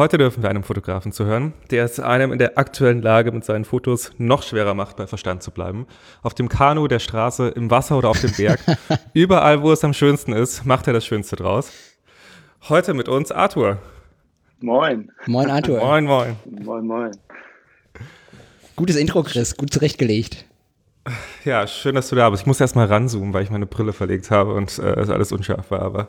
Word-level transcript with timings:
Heute 0.00 0.16
dürfen 0.16 0.42
wir 0.42 0.48
einem 0.48 0.62
Fotografen 0.62 1.12
zuhören, 1.12 1.52
der 1.70 1.84
es 1.84 2.00
einem 2.00 2.32
in 2.32 2.38
der 2.38 2.56
aktuellen 2.56 3.02
Lage 3.02 3.32
mit 3.32 3.44
seinen 3.44 3.66
Fotos 3.66 4.12
noch 4.16 4.42
schwerer 4.42 4.72
macht, 4.72 4.96
bei 4.96 5.06
Verstand 5.06 5.42
zu 5.42 5.50
bleiben. 5.50 5.86
Auf 6.22 6.32
dem 6.32 6.48
Kanu, 6.48 6.88
der 6.88 7.00
Straße, 7.00 7.48
im 7.48 7.70
Wasser 7.70 7.98
oder 7.98 8.08
auf 8.08 8.18
dem 8.18 8.32
Berg. 8.32 8.60
Überall, 9.12 9.60
wo 9.60 9.70
es 9.72 9.84
am 9.84 9.92
schönsten 9.92 10.32
ist, 10.32 10.64
macht 10.64 10.86
er 10.86 10.94
das 10.94 11.04
Schönste 11.04 11.36
draus. 11.36 11.70
Heute 12.70 12.94
mit 12.94 13.10
uns 13.10 13.30
Arthur. 13.30 13.76
Moin. 14.60 15.12
Moin, 15.26 15.50
Arthur. 15.50 15.80
moin, 15.80 16.06
moin. 16.06 16.36
Moin, 16.46 16.86
moin. 16.86 17.10
Gutes 18.76 18.96
Intro, 18.96 19.22
Chris. 19.22 19.54
Gut 19.54 19.70
zurechtgelegt. 19.70 20.46
Ja, 21.44 21.66
schön, 21.66 21.94
dass 21.94 22.08
du 22.08 22.16
da 22.16 22.30
bist. 22.30 22.44
Ich 22.44 22.46
muss 22.46 22.58
erst 22.58 22.74
mal 22.74 22.86
ranzoomen, 22.86 23.34
weil 23.34 23.42
ich 23.42 23.50
meine 23.50 23.66
Brille 23.66 23.92
verlegt 23.92 24.30
habe 24.30 24.54
und 24.54 24.78
äh, 24.78 24.98
es 24.98 25.10
alles 25.10 25.30
unscharf 25.30 25.70
war, 25.70 25.82
aber 25.82 26.08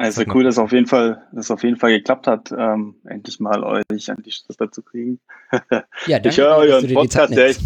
also 0.00 0.24
cool, 0.32 0.44
dass 0.44 0.58
auf 0.58 0.72
jeden 0.72 0.86
Fall, 0.86 1.26
dass 1.32 1.50
auf 1.50 1.62
jeden 1.62 1.76
Fall 1.76 1.90
geklappt 1.90 2.26
hat, 2.26 2.52
ähm, 2.56 2.96
endlich 3.04 3.38
mal 3.38 3.62
euch 3.62 4.10
an 4.10 4.22
die 4.24 4.32
Strippe 4.32 4.70
zu 4.70 4.82
kriegen. 4.82 5.20
Ja, 6.06 6.18
danke, 6.18 6.28
ich 6.28 6.38
höre 6.38 6.56
euren 6.56 6.94
Podcast 6.94 7.34
ja 7.34 7.44
echt. 7.44 7.60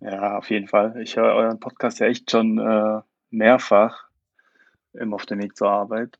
Ja, 0.00 0.36
auf 0.36 0.50
jeden 0.50 0.68
Fall. 0.68 1.00
Ich 1.02 1.16
höre 1.16 1.34
euren 1.34 1.58
Podcast 1.58 2.00
ja 2.00 2.06
echt 2.06 2.30
schon 2.30 2.58
äh, 2.58 3.00
mehrfach 3.30 4.08
im 4.92 5.14
auf 5.14 5.26
dem 5.26 5.40
Weg 5.42 5.56
zur 5.56 5.70
Arbeit 5.70 6.18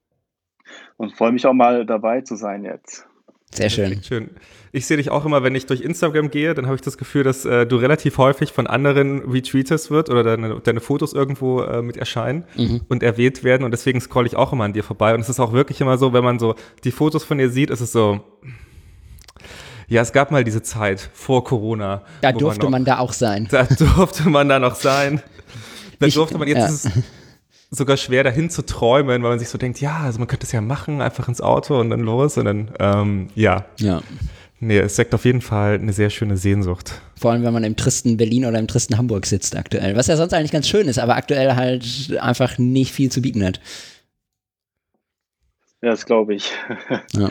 und 0.97 1.14
freue 1.14 1.33
mich 1.33 1.47
auch 1.47 1.53
mal 1.53 1.84
dabei 1.84 2.22
zu 2.22 2.36
sein 2.36 2.64
jetzt. 2.64 3.06
Sehr 3.54 3.70
schön. 3.70 4.02
Schön. 4.02 4.30
Ich 4.72 4.86
sehe 4.86 4.98
dich 4.98 5.10
auch 5.10 5.24
immer, 5.24 5.42
wenn 5.42 5.54
ich 5.54 5.66
durch 5.66 5.80
Instagram 5.80 6.30
gehe, 6.30 6.52
dann 6.54 6.66
habe 6.66 6.77
ich 6.77 6.82
das 6.82 6.98
Gefühl, 6.98 7.24
dass 7.24 7.44
äh, 7.44 7.66
du 7.66 7.77
relativ 7.77 8.18
häufig 8.18 8.52
von 8.52 8.66
anderen 8.66 9.20
retweetet 9.30 9.91
wird 9.91 10.10
oder 10.10 10.22
deine, 10.22 10.60
deine 10.60 10.80
Fotos 10.80 11.14
irgendwo 11.14 11.62
äh, 11.62 11.80
mit 11.80 11.96
erscheinen 11.96 12.44
mhm. 12.56 12.82
und 12.88 13.02
erwähnt 13.02 13.42
werden 13.44 13.64
und 13.64 13.70
deswegen 13.70 14.00
scroll 14.00 14.26
ich 14.26 14.36
auch 14.36 14.52
immer 14.52 14.64
an 14.64 14.74
dir 14.74 14.84
vorbei 14.84 15.14
und 15.14 15.20
es 15.20 15.28
ist 15.30 15.41
auch 15.41 15.52
wirklich 15.52 15.80
immer 15.80 15.96
so, 15.96 16.12
wenn 16.12 16.22
man 16.22 16.38
so 16.38 16.54
die 16.84 16.91
Fotos 16.91 17.24
von 17.24 17.38
dir 17.38 17.48
sieht, 17.48 17.70
ist 17.70 17.80
es 17.80 17.92
so, 17.92 18.20
ja, 19.88 20.02
es 20.02 20.12
gab 20.12 20.30
mal 20.30 20.44
diese 20.44 20.62
Zeit 20.62 21.08
vor 21.14 21.44
Corona. 21.44 22.02
Da 22.20 22.32
durfte 22.32 22.64
man, 22.64 22.64
noch, 22.64 22.70
man, 22.70 22.84
da 22.84 22.98
auch 22.98 23.14
sein. 23.14 23.48
Da 23.50 23.62
durfte 23.78 24.28
man 24.28 24.48
da 24.48 24.58
noch 24.58 24.74
sein. 24.74 25.22
Da 25.98 26.06
ich, 26.06 26.14
durfte 26.14 26.36
man, 26.36 26.46
jetzt 26.46 26.58
ja. 26.58 26.66
ist 26.66 26.91
sogar 27.70 27.97
schwer 27.97 28.24
dahin 28.24 28.50
zu 28.50 28.64
träumen, 28.64 29.22
weil 29.22 29.30
man 29.30 29.38
sich 29.38 29.48
so 29.48 29.58
denkt, 29.58 29.80
ja, 29.80 29.98
also 29.98 30.19
man 30.19 30.28
könnte 30.28 30.47
es 30.47 30.52
ja 30.52 30.61
machen, 30.61 31.00
einfach 31.00 31.28
ins 31.28 31.41
Auto 31.41 31.78
und 31.78 31.91
dann 31.91 32.00
los 32.00 32.38
und 32.38 32.47
dann, 32.47 32.70
ähm, 32.78 33.28
ja. 33.34 33.66
Ja. 33.78 34.02
Nee, 34.60 34.78
es 34.78 34.97
sagt 34.97 35.14
auf 35.14 35.25
jeden 35.25 35.41
Fall 35.41 35.75
eine 35.75 35.92
sehr 35.92 36.10
schöne 36.10 36.36
Sehnsucht. 36.36 37.00
Vor 37.16 37.30
allem, 37.30 37.44
wenn 37.44 37.52
man 37.52 37.62
im 37.62 37.77
tristen 37.77 38.16
Berlin 38.16 38.44
oder 38.44 38.58
im 38.58 38.66
tristen 38.66 38.98
Hamburg 38.98 39.27
sitzt 39.27 39.56
aktuell. 39.56 39.94
Was 39.94 40.08
ja 40.08 40.16
sonst 40.16 40.33
eigentlich 40.33 40.50
ganz 40.50 40.69
schön 40.69 40.88
ist, 40.88 40.98
aber 40.98 41.16
aktuell 41.16 41.55
halt 41.55 42.16
einfach 42.20 42.58
nicht 42.58 42.92
viel 42.92 43.12
zu 43.12 43.22
bieten 43.22 43.44
hat. 43.44 43.60
Ja, 45.80 45.91
das 45.91 46.06
glaube 46.06 46.34
ich. 46.34 46.50
ja. 47.12 47.30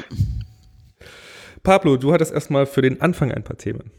Pablo, 1.64 1.98
du 1.98 2.14
hattest 2.14 2.32
erstmal 2.32 2.66
für 2.66 2.82
den 2.82 3.02
Anfang 3.02 3.32
ein 3.32 3.44
paar 3.44 3.58
Themen. 3.58 3.92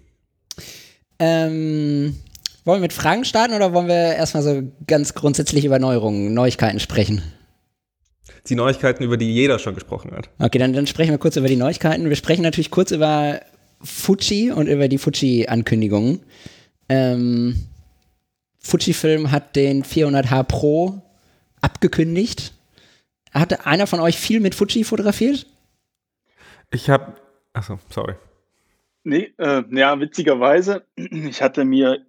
Ähm, 1.19 2.17
wollen 2.65 2.79
wir 2.79 2.87
mit 2.87 2.93
Fragen 2.93 3.25
starten 3.25 3.55
oder 3.55 3.73
wollen 3.73 3.89
wir 3.89 4.15
erstmal 4.17 4.43
so 4.43 4.63
ganz 4.87 5.15
grundsätzlich 5.15 5.65
über 5.65 5.79
Neuerungen, 5.79 6.35
Neuigkeiten 6.35 6.81
sprechen? 6.81 7.23
Die 8.49 8.55
Neuigkeiten, 8.55 9.03
über 9.05 9.17
die 9.17 9.33
jeder 9.33 9.59
schon 9.59 9.75
gesprochen 9.75 10.13
hat. 10.13 10.31
Okay, 10.39 10.59
dann, 10.59 10.73
dann 10.73 10.87
sprechen 10.87 11.11
wir 11.11 11.19
kurz 11.19 11.37
über 11.37 11.49
die 11.49 11.57
Neuigkeiten. 11.57 12.09
Wir 12.09 12.17
sprechen 12.17 12.43
natürlich 12.43 12.71
kurz 12.71 12.91
über 12.91 13.41
Fuji 13.83 14.53
und 14.53 14.67
über 14.67 14.89
die 14.89 14.99
Fuji-Ankündigungen. 14.99 16.21
Ähm, 16.89 17.69
Fuji-Film 18.61 19.31
hat 19.31 19.57
den 19.57 19.85
400H 19.85 20.43
Pro 20.45 21.03
abgekündigt. 21.61 22.53
Hatte 23.33 23.67
einer 23.67 23.87
von 23.87 24.01
euch 24.01 24.19
viel 24.19 24.41
mit 24.41 24.55
Fuji 24.55 24.85
fotografiert? 24.85 25.47
Ich 26.71 26.91
habe, 26.91 27.15
achso, 27.53 27.79
sorry. 27.91 28.15
Nee, 29.05 29.33
äh, 29.39 29.63
ja, 29.71 29.99
witzigerweise, 30.01 30.85
ich 30.97 31.41
hatte 31.41 31.65
mir 31.65 32.05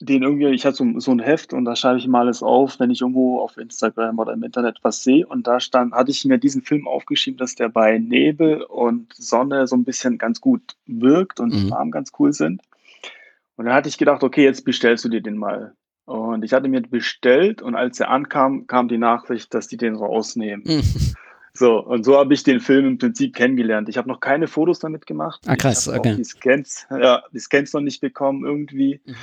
den 0.00 0.22
irgendwie, 0.22 0.46
ich 0.46 0.64
hatte 0.64 0.76
so, 0.76 0.98
so 0.98 1.10
ein 1.10 1.20
Heft 1.20 1.52
und 1.52 1.66
da 1.66 1.76
schreibe 1.76 1.98
ich 1.98 2.06
mal 2.06 2.20
alles 2.20 2.42
auf, 2.42 2.80
wenn 2.80 2.90
ich 2.90 3.02
irgendwo 3.02 3.40
auf 3.40 3.58
Instagram 3.58 4.18
oder 4.18 4.32
im 4.32 4.42
Internet 4.42 4.78
was 4.82 5.04
sehe. 5.04 5.26
Und 5.26 5.46
da 5.46 5.60
stand, 5.60 5.92
hatte 5.92 6.10
ich 6.10 6.24
mir 6.24 6.38
diesen 6.38 6.62
Film 6.62 6.88
aufgeschrieben, 6.88 7.36
dass 7.36 7.54
der 7.54 7.68
bei 7.68 7.98
Nebel 7.98 8.62
und 8.62 9.12
Sonne 9.12 9.66
so 9.66 9.76
ein 9.76 9.84
bisschen 9.84 10.16
ganz 10.16 10.40
gut 10.40 10.62
wirkt 10.86 11.38
und 11.38 11.52
die 11.52 11.64
mhm. 11.64 11.68
Farben 11.68 11.90
ganz 11.90 12.12
cool 12.18 12.32
sind. 12.32 12.62
Und 13.56 13.66
dann 13.66 13.74
hatte 13.74 13.90
ich 13.90 13.98
gedacht, 13.98 14.22
okay, 14.22 14.42
jetzt 14.42 14.64
bestellst 14.64 15.04
du 15.04 15.10
dir 15.10 15.20
den 15.20 15.36
mal. 15.36 15.74
Und 16.06 16.44
ich 16.44 16.54
hatte 16.54 16.68
mir 16.68 16.80
bestellt 16.80 17.60
und 17.60 17.74
als 17.74 18.00
er 18.00 18.08
ankam, 18.08 18.66
kam 18.66 18.88
die 18.88 18.98
Nachricht, 18.98 19.52
dass 19.52 19.68
die 19.68 19.76
den 19.76 19.94
rausnehmen. 19.94 20.64
Mhm. 20.66 20.82
So, 21.52 21.78
und 21.78 22.04
so 22.04 22.16
habe 22.16 22.32
ich 22.32 22.42
den 22.42 22.60
Film 22.60 22.86
im 22.86 22.98
Prinzip 22.98 23.34
kennengelernt. 23.34 23.88
Ich 23.88 23.98
habe 23.98 24.08
noch 24.08 24.20
keine 24.20 24.46
Fotos 24.46 24.78
damit 24.78 25.06
gemacht. 25.06 25.42
Ah, 25.46 25.56
krass, 25.56 25.88
okay. 25.88 26.14
Die 26.16 26.24
Scans, 26.24 26.86
ja, 26.90 27.22
die 27.32 27.38
Scans 27.38 27.72
noch 27.74 27.80
nicht 27.80 28.00
bekommen 28.00 28.44
irgendwie. 28.46 29.00
Mhm. 29.04 29.16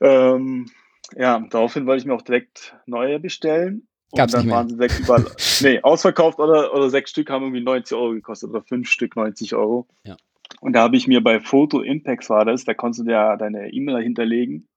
Ähm, 0.00 0.70
ja, 1.16 1.44
daraufhin 1.50 1.86
wollte 1.86 2.00
ich 2.00 2.06
mir 2.06 2.14
auch 2.14 2.22
direkt 2.22 2.76
neue 2.86 3.20
bestellen. 3.20 3.86
Und 4.10 4.18
Gab's 4.18 4.32
dann 4.32 4.48
waren 4.48 4.68
sie 4.68 4.76
sechs 4.76 5.00
überall, 5.00 5.24
nee, 5.62 5.80
ausverkauft 5.82 6.38
oder, 6.38 6.72
oder 6.72 6.88
sechs 6.90 7.10
Stück 7.10 7.30
haben 7.30 7.42
irgendwie 7.42 7.62
90 7.62 7.96
Euro 7.96 8.12
gekostet 8.12 8.50
oder 8.50 8.62
fünf 8.62 8.88
Stück 8.88 9.16
90 9.16 9.54
Euro. 9.54 9.88
Ja. 10.04 10.16
Und 10.60 10.74
da 10.74 10.82
habe 10.82 10.96
ich 10.96 11.06
mir 11.06 11.22
bei 11.22 11.40
Photo 11.40 11.80
Impacts 11.80 12.30
war 12.30 12.44
das, 12.44 12.64
da 12.64 12.74
konntest 12.74 13.06
du 13.06 13.10
ja 13.10 13.36
deine 13.36 13.72
E-Mail 13.72 14.02
hinterlegen. 14.02 14.68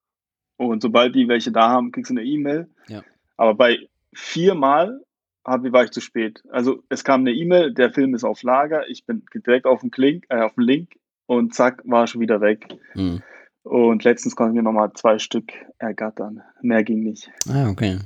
Und 0.57 0.81
sobald 0.81 1.13
die 1.13 1.27
welche 1.27 1.51
da 1.51 1.69
haben, 1.69 1.91
kriegst 1.91 2.09
du 2.09 2.15
eine 2.15 2.23
E-Mail. 2.23 2.67
Ja. 2.87 3.03
Aber 3.35 3.53
bei 3.53 3.87
viermal 4.13 5.01
hab, 5.45 5.63
war 5.71 5.83
ich 5.83 5.91
zu 5.91 6.01
spät. 6.01 6.43
Also 6.49 6.83
es 6.89 7.03
kam 7.03 7.21
eine 7.21 7.31
E-Mail, 7.31 7.73
der 7.73 7.91
Film 7.91 8.15
ist 8.15 8.23
auf 8.23 8.43
Lager, 8.43 8.89
ich 8.89 9.05
bin 9.05 9.23
direkt 9.33 9.65
auf 9.65 9.81
den, 9.81 9.91
Klink, 9.91 10.25
äh, 10.29 10.41
auf 10.41 10.55
den 10.55 10.63
Link 10.63 10.95
und 11.25 11.53
zack, 11.53 11.81
war 11.85 12.07
schon 12.07 12.21
wieder 12.21 12.41
weg. 12.41 12.67
Mhm. 12.95 13.21
Und 13.67 14.03
letztens 14.03 14.35
konnten 14.35 14.55
wir 14.55 14.63
nochmal 14.63 14.93
zwei 14.93 15.19
Stück 15.19 15.51
ergattern. 15.77 16.41
Mehr 16.61 16.83
ging 16.83 17.03
nicht. 17.03 17.29
Ah, 17.49 17.69
okay. 17.69 17.99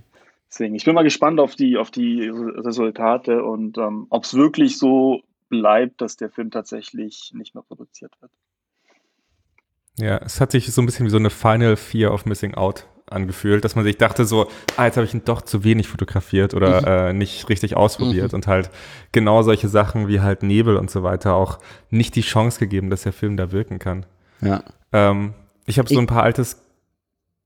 Deswegen, 0.49 0.75
ich 0.75 0.83
bin 0.83 0.95
mal 0.95 1.03
gespannt 1.03 1.39
auf 1.39 1.55
die, 1.55 1.77
auf 1.77 1.91
die 1.91 2.27
Resultate 2.29 3.43
und 3.43 3.77
ähm, 3.77 4.07
ob 4.09 4.23
es 4.23 4.33
wirklich 4.33 4.77
so 4.77 5.21
bleibt, 5.49 6.01
dass 6.01 6.17
der 6.17 6.29
Film 6.29 6.51
tatsächlich 6.51 7.31
nicht 7.33 7.55
mehr 7.55 7.63
produziert 7.63 8.13
wird. 8.21 8.31
Ja, 9.97 10.17
es 10.17 10.41
hat 10.41 10.51
sich 10.51 10.71
so 10.73 10.81
ein 10.81 10.85
bisschen 10.85 11.05
wie 11.05 11.11
so 11.11 11.17
eine 11.17 11.29
Final 11.29 11.75
Fear 11.75 12.13
of 12.13 12.25
Missing 12.25 12.55
Out 12.55 12.87
angefühlt, 13.05 13.63
dass 13.63 13.75
man 13.75 13.83
sich 13.83 13.97
dachte 13.97 14.25
so, 14.25 14.47
ah, 14.77 14.85
jetzt 14.85 14.97
habe 14.97 15.05
ich 15.05 15.13
ihn 15.13 15.23
doch 15.25 15.41
zu 15.41 15.63
wenig 15.63 15.87
fotografiert 15.87 16.53
oder 16.53 16.81
mhm. 16.81 16.87
äh, 16.87 17.13
nicht 17.13 17.49
richtig 17.49 17.75
ausprobiert 17.75 18.31
mhm. 18.31 18.37
und 18.37 18.47
halt 18.47 18.71
genau 19.11 19.43
solche 19.43 19.67
Sachen 19.67 20.07
wie 20.07 20.21
halt 20.21 20.43
Nebel 20.43 20.77
und 20.77 20.89
so 20.89 21.03
weiter 21.03 21.35
auch 21.35 21.59
nicht 21.89 22.15
die 22.15 22.21
Chance 22.21 22.59
gegeben, 22.59 22.89
dass 22.89 23.03
der 23.03 23.13
Film 23.13 23.37
da 23.37 23.51
wirken 23.51 23.79
kann. 23.79 24.05
Ja. 24.41 24.63
Ähm, 24.93 25.33
ich 25.65 25.79
habe 25.79 25.89
so 25.89 25.99
ein 25.99 26.07
paar 26.07 26.23
alte 26.23 26.45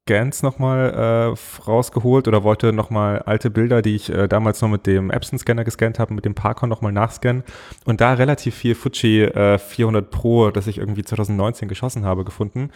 Scans 0.08 0.44
nochmal 0.44 1.34
äh, 1.34 1.62
rausgeholt 1.64 2.28
oder 2.28 2.44
wollte 2.44 2.74
nochmal 2.74 3.20
alte 3.20 3.50
Bilder, 3.50 3.82
die 3.82 3.96
ich 3.96 4.10
äh, 4.10 4.28
damals 4.28 4.62
noch 4.62 4.70
mit 4.70 4.86
dem 4.86 5.10
Epson-Scanner 5.10 5.64
gescannt 5.64 5.98
habe, 5.98 6.14
mit 6.14 6.26
dem 6.26 6.36
Parkon 6.36 6.70
nochmal 6.70 6.92
nachscannen 6.92 7.44
und 7.86 8.02
da 8.02 8.14
relativ 8.14 8.56
viel 8.56 8.76
Fuji 8.76 9.24
äh, 9.24 9.58
400 9.58 10.12
Pro, 10.12 10.52
das 10.52 10.68
ich 10.68 10.78
irgendwie 10.78 11.04
2019 11.04 11.68
geschossen 11.68 12.06
habe, 12.06 12.24
gefunden. 12.24 12.70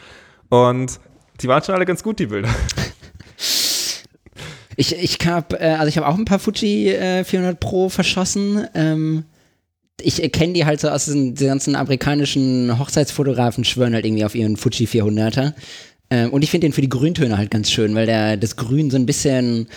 Und 0.50 1.00
die 1.42 1.48
waren 1.48 1.64
schon 1.64 1.76
alle 1.76 1.86
ganz 1.86 2.04
gut, 2.04 2.20
die 2.20 2.28
Bilder. 2.28 2.50
Ich, 4.76 4.96
ich 4.96 5.28
habe 5.28 5.60
äh, 5.60 5.74
also 5.74 5.88
ich 5.88 5.98
habe 5.98 6.08
auch 6.08 6.18
ein 6.18 6.24
paar 6.24 6.40
Fuji 6.40 6.88
äh, 6.88 7.26
400 7.26 7.60
Pro 7.60 7.90
verschossen. 7.90 8.66
Ähm, 8.74 9.26
ich 10.04 10.32
kenne 10.32 10.54
die 10.54 10.66
halt 10.66 10.80
so 10.80 10.90
aus 10.90 11.06
den, 11.06 11.36
den, 11.36 11.48
ganzen 11.48 11.76
amerikanischen 11.76 12.78
Hochzeitsfotografen, 12.80 13.64
schwören 13.64 13.94
halt 13.94 14.06
irgendwie 14.06 14.26
auf 14.26 14.36
ihren 14.36 14.58
Fuji 14.58 14.88
400er. 14.88 15.54
Ähm, 16.10 16.32
und 16.32 16.44
ich 16.44 16.52
finde 16.52 16.68
den 16.68 16.74
für 16.74 16.82
die 16.82 16.90
Grüntöne 16.90 17.38
halt 17.38 17.52
ganz 17.52 17.72
schön, 17.72 17.96
weil 17.96 18.06
der 18.06 18.38
das 18.38 18.56
Grün 18.56 18.90
so 18.90 18.98
ein 18.98 19.06
bisschen 19.06 19.68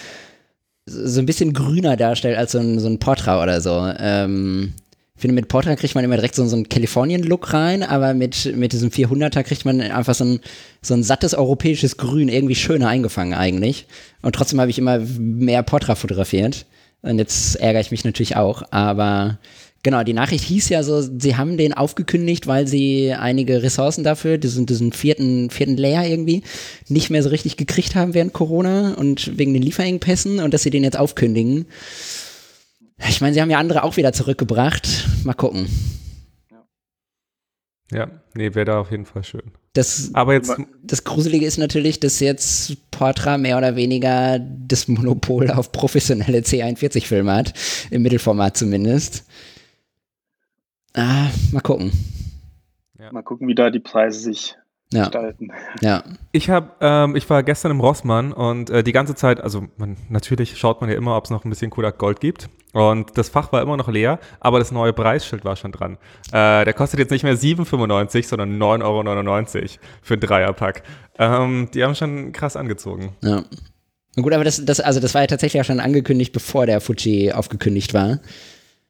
so 0.86 1.20
ein 1.20 1.26
bisschen 1.26 1.52
grüner 1.52 1.96
darstellt 1.96 2.36
als 2.36 2.52
so 2.52 2.58
ein, 2.58 2.78
so 2.78 2.88
ein 2.88 2.98
Portra 2.98 3.42
oder 3.42 3.60
so. 3.60 3.92
Ähm, 3.98 4.72
ich 5.14 5.20
finde, 5.20 5.34
mit 5.34 5.48
Portra 5.48 5.76
kriegt 5.76 5.94
man 5.94 6.02
immer 6.02 6.16
direkt 6.16 6.34
so, 6.34 6.44
so 6.46 6.56
einen 6.56 6.68
Californian-Look 6.68 7.52
rein, 7.52 7.84
aber 7.84 8.12
mit, 8.14 8.56
mit 8.56 8.72
diesem 8.72 8.90
400er 8.90 9.44
kriegt 9.44 9.64
man 9.64 9.80
einfach 9.80 10.16
so 10.16 10.24
ein, 10.24 10.40
so 10.80 10.94
ein 10.94 11.04
sattes 11.04 11.34
europäisches 11.34 11.96
Grün 11.96 12.28
irgendwie 12.28 12.56
schöner 12.56 12.88
eingefangen 12.88 13.34
eigentlich. 13.34 13.86
Und 14.22 14.34
trotzdem 14.34 14.60
habe 14.60 14.70
ich 14.70 14.78
immer 14.78 14.98
mehr 14.98 15.62
Portra 15.62 15.94
fotografiert. 15.94 16.66
Und 17.02 17.18
jetzt 17.18 17.56
ärgere 17.56 17.80
ich 17.80 17.90
mich 17.92 18.04
natürlich 18.04 18.36
auch, 18.36 18.62
aber 18.70 19.38
Genau, 19.84 20.04
die 20.04 20.12
Nachricht 20.12 20.44
hieß 20.44 20.68
ja 20.68 20.84
so, 20.84 21.02
sie 21.02 21.36
haben 21.36 21.56
den 21.56 21.74
aufgekündigt, 21.74 22.46
weil 22.46 22.68
sie 22.68 23.12
einige 23.12 23.64
Ressourcen 23.64 24.04
dafür, 24.04 24.38
diesen, 24.38 24.64
diesen 24.64 24.92
vierten, 24.92 25.50
vierten 25.50 25.76
Layer 25.76 26.06
irgendwie, 26.06 26.42
nicht 26.88 27.10
mehr 27.10 27.22
so 27.22 27.30
richtig 27.30 27.56
gekriegt 27.56 27.96
haben 27.96 28.14
während 28.14 28.32
Corona 28.32 28.94
und 28.94 29.36
wegen 29.38 29.52
den 29.52 29.62
Lieferengpässen 29.62 30.38
und 30.38 30.54
dass 30.54 30.62
sie 30.62 30.70
den 30.70 30.84
jetzt 30.84 30.96
aufkündigen. 30.96 31.66
Ich 33.08 33.20
meine, 33.20 33.34
sie 33.34 33.42
haben 33.42 33.50
ja 33.50 33.58
andere 33.58 33.82
auch 33.82 33.96
wieder 33.96 34.12
zurückgebracht. 34.12 35.08
Mal 35.24 35.34
gucken. 35.34 35.66
Ja, 37.92 38.08
nee, 38.34 38.54
wäre 38.54 38.64
da 38.64 38.80
auf 38.80 38.90
jeden 38.92 39.04
Fall 39.04 39.24
schön. 39.24 39.52
Das, 39.74 40.10
Aber 40.14 40.34
jetzt, 40.34 40.54
das 40.82 41.04
Gruselige 41.04 41.44
ist 41.44 41.58
natürlich, 41.58 41.98
dass 41.98 42.20
jetzt 42.20 42.76
Portra 42.90 43.36
mehr 43.36 43.58
oder 43.58 43.74
weniger 43.74 44.38
das 44.38 44.86
Monopol 44.86 45.50
auf 45.50 45.72
professionelle 45.72 46.38
C41-Filme 46.38 47.34
hat, 47.34 47.52
im 47.90 48.02
Mittelformat 48.02 48.56
zumindest. 48.56 49.24
Ah, 50.94 51.28
mal 51.52 51.60
gucken. 51.60 51.92
Mal 53.10 53.22
gucken, 53.22 53.48
wie 53.48 53.54
da 53.54 53.70
die 53.70 53.80
Preise 53.80 54.20
sich 54.20 54.54
Ja, 54.92 55.04
gestalten. 55.04 55.50
ja, 55.80 56.04
Ich 56.30 56.50
habe, 56.50 56.70
ähm, 56.80 57.16
ich 57.16 57.28
war 57.28 57.42
gestern 57.42 57.72
im 57.72 57.80
Rossmann 57.80 58.32
und 58.32 58.70
äh, 58.70 58.84
die 58.84 58.92
ganze 58.92 59.14
Zeit, 59.16 59.40
also 59.40 59.64
man, 59.76 59.96
natürlich 60.08 60.56
schaut 60.56 60.80
man 60.80 60.88
ja 60.88 60.96
immer, 60.96 61.16
ob 61.16 61.24
es 61.24 61.30
noch 61.30 61.44
ein 61.44 61.50
bisschen 61.50 61.70
Kodak 61.70 61.98
Gold 61.98 62.20
gibt. 62.20 62.48
Und 62.74 63.18
das 63.18 63.28
Fach 63.28 63.52
war 63.52 63.60
immer 63.60 63.76
noch 63.76 63.88
leer, 63.88 64.18
aber 64.40 64.58
das 64.60 64.70
neue 64.72 64.92
Preisschild 64.92 65.44
war 65.44 65.56
schon 65.56 65.72
dran. 65.72 65.98
Äh, 66.28 66.64
der 66.64 66.72
kostet 66.74 67.00
jetzt 67.00 67.10
nicht 67.10 67.22
mehr 67.24 67.36
7,95, 67.36 68.28
sondern 68.28 68.56
9,99 68.56 68.82
Euro 68.84 69.68
für 70.02 70.14
einen 70.14 70.20
Dreierpack. 70.20 70.82
Ähm, 71.18 71.68
die 71.74 71.82
haben 71.84 71.94
schon 71.94 72.32
krass 72.32 72.56
angezogen. 72.56 73.16
ja. 73.22 73.42
Na 74.14 74.22
gut, 74.22 74.34
aber 74.34 74.44
das, 74.44 74.62
das, 74.62 74.78
also 74.78 75.00
das 75.00 75.14
war 75.14 75.22
ja 75.22 75.26
tatsächlich 75.26 75.60
auch 75.62 75.64
schon 75.66 75.80
angekündigt, 75.80 76.32
bevor 76.34 76.66
der 76.66 76.82
Fuji 76.82 77.32
aufgekündigt 77.32 77.94
war. 77.94 78.18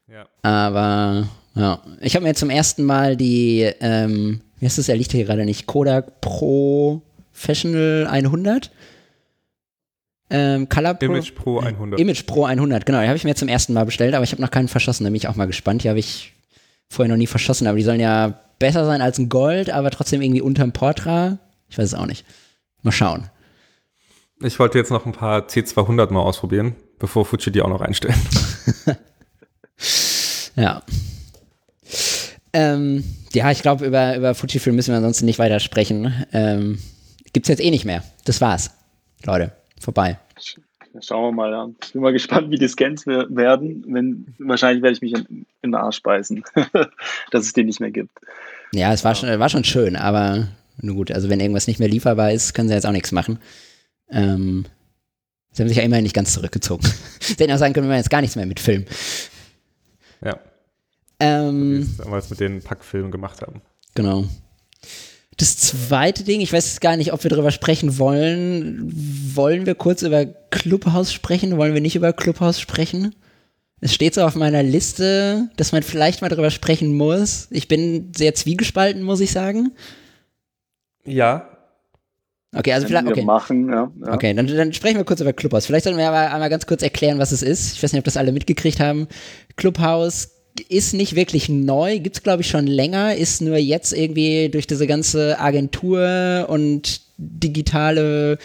Ja. 0.09 0.27
Aber 0.43 1.29
ja, 1.55 1.83
ich 2.01 2.15
habe 2.15 2.25
mir 2.25 2.35
zum 2.35 2.51
ersten 2.51 2.85
Mal 2.85 3.17
die, 3.17 3.71
ähm, 3.81 4.41
wie 4.59 4.67
heißt 4.67 4.79
das, 4.79 4.89
er 4.89 4.97
liegt 4.97 5.13
hier 5.13 5.25
gerade 5.25 5.45
nicht, 5.45 5.67
Kodak 5.67 6.21
Professional 6.21 8.07
100? 8.07 8.71
Ähm, 10.31 10.69
Color 10.69 10.95
Pro, 10.95 11.05
Image 11.05 11.35
Pro 11.35 11.59
100. 11.59 12.01
Image 12.01 12.27
Pro 12.27 12.45
100, 12.45 12.87
genau, 12.87 13.01
die 13.01 13.07
habe 13.07 13.17
ich 13.17 13.25
mir 13.25 13.35
zum 13.35 13.49
ersten 13.49 13.75
Mal 13.75 13.85
bestellt, 13.85 14.15
aber 14.15 14.25
ich 14.25 14.33
habe 14.33 14.41
noch 14.41 14.51
keinen 14.51 14.69
verschossen, 14.69 15.05
da 15.05 15.11
bin 15.11 15.17
ich 15.17 15.29
auch 15.29 15.37
mal 15.37 15.47
gespannt. 15.47 15.85
Die 15.85 15.91
habe 15.91 15.99
ich 15.99 16.33
vorher 16.89 17.11
noch 17.11 17.19
nie 17.19 17.27
verschossen, 17.27 17.67
aber 17.67 17.77
die 17.77 17.85
sollen 17.85 18.01
ja 18.01 18.41
besser 18.59 18.87
sein 18.87 19.03
als 19.03 19.19
ein 19.19 19.29
Gold, 19.29 19.69
aber 19.71 19.91
trotzdem 19.91 20.23
irgendwie 20.23 20.41
unterm 20.41 20.73
Portra. 20.73 21.39
Ich 21.69 21.77
weiß 21.77 21.85
es 21.85 21.95
auch 21.95 22.07
nicht. 22.07 22.25
Mal 22.83 22.93
schauen. 22.93 23.29
Ich 24.43 24.59
wollte 24.59 24.79
jetzt 24.79 24.91
noch 24.91 25.05
ein 25.07 25.13
paar 25.13 25.47
C200 25.47 26.11
mal 26.13 26.21
ausprobieren, 26.21 26.77
bevor 26.99 27.25
Fuji 27.25 27.53
die 27.53 27.61
auch 27.61 27.69
noch 27.69 27.83
einstellen. 27.83 28.15
Ja. 30.57 30.83
Ähm, 32.53 33.05
ja, 33.33 33.51
ich 33.51 33.63
glaube, 33.63 33.87
über, 33.87 34.17
über 34.17 34.35
Fujifilm 34.35 34.77
müssen 34.77 34.93
wir 34.93 34.97
ansonsten 34.99 35.25
nicht 35.25 35.39
weiter 35.39 35.61
sprechen. 35.61 36.13
Ähm, 36.33 36.79
gibt's 37.33 37.49
jetzt 37.49 37.63
eh 37.63 37.71
nicht 37.71 37.85
mehr. 37.85 38.03
Das 38.25 38.41
war's. 38.41 38.71
Leute, 39.25 39.53
vorbei. 39.81 40.19
Schauen 41.01 41.25
wir 41.25 41.33
mal. 41.33 41.51
Ja. 41.51 41.69
Ich 41.83 41.93
bin 41.93 42.03
mal 42.03 42.13
gespannt, 42.13 42.51
wie 42.51 42.59
die 42.59 42.69
Scans 42.69 43.07
wer- 43.07 43.27
werden. 43.35 43.85
Wenn, 43.89 44.27
wahrscheinlich 44.39 44.83
werde 44.83 44.95
ich 44.95 45.01
mich 45.01 45.15
in, 45.15 45.47
in 45.63 45.71
den 45.71 45.75
Arsch 45.75 46.03
beißen, 46.03 46.45
dass 47.31 47.47
es 47.47 47.53
den 47.55 47.67
nicht 47.67 47.81
mehr 47.81 47.91
gibt. 47.91 48.11
Ja, 48.75 48.93
es 48.93 49.05
war 49.05 49.15
schon, 49.15 49.39
war 49.39 49.49
schon 49.49 49.65
schön, 49.65 49.97
aber 49.97 50.49
nur 50.81 50.97
gut, 50.97 51.11
also 51.13 51.29
wenn 51.29 51.41
irgendwas 51.41 51.67
nicht 51.67 51.79
mehr 51.81 51.89
lieferbar 51.89 52.33
ist, 52.33 52.53
können 52.55 52.69
sie 52.69 52.75
jetzt 52.75 52.87
auch 52.87 52.93
nichts 52.93 53.13
machen. 53.13 53.39
Ähm, 54.11 54.67
sie 55.53 55.63
haben 55.63 55.69
sich 55.69 55.77
ja 55.79 55.83
immerhin 55.83 56.03
nicht 56.03 56.15
ganz 56.15 56.35
zurückgezogen. 56.35 56.87
sie 57.21 57.35
hätten 57.35 57.53
auch 57.53 57.59
sagen 57.59 57.73
können, 57.73 57.87
wir 57.87 57.91
machen 57.91 57.99
jetzt 58.01 58.11
gar 58.11 58.21
nichts 58.21 58.37
mehr 58.37 58.47
mit 58.47 58.61
Film. 58.61 58.85
Ja, 60.25 60.39
wie 61.23 61.27
Ähm, 61.27 61.83
sie 61.83 61.91
es 61.91 61.97
damals 61.99 62.31
mit 62.31 62.41
den 62.41 62.63
Packfilmen 62.63 63.11
gemacht 63.11 63.43
haben. 63.43 63.63
Genau. 63.95 64.25
Das 65.37 65.57
zweite 65.57 66.25
Ding, 66.25 66.41
ich 66.41 66.53
weiß 66.53 66.81
gar 66.81 66.97
nicht, 66.97 67.13
ob 67.13 67.23
wir 67.25 67.31
darüber 67.31 67.51
sprechen 67.51 67.99
wollen. 67.99 68.93
Wollen 69.35 69.67
wir 69.67 69.75
kurz 69.75 70.03
über 70.03 70.27
Clubhouse 70.27 71.13
sprechen? 71.13 71.57
Wollen 71.57 71.75
wir 71.75 71.81
nicht 71.81 71.97
über 71.97 72.13
Clubhouse 72.13 72.61
sprechen? 72.61 73.15
Es 73.81 73.93
steht 73.93 74.15
so 74.15 74.23
auf 74.23 74.37
meiner 74.37 74.63
Liste, 74.63 75.49
dass 75.57 75.73
man 75.73 75.83
vielleicht 75.83 76.23
mal 76.23 76.29
darüber 76.29 76.51
sprechen 76.51 76.95
muss. 76.95 77.49
Ich 77.51 77.67
bin 77.67 78.13
sehr 78.15 78.35
zwiegespalten, 78.35 79.03
muss 79.03 79.21
ich 79.21 79.33
sagen. 79.33 79.73
Ja, 81.05 81.49
Okay, 82.55 82.73
also 82.75 82.87
vielleicht, 82.87 83.07
okay. 83.07 83.25
machen, 83.25 83.71
ja. 83.71 83.91
ja. 84.05 84.13
Okay, 84.13 84.35
dann, 84.35 84.47
dann 84.47 84.73
sprechen 84.75 84.99
wir 84.99 85.05
kurz 85.05 85.21
über 85.23 85.33
Clubhouse. 85.33 85.65
Vielleicht 85.65 85.85
sollten 85.85 85.99
wir 85.99 86.09
aber 86.09 86.33
einmal 86.33 86.51
ganz 86.51 86.67
kurz 86.67 86.83
erklären, 86.83 87.19
was 87.19 87.33
es 87.33 87.43
ist. 87.43 87.77
Ich 87.77 87.83
weiß 87.83 87.93
nicht, 87.93 88.01
ob 88.01 88.05
das 88.05 88.19
alle 88.19 88.31
mitgekriegt 88.31 88.79
haben. 88.79 89.09
Clubhouse 89.57 90.31
ist 90.69 90.95
nicht 90.95 91.17
wirklich 91.17 91.49
neu, 91.49 91.99
gibt 91.99 92.17
es 92.17 92.23
glaube 92.23 92.43
ich 92.43 92.49
schon 92.49 92.67
länger, 92.67 93.15
ist 93.17 93.41
nur 93.41 93.57
jetzt 93.57 93.93
irgendwie 93.93 94.49
durch 94.51 94.67
diese 94.67 94.87
ganze 94.87 95.39
Agentur 95.41 96.47
und 96.49 97.01
digitale 97.17 98.39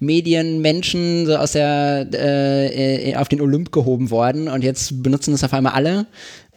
Medienmenschen 0.00 1.26
so 1.26 1.36
aus 1.36 1.52
der 1.52 2.06
äh, 2.12 3.10
äh, 3.10 3.16
auf 3.16 3.28
den 3.28 3.40
Olymp 3.40 3.72
gehoben 3.72 4.10
worden 4.10 4.48
und 4.48 4.64
jetzt 4.64 5.02
benutzen 5.02 5.34
es 5.34 5.44
auf 5.44 5.52
einmal 5.52 5.74
alle. 5.74 6.06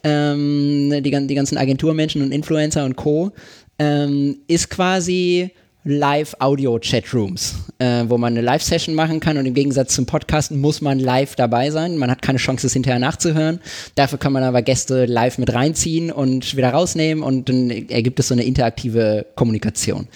Ähm, 0.03 0.91
die, 1.03 1.27
die 1.27 1.35
ganzen 1.35 1.57
Agenturmenschen 1.57 2.21
und 2.21 2.31
Influencer 2.31 2.85
und 2.85 2.95
Co. 2.95 3.31
Ähm, 3.77 4.37
ist 4.47 4.69
quasi 4.69 5.51
Live-Audio-Chatrooms, 5.87 7.55
äh, 7.77 8.05
wo 8.07 8.17
man 8.17 8.33
eine 8.33 8.41
Live-Session 8.41 8.95
machen 8.95 9.19
kann 9.19 9.37
und 9.37 9.45
im 9.45 9.53
Gegensatz 9.53 9.93
zum 9.93 10.07
Podcasten 10.07 10.59
muss 10.59 10.81
man 10.81 10.97
live 10.97 11.35
dabei 11.35 11.69
sein. 11.69 11.97
Man 11.97 12.09
hat 12.09 12.23
keine 12.23 12.39
Chance, 12.39 12.65
es 12.65 12.73
hinterher 12.73 12.99
nachzuhören. 12.99 13.59
Dafür 13.93 14.17
kann 14.17 14.33
man 14.33 14.43
aber 14.43 14.63
Gäste 14.63 15.05
live 15.05 15.37
mit 15.37 15.53
reinziehen 15.53 16.11
und 16.11 16.57
wieder 16.57 16.71
rausnehmen 16.71 17.23
und 17.23 17.49
dann 17.49 17.69
ergibt 17.69 18.19
es 18.19 18.29
so 18.29 18.33
eine 18.33 18.43
interaktive 18.43 19.27
Kommunikation. 19.35 20.07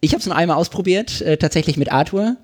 Ich 0.00 0.12
habe 0.12 0.20
es 0.20 0.26
nur 0.26 0.36
einmal 0.36 0.56
ausprobiert, 0.56 1.20
äh, 1.22 1.36
tatsächlich 1.36 1.76
mit 1.76 1.90
Arthur. 1.90 2.36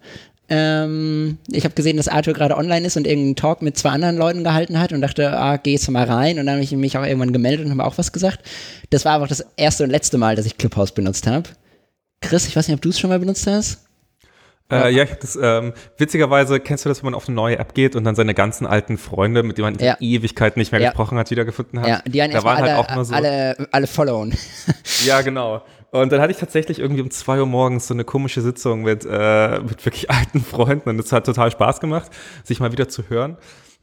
Ähm, 0.48 1.38
ich 1.52 1.64
habe 1.64 1.76
gesehen, 1.76 1.96
dass 1.96 2.08
Arthur 2.08 2.34
gerade 2.34 2.56
online 2.56 2.86
ist 2.86 2.96
und 2.96 3.06
irgendeinen 3.06 3.36
Talk 3.36 3.62
mit 3.62 3.78
zwei 3.78 3.90
anderen 3.90 4.16
Leuten 4.16 4.42
gehalten 4.42 4.80
hat 4.80 4.92
und 4.92 5.00
dachte, 5.00 5.30
ah, 5.30 5.58
geh 5.58 5.72
jetzt 5.72 5.88
mal 5.90 6.04
rein. 6.04 6.40
Und 6.40 6.46
dann 6.46 6.56
habe 6.56 6.64
ich 6.64 6.72
mich 6.72 6.98
auch 6.98 7.04
irgendwann 7.04 7.32
gemeldet 7.32 7.66
und 7.66 7.70
habe 7.70 7.84
auch 7.84 7.98
was 7.98 8.10
gesagt. 8.10 8.40
Das 8.90 9.04
war 9.04 9.14
einfach 9.14 9.28
das 9.28 9.46
erste 9.56 9.84
und 9.84 9.90
letzte 9.90 10.18
Mal, 10.18 10.34
dass 10.34 10.44
ich 10.44 10.58
Clubhouse 10.58 10.92
benutzt 10.92 11.28
habe. 11.28 11.48
Chris, 12.28 12.46
ich 12.46 12.56
weiß 12.56 12.68
nicht, 12.68 12.74
ob 12.76 12.82
du 12.82 12.88
es 12.90 12.98
schon 12.98 13.10
mal 13.10 13.18
benutzt 13.18 13.46
hast. 13.46 13.80
Äh, 14.72 14.90
ja, 14.94 15.02
ich 15.02 15.10
hab 15.10 15.20
das, 15.20 15.38
ähm, 15.40 15.74
witzigerweise 15.98 16.58
kennst 16.58 16.84
du 16.84 16.88
das, 16.88 17.02
wenn 17.02 17.08
man 17.08 17.14
auf 17.14 17.28
eine 17.28 17.34
neue 17.36 17.58
App 17.58 17.74
geht 17.74 17.94
und 17.96 18.04
dann 18.04 18.14
seine 18.14 18.32
ganzen 18.32 18.66
alten 18.66 18.96
Freunde, 18.96 19.42
mit 19.42 19.58
denen 19.58 19.74
man 19.74 19.78
Ja. 19.78 19.94
in 19.94 20.06
Ewigkeit 20.06 20.56
nicht 20.56 20.72
mehr 20.72 20.80
Ja. 20.80 20.88
gesprochen 20.90 21.18
hat, 21.18 21.30
wiedergefunden 21.30 21.80
hat. 21.80 21.86
Ja, 21.88 22.02
die 22.06 22.22
einen 22.22 22.32
da 22.32 22.42
waren 22.44 22.62
alle, 22.62 22.74
halt 22.76 22.88
auch 22.90 22.94
nur 22.94 23.04
so. 23.04 23.14
alle, 23.14 23.68
alle 23.72 23.86
followen. 23.86 24.34
Ja, 25.04 25.20
genau. 25.20 25.62
Und 25.90 26.10
dann 26.12 26.20
hatte 26.20 26.32
ich 26.32 26.38
tatsächlich 26.38 26.78
irgendwie 26.80 27.02
um 27.02 27.10
zwei 27.10 27.38
Uhr 27.38 27.46
morgens 27.46 27.86
so 27.86 27.94
eine 27.94 28.04
komische 28.04 28.40
Sitzung 28.40 28.82
mit, 28.82 29.04
äh, 29.08 29.60
mit 29.60 29.84
wirklich 29.84 30.10
alten 30.10 30.42
Freunden 30.42 30.88
und 30.88 30.98
es 30.98 31.12
hat 31.12 31.26
total 31.26 31.50
Spaß 31.50 31.78
gemacht, 31.80 32.10
sich 32.42 32.58
mal 32.58 32.72
wieder 32.72 32.88
zu 32.88 33.08
hören. 33.10 33.36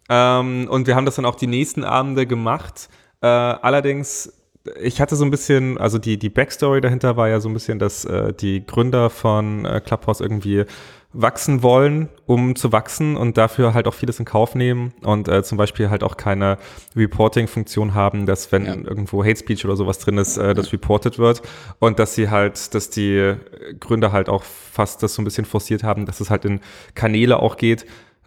Ähm, 0.09 0.67
und 0.69 0.87
wir 0.87 0.95
haben 0.95 1.05
das 1.05 1.15
dann 1.15 1.25
auch 1.25 1.35
die 1.35 1.47
nächsten 1.47 1.83
Abende 1.83 2.25
gemacht. 2.25 2.89
Äh, 3.21 3.27
allerdings, 3.27 4.33
ich 4.81 5.01
hatte 5.01 5.15
so 5.15 5.25
ein 5.25 5.31
bisschen, 5.31 5.77
also 5.77 5.97
die, 5.97 6.17
die 6.17 6.29
Backstory 6.29 6.81
dahinter 6.81 7.17
war 7.17 7.27
ja 7.29 7.39
so 7.39 7.49
ein 7.49 7.53
bisschen, 7.53 7.79
dass 7.79 8.05
äh, 8.05 8.31
die 8.33 8.65
Gründer 8.65 9.09
von 9.09 9.65
äh, 9.65 9.81
Clubhouse 9.83 10.21
irgendwie 10.21 10.65
wachsen 11.13 11.61
wollen, 11.61 12.07
um 12.25 12.55
zu 12.55 12.71
wachsen 12.71 13.17
und 13.17 13.37
dafür 13.37 13.73
halt 13.73 13.85
auch 13.87 13.93
vieles 13.93 14.19
in 14.19 14.25
Kauf 14.25 14.55
nehmen 14.55 14.93
und 15.03 15.27
äh, 15.27 15.43
zum 15.43 15.57
Beispiel 15.57 15.89
halt 15.89 16.03
auch 16.03 16.15
keine 16.15 16.57
Reporting-Funktion 16.95 17.93
haben, 17.93 18.25
dass 18.25 18.51
wenn 18.51 18.65
Ja. 18.65 18.75
irgendwo 18.75 19.23
Hate 19.23 19.37
Speech 19.37 19.65
oder 19.65 19.75
sowas 19.75 19.99
drin 19.99 20.17
ist, 20.17 20.37
äh, 20.37 20.53
das 20.53 20.71
reported 20.71 21.19
wird 21.19 21.41
und 21.79 21.99
dass 21.99 22.15
sie 22.15 22.29
halt, 22.29 22.73
dass 22.73 22.89
die 22.89 23.33
Gründer 23.79 24.11
halt 24.11 24.29
auch 24.29 24.43
fast 24.43 25.03
das 25.03 25.13
so 25.15 25.21
ein 25.21 25.25
bisschen 25.25 25.45
forciert 25.45 25.83
haben, 25.83 26.05
dass 26.05 26.21
es 26.21 26.29
halt 26.29 26.45
in 26.45 26.61
Kanäle 26.95 27.39
auch 27.39 27.57
geht, 27.57 27.85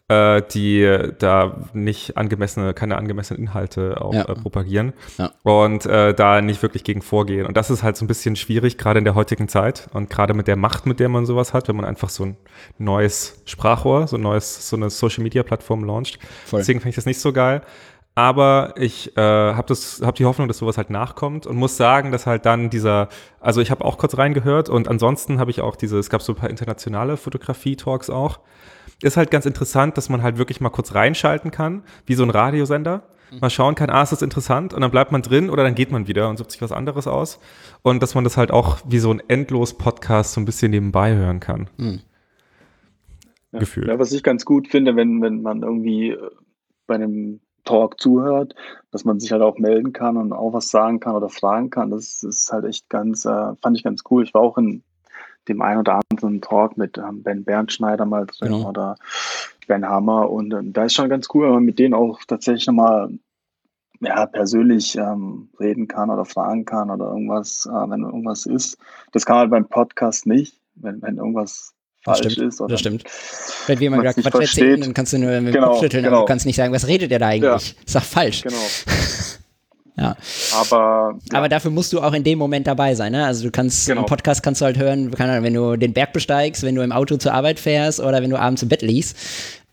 äh, 0.09 0.43
die 0.53 0.87
da 1.19 1.57
nicht 1.73 2.17
angemessene, 2.19 2.75
keine 2.75 2.97
angemessenen 2.99 3.43
Inhalte 3.43 4.01
auch 4.03 4.13
Ja. 4.13 4.23
äh, 4.29 4.35
propagieren 4.35 4.93
Ja. 5.17 5.31
und 5.45 5.87
äh, 5.87 6.13
da 6.13 6.43
nicht 6.43 6.61
wirklich 6.63 6.85
gegen 6.85 7.01
vorgehen. 7.01 7.47
Und 7.47 7.57
das 7.57 7.71
ist 7.71 7.83
halt 7.83 7.97
so 7.97 8.05
ein 8.05 8.09
bisschen 8.09 8.37
schwierig, 8.37 8.77
gerade 8.77 8.99
in 8.99 9.05
der 9.07 9.15
heutigen 9.15 9.49
Zeit 9.49 9.89
und 9.95 10.11
gerade 10.11 10.35
mit 10.35 10.47
der 10.47 10.57
Macht, 10.57 10.85
mit 10.85 11.01
der 11.01 11.09
man 11.09 11.25
sowas 11.25 11.55
hat, 11.55 11.69
wenn 11.69 11.77
man 11.77 11.87
einfach 11.87 12.11
so 12.11 12.25
ein 12.27 12.37
neues 12.77 13.41
Sprachrohr, 13.47 14.07
so 14.07 14.17
ein 14.17 14.23
neues, 14.23 14.69
so 14.69 14.77
eine 14.77 14.91
Social 14.91 15.23
Media 15.23 15.43
Plattform 15.43 15.85
launcht. 15.85 16.19
Voll. 16.45 16.61
Deswegen 16.61 16.81
finde 16.81 16.91
ich 16.91 16.97
das 16.97 17.07
nicht 17.07 17.21
so 17.21 17.33
geil. 17.33 17.63
Aber 18.17 18.75
ich 18.77 19.17
äh, 19.17 19.21
habe 19.21 19.75
habe 19.75 20.17
die 20.17 20.25
Hoffnung, 20.25 20.47
dass 20.47 20.59
sowas 20.59 20.77
halt 20.77 20.89
nachkommt 20.91 21.47
und 21.49 21.57
muss 21.57 21.77
sagen, 21.77 22.13
dass 22.13 22.27
halt 22.27 22.47
dann 22.47 22.71
dieser, 22.71 23.09
also 23.41 23.61
ich 23.61 23.73
habe 23.73 23.85
auch 23.85 23.99
kurz 23.99 24.17
reingehört 24.17 24.69
und 24.69 24.87
ansonsten 24.87 25.41
habe 25.41 25.51
ich 25.51 25.61
auch 25.63 25.75
diese, 25.75 25.99
es 25.99 26.11
gab 26.11 26.23
so 26.23 26.33
ein 26.33 26.37
paar 26.37 26.49
internationale 26.51 27.17
Fotografie-Talks 27.17 28.11
auch. 28.11 28.39
Ist 29.03 29.17
halt 29.17 29.31
ganz 29.31 29.47
interessant, 29.47 29.97
dass 29.97 30.09
man 30.09 30.23
halt 30.23 30.39
wirklich 30.39 30.61
mal 30.61 30.71
kurz 30.71 30.95
reinschalten 30.95 31.51
kann, 31.51 31.83
wie 32.07 32.15
so 32.15 32.23
ein 32.23 32.31
Radiosender. 32.31 33.03
Mal 33.41 33.51
schauen 33.51 33.75
kann, 33.75 33.91
ah, 33.91 34.03
ist 34.03 34.13
das 34.13 34.23
interessant 34.23 34.73
und 34.75 34.81
dann 34.81 34.93
bleibt 34.93 35.11
man 35.11 35.21
drin 35.23 35.51
oder 35.51 35.65
dann 35.65 35.75
geht 35.75 35.91
man 35.91 36.07
wieder 36.07 36.29
und 36.29 36.37
sucht 36.37 36.53
sich 36.53 36.63
was 36.63 36.71
anderes 36.71 37.09
aus. 37.09 37.41
Und 37.83 38.03
dass 38.03 38.15
man 38.15 38.23
das 38.23 38.37
halt 38.37 38.53
auch 38.53 38.79
wie 38.87 38.99
so 38.99 39.11
ein 39.11 39.21
endlos 39.27 39.77
Podcast 39.77 40.35
so 40.35 40.41
ein 40.41 40.45
bisschen 40.45 40.71
nebenbei 40.71 41.15
hören 41.15 41.41
kann. 41.41 41.69
Ja. 43.55 43.61
Gefühl. 43.61 43.89
Ja, 43.89 43.99
was 43.99 44.13
ich 44.13 44.23
ganz 44.23 44.45
gut 44.45 44.69
finde, 44.69 44.97
wenn, 44.97 45.23
wenn 45.23 45.43
man 45.43 45.63
irgendwie 45.63 46.11
äh, 46.11 46.31
bei 46.87 46.97
einem 46.97 47.41
Talk 47.65 48.01
zuhört, 48.01 48.55
dass 48.91 49.05
man 49.05 49.21
sich 49.21 49.33
halt 49.33 49.43
auch 49.43 49.59
melden 49.59 49.93
kann 49.93 50.17
und 50.17 50.33
auch 50.33 50.53
was 50.53 50.71
sagen 50.71 51.01
kann 51.01 51.17
oder 51.17 51.29
fragen 51.29 51.71
kann. 51.71 51.91
Das 51.91 52.23
ist 52.23 52.53
halt 52.53 52.65
echt 52.65 52.89
ganz, 52.89 53.25
äh, 53.25 53.55
fand 53.63 53.77
ich 53.77 53.83
ganz 53.83 54.03
cool. 54.11 54.23
Ich 54.23 54.35
war 54.35 54.43
auch 54.43 54.59
in 54.59 54.83
dem 55.49 55.63
einen 55.63 55.81
oder 55.81 56.01
anderen 56.11 56.41
Talk 56.41 56.77
mit 56.77 56.99
ähm, 56.99 57.23
Ben 57.23 57.45
Bernschneider 57.45 58.05
mal 58.07 58.27
drin 58.27 58.53
Genau. 58.53 58.69
oder 58.69 58.97
Ben 59.67 59.87
Hammer 59.89 60.31
und 60.31 60.53
ähm, 60.53 60.73
da 60.73 60.85
ist 60.85 60.95
schon 60.95 61.09
ganz 61.09 61.29
cool, 61.35 61.47
wenn 61.47 61.55
man 61.55 61.65
mit 61.65 61.79
denen 61.79 61.95
auch 61.95 62.21
tatsächlich 62.27 62.67
nochmal 62.67 63.11
ja, 64.01 64.27
persönlich 64.27 64.97
ähm, 64.97 65.49
reden 65.59 65.89
kann 65.89 66.11
oder 66.11 66.25
fragen 66.25 66.65
kann 66.65 66.91
oder 66.91 67.07
irgendwas, 67.07 67.67
äh, 67.67 67.91
wenn 67.91 68.03
irgendwas 68.03 68.45
ist. 68.45 68.77
Das 69.13 69.25
kann 69.25 69.37
man 69.37 69.51
beim 69.51 69.67
Podcast 69.69 70.27
nicht, 70.27 70.61
wenn, 70.75 71.01
wenn 71.01 71.17
irgendwas 71.17 71.73
das 72.05 72.19
falsch 72.19 72.33
stimmt, 72.35 72.49
ist. 72.49 72.61
Oder 72.61 72.69
das 72.73 72.81
stimmt. 72.81 73.05
Wenn 73.67 73.79
jemand 73.81 74.03
man's 74.03 74.17
gerade 74.17 74.27
nicht 74.27 74.33
Quatsch 74.33 74.43
versteht. 74.59 74.85
dann 74.85 74.93
kannst 74.93 75.13
du 75.15 75.19
nur 75.19 75.31
mit 75.41 75.47
dem 75.49 75.53
Genau, 75.55 75.69
Kopf 75.71 75.81
schütteln, 75.81 76.05
aber 76.05 76.11
genau. 76.17 76.23
du 76.23 76.27
kannst 76.29 76.45
nicht 76.45 76.57
sagen, 76.57 76.75
was 76.75 76.87
redet 76.87 77.11
der 77.11 77.19
da 77.21 77.29
eigentlich? 77.29 77.77
Ist 77.87 77.95
doch 77.95 78.03
falsch. 78.03 78.43
Genau. 78.43 78.57
Ja. 79.97 80.17
Aber 80.59 81.19
ja, 81.31 81.39
Aber 81.39 81.49
dafür 81.49 81.71
musst 81.71 81.93
du 81.93 82.01
auch 82.01 82.13
in 82.15 82.25
dem 82.25 82.39
Moment 82.39 82.67
dabei 82.67 82.95
sein, 82.97 83.13
ne? 83.13 83.25
Also 83.27 83.45
du 83.45 83.51
kannst, 83.53 83.87
Genau. 83.87 84.01
im 84.01 84.07
Podcast 84.07 84.43
kannst 84.43 84.61
du 84.61 84.65
halt 84.65 84.77
hören, 84.79 85.13
wenn 85.17 85.55
du 85.55 85.77
den 85.77 85.93
Berg 85.93 86.13
besteigst, 86.13 86.63
wenn 86.65 86.75
du 86.75 86.83
im 86.83 86.91
Auto 86.93 87.17
zur 87.17 87.33
Arbeit 87.33 87.61
fährst 87.61 88.01
oder 88.01 88.21
wenn 88.23 88.31
du 88.31 88.39
abends 88.39 88.63
im 88.63 88.69
Bett 88.69 88.83
liegst. 88.83 89.17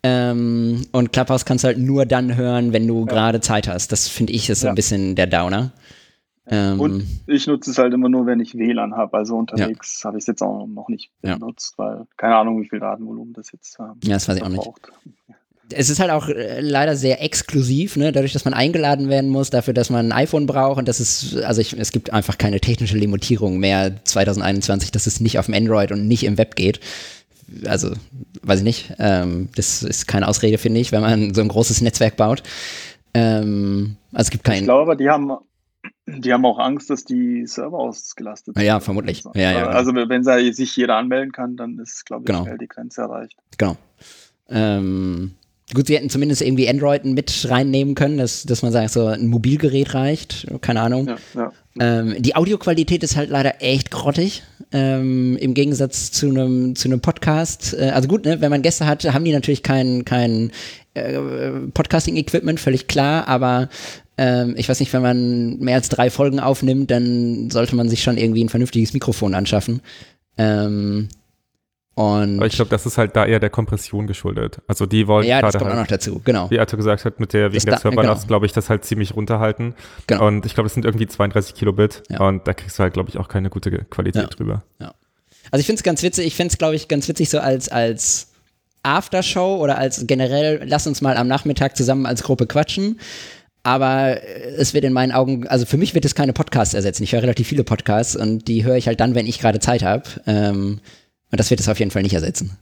Ähm, 0.04 0.86
und 0.92 1.12
Clubhouse 1.14 1.46
kannst 1.46 1.64
du 1.64 1.68
halt 1.68 1.78
nur 1.78 2.06
dann 2.06 2.36
hören, 2.36 2.74
wenn 2.74 2.88
du 2.88 3.06
gerade 3.06 3.40
Zeit 3.42 3.68
hast. 3.68 3.92
Das 3.92 4.08
finde 4.08 4.34
ich 4.34 4.50
ist 4.50 4.64
Ja. 4.64 4.70
ein 4.70 4.76
bisschen 4.76 5.16
der 5.16 5.28
Downer. 5.28 5.72
Ähm, 6.48 6.80
und 6.80 7.08
ich 7.28 7.46
nutze 7.48 7.70
es 7.72 7.78
halt 7.78 7.94
immer 7.94 8.10
nur, 8.10 8.26
wenn 8.26 8.40
ich 8.40 8.56
WLAN 8.56 8.96
habe. 8.96 9.16
Also 9.18 9.36
unterwegs 9.38 10.04
habe 10.04 10.18
ich 10.18 10.24
es 10.24 10.28
jetzt 10.28 10.42
auch 10.42 10.66
noch 10.68 10.88
nicht 10.90 11.12
Ja. 11.24 11.36
benutzt, 11.36 11.76
weil 11.78 12.06
keine 12.18 12.36
Ahnung, 12.36 12.62
wie 12.62 12.68
viel 12.68 12.80
Datenvolumen 12.80 13.34
das 13.34 13.52
jetzt 13.52 13.78
ähm, 13.80 13.94
ja, 14.04 14.14
das 14.16 14.28
weiß 14.28 14.38
ich 14.38 14.44
auch 14.44 14.50
nicht. 14.50 14.68
Es 15.74 15.90
ist 15.90 16.00
halt 16.00 16.12
auch 16.12 16.28
äh, 16.30 16.60
leider 16.62 16.96
sehr 16.96 17.22
exklusiv, 17.24 17.96
ne? 17.98 18.12
dadurch, 18.12 18.34
dass 18.34 18.46
man 18.46 18.54
eingeladen 18.54 19.10
werden 19.10 19.30
muss, 19.30 19.50
dafür, 19.50 19.74
dass 19.74 19.90
man 19.90 20.08
ein 20.08 20.12
iPhone 20.12 20.46
braucht 20.46 20.78
und 20.80 20.88
das 20.88 21.00
ist, 21.00 21.38
also 21.38 21.62
ich, 21.62 21.74
es 21.78 21.92
gibt 21.92 22.12
einfach 22.14 22.38
keine 22.38 22.60
technische 22.60 22.98
Limitierung 22.98 23.58
mehr 23.60 24.04
2021, 24.06 24.92
dass 24.92 25.08
es 25.08 25.20
nicht 25.20 25.40
auf 25.40 25.46
dem 25.48 25.56
Android 25.56 25.92
und 25.92 26.08
nicht 26.08 26.24
im 26.24 26.38
Web 26.38 26.56
geht. 26.56 26.80
Also, 27.66 27.92
weiß 28.44 28.60
ich 28.60 28.64
nicht. 28.64 28.94
Ähm, 29.00 29.50
das 29.56 29.84
ist 29.84 30.08
keine 30.08 30.28
Ausrede, 30.28 30.58
finde 30.58 30.80
ich, 30.80 30.92
wenn 30.94 31.02
man 31.02 31.34
so 31.34 31.42
ein 31.42 31.50
großes 31.50 31.82
Netzwerk 31.82 32.16
baut. 32.16 32.44
Ähm, 33.14 33.98
also 34.14 34.28
es 34.28 34.30
gibt 34.30 34.48
Ich 34.48 34.54
kein. 34.54 34.64
glaube, 34.64 34.84
aber 34.84 34.96
die 34.96 35.10
haben, 35.10 35.32
die 36.08 36.32
haben 36.32 36.46
auch 36.46 36.60
Angst, 36.60 36.90
dass 36.90 37.04
die 37.04 37.46
Server 37.46 37.78
ausgelastet 37.78 38.58
Ja, 38.58 38.76
sind. 38.76 38.84
vermutlich. 38.86 39.26
Also, 39.26 39.38
Ja, 39.38 39.52
ja, 39.52 39.60
genau. 39.66 39.72
Also 39.78 39.94
wenn 39.94 40.24
sich 40.54 40.76
jeder 40.78 40.96
anmelden 40.96 41.34
kann, 41.34 41.58
dann 41.58 41.78
ist, 41.80 42.06
glaube 42.06 42.24
ich, 42.24 42.28
Genau. 42.28 42.44
schnell 42.44 42.58
die 42.58 42.68
Grenze 42.70 43.02
erreicht. 43.02 43.36
Genau. 43.58 43.76
Ähm, 44.50 45.34
gut, 45.74 45.88
sie 45.88 45.96
hätten 45.96 46.10
zumindest 46.10 46.42
irgendwie 46.42 46.68
Android 46.68 47.06
mit 47.06 47.48
reinnehmen 47.50 47.96
können, 47.96 48.18
dass, 48.18 48.44
dass 48.44 48.62
man 48.62 48.72
sagt, 48.72 48.92
so 48.92 49.06
ein 49.08 49.28
Mobilgerät 49.28 49.94
reicht. 49.94 50.48
Keine 50.62 50.82
Ahnung. 50.82 51.08
Ja, 51.08 51.18
ja. 51.36 51.52
Ähm, 51.80 52.16
die 52.20 52.36
Audioqualität 52.36 53.04
ist 53.04 53.16
halt 53.16 53.30
leider 53.30 53.62
echt 53.62 53.92
grottig. 53.92 54.44
Ähm, 54.74 55.38
Im 55.38 55.54
Gegensatz 55.54 56.12
zu 56.12 56.30
einem 56.30 56.76
zu 56.76 56.88
einem 56.88 57.02
Podcast. 57.02 57.76
Äh, 57.78 57.92
also 57.92 58.08
gut, 58.08 58.26
ne, 58.26 58.42
wenn 58.42 58.50
man 58.50 58.62
Gäste 58.62 58.86
hat, 58.86 59.04
haben 59.06 59.26
die 59.26 59.34
natürlich 59.34 59.64
kein, 59.64 60.06
kein 60.06 60.52
äh, 60.94 61.20
Podcasting-Equipment, 61.74 62.60
völlig 62.60 62.88
klar, 62.88 63.28
aber 63.28 63.70
ähm, 64.18 64.56
ich 64.58 64.68
weiß 64.68 64.80
nicht, 64.80 64.94
wenn 64.94 65.02
man 65.02 65.60
mehr 65.60 65.76
als 65.76 65.90
drei 65.90 66.10
Folgen 66.10 66.40
aufnimmt, 66.40 66.92
dann 66.92 67.50
sollte 67.50 67.76
man 67.76 67.90
sich 67.90 68.04
schon 68.04 68.18
irgendwie 68.18 68.44
ein 68.44 68.50
vernünftiges 68.50 68.94
Mikrofon 68.94 69.34
anschaffen. 69.34 69.82
Ähm, 70.38 71.10
und 71.94 72.38
Aber 72.38 72.48
ich 72.48 72.54
glaube, 72.54 72.70
das 72.70 72.86
ist 72.86 72.98
halt 72.98 73.16
da 73.16 73.26
eher 73.26 73.40
der 73.40 73.50
Kompression 73.50 74.08
geschuldet. 74.08 74.60
Also 74.68 74.86
die 74.86 75.08
wollen 75.08 75.28
ja, 75.28 75.42
das 75.42 75.52
gerade 75.52 75.58
kommt 75.58 75.72
auch 75.72 75.76
noch 75.76 75.82
halt, 75.82 75.92
dazu, 75.92 76.22
genau. 76.24 76.50
wie 76.50 76.60
Arthur 76.60 76.78
gesagt 76.78 77.04
hat, 77.04 77.20
mit 77.20 77.34
der 77.34 77.52
wegen 77.52 77.56
Das 77.56 77.64
der 77.66 77.78
Serverlast, 77.80 78.22
genau. 78.22 78.28
glaube 78.28 78.46
ich, 78.46 78.54
das 78.54 78.70
halt 78.70 78.86
ziemlich 78.86 79.16
runterhalten. 79.16 79.76
Genau. 80.08 80.28
Und 80.28 80.46
ich 80.46 80.54
glaube, 80.54 80.68
es 80.68 80.74
sind 80.74 80.86
irgendwie 80.86 81.08
32 81.08 81.54
Kilobit 81.54 82.04
Ja. 82.10 82.22
und 82.26 82.48
da 82.48 82.54
kriegst 82.54 82.80
du 82.80 82.84
halt, 82.84 82.94
glaube 82.94 83.10
ich, 83.10 83.18
auch 83.18 83.28
keine 83.28 83.50
gute 83.50 83.72
Qualität 83.86 84.22
Ja. 84.24 84.28
drüber. 84.30 84.64
Also 84.80 85.60
ich 85.60 85.66
finde 85.66 85.80
es 85.80 85.84
ganz 85.84 86.02
witzig, 86.02 86.28
ich 86.28 86.36
finde 86.36 86.52
es, 86.54 86.58
glaube 86.58 86.76
ich, 86.76 86.88
ganz 86.88 87.08
witzig 87.10 87.30
so 87.30 87.40
als, 87.40 87.68
als 87.68 88.32
Aftershow 88.84 89.58
oder 89.58 89.78
als 89.78 90.06
generell, 90.08 90.62
lass 90.66 90.88
uns 90.88 91.02
mal 91.02 91.18
am 91.18 91.28
Nachmittag 91.28 91.76
zusammen 91.76 92.06
als 92.06 92.24
Gruppe 92.24 92.48
quatschen. 92.48 93.00
Aber 93.64 94.22
äh, 94.24 94.56
es 94.58 94.74
wird 94.74 94.86
in 94.86 94.94
meinen 94.94 95.12
Augen, 95.12 95.48
also 95.48 95.66
für 95.66 95.78
mich 95.78 95.94
wird 95.94 96.06
es 96.06 96.16
keine 96.16 96.34
Podcasts 96.34 96.74
ersetzen. 96.74 97.04
Ich 97.04 97.12
höre 97.14 97.22
relativ 97.24 97.48
viele 97.48 97.64
Podcasts 97.64 98.16
und 98.16 98.48
die 98.48 98.64
höre 98.64 98.76
ich 98.78 98.88
halt 98.88 99.00
dann, 99.00 99.14
wenn 99.14 99.28
ich 99.28 99.40
gerade 99.40 99.60
Zeit 99.60 99.84
habe. 99.84 100.04
Ähm, 100.26 100.80
und 101.32 101.40
das 101.40 101.50
wird 101.50 101.60
es 101.60 101.70
auf 101.70 101.80
jeden 101.80 101.92
Fall 101.92 102.04
nicht 102.04 102.14
ersetzen. 102.14 102.58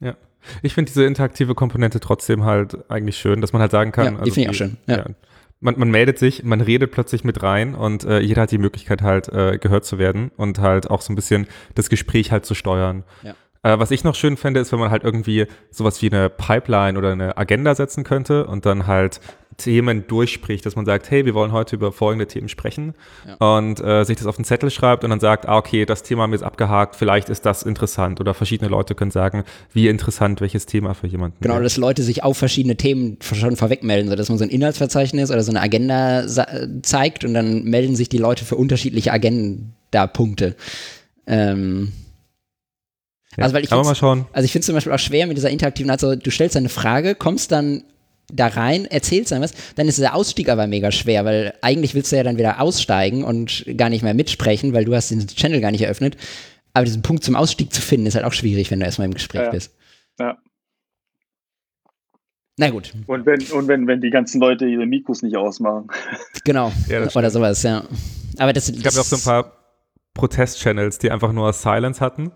Ja. 0.00 0.16
Ich 0.62 0.74
finde 0.74 0.90
diese 0.90 1.04
interaktive 1.04 1.54
Komponente 1.54 2.00
trotzdem 2.00 2.44
halt 2.44 2.90
eigentlich 2.90 3.16
schön, 3.16 3.40
dass 3.40 3.52
man 3.52 3.62
halt 3.62 3.70
sagen 3.70 3.92
kann. 3.92 4.16
Ja, 4.16 4.22
die 4.22 4.30
finde 4.30 4.42
ich 4.42 4.48
auch 4.50 4.54
schön, 4.58 4.76
ja. 4.86 5.06
Man, 5.60 5.78
man 5.78 5.90
meldet 5.90 6.18
sich, 6.18 6.44
man 6.44 6.60
redet 6.60 6.90
plötzlich 6.90 7.24
mit 7.24 7.42
rein 7.42 7.74
und 7.74 8.04
äh, 8.04 8.18
jeder 8.20 8.42
hat 8.42 8.50
die 8.50 8.58
Möglichkeit 8.58 9.00
halt 9.00 9.28
äh, 9.28 9.56
gehört 9.56 9.86
zu 9.86 9.96
werden 9.98 10.30
und 10.36 10.58
halt 10.58 10.90
auch 10.90 11.00
so 11.00 11.10
ein 11.10 11.16
bisschen 11.16 11.46
das 11.74 11.88
Gespräch 11.88 12.30
halt 12.32 12.44
zu 12.44 12.54
steuern. 12.54 13.04
Ja. 13.22 13.34
Äh, 13.64 13.78
was 13.80 13.90
ich 13.90 14.04
noch 14.04 14.14
schön 14.14 14.36
fände, 14.36 14.60
ist, 14.60 14.70
wenn 14.70 14.78
man 14.78 14.90
halt 14.90 15.02
irgendwie 15.02 15.46
sowas 15.70 16.00
wie 16.02 16.12
eine 16.12 16.30
Pipeline 16.30 16.96
oder 16.96 17.10
eine 17.10 17.36
Agenda 17.36 17.74
setzen 17.74 18.04
könnte 18.04 18.46
und 18.46 18.64
dann 18.66 18.86
halt 18.86 19.20
Themen 19.56 20.04
durchspricht, 20.08 20.66
dass 20.66 20.74
man 20.74 20.84
sagt, 20.84 21.12
hey, 21.12 21.24
wir 21.26 21.34
wollen 21.34 21.52
heute 21.52 21.76
über 21.76 21.92
folgende 21.92 22.26
Themen 22.26 22.48
sprechen 22.48 22.94
und 23.38 23.80
äh, 23.80 24.02
sich 24.02 24.16
das 24.16 24.26
auf 24.26 24.34
den 24.34 24.44
Zettel 24.44 24.68
schreibt 24.68 25.04
und 25.04 25.10
dann 25.10 25.20
sagt, 25.20 25.46
ah, 25.46 25.56
okay, 25.56 25.86
das 25.86 26.02
Thema 26.02 26.24
haben 26.24 26.32
wir 26.32 26.38
jetzt 26.38 26.44
abgehakt, 26.44 26.96
vielleicht 26.96 27.28
ist 27.28 27.46
das 27.46 27.62
interessant 27.62 28.20
oder 28.20 28.34
verschiedene 28.34 28.68
Leute 28.68 28.96
können 28.96 29.12
sagen, 29.12 29.44
wie 29.72 29.86
interessant 29.86 30.40
welches 30.40 30.66
Thema 30.66 30.94
für 30.94 31.06
jemanden 31.06 31.36
Genau, 31.40 31.54
wäre. 31.54 31.62
dass 31.62 31.76
Leute 31.76 32.02
sich 32.02 32.24
auf 32.24 32.36
verschiedene 32.36 32.76
Themen 32.76 33.16
schon 33.22 33.54
vorwegmelden, 33.54 34.10
sodass 34.10 34.28
man 34.28 34.38
so 34.38 34.44
ein 34.44 34.50
Inhaltsverzeichnis 34.50 35.30
oder 35.30 35.44
so 35.44 35.52
eine 35.52 35.62
Agenda 35.62 36.26
sa- 36.26 36.48
zeigt 36.82 37.24
und 37.24 37.32
dann 37.34 37.62
melden 37.62 37.94
sich 37.94 38.08
die 38.08 38.18
Leute 38.18 38.44
für 38.44 38.56
unterschiedliche 38.56 39.12
Agenda-Punkte. 39.12 40.56
Ähm, 41.28 41.92
Ja. 43.36 43.44
also 43.44 43.54
weil 43.54 43.64
ich 43.64 43.72
Aber 43.72 43.84
mal 43.84 43.94
schauen. 43.94 44.26
Also 44.32 44.44
ich 44.44 44.52
finde 44.52 44.60
es 44.60 44.66
zum 44.66 44.74
Beispiel 44.74 44.92
auch 44.92 44.98
schwer 44.98 45.26
mit 45.26 45.36
dieser 45.36 45.50
interaktiven 45.50 45.90
Art, 45.90 46.00
so, 46.00 46.14
du 46.14 46.30
stellst 46.30 46.56
eine 46.56 46.68
Frage, 46.68 47.14
kommst 47.14 47.52
dann 47.52 47.84
da 48.32 48.46
rein, 48.46 48.86
erzählst 48.86 49.32
dann 49.32 49.42
was, 49.42 49.52
dann 49.76 49.86
ist 49.86 49.98
der 49.98 50.14
Ausstieg 50.14 50.48
aber 50.48 50.66
mega 50.66 50.90
schwer, 50.90 51.24
weil 51.24 51.52
eigentlich 51.60 51.94
willst 51.94 52.10
du 52.12 52.16
ja 52.16 52.22
dann 52.22 52.38
wieder 52.38 52.60
aussteigen 52.60 53.22
und 53.22 53.64
gar 53.76 53.90
nicht 53.90 54.02
mehr 54.02 54.14
mitsprechen, 54.14 54.72
weil 54.72 54.84
du 54.84 54.94
hast 54.94 55.10
den 55.10 55.26
Channel 55.26 55.60
gar 55.60 55.70
nicht 55.70 55.82
eröffnet. 55.82 56.16
Aber 56.72 56.84
diesen 56.84 57.02
Punkt 57.02 57.22
zum 57.22 57.36
Ausstieg 57.36 57.72
zu 57.72 57.80
finden, 57.82 58.06
ist 58.06 58.14
halt 58.14 58.24
auch 58.24 58.32
schwierig, 58.32 58.70
wenn 58.70 58.80
du 58.80 58.86
erstmal 58.86 59.06
im 59.06 59.14
Gespräch 59.14 59.42
Ja. 59.42 59.50
bist. 59.50 59.74
Ja. 60.18 60.38
Na 62.56 62.70
gut, 62.70 62.92
Und 63.08 63.26
wenn, 63.26 63.42
und 63.50 63.66
wenn, 63.66 63.86
wenn 63.88 64.00
die 64.00 64.10
ganzen 64.10 64.40
Leute 64.40 64.64
ihre 64.66 64.86
Mikros 64.86 65.22
nicht 65.22 65.36
ausmachen. 65.36 65.88
genau. 66.44 66.72
Ja, 66.88 67.02
Oder 67.14 67.30
sowas, 67.30 67.62
ja. 67.64 67.84
Aber 68.38 68.52
das, 68.52 68.68
Es 68.68 68.80
gab 68.82 68.92
ja 68.94 69.00
auch 69.00 69.04
so 69.04 69.16
ein 69.16 69.22
paar 69.22 69.52
Protest-Channels, 70.14 70.98
die 70.98 71.10
einfach 71.10 71.32
nur 71.32 71.52
Silence 71.52 72.00
hatten. 72.00 72.30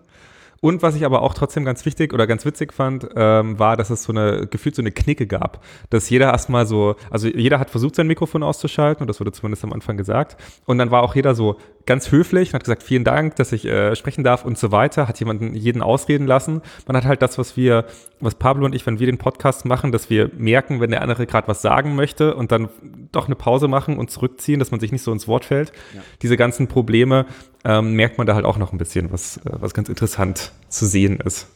Und 0.61 0.83
was 0.83 0.97
ich 0.97 1.05
aber 1.05 1.23
auch 1.23 1.35
trotzdem 1.35 1.65
ganz 1.65 1.85
wichtig 1.85 2.12
oder 2.12 2.27
ganz 2.27 2.45
witzig 2.45 2.73
fand, 2.73 3.09
ähm, 3.15 3.59
war, 3.59 3.77
dass 3.77 3.91
es 3.91 4.03
so 4.03 4.12
eine, 4.12 4.47
gefühlt 4.47 4.75
so 4.75 4.83
eine 4.83 4.91
Knicke 4.91 5.27
gab. 5.27 5.62
Dass 5.91 6.11
jeder 6.11 6.33
erstmal 6.33 6.67
so, 6.67 6.97
also 7.11 7.29
jeder 7.29 7.61
hat 7.61 7.71
versucht, 7.71 7.95
sein 7.95 8.07
Mikrofon 8.07 8.43
auszuschalten, 8.43 9.03
und 9.03 9.09
das 9.09 9.21
wurde 9.21 9.33
zumindest 9.33 9.65
am 9.65 9.73
Anfang 9.73 9.97
gesagt. 9.97 10.37
Und 10.67 10.79
dann 10.79 10.91
war 10.91 11.03
auch 11.03 11.15
jeder 11.15 11.35
so 11.35 11.57
ganz 11.88 12.12
höflich 12.12 12.50
und 12.50 12.54
hat 12.54 12.64
gesagt, 12.64 12.83
vielen 12.83 13.02
Dank, 13.02 13.35
dass 13.37 13.50
ich 13.50 13.64
äh, 13.64 13.97
sprechen 13.97 14.23
darf 14.23 14.45
und 14.45 14.59
so 14.59 14.71
weiter, 14.71 15.09
hat 15.09 15.18
jemanden 15.18 15.54
jeden 15.54 15.80
ausreden 15.80 16.26
lassen. 16.26 16.61
Man 16.87 16.97
hat 16.97 17.07
halt 17.07 17.23
das, 17.23 17.38
was 17.38 17.57
wir, 17.57 17.87
was 18.21 18.35
Pablo 18.35 18.66
und 18.66 18.75
ich, 18.75 18.87
wenn 18.87 18.99
wir 18.99 19.07
den 19.07 19.16
Podcast 19.16 19.64
machen, 19.64 19.90
dass 19.90 20.11
wir 20.11 20.30
merken, 20.37 20.80
wenn 20.80 20.90
der 20.90 21.00
andere 21.00 21.26
gerade 21.26 21.49
was 21.49 21.62
sagen 21.62 21.97
möchte 21.97 22.35
und 22.35 22.52
dann 22.52 22.68
doch 23.11 23.26
eine 23.26 23.37
Pause 23.37 23.68
machen 23.68 23.99
und 23.99 24.11
zurückziehen, 24.11 24.59
dass 24.59 24.71
man 24.71 24.80
sich 24.80 24.92
nicht 24.92 25.02
so 25.02 25.12
ins 25.12 25.26
Wort 25.26 25.47
fällt. 25.47 25.73
Diese 26.21 26.37
ganzen 26.37 26.68
Probleme 26.68 27.25
ähm, 27.64 27.95
merkt 27.95 28.18
man 28.18 28.26
da 28.26 28.35
halt 28.35 28.45
auch 28.45 28.59
noch 28.59 28.73
ein 28.73 28.78
bisschen, 28.78 29.11
was, 29.11 29.38
äh, 29.38 29.50
was 29.52 29.73
ganz 29.73 29.88
interessant 29.88 30.52
zu 30.68 30.87
sehen 30.87 31.18
ist. 31.21 31.49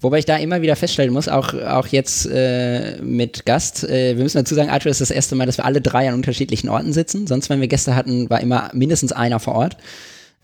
Wobei 0.00 0.18
ich 0.18 0.26
da 0.26 0.36
immer 0.36 0.60
wieder 0.60 0.76
feststellen 0.76 1.12
muss, 1.12 1.28
auch, 1.28 1.54
auch 1.54 1.86
jetzt 1.86 2.26
äh, 2.30 3.00
mit 3.00 3.46
Gast, 3.46 3.84
äh, 3.84 4.16
wir 4.16 4.22
müssen 4.22 4.38
dazu 4.38 4.54
sagen, 4.54 4.68
Arthur 4.68 4.90
ist 4.90 5.00
das 5.00 5.10
erste 5.10 5.34
Mal, 5.34 5.46
dass 5.46 5.56
wir 5.56 5.64
alle 5.64 5.80
drei 5.80 6.08
an 6.08 6.14
unterschiedlichen 6.14 6.68
Orten 6.68 6.92
sitzen. 6.92 7.26
Sonst, 7.26 7.48
wenn 7.48 7.60
wir 7.60 7.68
Gäste 7.68 7.96
hatten, 7.96 8.28
war 8.28 8.40
immer 8.40 8.70
mindestens 8.74 9.12
einer 9.12 9.40
vor 9.40 9.54
Ort. 9.54 9.76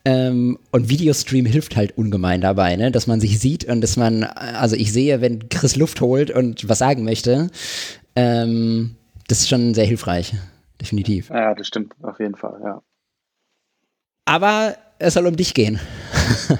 Ähm, 0.06 0.58
und 0.70 0.88
Videostream 0.88 1.44
hilft 1.44 1.76
halt 1.76 1.98
ungemein 1.98 2.40
dabei, 2.40 2.76
ne? 2.76 2.90
dass 2.90 3.06
man 3.06 3.20
sich 3.20 3.38
sieht 3.38 3.66
und 3.66 3.82
dass 3.82 3.98
man, 3.98 4.24
also 4.24 4.74
ich 4.74 4.92
sehe, 4.92 5.20
wenn 5.20 5.50
Chris 5.50 5.76
Luft 5.76 6.00
holt 6.00 6.30
und 6.30 6.66
was 6.70 6.78
sagen 6.78 7.04
möchte, 7.04 7.50
ähm, 8.16 8.96
das 9.28 9.40
ist 9.40 9.50
schon 9.50 9.74
sehr 9.74 9.84
hilfreich, 9.84 10.34
definitiv. 10.80 11.28
Ja, 11.28 11.54
das 11.54 11.66
stimmt, 11.66 11.94
auf 12.02 12.18
jeden 12.18 12.34
Fall, 12.34 12.60
ja. 12.64 12.82
Aber 14.24 14.74
es 14.98 15.14
soll 15.14 15.26
um 15.26 15.36
dich 15.36 15.52
gehen. 15.52 15.78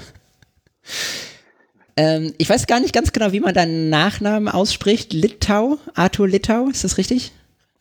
ähm, 1.97 2.33
ich 2.37 2.49
weiß 2.49 2.67
gar 2.67 2.79
nicht 2.79 2.93
ganz 2.93 3.11
genau, 3.11 3.31
wie 3.31 3.39
man 3.39 3.53
deinen 3.53 3.89
Nachnamen 3.89 4.47
ausspricht. 4.47 5.13
Littau, 5.13 5.77
Arthur 5.93 6.27
Littau, 6.27 6.67
ist 6.69 6.83
das 6.83 6.97
richtig? 6.97 7.31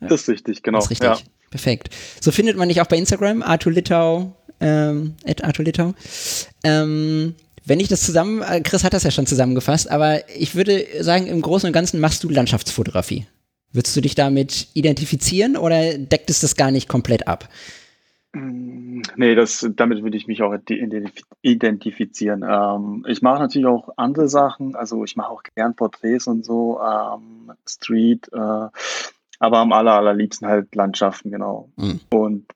Das 0.00 0.22
ist 0.22 0.28
richtig, 0.28 0.62
genau. 0.62 0.78
Das 0.78 0.86
ist 0.86 0.90
richtig. 0.90 1.08
Ja. 1.08 1.18
Perfekt. 1.50 1.90
So 2.20 2.30
findet 2.30 2.56
man 2.56 2.68
dich 2.68 2.80
auch 2.80 2.86
bei 2.86 2.96
Instagram, 2.96 3.42
Arthur 3.42 3.72
Littau, 3.72 4.36
ähm, 4.60 5.14
at 5.26 5.42
Arthur 5.42 5.64
Littau. 5.64 5.94
Ähm, 6.62 7.34
wenn 7.64 7.80
ich 7.80 7.88
das 7.88 8.02
zusammen, 8.02 8.42
äh, 8.42 8.60
Chris 8.60 8.84
hat 8.84 8.94
das 8.94 9.02
ja 9.02 9.10
schon 9.10 9.26
zusammengefasst, 9.26 9.90
aber 9.90 10.28
ich 10.36 10.54
würde 10.54 10.86
sagen, 11.00 11.26
im 11.26 11.40
Großen 11.40 11.66
und 11.66 11.72
Ganzen 11.72 12.00
machst 12.00 12.22
du 12.24 12.28
Landschaftsfotografie. 12.28 13.26
Würdest 13.72 13.96
du 13.96 14.00
dich 14.00 14.14
damit 14.14 14.68
identifizieren 14.74 15.56
oder 15.56 15.96
deckt 15.96 16.30
es 16.30 16.40
das 16.40 16.56
gar 16.56 16.70
nicht 16.70 16.88
komplett 16.88 17.28
ab? 17.28 17.48
Mm, 18.32 19.02
Nee, 19.16 19.34
das, 19.34 19.68
damit 19.76 20.02
würde 20.02 20.16
ich 20.16 20.26
mich 20.26 20.42
auch 20.42 20.52
identif- 20.52 21.24
identifizieren. 21.42 22.44
Ähm, 22.48 23.04
ich 23.08 23.22
mache 23.22 23.40
natürlich 23.40 23.66
auch 23.66 23.90
andere 23.96 24.28
Sachen, 24.28 24.74
also 24.76 25.04
ich 25.04 25.16
mache 25.16 25.30
auch 25.30 25.42
gern 25.54 25.74
Porträts 25.74 26.26
und 26.26 26.44
so, 26.44 26.80
ähm, 26.80 27.52
Street, 27.68 28.28
äh, 28.32 28.68
Aber 29.40 29.58
am 29.58 29.72
aller, 29.72 29.94
allerliebsten 29.94 30.48
halt 30.48 30.74
Landschaften, 30.74 31.30
genau. 31.30 31.70
Mhm. 31.76 32.00
Und 32.12 32.46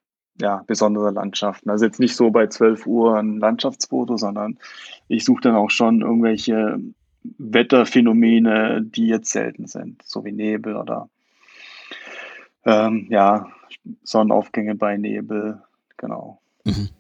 ja, 0.41 0.65
besondere 0.67 1.11
Landschaften. 1.13 1.71
Also 1.71 1.87
jetzt 1.87 2.01
nicht 2.01 2.17
so 2.17 2.31
bei 2.31 2.47
12 2.49 2.87
Uhr 2.87 3.17
ein 3.19 3.39
Landschaftsfoto, 3.39 4.17
sondern 4.19 4.59
ich 5.09 5.25
suche 5.25 5.43
dann 5.43 5.57
auch 5.57 5.71
schon 5.71 6.03
irgendwelche 6.03 6.79
Wetterphänomene, 7.39 8.83
die 8.85 9.07
jetzt 9.09 9.31
selten 9.33 9.67
sind, 9.67 10.03
so 10.05 10.25
wie 10.25 10.33
Nebel 10.33 10.77
oder 10.77 11.09
ähm, 12.65 13.07
ja, 13.11 13.49
Sonnenaufgänge 14.03 14.75
bei 14.75 14.97
Nebel, 14.97 15.63
genau. 16.05 16.39
Mhm. 16.65 16.91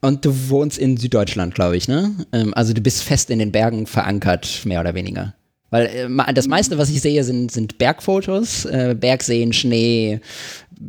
Und 0.00 0.24
du 0.24 0.48
wohnst 0.48 0.78
in 0.78 0.96
Süddeutschland, 0.96 1.54
glaube 1.54 1.76
ich, 1.76 1.86
ne? 1.86 2.14
Ähm, 2.32 2.54
also 2.54 2.72
du 2.72 2.80
bist 2.80 3.02
fest 3.02 3.28
in 3.30 3.38
den 3.38 3.52
Bergen 3.52 3.86
verankert, 3.86 4.62
mehr 4.64 4.80
oder 4.80 4.94
weniger. 4.94 5.34
Weil 5.68 5.86
äh, 5.86 6.32
das 6.32 6.48
meiste, 6.48 6.78
was 6.78 6.88
ich 6.88 7.02
sehe, 7.02 7.22
sind, 7.22 7.52
sind 7.52 7.76
Bergfotos, 7.76 8.64
äh, 8.64 8.96
Bergseen, 8.98 9.52
Schnee, 9.52 10.20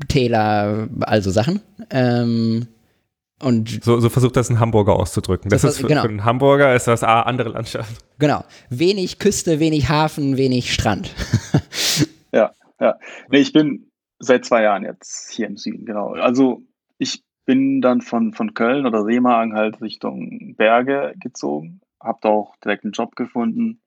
Täler, 0.07 0.87
also 1.01 1.29
Sachen. 1.29 1.59
Ähm, 1.89 2.67
und 3.43 3.83
so, 3.83 3.99
so, 3.99 4.09
versucht 4.09 4.37
das 4.37 4.49
ein 4.49 4.59
Hamburger 4.59 4.93
auszudrücken. 4.93 5.49
Das 5.49 5.63
so, 5.63 5.67
ist 5.67 5.79
für, 5.79 5.87
genau. 5.87 6.03
für 6.03 6.09
einen 6.09 6.23
Hamburger 6.23 6.73
ist 6.75 6.87
das 6.87 7.03
A, 7.03 7.23
andere 7.23 7.49
Landschaft. 7.49 8.05
Genau. 8.19 8.45
Wenig 8.69 9.19
Küste, 9.19 9.59
wenig 9.59 9.89
Hafen, 9.89 10.37
wenig 10.37 10.73
Strand. 10.73 11.13
ja, 12.31 12.51
ja. 12.79 12.95
Nee, 13.29 13.39
ich 13.39 13.51
bin 13.51 13.91
seit 14.19 14.45
zwei 14.45 14.63
Jahren 14.63 14.83
jetzt 14.83 15.31
hier 15.31 15.47
im 15.47 15.57
Süden, 15.57 15.85
genau. 15.85 16.13
Also 16.13 16.61
bin 17.45 17.81
dann 17.81 18.01
von, 18.01 18.33
von 18.33 18.53
Köln 18.53 18.85
oder 18.85 19.05
Remagen 19.05 19.55
halt 19.55 19.81
Richtung 19.81 20.55
Berge 20.55 21.13
gezogen, 21.19 21.81
habe 22.01 22.19
da 22.21 22.29
auch 22.29 22.55
direkt 22.57 22.83
einen 22.83 22.93
Job 22.93 23.15
gefunden 23.15 23.81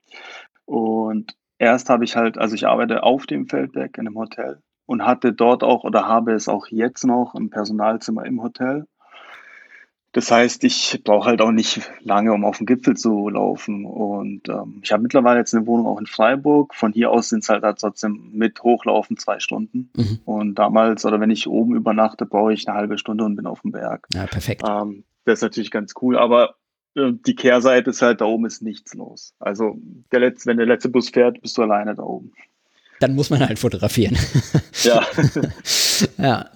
und 0.65 1.37
erst 1.59 1.91
habe 1.91 2.05
ich 2.05 2.17
halt, 2.17 2.39
also 2.39 2.55
ich 2.55 2.67
arbeite 2.67 3.03
auf 3.03 3.27
dem 3.27 3.47
Feldberg 3.47 3.97
in 3.99 4.07
einem 4.07 4.19
Hotel 4.19 4.61
und 4.87 5.05
hatte 5.05 5.33
dort 5.33 5.63
auch 5.63 5.85
oder 5.85 6.07
habe 6.07 6.33
es 6.33 6.49
auch 6.49 6.67
jetzt 6.69 7.05
noch 7.05 7.35
ein 7.35 7.51
Personalzimmer 7.51 8.25
im 8.27 8.43
Hotel. 8.43 8.87
Das 10.15 10.31
heißt, 10.31 10.63
ich 10.63 11.01
brauche 11.03 11.27
halt 11.27 11.43
auch 11.43 11.51
nicht 11.51 11.81
lange, 12.01 12.33
um 12.33 12.45
auf 12.45 12.59
den 12.59 12.67
Gipfel 12.67 12.97
zu 12.97 13.29
laufen. 13.29 13.85
Und 13.85 14.49
ähm, 14.49 14.81
ich 14.83 14.93
habe 14.93 15.03
mittlerweile 15.03 15.41
jetzt 15.41 15.55
eine 15.55 15.67
Wohnung 15.67 15.89
auch 15.89 15.99
in 15.99 16.07
Freiburg. 16.07 16.73
Von 16.73 16.93
hier 16.93 17.11
aus 17.11 17.31
sind 17.31 17.43
es 17.43 17.49
halt, 17.49 17.65
halt 17.65 17.79
trotzdem 17.81 18.31
mit 18.33 18.63
Hochlaufen 18.63 19.17
zwei 19.17 19.41
Stunden. 19.41 19.91
Mhm. 19.97 20.21
Und 20.25 20.55
damals, 20.55 21.05
oder 21.05 21.19
wenn 21.19 21.31
ich 21.31 21.49
oben 21.49 21.75
übernachte, 21.75 22.27
brauche 22.27 22.53
ich 22.53 22.69
eine 22.69 22.79
halbe 22.79 22.97
Stunde 22.97 23.25
und 23.25 23.35
bin 23.35 23.47
auf 23.47 23.63
dem 23.63 23.73
Berg. 23.73 24.07
Ja, 24.15 24.27
perfekt. 24.27 24.63
Ähm, 24.65 25.03
das 25.25 25.41
ist 25.41 25.43
natürlich 25.43 25.73
ganz 25.73 25.95
cool. 26.01 26.17
Aber 26.17 26.55
die 26.97 27.35
Kehrseite 27.35 27.91
ist 27.91 28.03
halt, 28.03 28.21
da 28.21 28.27
oben 28.27 28.47
ist 28.47 28.63
nichts 28.63 28.95
los. 28.95 29.35
Also 29.41 29.77
der 30.13 30.21
letzte, 30.21 30.47
wenn 30.49 30.59
der 30.59 30.67
letzte 30.67 30.91
Bus 30.91 31.09
fährt, 31.11 31.43
bist 31.43 31.59
du 31.59 31.63
alleine 31.63 31.97
da 31.97 32.05
oben. 32.05 32.33
Dann 33.01 33.17
muss 33.17 33.31
man 33.31 33.41
halt 33.41 33.59
fotografieren. 33.59 34.17
Ja. 34.85 35.05
ja. 36.19 36.51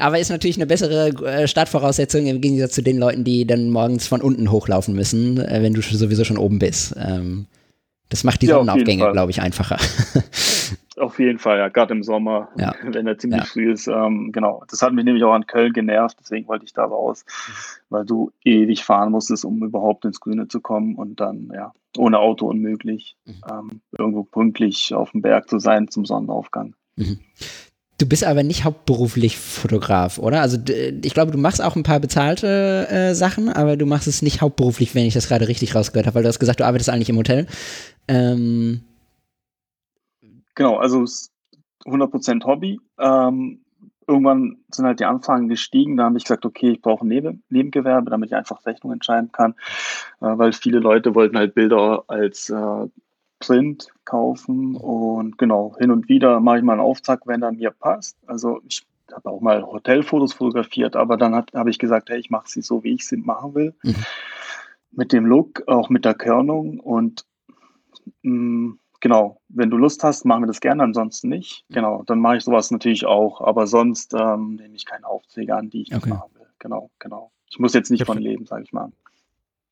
Aber 0.00 0.18
ist 0.18 0.30
natürlich 0.30 0.56
eine 0.56 0.66
bessere 0.66 1.08
äh, 1.24 1.46
Startvoraussetzung 1.46 2.26
im 2.26 2.40
Gegensatz 2.40 2.72
zu 2.72 2.82
den 2.82 2.98
Leuten, 2.98 3.24
die 3.24 3.46
dann 3.46 3.70
morgens 3.70 4.06
von 4.06 4.20
unten 4.20 4.50
hochlaufen 4.50 4.94
müssen, 4.94 5.38
äh, 5.38 5.62
wenn 5.62 5.74
du 5.74 5.82
sowieso 5.82 6.24
schon 6.24 6.38
oben 6.38 6.58
bist. 6.58 6.94
Ähm, 6.98 7.46
das 8.08 8.24
macht 8.24 8.42
die 8.42 8.46
ja, 8.46 8.56
Sonnenaufgänge, 8.56 9.12
glaube 9.12 9.30
ich, 9.30 9.40
einfacher. 9.40 9.76
Auf 10.96 11.18
jeden 11.18 11.38
Fall, 11.38 11.58
ja, 11.58 11.68
gerade 11.68 11.94
im 11.94 12.02
Sommer, 12.02 12.48
ja. 12.58 12.74
wenn 12.82 13.06
er 13.06 13.16
ziemlich 13.16 13.40
ja. 13.40 13.46
früh 13.46 13.72
ist. 13.72 13.86
Ähm, 13.86 14.32
genau, 14.32 14.62
das 14.68 14.82
hat 14.82 14.92
mich 14.92 15.04
nämlich 15.04 15.24
auch 15.24 15.32
an 15.32 15.46
Köln 15.46 15.72
genervt, 15.72 16.18
deswegen 16.20 16.46
wollte 16.48 16.64
ich 16.64 16.72
da 16.72 16.84
raus, 16.84 17.24
weil 17.88 18.04
du 18.04 18.32
ewig 18.44 18.84
fahren 18.84 19.12
musstest, 19.12 19.44
um 19.44 19.62
überhaupt 19.62 20.04
ins 20.04 20.20
Grüne 20.20 20.48
zu 20.48 20.60
kommen 20.60 20.96
und 20.96 21.20
dann, 21.20 21.50
ja, 21.54 21.72
ohne 21.96 22.18
Auto 22.18 22.48
unmöglich, 22.48 23.16
mhm. 23.24 23.34
ähm, 23.50 23.80
irgendwo 23.96 24.24
pünktlich 24.24 24.92
auf 24.92 25.12
dem 25.12 25.22
Berg 25.22 25.48
zu 25.48 25.58
sein 25.58 25.88
zum 25.88 26.04
Sonnenaufgang. 26.04 26.74
Mhm. 26.96 27.20
Du 28.00 28.08
bist 28.08 28.24
aber 28.24 28.42
nicht 28.42 28.64
hauptberuflich 28.64 29.38
Fotograf, 29.38 30.18
oder? 30.18 30.40
Also 30.40 30.56
ich 30.66 31.12
glaube, 31.12 31.32
du 31.32 31.38
machst 31.38 31.62
auch 31.62 31.76
ein 31.76 31.82
paar 31.82 32.00
bezahlte 32.00 32.88
äh, 32.88 33.14
Sachen, 33.14 33.50
aber 33.50 33.76
du 33.76 33.84
machst 33.84 34.08
es 34.08 34.22
nicht 34.22 34.40
hauptberuflich, 34.40 34.94
wenn 34.94 35.04
ich 35.04 35.14
das 35.14 35.28
gerade 35.28 35.48
richtig 35.48 35.74
rausgehört 35.74 36.06
habe, 36.06 36.14
weil 36.14 36.22
du 36.22 36.28
hast 36.28 36.38
gesagt, 36.38 36.60
du 36.60 36.66
arbeitest 36.66 36.88
eigentlich 36.88 37.10
im 37.10 37.18
Hotel. 37.18 37.46
Ähm, 38.08 38.80
Genau, 40.54 40.76
also 40.76 41.06
100% 41.86 42.44
Hobby. 42.44 42.80
Ähm, 42.98 43.60
irgendwann 44.06 44.58
sind 44.70 44.84
halt 44.84 45.00
die 45.00 45.06
Anfragen 45.06 45.48
gestiegen. 45.48 45.96
Da 45.96 46.04
habe 46.04 46.18
ich 46.18 46.24
gesagt, 46.24 46.44
okay, 46.44 46.72
ich 46.72 46.82
brauche 46.82 47.04
ein 47.04 47.08
Neben 47.08 47.42
Nebengewerbe, 47.48 48.10
damit 48.10 48.30
ich 48.30 48.36
einfach 48.36 48.66
Rechnungen 48.66 49.02
schreiben 49.02 49.32
kann, 49.32 49.52
äh, 50.20 50.36
weil 50.36 50.52
viele 50.52 50.78
Leute 50.78 51.14
wollten 51.14 51.38
halt 51.38 51.54
Bilder 51.54 52.04
als 52.08 52.50
äh, 52.50 52.86
Print 53.40 53.88
kaufen 54.04 54.76
und 54.76 55.38
genau, 55.38 55.74
hin 55.78 55.90
und 55.90 56.08
wieder 56.08 56.40
mache 56.40 56.58
ich 56.58 56.62
mal 56.62 56.74
einen 56.74 56.82
Auftrag, 56.82 57.26
wenn 57.26 57.42
er 57.42 57.52
mir 57.52 57.70
passt. 57.70 58.16
Also 58.26 58.60
ich 58.68 58.86
habe 59.12 59.30
auch 59.30 59.40
mal 59.40 59.62
Hotelfotos 59.62 60.34
fotografiert, 60.34 60.94
aber 60.94 61.16
dann 61.16 61.34
habe 61.34 61.70
ich 61.70 61.78
gesagt, 61.78 62.10
hey, 62.10 62.20
ich 62.20 62.30
mache 62.30 62.48
sie 62.48 62.62
so, 62.62 62.84
wie 62.84 62.92
ich 62.92 63.06
sie 63.06 63.16
machen 63.16 63.54
will. 63.54 63.74
Mhm. 63.82 63.96
Mit 64.92 65.12
dem 65.12 65.26
Look, 65.26 65.66
auch 65.66 65.88
mit 65.88 66.04
der 66.04 66.14
Körnung 66.14 66.78
und 66.80 67.24
mh, 68.22 68.32
mm, 68.32 68.78
genau, 69.00 69.40
wenn 69.48 69.70
du 69.70 69.76
Lust 69.76 70.04
hast, 70.04 70.24
machen 70.24 70.42
wir 70.42 70.46
das 70.46 70.60
gerne, 70.60 70.82
ansonsten 70.82 71.28
nicht. 71.28 71.64
Mhm. 71.68 71.74
Genau, 71.74 72.02
dann 72.06 72.20
mache 72.20 72.36
ich 72.36 72.44
sowas 72.44 72.70
natürlich 72.70 73.06
auch, 73.06 73.40
aber 73.40 73.66
sonst 73.66 74.14
ähm, 74.14 74.56
nehme 74.56 74.74
ich 74.74 74.84
keine 74.84 75.06
Aufträge 75.06 75.56
an, 75.56 75.70
die 75.70 75.82
ich 75.82 75.94
okay. 75.94 76.10
nicht 76.10 76.18
machen 76.18 76.30
will. 76.34 76.46
Genau, 76.58 76.90
genau. 76.98 77.30
Ich 77.48 77.58
muss 77.58 77.74
jetzt 77.74 77.90
nicht 77.90 78.04
von 78.04 78.18
leben, 78.18 78.46
sage 78.46 78.62
ich 78.64 78.72
mal. 78.72 78.92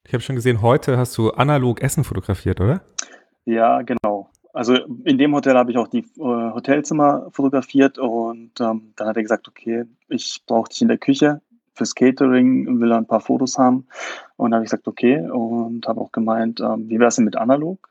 Ich 0.04 0.14
habe 0.14 0.22
schon 0.22 0.36
gesehen, 0.36 0.62
heute 0.62 0.96
hast 0.96 1.18
du 1.18 1.30
analog 1.32 1.82
Essen 1.82 2.02
fotografiert, 2.02 2.60
oder? 2.60 2.80
Ja, 3.48 3.80
genau. 3.80 4.28
Also 4.52 4.74
in 5.04 5.16
dem 5.16 5.34
Hotel 5.34 5.56
habe 5.56 5.70
ich 5.70 5.78
auch 5.78 5.88
die 5.88 6.00
äh, 6.00 6.04
Hotelzimmer 6.18 7.28
fotografiert 7.32 7.98
und 7.98 8.52
ähm, 8.60 8.92
dann 8.96 9.08
hat 9.08 9.16
er 9.16 9.22
gesagt, 9.22 9.48
okay, 9.48 9.84
ich 10.08 10.42
brauche 10.46 10.68
dich 10.68 10.82
in 10.82 10.88
der 10.88 10.98
Küche 10.98 11.40
fürs 11.74 11.94
Catering, 11.94 12.78
will 12.78 12.90
er 12.90 12.98
ein 12.98 13.06
paar 13.06 13.20
Fotos 13.20 13.56
haben. 13.56 13.86
Und 14.36 14.50
dann 14.50 14.56
habe 14.58 14.64
ich 14.64 14.70
gesagt, 14.70 14.86
okay, 14.86 15.20
und 15.30 15.86
habe 15.86 16.00
auch 16.00 16.12
gemeint, 16.12 16.60
ähm, 16.60 16.90
wie 16.90 16.98
wäre 16.98 17.08
es 17.08 17.16
denn 17.16 17.24
mit 17.24 17.36
analog? 17.36 17.88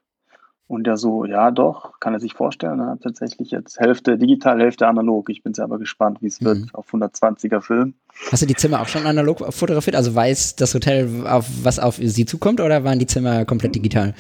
Und 0.67 0.83
der 0.83 0.97
so, 0.97 1.25
ja 1.25 1.49
doch, 1.49 1.99
kann 2.01 2.13
er 2.13 2.19
sich 2.19 2.33
vorstellen. 2.33 2.79
Er 2.79 2.87
hat 2.87 3.01
tatsächlich 3.01 3.51
jetzt 3.51 3.79
Hälfte 3.79 4.17
digital, 4.17 4.59
Hälfte 4.59 4.85
analog. 4.85 5.29
Ich 5.29 5.41
bin 5.41 5.53
selber 5.55 5.79
gespannt, 5.79 6.21
wie 6.21 6.27
es 6.27 6.39
mhm. 6.41 6.45
wird 6.45 6.75
auf 6.75 6.93
120er 6.93 7.61
Film. 7.61 7.95
Hast 8.31 8.43
du 8.43 8.45
die 8.45 8.55
Zimmer 8.55 8.81
auch 8.81 8.87
schon 8.87 9.07
analog 9.07 9.53
fotografiert? 9.53 9.95
Also 9.95 10.13
weiß 10.13 10.57
das 10.57 10.75
Hotel, 10.75 11.25
auf 11.25 11.47
was 11.63 11.79
auf 11.79 11.95
sie 11.95 12.25
zukommt 12.25 12.59
oder 12.59 12.83
waren 12.83 12.99
die 12.99 13.07
Zimmer 13.07 13.45
komplett 13.45 13.73
digital? 13.73 14.13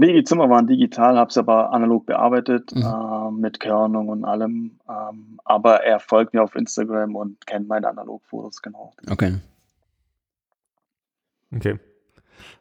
Nee, 0.00 0.12
die 0.12 0.22
Zimmer 0.22 0.48
waren 0.48 0.68
digital, 0.68 1.18
habe 1.18 1.28
es 1.28 1.36
aber 1.36 1.72
analog 1.72 2.06
bearbeitet 2.06 2.72
mhm. 2.72 2.82
äh, 2.82 3.30
mit 3.32 3.58
Körnung 3.58 4.08
und 4.08 4.24
allem. 4.24 4.78
Ähm, 4.88 5.40
aber 5.44 5.82
er 5.82 5.98
folgt 5.98 6.34
mir 6.34 6.42
auf 6.42 6.54
Instagram 6.54 7.16
und 7.16 7.44
kennt 7.46 7.66
meine 7.68 7.88
Analogfotos 7.88 8.62
genau. 8.62 8.94
Okay. 9.10 9.34
Okay. 11.54 11.80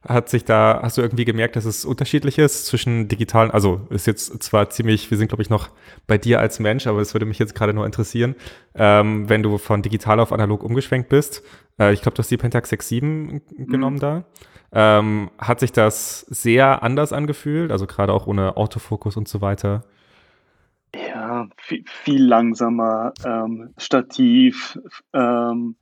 Hat 0.01 0.29
sich 0.29 0.45
da, 0.45 0.79
hast 0.81 0.97
du 0.97 1.03
irgendwie 1.03 1.25
gemerkt, 1.25 1.55
dass 1.55 1.65
es 1.65 1.85
unterschiedlich 1.85 2.39
ist 2.39 2.65
zwischen 2.65 3.07
digitalen, 3.07 3.51
also 3.51 3.81
ist 3.91 4.07
jetzt 4.07 4.41
zwar 4.41 4.71
ziemlich, 4.71 5.11
wir 5.11 5.17
sind 5.19 5.27
glaube 5.27 5.43
ich 5.43 5.51
noch 5.51 5.69
bei 6.07 6.17
dir 6.17 6.39
als 6.39 6.59
Mensch, 6.59 6.87
aber 6.87 7.01
es 7.01 7.13
würde 7.13 7.27
mich 7.27 7.37
jetzt 7.37 7.53
gerade 7.53 7.73
nur 7.73 7.85
interessieren, 7.85 8.35
ähm, 8.73 9.29
wenn 9.29 9.43
du 9.43 9.59
von 9.59 9.83
digital 9.83 10.19
auf 10.19 10.31
analog 10.31 10.63
umgeschwenkt 10.63 11.09
bist. 11.09 11.43
Äh, 11.79 11.93
ich 11.93 12.01
glaube, 12.01 12.15
du 12.15 12.19
hast 12.19 12.31
die 12.31 12.37
Pentax 12.37 12.71
6.7 12.71 13.03
mhm. 13.03 13.41
genommen 13.67 13.99
da. 13.99 14.25
Ähm, 14.71 15.31
hat 15.37 15.59
sich 15.59 15.71
das 15.71 16.21
sehr 16.21 16.83
anders 16.83 17.13
angefühlt, 17.13 17.71
also 17.71 17.87
gerade 17.87 18.13
auch 18.13 18.27
ohne 18.27 18.57
Autofokus 18.57 19.15
und 19.17 19.27
so 19.27 19.41
weiter? 19.41 19.83
Ja, 20.95 21.47
viel, 21.57 21.83
viel 21.85 22.23
langsamer, 22.23 23.13
ähm, 23.25 23.73
Stativ, 23.77 24.79
ähm, 25.13 25.75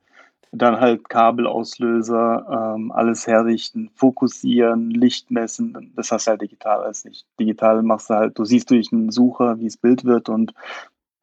dann 0.52 0.80
halt 0.80 1.08
Kabelauslöser, 1.08 2.74
ähm, 2.76 2.92
alles 2.92 3.26
herrichten, 3.26 3.90
fokussieren, 3.94 4.90
Licht 4.90 5.30
messen. 5.30 5.92
Das 5.96 6.12
hast 6.12 6.26
du 6.26 6.30
halt 6.30 6.42
digital 6.42 6.82
alles 6.82 7.04
nicht. 7.04 7.26
Digital 7.38 7.82
machst 7.82 8.10
du 8.10 8.14
halt, 8.14 8.38
du 8.38 8.44
siehst 8.44 8.70
durch 8.70 8.92
einen 8.92 9.10
Sucher, 9.10 9.58
wie 9.58 9.66
es 9.66 9.76
Bild 9.76 10.04
wird 10.04 10.28
und 10.28 10.54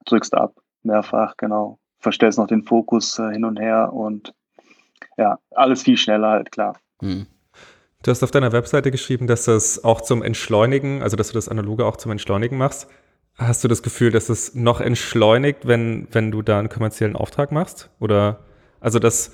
drückst 0.06 0.34
ab. 0.34 0.56
Mehrfach, 0.84 1.38
genau. 1.38 1.80
Verstellst 1.99 2.38
noch 2.38 2.47
den 2.47 2.63
Fokus 2.63 3.17
äh, 3.19 3.32
hin 3.32 3.45
und 3.45 3.60
her 3.60 3.93
und 3.93 4.34
ja, 5.17 5.39
alles 5.52 5.84
viel 5.84 5.97
schneller 5.97 6.30
halt, 6.30 6.52
klar. 6.52 6.78
Hm. 7.02 7.28
Du 8.04 8.12
hast 8.12 8.22
auf 8.22 8.32
deiner 8.32 8.52
Webseite 8.52 8.92
geschrieben, 8.92 9.28
dass 9.28 9.46
das 9.46 9.84
auch 9.84 10.02
zum 10.02 10.24
Entschleunigen, 10.24 11.02
also 11.02 11.16
dass 11.16 11.30
du 11.30 11.34
das 11.36 11.48
Analoge 11.48 11.86
auch 11.86 11.96
zum 11.96 12.12
Entschleunigen 12.12 12.58
machst. 12.58 12.88
Hast 13.36 13.63
du 13.63 13.70
das 13.70 13.82
Gefühl, 13.82 14.12
dass 14.12 14.28
es 14.28 14.54
noch 14.54 14.82
entschleunigt, 14.82 15.66
wenn, 15.66 16.08
wenn 16.12 16.30
du 16.30 16.42
da 16.42 16.60
einen 16.60 16.68
kommerziellen 16.68 17.16
Auftrag 17.16 17.54
machst? 17.54 17.89
Oder 18.02 18.42
also 18.82 19.00
das 19.00 19.34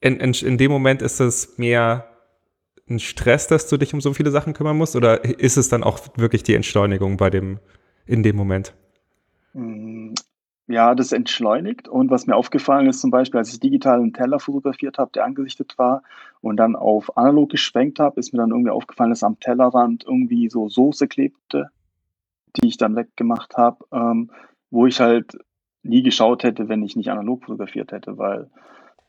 in, 0.00 0.18
in, 0.20 0.32
in 0.32 0.56
dem 0.56 0.70
Moment 0.70 1.02
ist 1.02 1.20
es 1.20 1.58
mehr 1.58 2.08
ein 2.88 2.98
Stress, 2.98 3.46
dass 3.46 3.68
du 3.68 3.76
dich 3.76 3.92
um 3.92 4.00
so 4.00 4.14
viele 4.14 4.30
Sachen 4.30 4.54
kümmern 4.54 4.78
musst, 4.78 4.96
oder 4.96 5.22
ist 5.24 5.58
es 5.58 5.68
dann 5.68 5.82
auch 5.84 6.00
wirklich 6.16 6.42
die 6.42 6.54
Entschleunigung 6.54 7.18
bei 7.18 7.28
dem, 7.28 7.58
in 8.06 8.22
dem 8.22 8.36
Moment? 8.36 8.72
Mm, 9.52 10.14
ja, 10.66 10.94
das 10.94 11.12
entschleunigt. 11.12 11.88
Und 11.88 12.10
was 12.10 12.26
mir 12.26 12.36
aufgefallen 12.36 12.88
ist, 12.88 13.00
zum 13.00 13.10
Beispiel, 13.10 13.38
als 13.38 13.52
ich 13.52 13.60
digital 13.60 14.00
einen 14.00 14.14
Teller 14.14 14.40
fotografiert 14.40 14.96
habe, 14.96 15.10
der 15.12 15.24
angesichtet 15.24 15.76
war 15.76 16.02
und 16.40 16.56
dann 16.56 16.76
auf 16.76 17.16
analog 17.16 17.50
geschwenkt 17.50 17.98
habe, 17.98 18.18
ist 18.20 18.32
mir 18.32 18.38
dann 18.38 18.50
irgendwie 18.50 18.70
aufgefallen, 18.70 19.10
dass 19.10 19.22
am 19.22 19.40
Tellerrand 19.40 20.04
irgendwie 20.04 20.48
so 20.48 20.68
Soße 20.68 21.08
klebte. 21.08 21.70
die 22.56 22.68
ich 22.68 22.78
dann 22.78 22.96
weggemacht 22.96 23.56
habe, 23.56 23.84
ähm, 23.92 24.30
wo 24.70 24.86
ich 24.86 25.00
halt 25.00 25.38
nie 25.82 26.02
geschaut 26.02 26.42
hätte, 26.42 26.68
wenn 26.68 26.82
ich 26.82 26.96
nicht 26.96 27.10
analog 27.10 27.44
fotografiert 27.44 27.92
hätte, 27.92 28.18
weil 28.18 28.50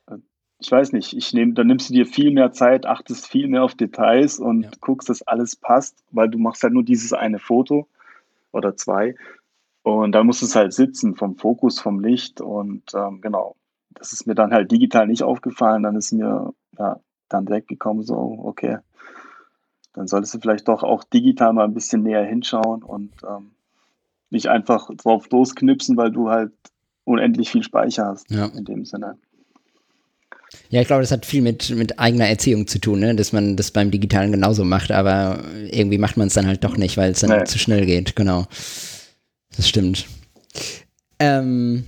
äh, 0.07 0.17
ich 0.59 0.71
weiß 0.71 0.91
nicht, 0.91 1.13
ich 1.15 1.33
nehme, 1.33 1.53
dann 1.53 1.67
nimmst 1.67 1.89
du 1.89 1.93
dir 1.93 2.05
viel 2.05 2.31
mehr 2.31 2.51
Zeit, 2.51 2.85
achtest 2.85 3.27
viel 3.27 3.47
mehr 3.47 3.63
auf 3.63 3.75
Details 3.75 4.39
und 4.39 4.63
ja. 4.63 4.71
guckst, 4.81 5.09
dass 5.09 5.21
alles 5.21 5.55
passt, 5.55 6.03
weil 6.11 6.29
du 6.29 6.37
machst 6.37 6.63
halt 6.63 6.73
nur 6.73 6.83
dieses 6.83 7.13
eine 7.13 7.39
Foto 7.39 7.87
oder 8.51 8.75
zwei 8.75 9.15
und 9.83 10.11
dann 10.11 10.25
muss 10.25 10.41
es 10.41 10.55
halt 10.55 10.73
sitzen 10.73 11.15
vom 11.15 11.37
Fokus, 11.37 11.79
vom 11.79 11.99
Licht 11.99 12.41
und 12.41 12.83
ähm, 12.93 13.21
genau. 13.21 13.55
Das 13.91 14.13
ist 14.13 14.27
mir 14.27 14.35
dann 14.35 14.53
halt 14.53 14.71
digital 14.71 15.07
nicht 15.07 15.23
aufgefallen. 15.23 15.83
Dann 15.83 15.95
ist 15.95 16.11
mir 16.11 16.53
ja, 16.77 16.99
dann 17.29 17.49
weggekommen, 17.49 18.03
so, 18.03 18.39
okay, 18.43 18.77
dann 19.93 20.07
solltest 20.07 20.33
du 20.33 20.39
vielleicht 20.39 20.67
doch 20.67 20.83
auch 20.83 21.03
digital 21.03 21.53
mal 21.53 21.65
ein 21.65 21.73
bisschen 21.73 22.03
näher 22.03 22.23
hinschauen 22.23 22.83
und 22.83 23.11
ähm, 23.27 23.51
nicht 24.29 24.47
einfach 24.47 24.89
drauf 24.95 25.29
losknipsen, 25.29 25.97
weil 25.97 26.11
du 26.11 26.29
halt 26.29 26.51
unendlich 27.03 27.49
viel 27.49 27.63
Speicher 27.63 28.05
hast 28.05 28.29
ja. 28.29 28.45
in 28.47 28.65
dem 28.65 28.85
Sinne. 28.85 29.17
Ja, 30.69 30.81
ich 30.81 30.87
glaube, 30.87 31.01
das 31.01 31.11
hat 31.11 31.25
viel 31.25 31.41
mit, 31.41 31.69
mit 31.71 31.99
eigener 31.99 32.27
Erziehung 32.27 32.67
zu 32.67 32.79
tun, 32.79 32.99
ne? 32.99 33.15
dass 33.15 33.33
man 33.33 33.55
das 33.55 33.71
beim 33.71 33.91
Digitalen 33.91 34.31
genauso 34.31 34.63
macht, 34.63 34.91
aber 34.91 35.43
irgendwie 35.71 35.97
macht 35.97 36.17
man 36.17 36.27
es 36.27 36.33
dann 36.33 36.47
halt 36.47 36.63
doch 36.63 36.77
nicht, 36.77 36.97
weil 36.97 37.11
es 37.11 37.19
dann 37.19 37.37
nee. 37.37 37.43
zu 37.45 37.59
schnell 37.59 37.85
geht, 37.85 38.15
genau. 38.15 38.45
Das 39.55 39.67
stimmt. 39.67 40.07
Ähm, 41.19 41.85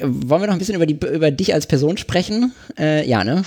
wollen 0.00 0.42
wir 0.42 0.46
noch 0.46 0.54
ein 0.54 0.58
bisschen 0.58 0.74
über, 0.74 0.86
die, 0.86 0.94
über 0.94 1.30
dich 1.30 1.54
als 1.54 1.66
Person 1.66 1.96
sprechen? 1.96 2.52
Äh, 2.78 3.08
ja, 3.08 3.24
ne? 3.24 3.42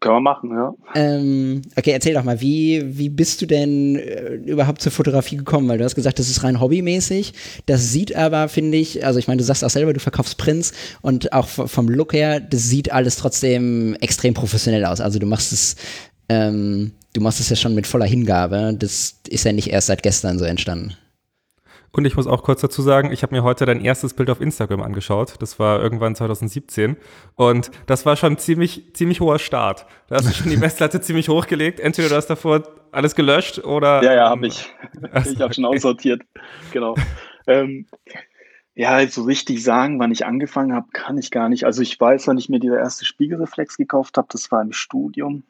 Können 0.00 0.14
wir 0.14 0.20
machen, 0.20 0.50
ja. 0.50 0.72
Ähm, 0.94 1.60
okay, 1.76 1.90
erzähl 1.90 2.14
doch 2.14 2.24
mal, 2.24 2.40
wie, 2.40 2.82
wie 2.98 3.10
bist 3.10 3.42
du 3.42 3.46
denn 3.46 3.96
äh, 3.96 4.36
überhaupt 4.36 4.80
zur 4.80 4.90
Fotografie 4.90 5.36
gekommen? 5.36 5.68
Weil 5.68 5.76
du 5.76 5.84
hast 5.84 5.94
gesagt, 5.94 6.18
das 6.18 6.30
ist 6.30 6.42
rein 6.42 6.58
hobbymäßig. 6.58 7.34
Das 7.66 7.92
sieht 7.92 8.16
aber, 8.16 8.48
finde 8.48 8.78
ich, 8.78 9.04
also 9.04 9.18
ich 9.18 9.28
meine, 9.28 9.38
du 9.38 9.44
sagst 9.44 9.62
auch 9.62 9.68
selber, 9.68 9.92
du 9.92 10.00
verkaufst 10.00 10.38
Prints 10.38 10.72
und 11.02 11.34
auch 11.34 11.48
vom 11.48 11.90
Look 11.90 12.14
her, 12.14 12.40
das 12.40 12.64
sieht 12.64 12.92
alles 12.92 13.16
trotzdem 13.16 13.94
extrem 14.00 14.32
professionell 14.32 14.86
aus. 14.86 15.02
Also 15.02 15.18
du 15.18 15.26
machst 15.26 15.52
es, 15.52 15.76
ähm, 16.30 16.92
du 17.12 17.20
machst 17.20 17.40
es 17.40 17.50
ja 17.50 17.56
schon 17.56 17.74
mit 17.74 17.86
voller 17.86 18.06
Hingabe. 18.06 18.74
Das 18.78 19.16
ist 19.28 19.44
ja 19.44 19.52
nicht 19.52 19.68
erst 19.68 19.88
seit 19.88 20.02
gestern 20.02 20.38
so 20.38 20.46
entstanden. 20.46 20.96
Und 21.94 22.06
ich 22.06 22.16
muss 22.16 22.26
auch 22.26 22.42
kurz 22.42 22.60
dazu 22.60 22.82
sagen, 22.82 23.12
ich 23.12 23.22
habe 23.22 23.32
mir 23.32 23.44
heute 23.44 23.66
dein 23.66 23.80
erstes 23.80 24.14
Bild 24.14 24.28
auf 24.28 24.40
Instagram 24.40 24.82
angeschaut. 24.82 25.36
Das 25.38 25.60
war 25.60 25.80
irgendwann 25.80 26.16
2017. 26.16 26.96
Und 27.36 27.70
das 27.86 28.04
war 28.04 28.16
schon 28.16 28.36
ziemlich, 28.36 28.92
ziemlich 28.94 29.20
hoher 29.20 29.38
Start. 29.38 29.86
Da 30.08 30.16
hast 30.16 30.28
du 30.28 30.32
schon 30.32 30.50
die 30.50 30.56
Messlatte 30.56 31.00
ziemlich 31.00 31.28
hochgelegt. 31.28 31.78
Entweder 31.78 32.08
du 32.08 32.16
hast 32.16 32.26
davor 32.26 32.64
alles 32.90 33.14
gelöscht 33.14 33.60
oder. 33.60 34.02
Ja, 34.02 34.12
ja, 34.12 34.28
habe 34.28 34.48
ich. 34.48 34.74
ich 35.24 35.40
habe 35.40 35.54
schon 35.54 35.64
aussortiert. 35.64 36.22
Genau. 36.72 36.96
ähm, 37.46 37.86
ja, 38.74 39.06
so 39.06 39.22
richtig 39.22 39.62
sagen, 39.62 40.00
wann 40.00 40.10
ich 40.10 40.26
angefangen 40.26 40.74
habe, 40.74 40.88
kann 40.92 41.16
ich 41.16 41.30
gar 41.30 41.48
nicht. 41.48 41.62
Also 41.62 41.80
ich 41.80 42.00
weiß, 42.00 42.26
wann 42.26 42.38
ich 42.38 42.48
mir 42.48 42.58
die 42.58 42.66
erste 42.66 43.04
Spiegelreflex 43.04 43.76
gekauft 43.76 44.18
habe, 44.18 44.26
das 44.32 44.50
war 44.50 44.60
im 44.62 44.72
Studium. 44.72 45.44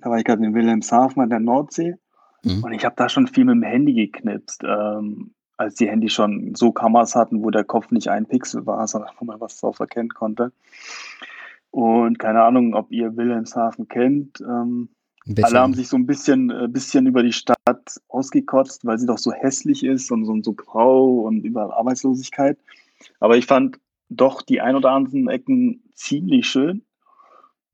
Da 0.00 0.10
war 0.10 0.18
ich 0.18 0.24
gerade 0.24 0.44
in 0.44 0.54
Wilhelmshaven 0.54 1.20
an 1.20 1.30
der 1.30 1.40
Nordsee. 1.40 1.96
Mhm. 2.44 2.62
Und 2.62 2.72
ich 2.72 2.84
habe 2.84 2.94
da 2.96 3.08
schon 3.08 3.26
viel 3.26 3.44
mit 3.44 3.56
dem 3.56 3.62
Handy 3.64 3.94
geknipst. 3.94 4.62
Ähm, 4.62 5.32
als 5.56 5.76
die 5.76 5.88
Handys 5.88 6.12
schon 6.12 6.54
so 6.54 6.72
Kameras 6.72 7.14
hatten, 7.14 7.42
wo 7.42 7.50
der 7.50 7.64
Kopf 7.64 7.90
nicht 7.90 8.08
ein 8.08 8.26
Pixel 8.26 8.66
war, 8.66 8.86
sondern 8.86 9.10
wo 9.18 9.24
man 9.24 9.40
was 9.40 9.58
drauf 9.58 9.80
erkennen 9.80 10.10
konnte. 10.10 10.52
Und 11.70 12.18
keine 12.18 12.42
Ahnung, 12.42 12.74
ob 12.74 12.90
ihr 12.90 13.16
Wilhelmshaven 13.16 13.88
kennt. 13.88 14.40
Ähm, 14.40 14.88
alle 15.42 15.58
haben 15.58 15.74
sich 15.74 15.88
so 15.88 15.96
ein 15.96 16.06
bisschen, 16.06 16.50
äh, 16.50 16.68
bisschen 16.68 17.06
über 17.06 17.22
die 17.22 17.32
Stadt 17.32 18.00
ausgekotzt, 18.08 18.86
weil 18.86 18.98
sie 18.98 19.06
doch 19.06 19.18
so 19.18 19.32
hässlich 19.32 19.84
ist 19.84 20.10
und 20.10 20.24
so, 20.24 20.40
so 20.42 20.52
grau 20.52 21.20
und 21.20 21.44
überall 21.44 21.72
Arbeitslosigkeit. 21.72 22.58
Aber 23.20 23.36
ich 23.36 23.46
fand 23.46 23.78
doch 24.08 24.42
die 24.42 24.60
ein 24.60 24.76
oder 24.76 24.92
anderen 24.92 25.28
Ecken 25.28 25.82
ziemlich 25.94 26.46
schön 26.46 26.82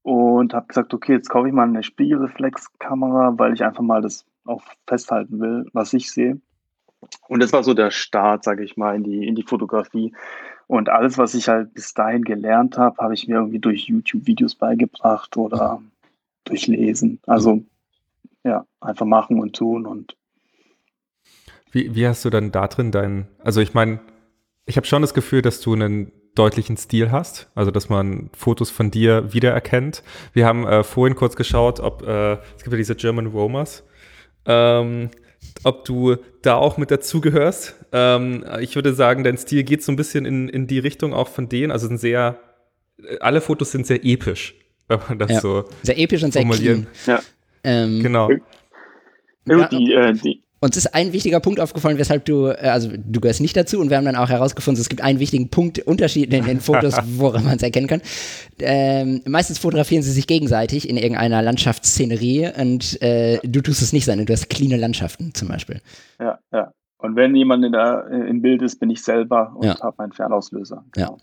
und 0.02 0.54
habe 0.54 0.66
gesagt, 0.66 0.94
okay, 0.94 1.12
jetzt 1.12 1.28
kaufe 1.28 1.48
ich 1.48 1.54
mal 1.54 1.68
eine 1.68 1.82
Spiegelreflexkamera, 1.82 3.38
weil 3.38 3.52
ich 3.52 3.64
einfach 3.64 3.82
mal 3.82 4.00
das 4.00 4.24
auch 4.44 4.62
festhalten 4.86 5.40
will, 5.40 5.66
was 5.72 5.92
ich 5.92 6.10
sehe. 6.10 6.40
Und 7.28 7.40
das 7.40 7.52
war 7.52 7.62
so 7.62 7.74
der 7.74 7.90
Start, 7.90 8.44
sage 8.44 8.64
ich 8.64 8.76
mal, 8.76 8.94
in 8.96 9.04
die, 9.04 9.26
in 9.26 9.34
die 9.34 9.42
Fotografie. 9.42 10.14
Und 10.66 10.88
alles, 10.88 11.18
was 11.18 11.34
ich 11.34 11.48
halt 11.48 11.74
bis 11.74 11.94
dahin 11.94 12.22
gelernt 12.24 12.78
habe, 12.78 12.96
habe 13.02 13.14
ich 13.14 13.26
mir 13.28 13.36
irgendwie 13.36 13.58
durch 13.58 13.84
YouTube-Videos 13.84 14.54
beigebracht 14.54 15.36
oder 15.36 15.82
durch 16.44 16.66
Lesen. 16.66 17.20
Also 17.26 17.62
ja, 18.44 18.66
einfach 18.80 19.06
machen 19.06 19.40
und 19.40 19.54
tun 19.54 19.86
und 19.86 20.16
wie, 21.72 21.94
wie 21.94 22.06
hast 22.06 22.24
du 22.24 22.30
dann 22.30 22.52
da 22.52 22.68
drin 22.68 22.92
deinen, 22.92 23.28
also 23.42 23.60
ich 23.60 23.74
meine, 23.74 24.00
ich 24.66 24.76
habe 24.76 24.86
schon 24.86 25.02
das 25.02 25.14
Gefühl, 25.14 25.42
dass 25.42 25.60
du 25.60 25.72
einen 25.72 26.12
deutlichen 26.34 26.76
Stil 26.76 27.10
hast, 27.10 27.50
also 27.54 27.70
dass 27.70 27.88
man 27.88 28.30
Fotos 28.34 28.70
von 28.70 28.90
dir 28.90 29.32
wiedererkennt. 29.32 30.02
Wir 30.32 30.46
haben 30.46 30.66
äh, 30.66 30.84
vorhin 30.84 31.16
kurz 31.16 31.34
geschaut, 31.34 31.80
ob 31.80 32.02
äh, 32.02 32.34
es 32.34 32.62
gibt 32.62 32.72
ja 32.72 32.76
diese 32.76 32.94
German 32.94 33.26
Romers. 33.26 33.84
Ähm, 34.44 35.10
ob 35.64 35.84
du 35.84 36.16
da 36.42 36.56
auch 36.56 36.76
mit 36.76 36.90
dazugehörst. 36.90 37.74
Ähm, 37.92 38.44
ich 38.60 38.74
würde 38.74 38.94
sagen, 38.94 39.24
dein 39.24 39.38
Stil 39.38 39.62
geht 39.62 39.82
so 39.82 39.92
ein 39.92 39.96
bisschen 39.96 40.24
in, 40.24 40.48
in 40.48 40.66
die 40.66 40.78
Richtung 40.78 41.14
auch 41.14 41.28
von 41.28 41.48
denen. 41.48 41.70
Also 41.70 41.86
sind 41.86 41.98
sehr, 41.98 42.38
alle 43.20 43.40
Fotos 43.40 43.72
sind 43.72 43.86
sehr 43.86 44.04
episch, 44.04 44.54
wenn 44.88 45.00
man 45.08 45.18
das 45.18 45.30
ja. 45.30 45.40
so 45.40 45.64
Sehr 45.82 45.98
episch 45.98 46.22
und 46.22 46.32
sehr 46.32 46.44
clean. 46.44 46.86
Ja. 47.06 47.20
Ähm, 47.64 48.02
genau. 48.02 48.30
Ja, 49.46 49.68
die, 49.68 49.92
äh, 49.92 50.12
die, 50.12 50.42
uns 50.62 50.76
ist 50.76 50.94
ein 50.94 51.12
wichtiger 51.12 51.40
Punkt 51.40 51.58
aufgefallen, 51.58 51.98
weshalb 51.98 52.24
du, 52.24 52.46
äh, 52.46 52.68
also 52.68 52.88
du 52.96 53.20
gehörst 53.20 53.40
nicht 53.40 53.56
dazu 53.56 53.80
und 53.80 53.90
wir 53.90 53.96
haben 53.96 54.04
dann 54.04 54.14
auch 54.14 54.28
herausgefunden, 54.28 54.80
es 54.80 54.88
gibt 54.88 55.02
einen 55.02 55.18
wichtigen 55.18 55.48
Punkt, 55.48 55.80
Unterschied 55.80 56.32
in 56.32 56.44
den 56.44 56.60
Fotos, 56.60 56.96
woran 57.16 57.44
man 57.44 57.56
es 57.56 57.62
erkennen 57.62 57.88
kann. 57.88 58.00
Ähm, 58.60 59.22
meistens 59.26 59.58
fotografieren 59.58 60.04
sie 60.04 60.12
sich 60.12 60.28
gegenseitig 60.28 60.88
in 60.88 60.96
irgendeiner 60.96 61.42
Landschaftsszenerie 61.42 62.52
und 62.56 63.02
äh, 63.02 63.40
du 63.42 63.60
tust 63.60 63.82
es 63.82 63.92
nicht, 63.92 64.04
sondern 64.04 64.24
du 64.24 64.32
hast 64.32 64.48
cleane 64.48 64.76
Landschaften 64.76 65.34
zum 65.34 65.48
Beispiel. 65.48 65.80
Ja, 66.20 66.38
ja. 66.52 66.72
Und 66.98 67.16
wenn 67.16 67.34
jemand 67.34 67.64
in 67.64 67.72
der, 67.72 68.06
im 68.10 68.40
Bild 68.40 68.62
ist, 68.62 68.78
bin 68.78 68.88
ich 68.88 69.02
selber 69.02 69.52
und 69.56 69.66
ja. 69.66 69.80
habe 69.80 69.96
meinen 69.98 70.12
Fernauslöser. 70.12 70.84
Genau. 70.92 71.18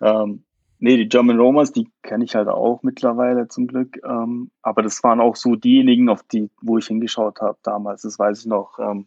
Ja. 0.00 0.22
Ähm, 0.22 0.43
Nee, 0.84 0.98
die 0.98 1.08
German 1.08 1.40
Romers, 1.40 1.72
die 1.72 1.88
kenne 2.02 2.24
ich 2.24 2.34
halt 2.34 2.46
auch 2.48 2.82
mittlerweile 2.82 3.48
zum 3.48 3.68
Glück. 3.68 3.98
Ähm, 4.04 4.50
aber 4.60 4.82
das 4.82 5.02
waren 5.02 5.18
auch 5.18 5.34
so 5.34 5.56
diejenigen, 5.56 6.10
auf 6.10 6.22
die, 6.24 6.50
wo 6.60 6.76
ich 6.76 6.88
hingeschaut 6.88 7.40
habe 7.40 7.56
damals. 7.62 8.02
Das 8.02 8.18
weiß 8.18 8.40
ich 8.40 8.44
noch. 8.44 8.78
Ähm, 8.78 9.06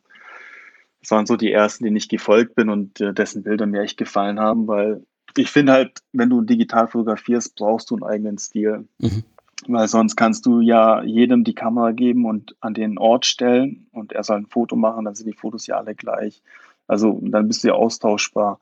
das 1.00 1.12
waren 1.12 1.28
so 1.28 1.36
die 1.36 1.52
ersten, 1.52 1.84
denen 1.84 1.96
ich 1.96 2.10
gefolgt 2.10 2.56
bin 2.56 2.70
und 2.70 3.00
äh, 3.00 3.14
dessen 3.14 3.44
Bilder 3.44 3.68
mir 3.68 3.84
echt 3.84 4.00
gefallen 4.00 4.40
haben, 4.40 4.66
weil 4.68 5.06
ich 5.36 5.52
finde 5.52 5.74
halt, 5.74 6.00
wenn 6.14 6.32
du 6.32 6.42
digital 6.42 6.88
fotografierst, 6.88 7.56
brauchst 7.56 7.92
du 7.92 7.96
einen 7.96 8.12
eigenen 8.12 8.40
Stil. 8.40 8.88
Mhm. 8.98 9.24
Weil 9.68 9.88
sonst 9.88 10.16
kannst 10.16 10.48
du 10.48 10.62
ja 10.62 11.04
jedem 11.04 11.44
die 11.44 11.54
Kamera 11.54 11.92
geben 11.92 12.26
und 12.26 12.56
an 12.60 12.74
den 12.74 12.98
Ort 12.98 13.28
stellen 13.28 13.86
und 13.92 14.14
er 14.14 14.24
soll 14.24 14.38
ein 14.38 14.48
Foto 14.48 14.76
machen, 14.76 15.06
dann 15.06 15.14
sind 15.14 15.28
die 15.28 15.38
Fotos 15.38 15.68
ja 15.68 15.78
alle 15.78 15.94
gleich. 15.94 16.42
Also 16.88 17.20
dann 17.22 17.48
bist 17.48 17.64
du 17.64 17.68
ja 17.68 17.76
austauschbar. 17.76 18.60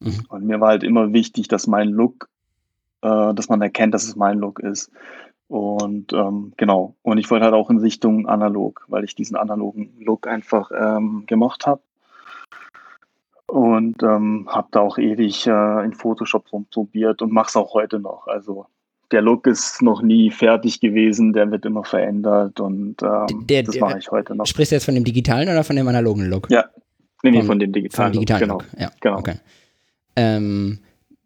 Mhm. 0.00 0.26
Und 0.28 0.44
mir 0.44 0.60
war 0.60 0.68
halt 0.68 0.82
immer 0.82 1.14
wichtig, 1.14 1.48
dass 1.48 1.66
mein 1.66 1.88
Look 1.88 2.28
äh, 3.02 3.34
dass 3.34 3.48
man 3.48 3.60
erkennt, 3.62 3.94
dass 3.94 4.04
es 4.04 4.16
mein 4.16 4.38
Look 4.38 4.60
ist. 4.60 4.90
Und 5.48 6.12
ähm, 6.14 6.54
genau, 6.56 6.94
und 7.02 7.18
ich 7.18 7.30
wollte 7.30 7.44
halt 7.44 7.54
auch 7.54 7.68
in 7.68 7.78
Richtung 7.78 8.26
analog, 8.26 8.86
weil 8.88 9.04
ich 9.04 9.14
diesen 9.14 9.36
analogen 9.36 9.92
Look 10.00 10.26
einfach 10.26 10.70
ähm, 10.74 11.24
gemacht 11.26 11.66
habe. 11.66 11.82
Und 13.46 14.02
ähm, 14.02 14.48
habe 14.48 14.68
da 14.70 14.80
auch 14.80 14.96
ewig 14.96 15.46
äh, 15.46 15.84
in 15.84 15.92
Photoshop 15.92 16.50
rumprobiert 16.50 17.20
und 17.20 17.32
mache 17.32 17.48
es 17.48 17.56
auch 17.56 17.74
heute 17.74 17.98
noch. 17.98 18.26
Also 18.28 18.64
der 19.10 19.20
Look 19.20 19.46
ist 19.46 19.82
noch 19.82 20.00
nie 20.00 20.30
fertig 20.30 20.80
gewesen, 20.80 21.34
der 21.34 21.50
wird 21.50 21.66
immer 21.66 21.84
verändert 21.84 22.58
und 22.60 23.02
ähm, 23.02 23.46
der, 23.46 23.62
das 23.62 23.78
mache 23.78 23.98
ich 23.98 24.10
heute 24.10 24.34
noch. 24.34 24.46
Sprichst 24.46 24.72
du 24.72 24.76
jetzt 24.76 24.86
von 24.86 24.94
dem 24.94 25.04
digitalen 25.04 25.50
oder 25.50 25.64
von 25.64 25.76
dem 25.76 25.86
analogen 25.86 26.30
Look? 26.30 26.50
Ja, 26.50 26.64
nee, 27.22 27.30
nee, 27.30 27.38
von, 27.40 27.48
von 27.48 27.58
dem 27.58 27.72
digitalen, 27.72 28.14
von 28.14 28.20
digitalen 28.20 28.48
Look. 28.48 28.70
Genau. 28.70 28.82
Ja, 28.82 28.90
genau. 29.00 29.18
Okay. 29.18 29.34
Ähm, 30.16 30.78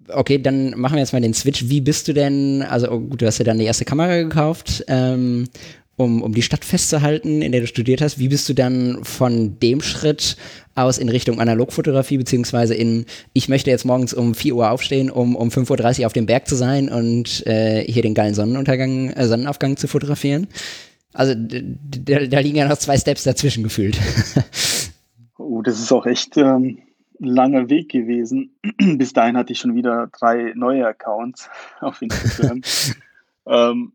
okay, 0.08 0.38
dann 0.38 0.78
machen 0.78 0.94
wir 0.94 1.00
jetzt 1.00 1.12
mal 1.12 1.20
den 1.20 1.34
Switch. 1.34 1.68
Wie 1.68 1.80
bist 1.80 2.08
du 2.08 2.12
denn, 2.12 2.62
also 2.62 2.90
oh 2.90 3.00
gut, 3.00 3.22
du 3.22 3.26
hast 3.26 3.38
ja 3.38 3.44
dann 3.44 3.58
die 3.58 3.64
erste 3.64 3.84
Kamera 3.84 4.16
gekauft, 4.16 4.84
ähm, 4.88 5.48
um, 5.96 6.22
um 6.22 6.34
die 6.34 6.42
Stadt 6.42 6.64
festzuhalten, 6.64 7.42
in 7.42 7.52
der 7.52 7.62
du 7.62 7.66
studiert 7.66 8.00
hast. 8.00 8.18
Wie 8.18 8.28
bist 8.28 8.48
du 8.48 8.54
dann 8.54 9.02
von 9.02 9.58
dem 9.60 9.80
Schritt 9.80 10.36
aus 10.74 10.98
in 10.98 11.08
Richtung 11.08 11.40
Analogfotografie, 11.40 12.18
beziehungsweise 12.18 12.74
in, 12.74 13.06
ich 13.32 13.48
möchte 13.48 13.70
jetzt 13.70 13.86
morgens 13.86 14.12
um 14.12 14.34
4 14.34 14.54
Uhr 14.54 14.70
aufstehen, 14.70 15.10
um 15.10 15.34
um 15.34 15.48
5.30 15.48 16.00
Uhr 16.00 16.06
auf 16.06 16.12
dem 16.12 16.26
Berg 16.26 16.46
zu 16.48 16.54
sein 16.54 16.90
und 16.90 17.46
äh, 17.46 17.82
hier 17.90 18.02
den 18.02 18.14
geilen 18.14 18.34
Sonnenuntergang, 18.34 19.10
äh, 19.10 19.26
Sonnenaufgang 19.26 19.76
zu 19.78 19.88
fotografieren? 19.88 20.48
Also 21.14 21.34
da, 21.34 22.26
da 22.26 22.38
liegen 22.40 22.58
ja 22.58 22.68
noch 22.68 22.76
zwei 22.76 22.98
Steps 22.98 23.24
dazwischen 23.24 23.62
gefühlt. 23.62 23.98
oh, 25.38 25.62
das 25.62 25.80
ist 25.80 25.90
auch 25.92 26.04
echt 26.04 26.36
ähm, 26.36 26.78
langer 27.18 27.68
Weg 27.70 27.90
gewesen. 27.90 28.56
Bis 28.78 29.12
dahin 29.12 29.36
hatte 29.36 29.52
ich 29.52 29.58
schon 29.58 29.74
wieder 29.74 30.08
drei 30.08 30.52
neue 30.54 30.86
Accounts 30.86 31.48
auf 31.80 32.02
Instagram. 32.02 32.62
ähm, 33.46 33.92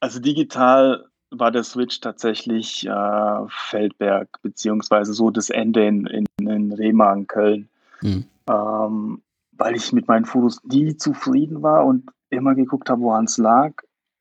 also 0.00 0.20
digital 0.20 1.06
war 1.30 1.50
der 1.50 1.64
Switch 1.64 2.00
tatsächlich 2.00 2.86
äh, 2.86 3.46
Feldberg, 3.48 4.28
beziehungsweise 4.42 5.14
so 5.14 5.30
das 5.30 5.48
Ende 5.48 5.86
in, 5.86 6.06
in, 6.06 6.26
in 6.38 6.72
Remagen, 6.72 7.26
Köln. 7.26 7.68
Mhm. 8.02 8.24
Ähm, 8.48 9.22
weil 9.52 9.76
ich 9.76 9.92
mit 9.92 10.08
meinen 10.08 10.24
Fotos 10.24 10.62
nie 10.64 10.96
zufrieden 10.96 11.62
war 11.62 11.86
und 11.86 12.10
immer 12.30 12.54
geguckt 12.54 12.90
habe, 12.90 13.02
woran 13.02 13.24
es 13.24 13.38
lag. 13.38 13.72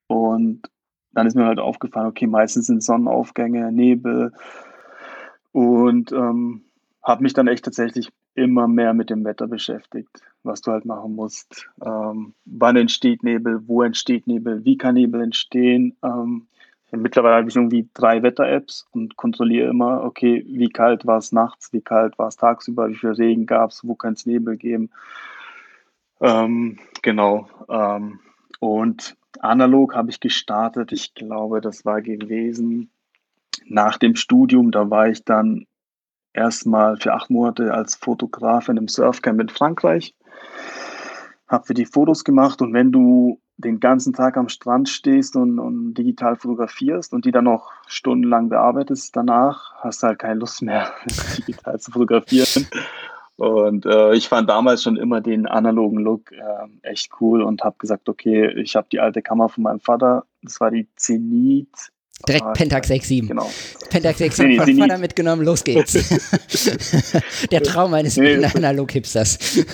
Und 0.07 0.69
dann 1.13 1.27
ist 1.27 1.35
mir 1.35 1.45
halt 1.45 1.59
aufgefallen, 1.59 2.07
okay, 2.07 2.27
meistens 2.27 2.67
sind 2.67 2.83
Sonnenaufgänge, 2.83 3.71
Nebel. 3.71 4.33
Und 5.51 6.11
ähm, 6.11 6.63
habe 7.03 7.23
mich 7.23 7.33
dann 7.33 7.47
echt 7.47 7.65
tatsächlich 7.65 8.11
immer 8.35 8.67
mehr 8.67 8.93
mit 8.93 9.09
dem 9.09 9.25
Wetter 9.25 9.47
beschäftigt, 9.47 10.21
was 10.43 10.61
du 10.61 10.71
halt 10.71 10.85
machen 10.85 11.15
musst. 11.15 11.69
Ähm, 11.83 12.33
wann 12.45 12.75
entsteht 12.75 13.23
Nebel, 13.23 13.67
wo 13.67 13.81
entsteht 13.81 14.27
Nebel, 14.27 14.63
wie 14.65 14.77
kann 14.77 14.95
Nebel 14.95 15.21
entstehen. 15.21 15.97
Ähm, 16.03 16.47
mittlerweile 16.91 17.35
habe 17.35 17.49
ich 17.49 17.55
irgendwie 17.55 17.89
drei 17.93 18.21
Wetter-Apps 18.21 18.87
und 18.91 19.15
kontrolliere 19.17 19.69
immer, 19.69 20.03
okay, 20.03 20.45
wie 20.47 20.69
kalt 20.69 21.05
war 21.05 21.17
es 21.17 21.31
nachts, 21.31 21.73
wie 21.73 21.81
kalt 21.81 22.19
war 22.19 22.27
es 22.27 22.37
tagsüber, 22.37 22.89
wie 22.89 22.95
viel 22.95 23.11
Regen 23.11 23.45
gab 23.45 23.71
es, 23.71 23.87
wo 23.87 23.95
kann 23.95 24.13
es 24.13 24.25
Nebel 24.25 24.57
geben. 24.57 24.91
Ähm, 26.19 26.77
genau. 27.01 27.47
Ähm, 27.67 28.19
und 28.59 29.17
analog 29.39 29.95
habe 29.95 30.11
ich 30.11 30.19
gestartet. 30.19 30.91
Ich 30.91 31.15
glaube, 31.15 31.61
das 31.61 31.83
war 31.83 32.01
gewesen 32.01 32.91
nach 33.65 33.97
dem 33.97 34.15
Studium. 34.15 34.71
Da 34.71 34.89
war 34.89 35.09
ich 35.09 35.25
dann 35.25 35.65
erstmal 36.33 36.97
für 36.97 37.13
acht 37.13 37.29
Monate 37.29 37.73
als 37.73 37.95
Fotograf 37.95 38.69
in 38.69 38.77
einem 38.77 38.87
Surfcamp 38.87 39.41
in 39.41 39.49
Frankreich. 39.49 40.15
Habe 41.47 41.65
für 41.65 41.73
die 41.73 41.85
Fotos 41.85 42.23
gemacht 42.23 42.61
und 42.61 42.73
wenn 42.73 42.91
du 42.91 43.39
den 43.57 43.79
ganzen 43.79 44.13
Tag 44.13 44.37
am 44.37 44.49
Strand 44.49 44.89
stehst 44.89 45.35
und, 45.35 45.59
und, 45.59 45.93
digital 45.93 46.35
fotografierst 46.35 47.13
und 47.13 47.25
die 47.25 47.31
dann 47.31 47.43
noch 47.43 47.71
stundenlang 47.87 48.49
bearbeitest 48.49 49.15
danach, 49.15 49.75
hast 49.81 50.01
du 50.01 50.07
halt 50.07 50.19
keine 50.19 50.39
Lust 50.39 50.61
mehr, 50.61 50.91
digital 51.37 51.79
zu 51.79 51.91
fotografieren. 51.91 52.67
Und 53.37 53.85
äh, 53.85 54.13
ich 54.13 54.29
fand 54.29 54.49
damals 54.49 54.83
schon 54.83 54.97
immer 54.97 55.21
den 55.21 55.47
analogen 55.47 55.99
Look 55.99 56.31
äh, 56.31 56.67
echt 56.83 57.11
cool 57.19 57.41
und 57.41 57.63
habe 57.63 57.75
gesagt, 57.79 58.07
okay, 58.09 58.51
ich 58.59 58.75
habe 58.75 58.87
die 58.91 58.99
alte 58.99 59.21
Kamera 59.21 59.47
von 59.47 59.63
meinem 59.63 59.79
Vater, 59.79 60.25
das 60.43 60.59
war 60.59 60.69
die 60.69 60.87
Zenit 60.95 61.91
Direkt 62.27 62.45
ah, 62.45 62.53
Pentax 62.53 62.87
67. 62.87 63.29
Genau. 63.29 63.49
Pentax 63.89 64.17
67 64.17 64.47
nee, 64.47 64.81
von 64.81 64.89
Vater 64.89 64.99
mitgenommen, 64.99 65.43
los 65.43 65.63
geht's. 65.63 65.93
Der 67.51 67.63
Traum 67.63 67.93
eines 67.93 68.17
nee, 68.17 68.43
Analog-Hipsters. 68.43 69.57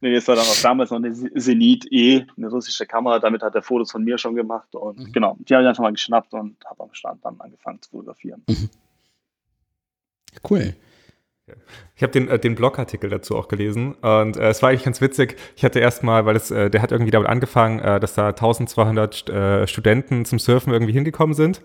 nee, 0.00 0.14
das 0.14 0.28
war 0.28 0.36
dann 0.36 0.44
auch 0.44 0.62
damals 0.62 0.90
noch 0.90 0.98
eine 0.98 1.12
Zenit 1.12 1.86
E, 1.90 2.24
eine 2.36 2.48
russische 2.48 2.86
Kamera. 2.86 3.18
Damit 3.18 3.42
hat 3.42 3.54
er 3.54 3.62
Fotos 3.62 3.90
von 3.90 4.04
mir 4.04 4.18
schon 4.18 4.34
gemacht. 4.34 4.74
Und 4.74 4.98
mhm. 4.98 5.12
genau, 5.12 5.36
die 5.40 5.54
habe 5.54 5.62
ich 5.64 5.68
einfach 5.68 5.82
mal 5.82 5.92
geschnappt 5.92 6.32
und 6.34 6.56
habe 6.64 6.82
am 6.82 6.94
Stand 6.94 7.24
dann 7.24 7.40
angefangen 7.40 7.80
zu 7.82 7.90
fotografieren. 7.90 8.42
Mhm. 8.48 8.70
Cool. 10.48 10.74
Ich 11.94 12.02
habe 12.02 12.12
den, 12.12 12.28
äh, 12.28 12.38
den 12.38 12.54
Blogartikel 12.54 13.10
dazu 13.10 13.36
auch 13.36 13.48
gelesen 13.48 13.94
und 13.96 14.36
äh, 14.36 14.48
es 14.48 14.62
war 14.62 14.70
eigentlich 14.70 14.84
ganz 14.84 15.00
witzig. 15.00 15.36
Ich 15.56 15.64
hatte 15.64 15.78
erstmal, 15.78 16.24
weil 16.24 16.36
es, 16.36 16.50
äh, 16.50 16.70
der 16.70 16.80
hat 16.80 16.90
irgendwie 16.90 17.10
damit 17.10 17.28
angefangen, 17.28 17.80
äh, 17.80 18.00
dass 18.00 18.14
da 18.14 18.28
1200 18.28 19.28
äh, 19.28 19.66
Studenten 19.66 20.24
zum 20.24 20.38
Surfen 20.38 20.72
irgendwie 20.72 20.92
hingekommen 20.92 21.34
sind. 21.34 21.60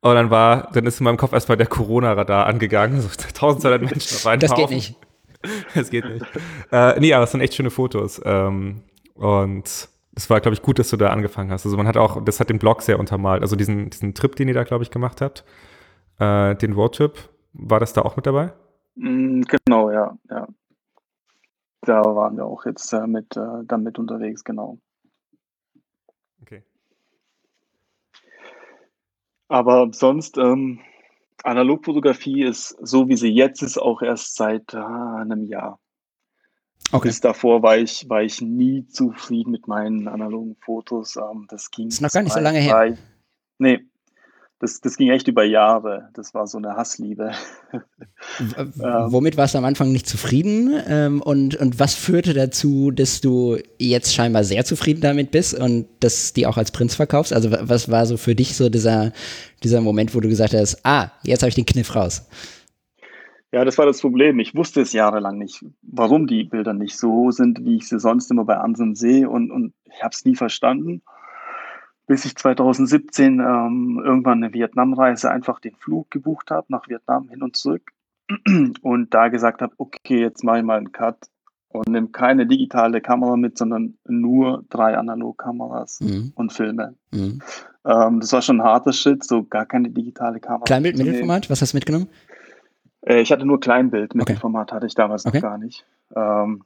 Und 0.00 0.14
dann 0.14 0.30
war, 0.30 0.70
dann 0.72 0.86
ist 0.86 1.00
in 1.00 1.04
meinem 1.04 1.16
Kopf 1.16 1.32
erstmal 1.32 1.56
der 1.56 1.66
Corona-Radar 1.66 2.46
angegangen. 2.46 3.00
So 3.00 3.08
1200 3.28 3.80
Menschen 3.82 4.16
auf 4.16 4.26
einen 4.26 4.40
Das 4.40 4.54
geht 4.54 4.70
nicht. 4.70 4.96
Das 5.74 5.90
geht 5.90 6.04
nicht. 6.04 6.24
äh, 6.70 6.98
nee, 7.00 7.12
aber 7.14 7.24
es 7.24 7.30
sind 7.30 7.40
echt 7.40 7.54
schöne 7.54 7.70
Fotos. 7.70 8.20
Ähm, 8.24 8.82
und 9.14 9.64
es 10.14 10.30
war, 10.30 10.40
glaube 10.40 10.54
ich, 10.54 10.62
gut, 10.62 10.78
dass 10.78 10.90
du 10.90 10.96
da 10.96 11.08
angefangen 11.08 11.50
hast. 11.50 11.64
Also 11.64 11.76
man 11.76 11.86
hat 11.86 11.96
auch, 11.96 12.22
das 12.24 12.40
hat 12.40 12.50
den 12.50 12.58
Blog 12.58 12.82
sehr 12.82 12.98
untermalt. 12.98 13.42
Also 13.42 13.56
diesen, 13.56 13.90
diesen 13.90 14.14
Trip, 14.14 14.36
den 14.36 14.48
ihr 14.48 14.54
da, 14.54 14.64
glaube 14.64 14.84
ich, 14.84 14.90
gemacht 14.90 15.20
habt, 15.20 15.44
äh, 16.18 16.54
den 16.54 16.72
Roadtrip, 16.72 17.16
war 17.52 17.80
das 17.80 17.92
da 17.92 18.02
auch 18.02 18.16
mit 18.16 18.26
dabei? 18.26 18.52
Mm, 18.96 19.42
genau, 19.42 19.90
ja, 19.90 20.18
ja. 20.30 20.48
Da 21.82 22.02
waren 22.04 22.36
wir 22.36 22.44
auch 22.44 22.66
jetzt 22.66 22.92
äh, 22.92 23.06
mit, 23.06 23.36
äh, 23.36 23.64
damit 23.64 23.98
unterwegs, 23.98 24.42
genau. 24.42 24.78
Okay. 26.42 26.64
Aber 29.48 29.88
sonst, 29.92 30.36
ähm, 30.38 30.80
Analogfotografie 31.44 32.42
ist 32.42 32.76
so, 32.80 33.08
wie 33.08 33.16
sie 33.16 33.28
jetzt 33.28 33.62
ist, 33.62 33.78
auch 33.78 34.02
erst 34.02 34.34
seit 34.34 34.74
äh, 34.74 34.78
einem 34.78 35.44
Jahr. 35.44 35.78
Okay. 36.92 37.08
Bis 37.08 37.20
davor 37.20 37.62
war 37.62 37.78
ich, 37.78 38.08
war 38.08 38.22
ich 38.22 38.40
nie 38.40 38.86
zufrieden 38.86 39.50
mit 39.50 39.68
meinen 39.68 40.08
analogen 40.08 40.56
Fotos. 40.56 41.16
Ähm, 41.16 41.46
das 41.48 41.70
ging. 41.70 41.88
Ist 41.88 42.00
noch 42.00 42.10
gar 42.10 42.22
nicht 42.22 42.32
so 42.32 42.40
lange 42.40 42.58
her. 42.58 42.96
Nee, 43.58 43.86
das, 44.58 44.80
das 44.80 44.96
ging 44.96 45.10
echt 45.10 45.28
über 45.28 45.44
Jahre. 45.44 46.08
Das 46.14 46.32
war 46.32 46.46
so 46.46 46.58
eine 46.58 46.76
Hassliebe. 46.76 47.32
Ähm. 48.58 48.72
Womit 48.76 49.36
warst 49.36 49.54
du 49.54 49.58
am 49.58 49.64
Anfang 49.64 49.92
nicht 49.92 50.06
zufrieden? 50.06 50.74
Ähm, 50.88 51.22
und, 51.22 51.54
und 51.56 51.78
was 51.78 51.94
führte 51.94 52.34
dazu, 52.34 52.90
dass 52.90 53.20
du 53.20 53.58
jetzt 53.78 54.14
scheinbar 54.14 54.44
sehr 54.44 54.64
zufrieden 54.64 55.00
damit 55.00 55.30
bist 55.30 55.58
und 55.58 55.86
dass 56.00 56.32
die 56.32 56.46
auch 56.46 56.56
als 56.56 56.70
Prinz 56.70 56.94
verkaufst? 56.94 57.32
Also 57.32 57.50
was 57.52 57.90
war 57.90 58.04
so 58.06 58.16
für 58.16 58.34
dich 58.34 58.56
so 58.56 58.68
dieser, 58.68 59.12
dieser 59.62 59.80
Moment, 59.80 60.14
wo 60.14 60.20
du 60.20 60.28
gesagt 60.28 60.54
hast, 60.54 60.84
ah, 60.84 61.12
jetzt 61.22 61.42
habe 61.42 61.48
ich 61.48 61.54
den 61.54 61.66
Kniff 61.66 61.94
raus? 61.94 62.28
Ja, 63.52 63.64
das 63.64 63.78
war 63.78 63.86
das 63.86 64.00
Problem. 64.00 64.38
Ich 64.38 64.54
wusste 64.54 64.80
es 64.80 64.92
jahrelang 64.92 65.38
nicht, 65.38 65.64
warum 65.82 66.26
die 66.26 66.44
Bilder 66.44 66.72
nicht 66.72 66.98
so 66.98 67.30
sind, 67.30 67.64
wie 67.64 67.76
ich 67.76 67.88
sie 67.88 68.00
sonst 68.00 68.30
immer 68.30 68.44
bei 68.44 68.56
anderen 68.56 68.94
sehe 68.94 69.28
und, 69.28 69.50
und 69.50 69.72
ich 69.84 70.02
habe 70.02 70.12
es 70.12 70.24
nie 70.24 70.36
verstanden 70.36 71.02
bis 72.06 72.24
ich 72.24 72.36
2017 72.36 73.40
ähm, 73.40 74.02
irgendwann 74.04 74.42
eine 74.42 74.52
Vietnamreise 74.52 75.30
einfach 75.30 75.60
den 75.60 75.74
Flug 75.74 76.10
gebucht 76.10 76.50
habe 76.50 76.66
nach 76.68 76.88
Vietnam 76.88 77.28
hin 77.28 77.42
und 77.42 77.56
zurück 77.56 77.92
und 78.82 79.14
da 79.14 79.28
gesagt 79.28 79.62
habe, 79.62 79.74
okay, 79.78 80.20
jetzt 80.20 80.44
mache 80.44 80.58
ich 80.58 80.64
mal 80.64 80.78
einen 80.78 80.92
Cut 80.92 81.28
und 81.68 81.88
nehme 81.88 82.08
keine 82.08 82.46
digitale 82.46 83.00
Kamera 83.00 83.36
mit, 83.36 83.58
sondern 83.58 83.98
nur 84.06 84.64
drei 84.70 84.96
Analogkameras 84.96 86.00
mhm. 86.00 86.32
und 86.34 86.52
Filme. 86.52 86.94
Mhm. 87.12 87.40
Ähm, 87.84 88.20
das 88.20 88.32
war 88.32 88.42
schon 88.42 88.60
ein 88.60 88.66
harter 88.66 88.92
Schritt, 88.92 89.24
so 89.24 89.44
gar 89.44 89.66
keine 89.66 89.90
digitale 89.90 90.40
Kamera. 90.40 90.64
Kleinbild, 90.64 90.96
Mittelformat, 90.96 91.50
was 91.50 91.62
hast 91.62 91.72
du 91.72 91.76
mitgenommen? 91.76 92.08
Äh, 93.02 93.20
ich 93.20 93.30
hatte 93.30 93.46
nur 93.46 93.60
Kleinbild, 93.60 94.14
Mittelformat 94.14 94.68
okay. 94.68 94.76
hatte 94.76 94.86
ich 94.86 94.94
damals 94.94 95.26
okay. 95.26 95.38
noch 95.38 95.42
gar 95.42 95.58
nicht. 95.58 95.86
Ähm, 96.14 96.64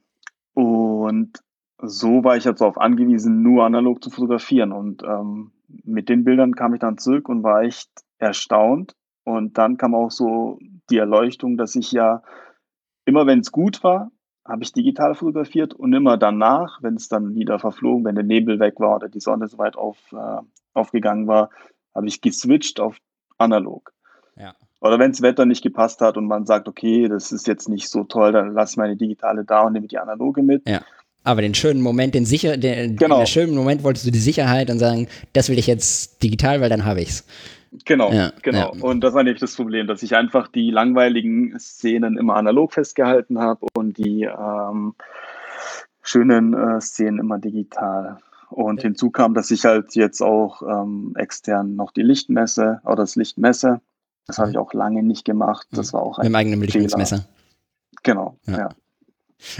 und 0.53 1.39
so 1.81 2.23
war 2.23 2.37
ich 2.37 2.43
jetzt 2.43 2.61
darauf 2.61 2.77
angewiesen, 2.77 3.41
nur 3.41 3.65
analog 3.65 4.03
zu 4.03 4.09
fotografieren. 4.09 4.71
Und 4.71 5.03
ähm, 5.03 5.51
mit 5.83 6.09
den 6.09 6.23
Bildern 6.23 6.55
kam 6.55 6.73
ich 6.73 6.79
dann 6.79 6.97
zurück 6.97 7.29
und 7.29 7.43
war 7.43 7.61
echt 7.63 7.89
erstaunt. 8.17 8.95
Und 9.23 9.57
dann 9.57 9.77
kam 9.77 9.95
auch 9.95 10.11
so 10.11 10.59
die 10.89 10.97
Erleuchtung, 10.97 11.57
dass 11.57 11.75
ich 11.75 11.91
ja 11.91 12.23
immer, 13.05 13.25
wenn 13.27 13.39
es 13.39 13.51
gut 13.51 13.83
war, 13.83 14.11
habe 14.45 14.63
ich 14.63 14.73
digital 14.73 15.15
fotografiert 15.15 15.73
und 15.73 15.93
immer 15.93 16.17
danach, 16.17 16.81
wenn 16.81 16.95
es 16.95 17.07
dann 17.07 17.35
wieder 17.35 17.59
verflogen, 17.59 18.05
wenn 18.05 18.15
der 18.15 18.23
Nebel 18.23 18.59
weg 18.59 18.79
war 18.79 18.95
oder 18.95 19.07
die 19.07 19.19
Sonne 19.19 19.47
so 19.47 19.57
weit 19.57 19.75
auf, 19.75 19.97
äh, 20.11 20.41
aufgegangen 20.73 21.27
war, 21.27 21.51
habe 21.93 22.07
ich 22.07 22.21
geswitcht 22.21 22.79
auf 22.79 22.97
analog. 23.37 23.93
Ja. 24.35 24.53
Oder 24.79 24.97
wenn 24.97 25.11
das 25.11 25.21
Wetter 25.21 25.45
nicht 25.45 25.61
gepasst 25.61 26.01
hat 26.01 26.17
und 26.17 26.25
man 26.25 26.45
sagt, 26.45 26.67
okay, 26.67 27.07
das 27.07 27.31
ist 27.31 27.45
jetzt 27.47 27.69
nicht 27.69 27.89
so 27.89 28.03
toll, 28.03 28.31
dann 28.31 28.53
lasse 28.53 28.73
ich 28.73 28.77
meine 28.77 28.97
digitale 28.97 29.45
da 29.45 29.61
und 29.61 29.73
nehme 29.73 29.87
die 29.87 29.99
analoge 29.99 30.41
mit. 30.41 30.67
Ja. 30.67 30.81
Aber 31.23 31.41
den 31.41 31.53
schönen 31.53 31.81
Moment, 31.81 32.15
den 32.15 32.25
sicher, 32.25 32.57
den, 32.57 32.95
genau. 32.95 33.17
den 33.19 33.27
schönen 33.27 33.55
Moment 33.55 33.83
wolltest 33.83 34.07
du 34.07 34.11
die 34.11 34.19
Sicherheit 34.19 34.69
und 34.69 34.79
sagen, 34.79 35.07
das 35.33 35.49
will 35.49 35.59
ich 35.59 35.67
jetzt 35.67 36.23
digital, 36.23 36.61
weil 36.61 36.69
dann 36.69 36.85
habe 36.85 37.01
ich's. 37.01 37.25
Genau, 37.85 38.11
ja, 38.11 38.33
genau. 38.41 38.73
Ja. 38.75 38.81
Und 38.81 39.01
das 39.01 39.13
war 39.13 39.23
nämlich 39.23 39.39
das 39.39 39.55
Problem, 39.55 39.87
dass 39.87 40.03
ich 40.03 40.15
einfach 40.15 40.49
die 40.49 40.71
langweiligen 40.71 41.57
Szenen 41.57 42.17
immer 42.17 42.35
analog 42.35 42.73
festgehalten 42.73 43.39
habe 43.39 43.67
und 43.73 43.97
die 43.97 44.23
ähm, 44.23 44.93
schönen 46.01 46.53
äh, 46.53 46.81
Szenen 46.81 47.19
immer 47.19 47.39
digital. 47.39 48.17
Und 48.49 48.81
ja. 48.81 48.89
hinzu 48.89 49.09
kam, 49.09 49.33
dass 49.33 49.51
ich 49.51 49.63
halt 49.63 49.95
jetzt 49.95 50.21
auch 50.21 50.61
ähm, 50.63 51.13
extern 51.15 51.75
noch 51.75 51.91
die 51.91 52.01
Lichtmesse 52.01 52.81
oder 52.83 52.97
das 52.97 53.15
Licht 53.15 53.37
messe. 53.37 53.79
Das 54.27 54.37
habe 54.37 54.51
ich 54.51 54.57
auch 54.57 54.73
lange 54.73 55.03
nicht 55.03 55.23
gemacht. 55.23 55.67
Das 55.71 55.93
war 55.93 56.01
auch 56.01 56.17
ein 56.17 56.23
Mit 56.23 56.31
dem 56.31 56.35
eigenen 56.35 56.61
Lichtmesser. 56.61 57.25
Genau, 58.03 58.37
ja. 58.47 58.69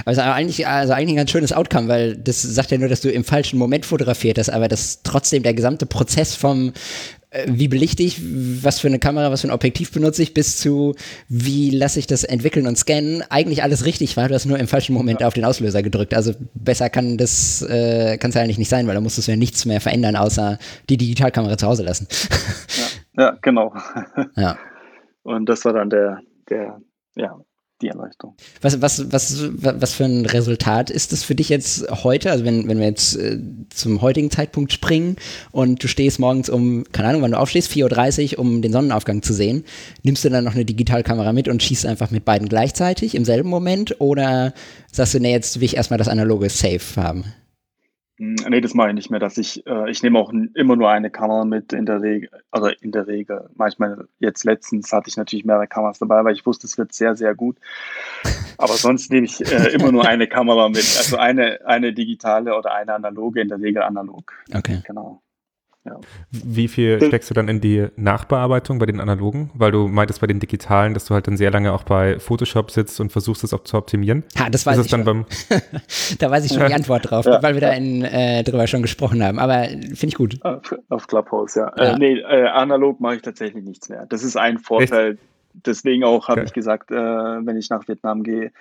Also 0.05 0.21
eigentlich, 0.21 0.67
also 0.67 0.93
eigentlich 0.93 1.13
ein 1.13 1.17
ganz 1.17 1.31
schönes 1.31 1.53
Outcome, 1.53 1.87
weil 1.87 2.15
das 2.15 2.41
sagt 2.41 2.71
ja 2.71 2.77
nur, 2.77 2.89
dass 2.89 3.01
du 3.01 3.09
im 3.09 3.23
falschen 3.23 3.57
Moment 3.57 3.85
fotografiert 3.85 4.37
hast, 4.37 4.49
aber 4.49 4.67
dass 4.67 5.03
trotzdem 5.03 5.43
der 5.43 5.53
gesamte 5.53 5.85
Prozess 5.85 6.35
vom 6.35 6.73
äh, 7.31 7.45
wie 7.47 7.67
belichte 7.67 8.03
ich, 8.03 8.21
was 8.63 8.79
für 8.79 8.87
eine 8.87 8.99
Kamera, 8.99 9.31
was 9.31 9.41
für 9.41 9.47
ein 9.47 9.53
Objektiv 9.53 9.91
benutze 9.91 10.21
ich, 10.21 10.33
bis 10.33 10.57
zu 10.57 10.95
wie 11.29 11.69
lasse 11.69 11.97
ich 11.99 12.05
das 12.05 12.23
entwickeln 12.23 12.67
und 12.67 12.77
scannen, 12.77 13.23
eigentlich 13.29 13.63
alles 13.63 13.85
richtig 13.85 14.17
war. 14.17 14.27
Du 14.27 14.35
hast 14.35 14.45
nur 14.45 14.59
im 14.59 14.67
falschen 14.67 14.93
Moment 14.93 15.21
ja. 15.21 15.27
auf 15.27 15.33
den 15.33 15.45
Auslöser 15.45 15.81
gedrückt. 15.81 16.13
Also 16.13 16.33
besser 16.53 16.89
kann 16.89 17.17
das 17.17 17.61
äh, 17.61 18.17
kann 18.17 18.29
es 18.29 18.35
ja 18.35 18.41
eigentlich 18.41 18.57
nicht 18.57 18.69
sein, 18.69 18.85
weil 18.87 18.95
da 18.95 19.01
musstest 19.01 19.27
du 19.27 19.31
ja 19.31 19.37
nichts 19.37 19.65
mehr 19.65 19.79
verändern, 19.79 20.15
außer 20.15 20.59
die 20.89 20.97
Digitalkamera 20.97 21.57
zu 21.57 21.67
Hause 21.67 21.83
lassen. 21.83 22.07
Ja, 23.15 23.23
ja 23.23 23.37
genau. 23.41 23.73
Ja. 24.35 24.57
Und 25.23 25.47
das 25.47 25.63
war 25.65 25.73
dann 25.73 25.89
der, 25.89 26.19
der, 26.49 26.81
ja, 27.15 27.39
die 27.81 27.87
Erleuchtung. 27.87 28.35
Was, 28.61 28.81
was, 28.81 29.11
was, 29.11 29.49
was 29.53 29.93
für 29.93 30.05
ein 30.05 30.25
Resultat 30.25 30.89
ist 30.89 31.11
das 31.11 31.23
für 31.23 31.35
dich 31.35 31.49
jetzt 31.49 31.89
heute? 32.03 32.31
Also 32.31 32.45
wenn, 32.45 32.67
wenn 32.67 32.79
wir 32.79 32.85
jetzt 32.85 33.15
äh, 33.15 33.39
zum 33.69 34.01
heutigen 34.01 34.31
Zeitpunkt 34.31 34.71
springen 34.71 35.15
und 35.51 35.83
du 35.83 35.87
stehst 35.87 36.19
morgens 36.19 36.49
um, 36.49 36.83
keine 36.91 37.09
Ahnung, 37.09 37.21
wann 37.23 37.31
du 37.31 37.39
aufstehst, 37.39 37.71
4.30 37.71 38.33
Uhr, 38.33 38.39
um 38.39 38.61
den 38.61 38.71
Sonnenaufgang 38.71 39.21
zu 39.21 39.33
sehen, 39.33 39.63
nimmst 40.03 40.23
du 40.23 40.29
dann 40.29 40.43
noch 40.43 40.55
eine 40.55 40.65
Digitalkamera 40.65 41.33
mit 41.33 41.47
und 41.47 41.63
schießt 41.63 41.85
einfach 41.85 42.11
mit 42.11 42.25
beiden 42.25 42.49
gleichzeitig 42.49 43.15
im 43.15 43.25
selben 43.25 43.49
Moment 43.49 43.99
oder 43.99 44.53
sagst 44.91 45.13
du, 45.13 45.19
nee, 45.19 45.31
jetzt 45.31 45.59
will 45.59 45.65
ich 45.65 45.77
erstmal 45.77 45.97
das 45.97 46.07
analoge 46.07 46.49
Safe 46.49 46.79
haben? 46.95 47.25
Nee, 48.23 48.61
das 48.61 48.75
mache 48.75 48.89
ich 48.89 48.93
nicht 48.93 49.09
mehr, 49.09 49.19
dass 49.19 49.39
ich, 49.39 49.65
äh, 49.65 49.89
ich 49.89 50.03
nehme 50.03 50.19
auch 50.19 50.31
immer 50.31 50.75
nur 50.75 50.91
eine 50.91 51.09
Kamera 51.09 51.43
mit 51.43 51.73
in 51.73 51.87
der 51.87 52.03
Regel, 52.03 52.29
also 52.51 52.67
in 52.67 52.91
der 52.91 53.07
Regel. 53.07 53.49
Manchmal, 53.55 54.07
jetzt 54.19 54.43
letztens 54.43 54.93
hatte 54.93 55.09
ich 55.09 55.17
natürlich 55.17 55.43
mehrere 55.43 55.65
Kameras 55.65 55.97
dabei, 55.97 56.23
weil 56.23 56.35
ich 56.35 56.45
wusste, 56.45 56.67
es 56.67 56.77
wird 56.77 56.93
sehr, 56.93 57.15
sehr 57.15 57.33
gut. 57.33 57.57
Aber 58.59 58.73
sonst 58.73 59.09
nehme 59.09 59.25
ich 59.25 59.41
äh, 59.51 59.69
immer 59.73 59.91
nur 59.91 60.07
eine 60.07 60.27
Kamera 60.27 60.69
mit. 60.69 60.85
Also 60.99 61.17
eine, 61.17 61.65
eine 61.65 61.93
digitale 61.93 62.55
oder 62.55 62.75
eine 62.75 62.93
analoge, 62.93 63.41
in 63.41 63.47
der 63.47 63.59
Regel 63.59 63.81
analog. 63.81 64.31
Okay. 64.53 64.83
Genau. 64.85 65.23
Ja. 65.83 65.99
Wie 66.29 66.67
viel 66.67 67.03
steckst 67.03 67.31
du 67.31 67.33
dann 67.33 67.47
in 67.47 67.59
die 67.59 67.87
Nachbearbeitung 67.95 68.77
bei 68.77 68.85
den 68.85 68.99
analogen? 68.99 69.49
Weil 69.55 69.71
du 69.71 69.87
meintest 69.87 70.21
bei 70.21 70.27
den 70.27 70.39
digitalen, 70.39 70.93
dass 70.93 71.05
du 71.05 71.15
halt 71.15 71.25
dann 71.25 71.37
sehr 71.37 71.49
lange 71.49 71.73
auch 71.73 71.83
bei 71.83 72.19
Photoshop 72.19 72.69
sitzt 72.69 72.99
und 72.99 73.11
versuchst 73.11 73.43
es 73.43 73.51
auch 73.51 73.63
zu 73.63 73.77
optimieren. 73.77 74.23
Ha, 74.37 74.49
das 74.51 74.65
weiß 74.65 74.77
ich 74.77 74.91
dann 74.91 75.03
beim 75.03 75.25
Da 76.19 76.29
weiß 76.29 76.45
ich 76.45 76.53
schon 76.53 76.67
die 76.67 76.73
Antwort 76.73 77.09
drauf, 77.09 77.25
ja. 77.25 77.41
weil 77.41 77.55
wir 77.55 77.61
da 77.61 77.71
in, 77.71 78.03
äh, 78.03 78.43
drüber 78.43 78.67
schon 78.67 78.83
gesprochen 78.83 79.23
haben. 79.23 79.39
Aber 79.39 79.63
finde 79.63 80.07
ich 80.07 80.15
gut. 80.15 80.37
Auf, 80.43 80.75
auf 80.89 81.07
Clubhouse, 81.07 81.55
ja. 81.55 81.71
ja. 81.75 81.93
Äh, 81.93 81.97
nee, 81.97 82.19
äh, 82.19 82.47
analog 82.47 82.99
mache 82.99 83.15
ich 83.15 83.21
tatsächlich 83.23 83.63
nichts 83.63 83.89
mehr. 83.89 84.05
Das 84.07 84.23
ist 84.23 84.37
ein 84.37 84.59
Vorteil. 84.59 85.13
Echt? 85.13 85.19
Deswegen 85.65 86.03
auch 86.03 86.27
habe 86.27 86.41
okay. 86.41 86.47
ich 86.47 86.53
gesagt, 86.53 86.91
äh, 86.91 86.95
wenn 86.95 87.57
ich 87.57 87.69
nach 87.69 87.87
Vietnam 87.87 88.23
gehe, 88.23 88.51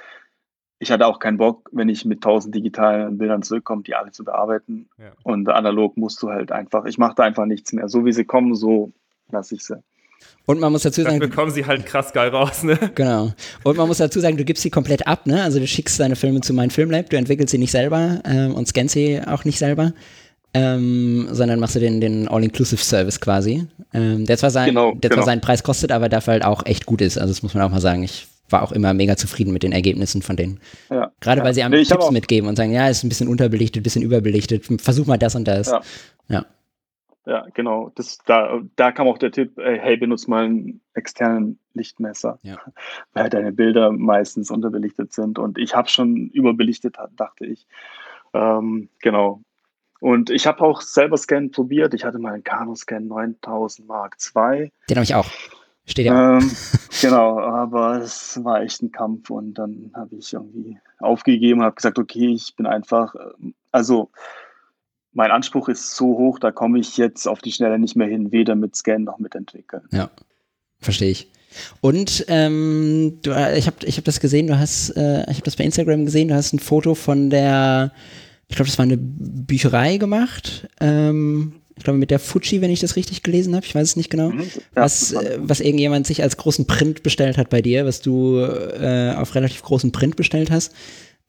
ich 0.83 0.91
hatte 0.91 1.07
auch 1.07 1.19
keinen 1.19 1.37
Bock, 1.37 1.69
wenn 1.73 1.91
ich 1.91 2.07
mit 2.07 2.23
tausend 2.23 2.55
digitalen 2.55 3.19
Bildern 3.19 3.43
zurückkomme, 3.43 3.83
die 3.83 3.95
alle 3.95 4.13
zu 4.13 4.25
bearbeiten. 4.25 4.89
Ja. 4.99 5.13
Und 5.23 5.47
analog 5.51 5.99
musst 5.99 6.23
du 6.23 6.31
halt 6.31 6.51
einfach, 6.51 6.87
ich 6.87 6.97
mache 6.97 7.15
da 7.17 7.23
einfach 7.23 7.45
nichts 7.45 7.75
mehr. 7.75 7.89
So 7.89 8.07
wie 8.07 8.13
sie 8.13 8.25
kommen, 8.25 8.55
so 8.55 8.91
lasse 9.31 9.55
ich 9.55 9.63
sie. 9.63 9.77
Und 10.47 10.59
man 10.59 10.73
muss 10.73 10.83
dazu 10.83 11.03
sagen. 11.03 11.21
Dann 11.21 11.29
bekommen 11.29 11.51
sie 11.51 11.67
halt 11.67 11.85
krass 11.85 12.15
geil 12.15 12.31
raus, 12.31 12.63
ne? 12.63 12.79
Genau. 12.95 13.33
Und 13.63 13.77
man 13.77 13.89
muss 13.89 13.99
dazu 13.99 14.21
sagen, 14.21 14.39
du 14.39 14.45
gibst 14.45 14.63
sie 14.63 14.71
komplett 14.71 15.07
ab, 15.07 15.27
ne? 15.27 15.43
Also 15.43 15.59
du 15.61 15.67
schickst 15.67 16.01
deine 16.01 16.17
Filme 16.17 16.41
zu 16.41 16.55
meinem 16.55 16.71
Filmlab, 16.71 17.11
du 17.11 17.17
entwickelst 17.19 17.53
sie 17.53 17.59
nicht 17.59 17.73
selber 17.73 18.21
ähm, 18.25 18.55
und 18.55 18.67
scannst 18.67 18.95
sie 18.95 19.21
auch 19.25 19.45
nicht 19.45 19.59
selber. 19.59 19.93
Ähm, 20.53 21.29
sondern 21.31 21.61
machst 21.61 21.77
du 21.77 21.81
den, 21.81 22.01
den 22.01 22.27
All-Inclusive-Service 22.27 23.21
quasi. 23.21 23.69
Ähm, 23.93 24.25
der 24.25 24.37
zwar, 24.39 24.51
sein, 24.51 24.71
genau, 24.71 24.93
der 24.95 25.11
genau. 25.11 25.21
zwar 25.21 25.27
seinen 25.27 25.41
Preis 25.41 25.63
kostet, 25.63 25.93
aber 25.93 26.09
dafür 26.09 26.33
halt 26.33 26.45
auch 26.45 26.67
echt 26.67 26.87
gut 26.87 27.03
ist. 27.03 27.19
Also 27.19 27.33
das 27.33 27.43
muss 27.43 27.55
man 27.55 27.63
auch 27.63 27.71
mal 27.71 27.81
sagen. 27.81 28.03
Ich 28.03 28.27
war 28.51 28.63
auch 28.63 28.73
immer 28.73 28.95
mega 28.95 29.17
zufrieden 29.17 29.53
mit 29.53 29.63
den 29.63 29.73
Ergebnissen 29.73 30.23
von 30.23 30.37
denen. 30.37 30.61
Ja. 30.91 31.13
Gerade 31.21 31.43
weil 31.43 31.55
sie 31.55 31.63
einem 31.63 31.79
nee, 31.79 31.85
Tipps 31.85 32.11
mitgeben 32.11 32.49
und 32.49 32.57
sagen, 32.57 32.73
ja, 32.73 32.89
ist 32.89 33.03
ein 33.05 33.09
bisschen 33.09 33.29
unterbelichtet, 33.29 33.81
ein 33.81 33.83
bisschen 33.85 34.03
überbelichtet, 34.03 34.65
versuch 34.81 35.07
mal 35.07 35.19
das 35.19 35.35
und 35.35 35.47
das. 35.47 35.69
Ja. 35.69 35.81
Ja, 36.29 36.47
ja 37.27 37.47
genau. 37.55 37.93
Das, 37.95 38.19
da, 38.27 38.61
da 38.77 38.93
kam 38.93 39.09
auch 39.09 39.19
der 39.19 39.33
Tipp, 39.33 39.57
hey, 39.57 39.97
benutze 39.97 40.31
mal 40.31 40.45
einen 40.45 40.81
externen 40.95 41.59
Lichtmesser, 41.75 42.39
ja. 42.43 42.59
weil 43.13 43.31
deine 43.31 43.53
Bilder 43.53 43.93
meistens 43.93 44.51
unterbelichtet 44.51 45.13
sind. 45.13 45.39
Und 45.39 45.59
ich 45.59 45.75
habe 45.75 45.89
schon 45.89 46.29
überbelichtet, 46.29 46.97
dachte 47.17 47.47
ich. 47.47 47.67
Ähm, 48.33 48.89
genau. 49.01 49.43
Und 50.01 50.31
ich 50.31 50.47
habe 50.47 50.63
auch 50.63 50.81
selber 50.81 51.19
Scan 51.19 51.51
probiert. 51.51 51.93
Ich 51.93 52.05
hatte 52.05 52.19
mal 52.19 52.33
einen 52.33 52.45
Canon-Scan 52.45 53.07
9000 53.07 53.87
Mark 53.87 54.17
II. 54.35 54.73
Den 54.89 54.97
habe 54.97 55.05
ich 55.05 55.15
auch. 55.15 55.27
Steht 55.91 56.07
ja. 56.07 56.39
Ähm, 56.39 56.51
genau, 57.01 57.41
aber 57.41 58.01
es 58.01 58.39
war 58.45 58.63
echt 58.63 58.81
ein 58.81 58.93
Kampf 58.93 59.29
und 59.31 59.55
dann 59.55 59.91
habe 59.95 60.15
ich 60.17 60.33
irgendwie 60.33 60.79
aufgegeben 61.01 61.61
und 61.61 61.67
habe 61.67 61.75
gesagt, 61.75 61.99
okay, 61.99 62.29
ich 62.29 62.55
bin 62.55 62.67
einfach, 62.67 63.15
ähm, 63.17 63.55
also 63.73 64.11
mein 65.13 65.33
Anspruch 65.33 65.69
ist 65.69 65.97
so 65.97 66.07
hoch, 66.07 66.39
da 66.39 66.53
komme 66.53 66.79
ich 66.79 66.97
jetzt 66.97 67.27
auf 67.27 67.41
die 67.41 67.51
Schnelle 67.51 67.81
nicht 67.81 67.97
mehr 67.97 68.07
hin, 68.07 68.31
weder 68.31 68.55
mit 68.55 68.77
Scan 68.77 69.01
noch 69.01 69.19
mit 69.19 69.35
entwickeln. 69.35 69.83
Ja, 69.91 70.11
verstehe 70.79 71.11
ich. 71.11 71.29
Und 71.81 72.25
ähm, 72.29 73.19
du, 73.23 73.33
äh, 73.33 73.59
ich 73.59 73.67
habe 73.67 73.79
ich 73.85 73.97
hab 73.97 74.05
das 74.05 74.21
gesehen, 74.21 74.47
du 74.47 74.57
hast, 74.57 74.91
äh, 74.91 75.23
ich 75.23 75.39
habe 75.39 75.45
das 75.45 75.57
bei 75.57 75.65
Instagram 75.65 76.05
gesehen, 76.05 76.29
du 76.29 76.35
hast 76.37 76.53
ein 76.53 76.61
Foto 76.61 76.95
von 76.95 77.31
der, 77.31 77.93
ich 78.47 78.55
glaube, 78.55 78.69
das 78.69 78.79
war 78.79 78.85
eine 78.85 78.97
Bücherei 78.97 79.97
gemacht. 79.97 80.69
Ähm, 80.81 81.60
ich 81.77 81.85
glaube 81.85 81.99
mit 81.99 82.11
der 82.11 82.19
Fuji, 82.19 82.61
wenn 82.61 82.71
ich 82.71 82.81
das 82.81 82.97
richtig 82.97 83.23
gelesen 83.23 83.55
habe, 83.55 83.65
ich 83.65 83.75
weiß 83.75 83.89
es 83.89 83.97
nicht 83.97 84.11
genau, 84.11 84.31
mhm, 84.31 84.45
was, 84.75 85.13
äh, 85.13 85.39
was 85.41 85.61
irgendjemand 85.61 86.07
sich 86.07 86.23
als 86.23 86.37
großen 86.37 86.67
Print 86.67 87.03
bestellt 87.03 87.39
hat 87.39 87.51
bei 87.51 87.63
dir, 87.63 87.87
was 87.87 88.01
du 88.01 88.39
äh, 88.39 89.15
auf 89.17 89.35
relativ 89.35 89.63
großen 89.63 89.93
Print 89.93 90.17
bestellt 90.17 90.51
hast. 90.51 90.75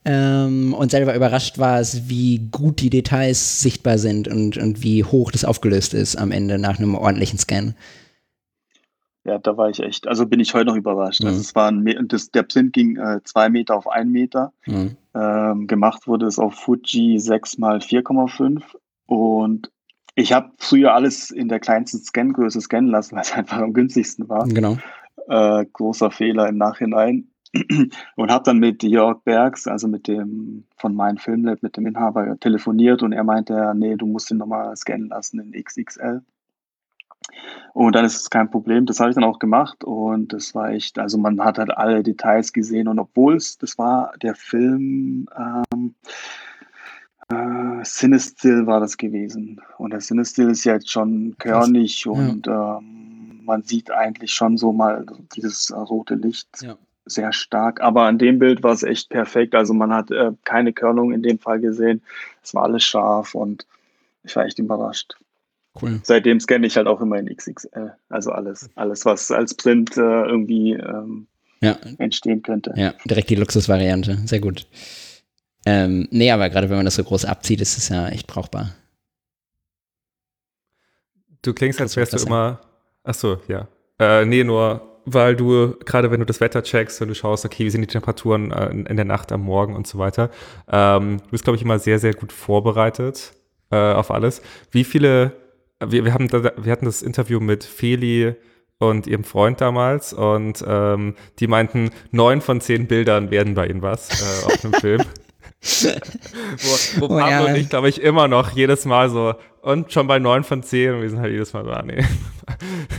Ähm, 0.04 0.73
und 0.73 0.89
selber 0.89 1.15
überrascht 1.15 1.60
war 1.60 1.80
es, 1.80 2.10
wie 2.10 2.39
gut 2.51 2.82
die 2.82 2.89
Details 2.89 3.62
sichtbar 3.62 3.99
sind 3.99 4.27
und, 4.27 4.58
und 4.58 4.82
wie 4.82 5.04
hoch 5.04 5.32
das 5.32 5.45
aufgelöst 5.45 5.93
ist 5.93 6.15
am 6.15 6.32
Ende 6.32 6.58
nach 6.58 6.80
einem 6.80 6.95
ordentlichen 6.95 7.38
Scan. 7.38 7.75
Ja, 9.23 9.38
da 9.38 9.56
war 9.56 9.69
ich 9.69 9.80
echt, 9.80 10.08
also 10.08 10.25
bin 10.25 10.39
ich 10.39 10.56
heute 10.56 10.65
noch 10.65 10.75
überrascht. 10.75 11.21
Mhm. 11.21 11.27
Also 11.27 11.39
es 11.41 11.54
waren, 11.54 12.08
das, 12.08 12.32
der 12.32 12.43
Print 12.43 12.73
ging 12.73 12.97
äh, 12.97 13.19
zwei 13.23 13.49
Meter 13.49 13.75
auf 13.75 13.88
einen 13.88 14.12
Meter. 14.12 14.51
Mhm. 14.65 14.97
Ähm, 15.13 15.67
gemacht 15.67 16.08
wurde 16.08 16.25
es 16.25 16.39
auf 16.39 16.56
Fuji 16.56 17.19
6 17.19 17.60
mal 17.60 17.77
4,5 17.77 18.63
und 19.06 19.71
ich 20.15 20.34
habe 20.34 20.52
früher 20.58 20.93
alles 20.93 21.32
in 21.32 21.47
der 21.47 21.60
kleinsten 21.60 22.00
Scangröße 22.00 22.62
scannen 22.62 22.89
lassen, 22.89 23.15
weil 23.15 23.24
es 23.24 23.34
einfach 23.34 23.60
am 23.60 23.74
günstigsten 23.74 24.30
war. 24.30 24.47
Genau. 24.47 24.78
Äh, 25.28 25.65
großer 25.71 26.12
Fehler 26.12 26.50
im 26.50 26.58
Nachhinein. 26.58 27.28
und 28.15 28.32
habe 28.32 28.45
dann 28.45 28.60
mit 28.60 28.82
Jörg 28.82 29.24
Bergs, 29.24 29.67
also 29.67 29.89
mit 29.89 30.08
dem 30.08 30.63
von 30.78 30.95
meinem 30.95 31.17
Filmlab, 31.17 31.62
mit 31.62 31.76
dem 31.76 31.86
Inhaber 31.86 32.39
telefoniert 32.39 33.04
und 33.04 33.12
er 33.12 33.26
meinte, 33.26 33.74
nee, 33.76 33.95
du 33.97 34.06
musst 34.06 34.32
ihn 34.32 34.38
nochmal 34.38 34.76
scannen 34.78 35.10
lassen 35.10 35.39
in 35.39 35.63
XXL. 35.63 36.21
Und 37.74 37.95
dann 37.95 38.06
ist 38.06 38.15
es 38.15 38.30
kein 38.30 38.50
Problem. 38.50 38.86
Das 38.86 39.00
habe 39.00 39.10
ich 39.10 39.15
dann 39.15 39.24
auch 39.24 39.39
gemacht 39.39 39.84
und 39.84 40.34
das 40.34 40.56
war 40.56 40.71
echt, 40.71 40.97
also 40.97 41.17
man 41.17 41.43
hat 41.43 41.58
halt 41.58 41.76
alle 41.76 42.04
Details 42.04 42.54
gesehen 42.54 42.88
und 42.88 43.00
obwohl 43.00 43.36
es, 43.36 43.58
das 43.58 43.78
war 43.78 44.13
der 44.21 44.36
Film, 44.36 45.28
ähm, 45.38 45.95
äh, 47.32 47.84
Cinestill 47.84 48.67
war 48.67 48.80
das 48.80 48.98
gewesen. 48.98 49.62
Und 49.78 49.91
der 49.91 50.00
Cinestill 50.00 50.50
ist 50.50 50.63
ja 50.63 50.74
jetzt 50.74 50.91
schon 50.91 51.36
körnig 51.39 52.06
ja. 52.06 52.12
und 52.12 52.48
ähm, 52.48 53.41
man 53.44 53.63
sieht 53.63 53.91
eigentlich 53.91 54.32
schon 54.32 54.58
so 54.58 54.72
mal 54.72 55.06
dieses 55.36 55.74
rote 55.74 56.15
Licht 56.15 56.48
ja. 56.62 56.78
sehr 57.06 57.34
stark. 57.34 57.82
Aber 57.82 58.04
an 58.04 58.17
dem 58.17 58.39
Bild 58.39 58.63
war 58.63 58.74
es 58.74 58.84
echt 58.84 59.10
perfekt. 59.10 59.56
Also 59.56 59.74
man 59.74 59.94
hat 59.94 60.12
äh, 60.12 60.32
keine 60.44 60.74
Körnung 60.74 61.12
in 61.12 61.24
dem 61.24 61.39
Fall 61.39 61.60
gesehen. 61.60 62.02
Es 62.44 62.54
war 62.54 62.63
alles 62.63 62.84
scharf 62.84 63.36
und 63.36 63.65
ich 64.24 64.36
war 64.36 64.46
echt 64.46 64.60
überrascht. 64.60 65.15
Cool. 65.82 66.02
Seitdem 66.04 66.39
scanne 66.39 66.67
ich 66.67 66.76
halt 66.76 66.88
auch 66.88 67.02
immer 67.02 67.17
in 67.17 67.34
XXL. 67.34 67.94
Also 68.10 68.32
alles, 68.32 68.70
alles 68.76 69.06
was 69.06 69.32
als 69.32 69.54
Print 69.54 69.96
äh, 69.98 70.02
irgendwie 70.02 70.74
ähm, 70.74 71.28
ja. 71.62 71.78
entstehen 71.98 72.41
könnte. 72.41 72.74
Ja, 72.76 72.94
direkt 73.06 73.30
die 73.30 73.36
Luxusvariante. 73.36 74.17
Sehr 74.26 74.41
gut. 74.41 74.67
Ähm, 75.65 76.08
nee, 76.12 76.32
aber 76.32 76.50
gerade 76.50 76.69
wenn 76.69 76.78
man 76.78 76.86
das 76.86 76.95
so 76.95 77.04
groß 77.04 77.26
abzieht, 77.26 77.62
ist 77.62 77.78
es 77.78 77.89
ja 77.89 78.08
echt 78.10 78.28
brauchbar. 78.28 78.71
Du 81.41 81.54
klingst, 81.54 81.82
als 81.82 81.95
wärst 81.95 82.13
du 82.13 82.17
immer. 82.26 82.62
Achso, 83.04 83.41
ja. 83.47 83.67
Äh, 84.00 84.26
nee, 84.26 84.43
nur 84.43 84.91
weil 85.06 85.36
du, 85.36 85.76
gerade 85.86 86.12
wenn 86.12 86.19
du 86.19 86.26
das 86.26 86.41
Wetter 86.41 86.63
checkst 86.63 87.02
und 87.02 87.08
du 87.08 87.15
schaust, 87.15 87.45
okay, 87.45 87.65
wie 87.65 87.69
sind 87.69 87.82
die 87.82 87.88
Temperaturen 87.88 88.52
äh, 88.52 88.69
in, 88.69 88.86
in, 88.86 88.95
der 88.95 89.06
Nacht, 89.06 89.32
am 89.32 89.41
Morgen 89.41 89.76
und 89.76 89.88
so 89.88 89.97
weiter, 89.97 90.30
ähm, 90.71 91.17
du 91.24 91.30
bist, 91.32 91.43
glaube 91.43 91.58
ich, 91.58 91.63
immer 91.63 91.80
sehr, 91.80 92.00
sehr 92.00 92.13
gut 92.13 92.32
vorbereitet 92.32 93.34
äh, 93.71 93.76
auf 93.76 94.12
alles. 94.12 94.41
Wie 94.71 94.84
viele, 94.84 95.34
wir, 95.84 96.06
wir, 96.06 96.13
haben 96.13 96.28
da, 96.28 96.52
wir 96.56 96.71
hatten 96.71 96.86
das 96.86 97.02
Interview 97.02 97.39
mit 97.39 97.63
Feli 97.63 98.36
und 98.78 99.08
ihrem 99.08 99.24
Freund 99.24 99.62
damals 99.62 100.13
und 100.13 100.63
ähm, 100.67 101.15
die 101.39 101.47
meinten, 101.47 101.91
neun 102.12 102.41
von 102.41 102.62
zehn 102.62 102.88
Bildern 102.88 103.32
werden 103.32 103.54
bei 103.54 103.67
ihnen 103.67 103.82
was 103.82 104.10
äh, 104.10 104.46
auf 104.46 104.63
einem 104.63 104.73
Film. 104.73 105.02
wo, 105.62 107.02
wo 107.02 107.06
oh, 107.06 107.20
Pablo 107.20 107.30
ja. 107.30 107.46
und 107.46 107.56
ich, 107.56 107.70
glaube 107.70 107.88
ich, 107.88 108.02
immer 108.02 108.28
noch 108.28 108.52
jedes 108.52 108.86
Mal 108.86 109.10
so, 109.10 109.36
und 109.62 109.92
schon 109.92 110.08
bei 110.08 110.18
9 110.18 110.44
von 110.44 110.64
10 110.64 110.96
und 110.96 111.02
wir 111.02 111.10
sind 111.10 111.20
halt 111.20 111.32
jedes 111.32 111.54
Mal 111.54 111.64
so, 111.64 111.72
ah, 111.72 111.84
nee. 111.84 112.04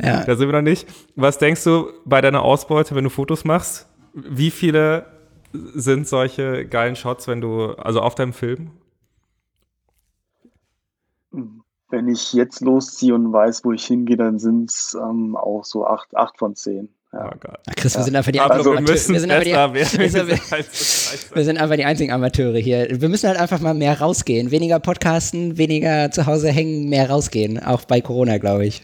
Ja. 0.03 0.25
da 0.27 0.37
sind 0.37 0.49
wir 0.49 0.53
noch 0.53 0.63
nicht. 0.63 0.87
Was 1.17 1.39
denkst 1.39 1.65
du 1.65 1.91
bei 2.05 2.21
deiner 2.21 2.43
Ausbeute, 2.43 2.95
wenn 2.95 3.05
du 3.05 3.11
Fotos 3.11 3.45
machst? 3.45 3.89
Wie 4.15 4.51
viele 4.51 5.07
sind 5.53 6.07
solche 6.07 6.65
geilen 6.67 6.95
Shots, 6.95 7.27
wenn 7.27 7.41
du, 7.41 7.73
also 7.73 8.01
auf 8.01 8.15
deinem 8.15 8.33
Film? 8.33 8.71
Wenn 11.91 12.09
ich 12.09 12.33
jetzt 12.33 12.61
losziehe 12.61 13.15
und 13.15 13.33
weiß, 13.33 13.65
wo 13.65 13.73
ich 13.73 13.85
hingehe, 13.85 14.17
dann 14.17 14.39
sind 14.39 14.71
es 14.71 14.97
ähm, 14.99 15.37
auch 15.37 15.65
so 15.65 15.85
8, 15.87 16.17
8 16.17 16.39
von 16.39 16.55
10. 16.55 16.89
Ja. 17.13 17.31
Oh 17.31 17.37
Gott. 17.39 17.59
Ach 17.67 17.75
Chris, 17.77 17.95
wir 17.95 18.05
sind 18.05 18.17
einfach 18.17 18.33
die 18.33 18.41
also, 18.41 18.73
wir, 18.73 18.97
sind 18.97 19.31
einfach 19.31 19.45
die, 19.45 19.53
wir 21.35 21.45
sind 21.45 21.59
einfach 21.59 21.77
die 21.77 21.85
einzigen 21.85 22.11
Amateure 22.11 22.59
hier. 22.59 22.89
Wir 22.91 23.09
müssen 23.09 23.29
halt 23.29 23.39
einfach 23.39 23.61
mal 23.61 23.75
mehr 23.75 24.01
rausgehen. 24.01 24.51
Weniger 24.51 24.81
podcasten, 24.81 25.59
weniger 25.59 26.11
zu 26.11 26.27
Hause 26.27 26.51
hängen, 26.51 26.89
mehr 26.89 27.11
rausgehen. 27.11 27.63
Auch 27.63 27.85
bei 27.85 28.01
Corona, 28.01 28.39
glaube 28.39 28.67
ich. 28.67 28.83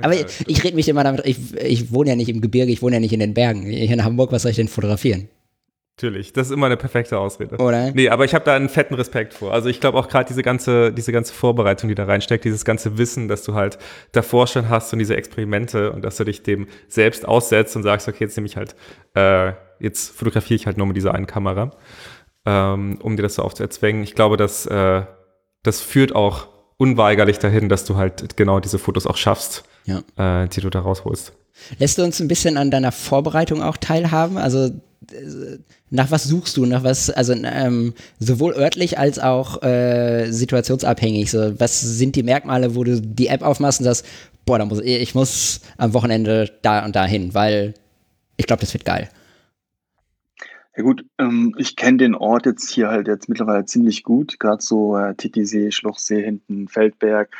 Aber 0.00 0.14
ich, 0.14 0.24
ich 0.46 0.64
rede 0.64 0.74
mich 0.74 0.88
immer 0.88 1.04
damit, 1.04 1.26
ich, 1.26 1.54
ich 1.54 1.92
wohne 1.92 2.10
ja 2.10 2.16
nicht 2.16 2.30
im 2.30 2.40
Gebirge, 2.40 2.72
ich 2.72 2.80
wohne 2.80 2.96
ja 2.96 3.00
nicht 3.00 3.12
in 3.12 3.20
den 3.20 3.34
Bergen. 3.34 3.62
Hier 3.62 3.90
in 3.90 4.04
Hamburg, 4.04 4.32
was 4.32 4.42
soll 4.42 4.50
ich 4.50 4.56
denn 4.56 4.68
fotografieren? 4.68 5.28
Natürlich, 5.98 6.32
das 6.32 6.46
ist 6.48 6.52
immer 6.52 6.66
eine 6.66 6.78
perfekte 6.78 7.18
Ausrede. 7.18 7.58
Oder? 7.58 7.90
Nee, 7.92 8.08
aber 8.08 8.24
ich 8.24 8.34
habe 8.34 8.44
da 8.46 8.56
einen 8.56 8.70
fetten 8.70 8.94
Respekt 8.94 9.34
vor. 9.34 9.52
Also 9.52 9.68
ich 9.68 9.78
glaube 9.78 9.98
auch 9.98 10.08
gerade 10.08 10.26
diese 10.26 10.42
ganze, 10.42 10.90
diese 10.90 11.12
ganze 11.12 11.34
Vorbereitung, 11.34 11.88
die 11.88 11.94
da 11.94 12.04
reinsteckt, 12.06 12.44
dieses 12.44 12.64
ganze 12.64 12.96
Wissen, 12.96 13.28
dass 13.28 13.42
du 13.44 13.54
halt 13.54 13.78
davor 14.12 14.46
schon 14.46 14.70
hast 14.70 14.92
und 14.94 14.98
diese 15.00 15.16
Experimente 15.16 15.92
und 15.92 16.02
dass 16.02 16.16
du 16.16 16.24
dich 16.24 16.42
dem 16.42 16.66
selbst 16.88 17.28
aussetzt 17.28 17.76
und 17.76 17.82
sagst, 17.82 18.08
okay, 18.08 18.24
jetzt 18.24 18.36
nehme 18.36 18.46
ich 18.46 18.56
halt, 18.56 18.74
äh, 19.14 19.52
jetzt 19.80 20.16
fotografiere 20.16 20.56
ich 20.56 20.66
halt 20.66 20.78
nur 20.78 20.86
mit 20.86 20.96
dieser 20.96 21.14
einen 21.14 21.26
Kamera, 21.26 21.70
ähm, 22.46 22.98
um 23.02 23.16
dir 23.16 23.22
das 23.22 23.34
so 23.34 23.42
aufzuerzwängen. 23.42 24.02
Ich 24.02 24.14
glaube, 24.14 24.36
dass 24.38 24.64
äh, 24.66 25.02
das 25.62 25.80
führt 25.82 26.14
auch 26.14 26.48
unweigerlich 26.78 27.38
dahin, 27.38 27.68
dass 27.68 27.84
du 27.84 27.96
halt 27.96 28.36
genau 28.36 28.60
diese 28.60 28.78
Fotos 28.78 29.06
auch 29.06 29.16
schaffst, 29.18 29.62
Ja. 29.84 30.02
äh, 30.42 30.48
die 30.48 30.62
du 30.62 30.70
da 30.70 30.80
rausholst. 30.80 31.34
Lässt 31.78 31.98
du 31.98 32.02
uns 32.02 32.18
ein 32.18 32.28
bisschen 32.28 32.56
an 32.56 32.70
deiner 32.70 32.92
Vorbereitung 32.92 33.62
auch 33.62 33.76
teilhaben? 33.76 34.38
Also 34.38 34.70
nach 35.90 36.10
was 36.10 36.24
suchst 36.24 36.56
du? 36.56 36.66
Nach 36.66 36.84
was, 36.84 37.10
also 37.10 37.32
ähm, 37.32 37.94
sowohl 38.18 38.54
örtlich 38.54 38.98
als 38.98 39.18
auch 39.18 39.62
äh, 39.62 40.30
situationsabhängig. 40.30 41.30
So, 41.30 41.58
was 41.60 41.80
sind 41.80 42.16
die 42.16 42.22
Merkmale, 42.22 42.74
wo 42.74 42.84
du 42.84 43.00
die 43.00 43.28
App 43.28 43.42
aufmachst 43.42 43.80
und 43.80 43.84
sagst, 43.84 44.06
boah, 44.44 44.58
da 44.58 44.64
muss, 44.64 44.80
ich 44.80 45.14
muss 45.14 45.60
am 45.76 45.94
Wochenende 45.94 46.50
da 46.62 46.84
und 46.84 46.96
da 46.96 47.04
hin, 47.04 47.34
weil 47.34 47.74
ich 48.36 48.46
glaube, 48.46 48.60
das 48.60 48.72
wird 48.72 48.84
geil. 48.84 49.08
Ja 50.76 50.82
gut, 50.82 51.04
ähm, 51.18 51.54
ich 51.58 51.76
kenne 51.76 51.98
den 51.98 52.14
Ort 52.14 52.46
jetzt 52.46 52.70
hier 52.70 52.88
halt 52.88 53.06
jetzt 53.06 53.28
mittlerweile 53.28 53.66
ziemlich 53.66 54.02
gut, 54.02 54.40
gerade 54.40 54.62
so 54.62 54.96
äh, 54.96 55.14
Titisee, 55.14 55.70
Schluchsee 55.70 56.22
hinten, 56.22 56.66
Feldberg. 56.66 57.30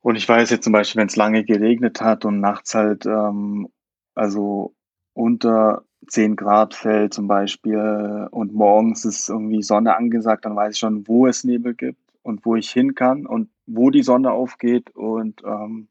Und 0.00 0.14
ich 0.14 0.28
weiß 0.28 0.50
jetzt 0.50 0.62
zum 0.62 0.72
Beispiel, 0.72 1.00
wenn 1.00 1.08
es 1.08 1.16
lange 1.16 1.44
geregnet 1.44 2.00
hat 2.00 2.24
und 2.24 2.38
nachts 2.38 2.74
halt 2.74 3.06
ähm, 3.06 3.68
also 4.14 4.74
unter 5.14 5.84
10 6.08 6.36
Grad 6.36 6.74
fällt 6.74 7.14
zum 7.14 7.28
Beispiel 7.28 8.28
und 8.30 8.54
morgens 8.54 9.04
ist 9.04 9.28
irgendwie 9.28 9.62
Sonne 9.62 9.96
angesagt, 9.96 10.44
dann 10.44 10.56
weiß 10.56 10.74
ich 10.74 10.78
schon, 10.78 11.06
wo 11.06 11.26
es 11.26 11.44
Nebel 11.44 11.74
gibt 11.74 12.00
und 12.22 12.44
wo 12.44 12.56
ich 12.56 12.70
hin 12.70 12.94
kann 12.94 13.26
und 13.26 13.48
wo 13.66 13.90
die 13.90 14.02
Sonne 14.02 14.32
aufgeht 14.32 14.90
und 14.96 15.42
ähm, 15.44 15.88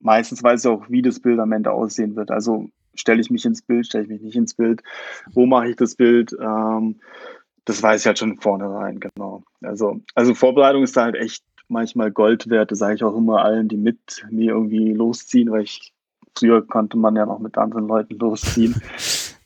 meistens 0.00 0.42
weiß 0.42 0.64
ich 0.64 0.70
auch, 0.70 0.88
wie 0.88 1.02
das 1.02 1.20
Bild 1.20 1.40
am 1.40 1.52
Ende 1.52 1.72
aussehen 1.72 2.16
wird. 2.16 2.30
Also 2.30 2.68
stelle 2.94 3.20
ich 3.20 3.30
mich 3.30 3.44
ins 3.44 3.62
Bild, 3.62 3.86
stelle 3.86 4.04
ich 4.04 4.10
mich 4.10 4.22
nicht 4.22 4.36
ins 4.36 4.54
Bild, 4.54 4.82
wo 5.32 5.46
mache 5.46 5.68
ich 5.68 5.76
das 5.76 5.94
Bild, 5.94 6.34
ähm, 6.40 7.00
das 7.64 7.82
weiß 7.82 8.00
ich 8.00 8.06
halt 8.06 8.18
schon 8.18 8.36
vornherein, 8.36 9.00
genau. 9.00 9.42
Also, 9.62 10.00
also 10.14 10.34
Vorbereitung 10.34 10.82
ist 10.82 10.96
da 10.96 11.04
halt 11.04 11.16
echt 11.16 11.44
manchmal 11.68 12.12
Gold 12.12 12.48
wert, 12.48 12.70
das 12.70 12.78
sage 12.78 12.94
ich 12.94 13.04
auch 13.04 13.16
immer 13.16 13.44
allen, 13.44 13.68
die 13.68 13.76
mit 13.76 14.24
mir 14.30 14.52
irgendwie 14.52 14.92
losziehen, 14.92 15.50
weil 15.50 15.62
ich 15.62 15.92
früher 16.36 16.66
konnte 16.66 16.96
man 16.96 17.16
ja 17.16 17.26
noch 17.26 17.38
mit 17.38 17.58
anderen 17.58 17.86
Leuten 17.86 18.14
losziehen. 18.18 18.80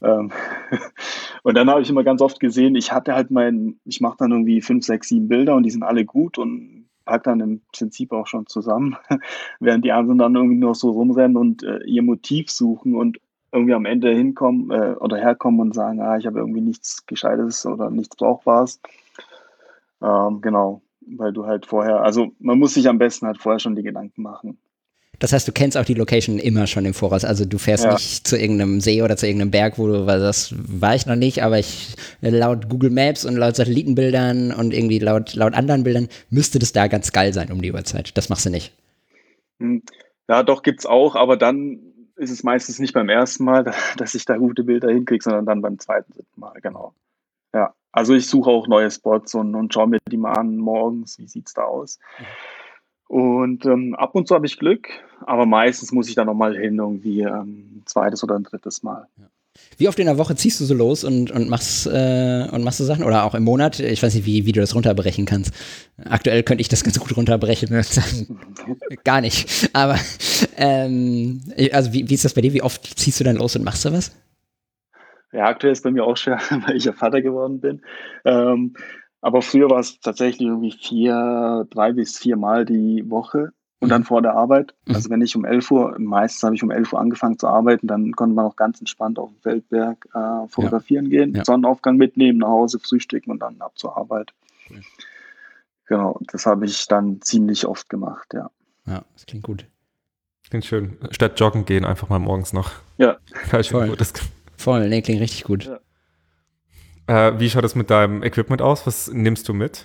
ähm, 0.02 0.30
und 1.42 1.56
dann 1.56 1.70
habe 1.70 1.82
ich 1.82 1.90
immer 1.90 2.04
ganz 2.04 2.20
oft 2.20 2.40
gesehen, 2.40 2.74
ich 2.74 2.92
hatte 2.92 3.14
halt 3.14 3.30
mein, 3.30 3.78
ich 3.84 4.00
mache 4.00 4.16
dann 4.18 4.32
irgendwie 4.32 4.60
fünf, 4.60 4.84
sechs, 4.84 5.08
sieben 5.08 5.28
Bilder 5.28 5.54
und 5.54 5.64
die 5.64 5.70
sind 5.70 5.82
alle 5.82 6.04
gut 6.04 6.38
und 6.38 6.86
pack 7.04 7.24
dann 7.24 7.40
im 7.40 7.62
Prinzip 7.72 8.12
auch 8.12 8.26
schon 8.26 8.46
zusammen, 8.46 8.96
während 9.60 9.84
die 9.84 9.92
anderen 9.92 10.18
dann 10.18 10.34
irgendwie 10.34 10.58
noch 10.58 10.74
so 10.74 10.90
rumrennen 10.90 11.36
und 11.36 11.62
äh, 11.62 11.80
ihr 11.84 12.02
Motiv 12.02 12.50
suchen 12.50 12.94
und 12.94 13.18
irgendwie 13.52 13.74
am 13.74 13.84
Ende 13.84 14.14
hinkommen 14.14 14.70
äh, 14.70 14.94
oder 15.00 15.16
herkommen 15.16 15.60
und 15.60 15.74
sagen, 15.74 16.00
ah, 16.00 16.16
ich 16.16 16.26
habe 16.26 16.38
irgendwie 16.38 16.60
nichts 16.60 17.04
Gescheites 17.06 17.66
oder 17.66 17.90
nichts 17.90 18.14
Brauchbares. 18.14 18.80
Ähm, 20.00 20.40
genau, 20.40 20.82
weil 21.00 21.32
du 21.32 21.46
halt 21.46 21.66
vorher, 21.66 22.02
also 22.02 22.32
man 22.38 22.58
muss 22.58 22.74
sich 22.74 22.88
am 22.88 22.98
besten 22.98 23.26
halt 23.26 23.38
vorher 23.38 23.58
schon 23.58 23.74
die 23.74 23.82
Gedanken 23.82 24.22
machen. 24.22 24.58
Das 25.20 25.34
heißt, 25.34 25.46
du 25.46 25.52
kennst 25.52 25.76
auch 25.76 25.84
die 25.84 25.94
Location 25.94 26.38
immer 26.38 26.66
schon 26.66 26.86
im 26.86 26.94
Voraus. 26.94 27.24
Also 27.24 27.44
du 27.44 27.58
fährst 27.58 27.84
ja. 27.84 27.92
nicht 27.92 28.26
zu 28.26 28.38
irgendeinem 28.38 28.80
See 28.80 29.02
oder 29.02 29.18
zu 29.18 29.26
irgendeinem 29.26 29.50
Berg, 29.50 29.78
wo 29.78 29.86
du, 29.86 30.06
weil 30.06 30.18
das 30.18 30.54
war 30.56 30.94
ich 30.94 31.04
noch 31.04 31.14
nicht, 31.14 31.42
aber 31.42 31.58
ich 31.58 31.94
laut 32.22 32.70
Google 32.70 32.90
Maps 32.90 33.26
und 33.26 33.36
laut 33.36 33.54
Satellitenbildern 33.54 34.50
und 34.52 34.72
irgendwie 34.72 34.98
laut, 34.98 35.34
laut 35.34 35.52
anderen 35.52 35.84
Bildern 35.84 36.08
müsste 36.30 36.58
das 36.58 36.72
da 36.72 36.88
ganz 36.88 37.12
geil 37.12 37.34
sein 37.34 37.52
um 37.52 37.60
die 37.60 37.70
Uhrzeit. 37.70 38.16
Das 38.16 38.30
machst 38.30 38.46
du 38.46 38.50
nicht. 38.50 38.72
Hm. 39.60 39.82
Ja, 40.26 40.42
doch 40.42 40.62
gibt's 40.62 40.86
auch, 40.86 41.16
aber 41.16 41.36
dann 41.36 41.80
ist 42.16 42.30
es 42.30 42.42
meistens 42.42 42.78
nicht 42.78 42.94
beim 42.94 43.10
ersten 43.10 43.44
Mal, 43.44 43.64
dass 43.98 44.14
ich 44.14 44.24
da 44.24 44.38
gute 44.38 44.64
Bilder 44.64 44.90
hinkriege, 44.90 45.22
sondern 45.22 45.44
dann 45.44 45.60
beim 45.60 45.78
zweiten, 45.78 46.12
dritten 46.14 46.40
Mal, 46.40 46.58
genau. 46.62 46.94
Ja, 47.52 47.74
also 47.92 48.14
ich 48.14 48.26
suche 48.26 48.48
auch 48.48 48.68
neue 48.68 48.90
Spots 48.90 49.34
und, 49.34 49.54
und 49.54 49.74
schaue 49.74 49.88
mir 49.88 49.98
die 50.10 50.16
mal 50.16 50.32
an 50.32 50.56
morgens, 50.56 51.18
wie 51.18 51.26
sieht's 51.26 51.52
da 51.52 51.64
aus. 51.64 51.98
Mhm. 52.18 52.24
Und 53.10 53.66
ähm, 53.66 53.96
ab 53.96 54.14
und 54.14 54.28
zu 54.28 54.36
habe 54.36 54.46
ich 54.46 54.56
Glück, 54.56 54.86
aber 55.26 55.44
meistens 55.44 55.90
muss 55.90 56.08
ich 56.08 56.14
dann 56.14 56.28
nochmal 56.28 56.56
hin, 56.56 56.78
irgendwie 56.78 57.22
ähm, 57.22 57.78
ein 57.78 57.82
zweites 57.84 58.22
oder 58.22 58.36
ein 58.36 58.44
drittes 58.44 58.84
Mal. 58.84 59.08
Ja. 59.18 59.24
Wie 59.78 59.88
oft 59.88 59.98
in 59.98 60.06
der 60.06 60.16
Woche 60.16 60.36
ziehst 60.36 60.60
du 60.60 60.64
so 60.64 60.74
los 60.74 61.02
und, 61.02 61.32
und 61.32 61.48
machst 61.48 61.88
äh, 61.88 62.46
und 62.52 62.62
machst 62.62 62.78
du 62.78 62.84
Sachen? 62.84 63.02
Oder 63.02 63.24
auch 63.24 63.34
im 63.34 63.42
Monat? 63.42 63.80
Ich 63.80 64.00
weiß 64.00 64.14
nicht, 64.14 64.26
wie, 64.26 64.46
wie 64.46 64.52
du 64.52 64.60
das 64.60 64.76
runterbrechen 64.76 65.26
kannst. 65.26 65.52
Aktuell 66.04 66.44
könnte 66.44 66.60
ich 66.60 66.68
das 66.68 66.84
ganz 66.84 67.00
gut 67.00 67.16
runterbrechen 67.16 67.74
und 67.74 67.84
sagen, 67.84 68.38
gar 69.04 69.20
nicht. 69.20 69.70
Aber 69.72 69.98
ähm, 70.56 71.42
also 71.72 71.92
wie, 71.92 72.08
wie 72.08 72.14
ist 72.14 72.24
das 72.24 72.34
bei 72.34 72.42
dir? 72.42 72.52
Wie 72.52 72.62
oft 72.62 72.96
ziehst 72.96 73.18
du 73.18 73.24
dann 73.24 73.34
los 73.34 73.56
und 73.56 73.64
machst 73.64 73.84
du 73.84 73.92
was? 73.92 74.12
Ja, 75.32 75.46
aktuell 75.46 75.72
ist 75.72 75.82
bei 75.82 75.90
mir 75.90 76.04
auch 76.04 76.16
schwer, 76.16 76.38
weil 76.66 76.76
ich 76.76 76.84
ja 76.84 76.92
Vater 76.92 77.22
geworden 77.22 77.60
bin. 77.60 77.82
Ähm, 78.24 78.74
aber 79.20 79.42
früher 79.42 79.70
war 79.70 79.80
es 79.80 80.00
tatsächlich 80.00 80.48
irgendwie 80.48 80.72
vier, 80.72 81.66
drei 81.70 81.92
bis 81.92 82.18
vier 82.18 82.36
Mal 82.36 82.64
die 82.64 83.08
Woche 83.08 83.52
und 83.80 83.88
mhm. 83.88 83.90
dann 83.90 84.04
vor 84.04 84.22
der 84.22 84.34
Arbeit. 84.34 84.74
Mhm. 84.86 84.94
Also 84.94 85.10
wenn 85.10 85.22
ich 85.22 85.36
um 85.36 85.44
11 85.44 85.70
Uhr, 85.70 85.96
meistens 85.98 86.42
habe 86.42 86.54
ich 86.54 86.62
um 86.62 86.70
11 86.70 86.92
Uhr 86.92 87.00
angefangen 87.00 87.38
zu 87.38 87.48
arbeiten, 87.48 87.86
dann 87.86 88.12
konnte 88.12 88.34
man 88.34 88.46
auch 88.46 88.56
ganz 88.56 88.78
entspannt 88.80 89.18
auf 89.18 89.30
dem 89.30 89.40
Feldberg 89.40 90.08
äh, 90.14 90.48
fotografieren 90.48 91.06
ja. 91.06 91.10
gehen, 91.10 91.34
ja. 91.34 91.44
Sonnenaufgang 91.44 91.96
mitnehmen, 91.96 92.38
nach 92.38 92.48
Hause 92.48 92.78
frühstücken 92.78 93.30
und 93.30 93.40
dann 93.40 93.60
ab 93.60 93.72
zur 93.76 93.96
Arbeit. 93.96 94.32
Okay. 94.66 94.80
Genau, 95.86 96.20
das 96.30 96.46
habe 96.46 96.66
ich 96.66 96.86
dann 96.86 97.20
ziemlich 97.20 97.66
oft 97.66 97.88
gemacht, 97.88 98.32
ja. 98.32 98.50
Ja, 98.86 99.04
das 99.14 99.26
klingt 99.26 99.44
gut. 99.44 99.66
Klingt 100.48 100.64
schön. 100.64 100.98
Statt 101.10 101.38
joggen 101.38 101.64
gehen, 101.64 101.84
einfach 101.84 102.08
mal 102.08 102.18
morgens 102.18 102.52
noch. 102.52 102.70
Ja. 102.98 103.18
Voll. 103.50 103.96
Voll, 104.56 104.88
nee, 104.88 105.02
klingt 105.02 105.20
richtig 105.20 105.44
gut. 105.44 105.64
Ja. 105.64 105.80
Äh, 107.10 107.40
wie 107.40 107.50
schaut 107.50 107.64
es 107.64 107.74
mit 107.74 107.90
deinem 107.90 108.22
Equipment 108.22 108.62
aus? 108.62 108.86
Was 108.86 109.12
nimmst 109.12 109.48
du 109.48 109.52
mit? 109.52 109.84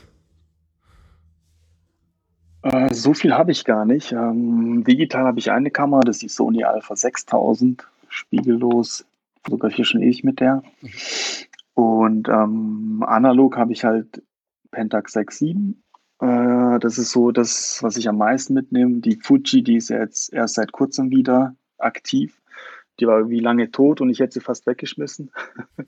Äh, 2.61 2.93
so 2.93 3.15
viel 3.15 3.33
habe 3.33 3.51
ich 3.51 3.65
gar 3.65 3.83
nicht. 3.83 4.11
Ähm, 4.11 4.83
digital 4.83 5.23
habe 5.23 5.39
ich 5.39 5.49
eine 5.49 5.71
Kamera, 5.71 6.01
das 6.01 6.17
ist 6.17 6.21
die 6.21 6.29
Sony 6.29 6.63
Alpha 6.63 6.95
6000, 6.95 7.87
spiegellos, 8.09 9.07
fotografiere 9.43 9.85
schon 9.85 10.03
ewig 10.03 10.23
mit 10.23 10.39
der. 10.39 10.61
Und 11.73 12.29
ähm, 12.29 13.03
analog 13.07 13.57
habe 13.57 13.73
ich 13.73 13.83
halt 13.83 14.21
Pentax 14.69 15.15
6.7. 15.15 15.73
Äh, 16.21 16.79
das 16.79 16.99
ist 16.99 17.09
so 17.09 17.31
das, 17.31 17.81
was 17.81 17.97
ich 17.97 18.07
am 18.07 18.19
meisten 18.19 18.53
mitnehme. 18.53 18.99
Die 18.99 19.15
Fuji, 19.15 19.63
die 19.63 19.77
ist 19.77 19.89
jetzt 19.89 20.31
erst 20.31 20.53
seit 20.53 20.71
kurzem 20.71 21.09
wieder 21.09 21.55
aktiv. 21.79 22.39
Die 22.99 23.07
war 23.07 23.29
wie 23.29 23.39
lange 23.39 23.71
tot 23.71 23.99
und 23.99 24.11
ich 24.11 24.19
hätte 24.19 24.33
sie 24.33 24.41
fast 24.41 24.67
weggeschmissen. 24.67 25.31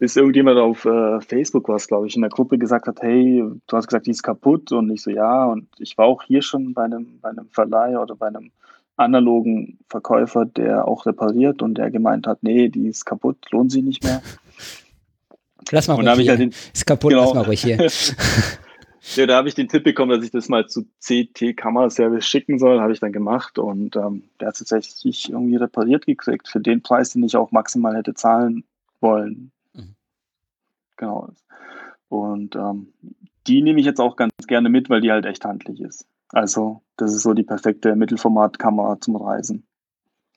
bis 0.00 0.16
irgendjemand 0.16 0.58
auf 0.58 0.86
äh, 0.86 1.20
Facebook 1.20 1.68
was, 1.68 1.86
glaube 1.86 2.06
ich, 2.06 2.16
in 2.16 2.22
der 2.22 2.30
Gruppe 2.30 2.56
gesagt 2.56 2.88
hat, 2.88 3.02
hey, 3.02 3.44
du 3.66 3.76
hast 3.76 3.86
gesagt, 3.86 4.06
die 4.06 4.12
ist 4.12 4.22
kaputt 4.22 4.72
und 4.72 4.90
ich 4.90 5.02
so, 5.02 5.10
ja, 5.10 5.44
und 5.44 5.68
ich 5.78 5.96
war 5.98 6.06
auch 6.06 6.22
hier 6.22 6.40
schon 6.40 6.72
bei 6.72 6.84
einem, 6.84 7.20
bei 7.20 7.28
einem 7.28 7.50
Verleiher 7.50 8.00
oder 8.00 8.16
bei 8.16 8.28
einem 8.28 8.50
analogen 8.96 9.78
Verkäufer, 9.90 10.46
der 10.46 10.88
auch 10.88 11.04
repariert 11.04 11.60
und 11.60 11.74
der 11.74 11.90
gemeint 11.90 12.26
hat, 12.26 12.42
nee, 12.42 12.70
die 12.70 12.88
ist 12.88 13.04
kaputt, 13.04 13.36
lohnt 13.50 13.72
sie 13.72 13.82
nicht 13.82 14.02
mehr. 14.02 14.22
Lass 15.70 15.86
mal 15.86 15.94
ruhig 15.94 16.20
hier. 16.20 16.30
Halt 16.30 16.40
den, 16.40 16.54
ist 16.72 16.86
kaputt, 16.86 17.10
genau. 17.10 17.24
lass 17.24 17.34
mal 17.34 17.44
ruhig 17.44 17.60
hier. 17.60 17.76
ja, 19.16 19.26
da 19.26 19.36
habe 19.36 19.48
ich 19.48 19.54
den 19.54 19.68
Tipp 19.68 19.84
bekommen, 19.84 20.12
dass 20.12 20.24
ich 20.24 20.30
das 20.30 20.48
mal 20.48 20.66
zu 20.66 20.86
CT 21.06 21.58
Kameraservice 21.58 22.26
schicken 22.26 22.58
soll, 22.58 22.80
habe 22.80 22.94
ich 22.94 23.00
dann 23.00 23.12
gemacht 23.12 23.58
und 23.58 23.96
ähm, 23.96 24.22
der 24.40 24.48
hat 24.48 24.54
es 24.54 24.60
tatsächlich 24.60 25.28
irgendwie 25.28 25.56
repariert 25.56 26.06
gekriegt 26.06 26.48
für 26.48 26.60
den 26.60 26.80
Preis, 26.80 27.10
den 27.10 27.22
ich 27.22 27.36
auch 27.36 27.52
maximal 27.52 27.94
hätte 27.94 28.14
zahlen 28.14 28.64
wollen. 29.02 29.52
Genau. 31.00 31.30
Und 32.08 32.56
ähm, 32.56 32.92
die 33.46 33.62
nehme 33.62 33.80
ich 33.80 33.86
jetzt 33.86 34.00
auch 34.00 34.16
ganz 34.16 34.32
gerne 34.46 34.68
mit, 34.68 34.90
weil 34.90 35.00
die 35.00 35.10
halt 35.10 35.24
echt 35.24 35.44
handlich 35.44 35.80
ist. 35.80 36.06
Also, 36.28 36.82
das 36.96 37.14
ist 37.14 37.22
so 37.22 37.32
die 37.32 37.42
perfekte 37.42 37.96
Mittelformatkamera 37.96 39.00
zum 39.00 39.16
Reisen. 39.16 39.64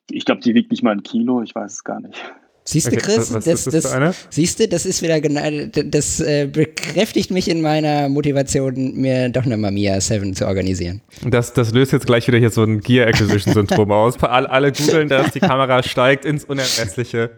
Ich 0.09 0.25
glaube, 0.25 0.41
die 0.41 0.55
wiegt 0.55 0.71
nicht 0.71 0.81
mal 0.81 0.91
ein 0.91 1.03
Kilo, 1.03 1.41
ich 1.41 1.53
weiß 1.53 1.73
es 1.73 1.83
gar 1.83 1.99
nicht. 1.99 2.17
Siehst 2.65 2.87
du, 2.87 2.95
Chris, 2.95 3.29
okay, 3.29 3.41
das, 3.45 3.65
das, 3.65 3.91
das 3.93 4.27
siehst 4.29 4.59
du, 4.61 4.69
das 4.69 4.85
ist 4.85 5.01
wieder 5.01 5.19
genau, 5.19 5.41
das 5.67 6.21
äh, 6.21 6.47
bekräftigt 6.47 7.29
mich 7.29 7.49
in 7.49 7.61
meiner 7.61 8.07
Motivation, 8.07 8.93
mir 8.95 9.27
doch 9.27 9.43
eine 9.43 9.57
Mamiya 9.57 9.99
7 9.99 10.33
zu 10.33 10.47
organisieren. 10.47 11.01
Das, 11.29 11.51
das 11.51 11.73
löst 11.73 11.91
jetzt 11.91 12.05
gleich 12.05 12.25
wieder 12.25 12.37
hier 12.37 12.51
so 12.51 12.63
ein 12.63 12.79
Gear 12.79 13.07
Acquisition 13.07 13.53
Syndrom 13.53 13.91
aus. 13.91 14.17
Alle, 14.23 14.49
alle 14.49 14.71
googeln 14.71 15.09
das, 15.09 15.31
die 15.31 15.41
Kamera 15.41 15.83
steigt 15.83 16.23
ins 16.23 16.45
Unermessliche. 16.45 17.31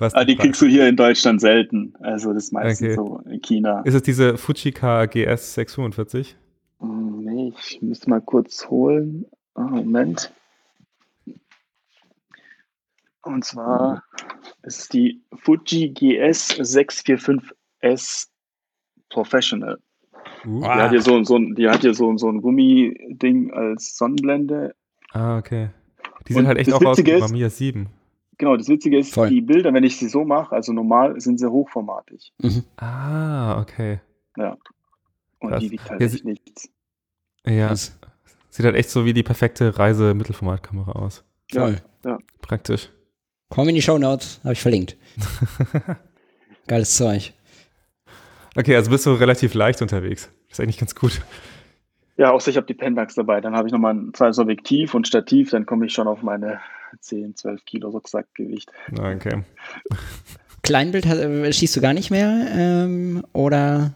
Was 0.00 0.14
ah, 0.14 0.24
die 0.24 0.34
kriegst 0.36 0.60
du 0.62 0.66
hier 0.66 0.88
in 0.88 0.96
Deutschland 0.96 1.40
selten. 1.40 1.92
Also 2.00 2.32
das 2.32 2.44
ist 2.44 2.52
meistens 2.52 2.88
okay. 2.88 2.94
so 2.96 3.20
in 3.30 3.40
China. 3.42 3.82
Ist 3.82 3.94
es 3.94 4.02
diese 4.02 4.36
Fujika 4.38 5.04
GS 5.06 5.54
645? 5.54 6.36
Hm, 6.80 7.20
nee, 7.24 7.52
ich 7.58 7.80
müsste 7.82 8.08
mal 8.10 8.20
kurz 8.22 8.66
holen. 8.68 9.26
Oh, 9.54 9.60
Moment. 9.62 10.32
Und 13.22 13.44
zwar 13.44 14.02
Es 14.62 14.78
ist 14.78 14.92
die 14.92 15.22
Fuji 15.42 15.90
GS 15.90 16.52
645S 16.58 18.28
Professional. 19.10 19.78
Uh. 20.46 20.60
Die 20.62 20.66
hat 20.68 20.90
hier 20.90 21.02
so, 21.02 21.22
so, 21.24 21.36
ein- 21.36 21.54
die 21.54 21.68
hat 21.68 21.80
hier 21.82 21.92
so, 21.94 22.16
so 22.16 22.28
ein 22.28 22.40
Gummiding 22.40 23.52
als 23.52 23.96
Sonnenblende. 23.96 24.74
Ah, 25.12 25.36
okay. 25.38 25.70
Die 26.28 26.34
Und 26.34 26.40
sehen 26.40 26.46
halt 26.46 26.58
echt 26.58 26.72
auch 26.72 26.82
aus 26.82 26.98
ist- 26.98 27.20
Mamiya 27.20 27.50
7. 27.50 27.88
Genau, 28.40 28.56
das 28.56 28.68
Witzige 28.68 28.98
ist, 28.98 29.12
Voll. 29.12 29.28
die 29.28 29.42
Bilder, 29.42 29.74
wenn 29.74 29.84
ich 29.84 29.98
sie 29.98 30.08
so 30.08 30.24
mache, 30.24 30.54
also 30.54 30.72
normal, 30.72 31.20
sind 31.20 31.38
sie 31.38 31.46
hochformatig. 31.50 32.32
Ah, 32.78 33.60
okay. 33.60 34.00
Und 35.40 35.50
Krass. 35.50 35.60
die 35.60 35.70
wiegt 35.72 35.90
halt 35.90 36.00
Ja, 36.00 36.06
echt 36.06 36.16
sie- 36.20 36.24
nichts. 36.26 36.70
Ja, 37.44 37.68
Das- 37.68 37.98
sieht 38.48 38.64
halt 38.64 38.76
echt 38.76 38.88
so 38.88 39.04
wie 39.04 39.12
die 39.12 39.22
perfekte 39.22 39.78
Reise-Mittelformatkamera 39.78 40.92
aus. 40.92 41.22
Voll. 41.52 41.82
Praktisch. 42.40 42.88
Komm 43.50 43.68
in 43.68 43.74
die 43.74 43.82
Show 43.82 43.98
Notes, 43.98 44.40
habe 44.42 44.54
ich 44.54 44.62
verlinkt. 44.62 44.96
Geiles 46.66 46.96
Zeug. 46.96 47.34
Okay, 48.56 48.74
also 48.74 48.90
bist 48.90 49.04
du 49.04 49.12
relativ 49.12 49.52
leicht 49.52 49.82
unterwegs. 49.82 50.30
Das 50.48 50.58
ist 50.58 50.62
eigentlich 50.62 50.78
ganz 50.78 50.94
gut. 50.94 51.20
Ja, 52.16 52.30
außer 52.30 52.50
ich 52.50 52.56
habe 52.56 52.66
die 52.66 52.74
Pentax 52.74 53.14
dabei. 53.16 53.42
Dann 53.42 53.54
habe 53.54 53.68
ich 53.68 53.72
nochmal 53.72 53.94
ein 53.94 54.14
zweites 54.14 54.38
Objektiv 54.38 54.94
und 54.94 55.06
Stativ, 55.06 55.50
dann 55.50 55.66
komme 55.66 55.84
ich 55.84 55.92
schon 55.92 56.08
auf 56.08 56.22
meine 56.22 56.60
10, 56.98 57.36
12 57.36 57.64
Kilo 57.64 57.90
Rucksackgewicht. 57.90 58.70
Okay. 58.98 59.44
Kleinbild 60.62 61.06
äh, 61.06 61.52
schießt 61.52 61.76
du 61.76 61.80
gar 61.80 61.94
nicht 61.94 62.10
mehr? 62.10 62.46
Ähm, 62.54 63.24
oder? 63.32 63.94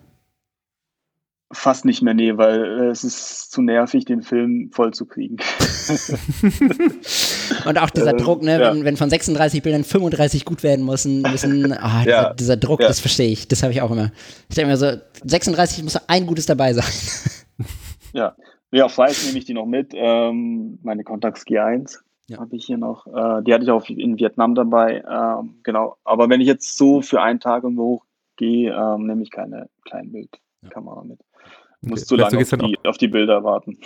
Fast 1.53 1.84
nicht 1.84 2.03
mehr, 2.03 2.14
nee, 2.14 2.36
weil 2.36 2.64
äh, 2.64 2.86
es 2.88 3.05
ist 3.05 3.53
zu 3.53 3.62
nervig, 3.62 4.07
den 4.07 4.22
Film 4.22 4.70
voll 4.72 4.92
zu 4.92 5.07
kriegen. 5.07 5.36
Und 7.66 7.78
auch 7.78 7.90
dieser 7.90 8.12
Ähm, 8.12 8.18
Druck, 8.18 8.42
ne, 8.42 8.61
ja. 8.61 8.74
wenn, 8.74 8.84
wenn 8.84 8.97
von 8.97 9.11
36 9.11 9.62
Bildern 9.62 9.84
35 9.84 10.45
gut 10.45 10.62
werden 10.62 10.84
müssen, 10.84 11.22
müssen 11.22 11.72
ah, 11.74 12.01
dieser, 12.05 12.11
Ja. 12.11 12.34
dieser 12.34 12.57
Druck, 12.57 12.80
Ja. 12.80 12.88
das 12.88 13.01
verstehe 13.01 13.30
ich. 13.30 13.47
Das 13.47 13.62
habe 13.62 13.72
ich 13.72 13.82
auch 13.82 13.90
immer. 13.90 14.11
Ich 14.49 14.57
denke 14.57 14.70
mir 14.70 14.76
so, 14.76 14.92
36 15.24 15.84
muss 15.84 15.97
ein 16.09 16.26
gutes 16.26 16.47
dabei 16.47 16.72
sein. 16.72 16.84
Ja, 18.12 18.34
nee, 18.72 18.82
auf 18.82 18.97
Weiß 18.99 19.26
nehme 19.26 19.38
ich 19.38 19.45
die 19.45 19.55
noch 19.55 19.66
mit. 19.66 19.92
Ähm, 19.95 20.78
meine 20.82 21.05
Contax 21.05 21.42
G1 21.42 21.99
Ja. 22.28 22.38
habe 22.38 22.56
ich 22.56 22.64
hier 22.64 22.78
noch. 22.78 23.06
Äh, 23.06 23.42
die 23.42 23.52
hatte 23.52 23.64
ich 23.64 23.70
auch 23.70 23.86
in 23.88 24.18
Vietnam 24.18 24.54
dabei. 24.54 25.02
Ähm, 25.08 25.56
genau. 25.62 25.96
Aber 26.04 26.28
wenn 26.30 26.40
ich 26.40 26.46
jetzt 26.46 26.76
so 26.78 27.02
für 27.02 27.20
einen 27.20 27.38
Tag 27.40 27.64
irgendwo 27.64 28.02
hochgehe, 28.32 28.72
ähm, 28.74 29.06
nehme 29.06 29.22
ich 29.22 29.30
keine 29.30 29.68
Kleinbildkamera 29.84 31.04
mit. 31.04 31.20
Muss 31.82 32.10
Okay. 32.10 32.16
zu 32.18 32.24
heißt, 32.24 32.52
du 32.52 32.56
lange 32.56 32.66
auf 32.66 32.70
die, 32.82 32.88
auf 32.88 32.96
die 32.98 33.08
Bilder 33.08 33.44
warten. 33.44 33.78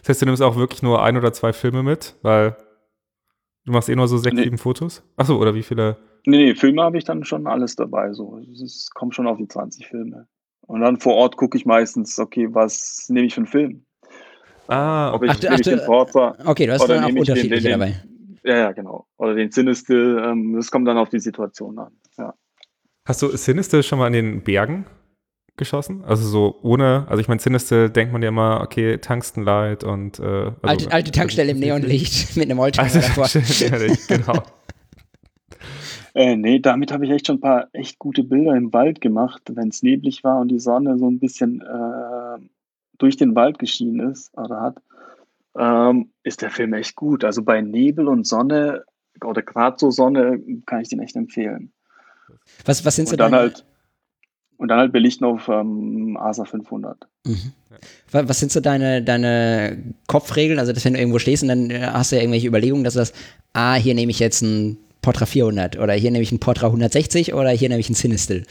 Das 0.00 0.08
heißt, 0.08 0.22
du 0.22 0.26
nimmst 0.26 0.42
auch 0.42 0.56
wirklich 0.56 0.82
nur 0.82 1.02
ein 1.02 1.16
oder 1.16 1.32
zwei 1.32 1.52
Filme 1.52 1.82
mit, 1.82 2.16
weil 2.22 2.56
du 3.64 3.72
machst 3.72 3.88
eh 3.88 3.96
nur 3.96 4.08
so 4.08 4.18
sechs, 4.18 4.36
Nee. 4.36 4.42
sieben 4.44 4.58
Fotos. 4.58 5.02
Achso, 5.16 5.38
oder 5.40 5.54
wie 5.54 5.62
viele? 5.62 5.96
Nee, 6.26 6.36
nee, 6.46 6.54
Filme 6.54 6.82
habe 6.82 6.98
ich 6.98 7.04
dann 7.04 7.24
schon 7.24 7.46
alles 7.46 7.76
dabei. 7.76 8.12
So. 8.12 8.38
Es 8.38 8.90
kommt 8.94 9.14
schon 9.14 9.26
auf 9.26 9.38
die 9.38 9.48
20 9.48 9.86
Filme. 9.88 10.28
Und 10.66 10.80
dann 10.80 10.98
vor 10.98 11.14
Ort 11.14 11.36
gucke 11.36 11.56
ich 11.56 11.66
meistens, 11.66 12.18
okay, 12.18 12.48
was 12.52 13.06
nehme 13.08 13.26
ich 13.26 13.34
für 13.34 13.38
einen 13.40 13.46
Film? 13.46 13.84
Ah, 14.72 15.12
Ob 15.14 15.22
ich, 15.24 15.30
Ach, 15.30 15.36
ach, 15.48 15.54
ich 15.56 15.60
den 15.62 15.80
Porter, 15.84 16.36
Okay, 16.44 16.66
du 16.66 16.72
hast 16.72 16.82
Oder 16.82 16.94
dann 16.96 17.04
auch 17.04 17.08
nehme 17.08 17.20
ich 17.20 17.26
den- 17.32 17.48
den- 17.50 17.62
dabei. 17.64 17.94
ja, 18.44 18.56
ja, 18.56 18.72
genau. 18.72 19.06
Oder 19.18 19.34
den 19.34 19.50
Cinestill, 19.50 20.22
ähm, 20.24 20.54
das 20.56 20.70
kommt 20.70 20.88
dann 20.88 20.98
auf 20.98 21.08
die 21.10 21.20
Situation 21.20 21.78
an. 21.78 21.92
Ja. 22.18 22.34
Hast 23.06 23.20
du 23.22 23.28
Sinister 23.36 23.82
schon 23.82 23.98
mal 23.98 24.06
in 24.06 24.12
den 24.12 24.42
Bergen 24.42 24.86
geschossen? 25.56 26.02
Also 26.04 26.26
so 26.26 26.58
ohne, 26.62 27.04
also 27.08 27.20
ich 27.20 27.28
meine, 27.28 27.40
Sinister 27.40 27.88
denkt 27.88 28.12
man 28.12 28.22
ja 28.22 28.28
immer, 28.28 28.60
okay, 28.62 28.98
Tungstenlight 28.98 29.84
und 29.84 30.18
äh, 30.18 30.22
also, 30.22 30.54
alte, 30.62 30.92
alte 30.92 31.10
Tankstelle 31.12 31.50
im 31.52 31.58
Neonlicht 31.58 32.36
mit 32.36 32.48
einem 32.50 32.58
Oldtimer 32.58 32.84
Alte 32.86 33.00
davor. 33.00 33.28
Genau. 34.08 34.42
Äh, 36.14 36.36
nee, 36.36 36.58
damit 36.60 36.92
habe 36.92 37.06
ich 37.06 37.10
echt 37.10 37.26
schon 37.26 37.36
ein 37.36 37.40
paar 37.40 37.68
echt 37.72 37.98
gute 37.98 38.22
Bilder 38.22 38.54
im 38.54 38.72
Wald 38.72 39.00
gemacht, 39.00 39.42
wenn 39.54 39.68
es 39.68 39.82
neblig 39.82 40.22
war 40.24 40.40
und 40.40 40.48
die 40.48 40.58
Sonne 40.58 40.98
so 40.98 41.08
ein 41.10 41.18
bisschen 41.18 41.62
äh, 41.62 42.38
durch 42.98 43.16
den 43.16 43.34
Wald 43.34 43.58
geschienen 43.58 44.10
ist 44.10 44.30
oder 44.36 44.60
hat, 44.60 44.76
ähm, 45.58 46.10
ist 46.22 46.42
der 46.42 46.50
Film 46.50 46.72
echt 46.74 46.94
gut. 46.96 47.24
Also 47.24 47.42
bei 47.42 47.60
Nebel 47.60 48.08
und 48.08 48.26
Sonne 48.26 48.84
oder 49.22 49.42
gerade 49.42 49.76
so 49.78 49.90
Sonne 49.90 50.40
kann 50.66 50.80
ich 50.80 50.88
den 50.88 51.00
echt 51.00 51.16
empfehlen. 51.16 51.72
Was, 52.64 52.84
was 52.84 52.96
sind 52.96 53.08
so 53.08 53.12
Und 53.12 53.20
dann 53.20 53.34
halt 53.34 53.64
und 54.56 54.68
dann 54.68 54.78
halt 54.78 54.92
belichten 54.92 55.24
auf 55.24 55.48
ähm, 55.48 56.16
ASA 56.20 56.44
500. 56.44 56.96
Mhm. 57.26 57.52
Wa- 58.12 58.28
Was 58.28 58.38
sind 58.38 58.52
so 58.52 58.60
deine, 58.60 59.02
deine 59.02 59.94
Kopfregeln? 60.06 60.58
Also, 60.60 60.72
dass 60.72 60.84
wenn 60.84 60.94
du 60.94 61.00
irgendwo 61.00 61.18
stehst 61.18 61.42
und 61.42 61.48
dann 61.48 61.70
äh, 61.70 61.80
hast 61.92 62.12
du 62.12 62.16
ja 62.16 62.22
irgendwelche 62.22 62.46
Überlegungen, 62.46 62.84
dass 62.84 62.94
du 62.94 63.00
sagst, 63.00 63.14
ah, 63.54 63.74
hier 63.74 63.94
nehme 63.94 64.10
ich 64.12 64.20
jetzt 64.20 64.40
ein 64.42 64.78
Portra 65.00 65.26
400 65.26 65.78
oder 65.78 65.94
hier 65.94 66.12
nehme 66.12 66.22
ich 66.22 66.30
ein 66.30 66.38
Portra 66.38 66.66
160 66.66 67.34
oder 67.34 67.50
hier 67.50 67.68
nehme 67.70 67.80
ich 67.80 67.90
ein 67.90 67.96
Cinestil. 67.96 68.44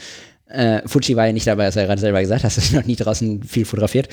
Äh, 0.52 0.86
Fuji 0.86 1.16
war 1.16 1.26
ja 1.26 1.32
nicht 1.32 1.46
dabei, 1.46 1.66
hast 1.66 1.74
du 1.74 1.80
ja 1.80 1.86
gerade 1.86 2.00
selber 2.00 2.20
gesagt, 2.20 2.44
hast 2.44 2.72
du 2.72 2.76
noch 2.76 2.86
nie 2.86 2.96
draußen 2.96 3.42
viel 3.42 3.64
fotografiert. 3.64 4.08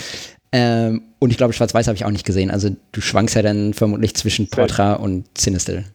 Ähm, 0.51 1.03
und 1.19 1.29
ich 1.29 1.37
glaube, 1.37 1.53
Schwarz-Weiß 1.53 1.87
habe 1.87 1.95
ich 1.95 2.05
auch 2.05 2.11
nicht 2.11 2.25
gesehen. 2.25 2.49
Also, 2.49 2.75
du 2.91 3.01
schwankst 3.01 3.35
ja 3.35 3.41
dann 3.41 3.73
vermutlich 3.73 4.15
zwischen 4.15 4.49
Portra 4.49 4.93
und 4.93 5.25
Cinestil. 5.37 5.85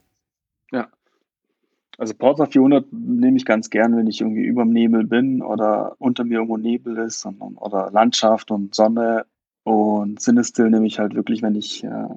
Also 1.96 2.14
Portra 2.14 2.46
400 2.46 2.92
nehme 2.92 3.36
ich 3.36 3.44
ganz 3.44 3.70
gern, 3.70 3.96
wenn 3.96 4.06
ich 4.06 4.20
irgendwie 4.20 4.42
überm 4.42 4.70
Nebel 4.70 5.04
bin 5.04 5.42
oder 5.42 5.94
unter 5.98 6.24
mir 6.24 6.34
irgendwo 6.34 6.56
Nebel 6.56 6.98
ist 6.98 7.24
und, 7.24 7.40
und, 7.40 7.56
oder 7.56 7.90
Landschaft 7.92 8.50
und 8.50 8.74
Sonne. 8.74 9.26
Und 9.62 10.20
Cinestill 10.20 10.70
nehme 10.70 10.86
ich 10.86 10.98
halt 10.98 11.14
wirklich, 11.14 11.42
wenn 11.42 11.54
ich 11.54 11.84
äh, 11.84 12.08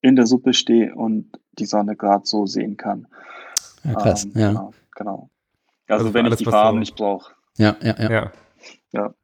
in 0.00 0.16
der 0.16 0.26
Suppe 0.26 0.54
stehe 0.54 0.94
und 0.94 1.38
die 1.58 1.66
Sonne 1.66 1.94
gerade 1.94 2.26
so 2.26 2.46
sehen 2.46 2.76
kann. 2.76 3.06
Ja, 3.84 3.94
krass. 3.94 4.24
Ähm, 4.24 4.32
ja. 4.34 4.48
Genau. 4.48 4.72
genau. 4.96 5.30
Also, 5.88 6.06
Also 6.06 6.14
wenn 6.14 6.26
ich 6.26 6.36
die 6.36 6.44
Farben 6.44 6.78
nicht 6.78 6.96
brauche. 6.96 7.34
Ja, 7.58 7.76
ja, 7.82 7.94
ja. 7.98 8.10
Ja. 8.10 8.32
Ja. 8.92 9.14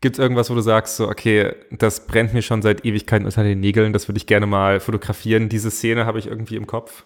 Gibt 0.00 0.16
es 0.16 0.22
irgendwas, 0.22 0.48
wo 0.50 0.54
du 0.54 0.60
sagst, 0.60 0.96
so, 0.96 1.08
okay, 1.08 1.54
das 1.70 2.06
brennt 2.06 2.32
mir 2.32 2.42
schon 2.42 2.62
seit 2.62 2.84
Ewigkeiten 2.84 3.26
unter 3.26 3.42
den 3.42 3.60
Nägeln, 3.60 3.92
das 3.92 4.08
würde 4.08 4.18
ich 4.18 4.26
gerne 4.26 4.46
mal 4.46 4.80
fotografieren. 4.80 5.48
Diese 5.48 5.70
Szene 5.70 6.06
habe 6.06 6.18
ich 6.18 6.26
irgendwie 6.26 6.56
im 6.56 6.66
Kopf. 6.66 7.04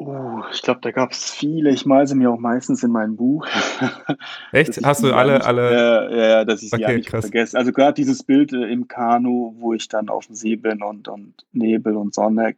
Oh, 0.00 0.42
ich 0.52 0.62
glaube, 0.62 0.78
da 0.80 0.92
gab 0.92 1.10
es 1.10 1.32
viele. 1.32 1.70
Ich 1.70 1.84
male 1.84 2.06
sie 2.06 2.14
mir 2.14 2.30
auch 2.30 2.38
meistens 2.38 2.84
in 2.84 2.92
meinem 2.92 3.16
Buch. 3.16 3.48
Echt? 4.52 4.78
Hast 4.84 5.02
du 5.02 5.12
alle, 5.12 5.32
ja 5.32 5.38
nicht, 5.38 5.46
alle? 5.48 5.72
Ja, 5.72 6.16
ja, 6.28 6.44
dass 6.44 6.62
ich 6.62 6.70
sie 6.70 6.76
Okay, 6.76 6.82
ja 6.92 6.92
nicht 6.92 7.08
krass. 7.08 7.24
vergesse. 7.24 7.58
Also 7.58 7.72
gerade 7.72 7.94
dieses 7.94 8.22
Bild 8.22 8.52
äh, 8.52 8.70
im 8.70 8.86
Kanu, 8.86 9.56
wo 9.58 9.74
ich 9.74 9.88
dann 9.88 10.08
auf 10.08 10.26
dem 10.26 10.36
See 10.36 10.54
bin 10.54 10.82
und, 10.82 11.08
und 11.08 11.34
Nebel 11.50 11.96
und 11.96 12.14
Sonne, 12.14 12.54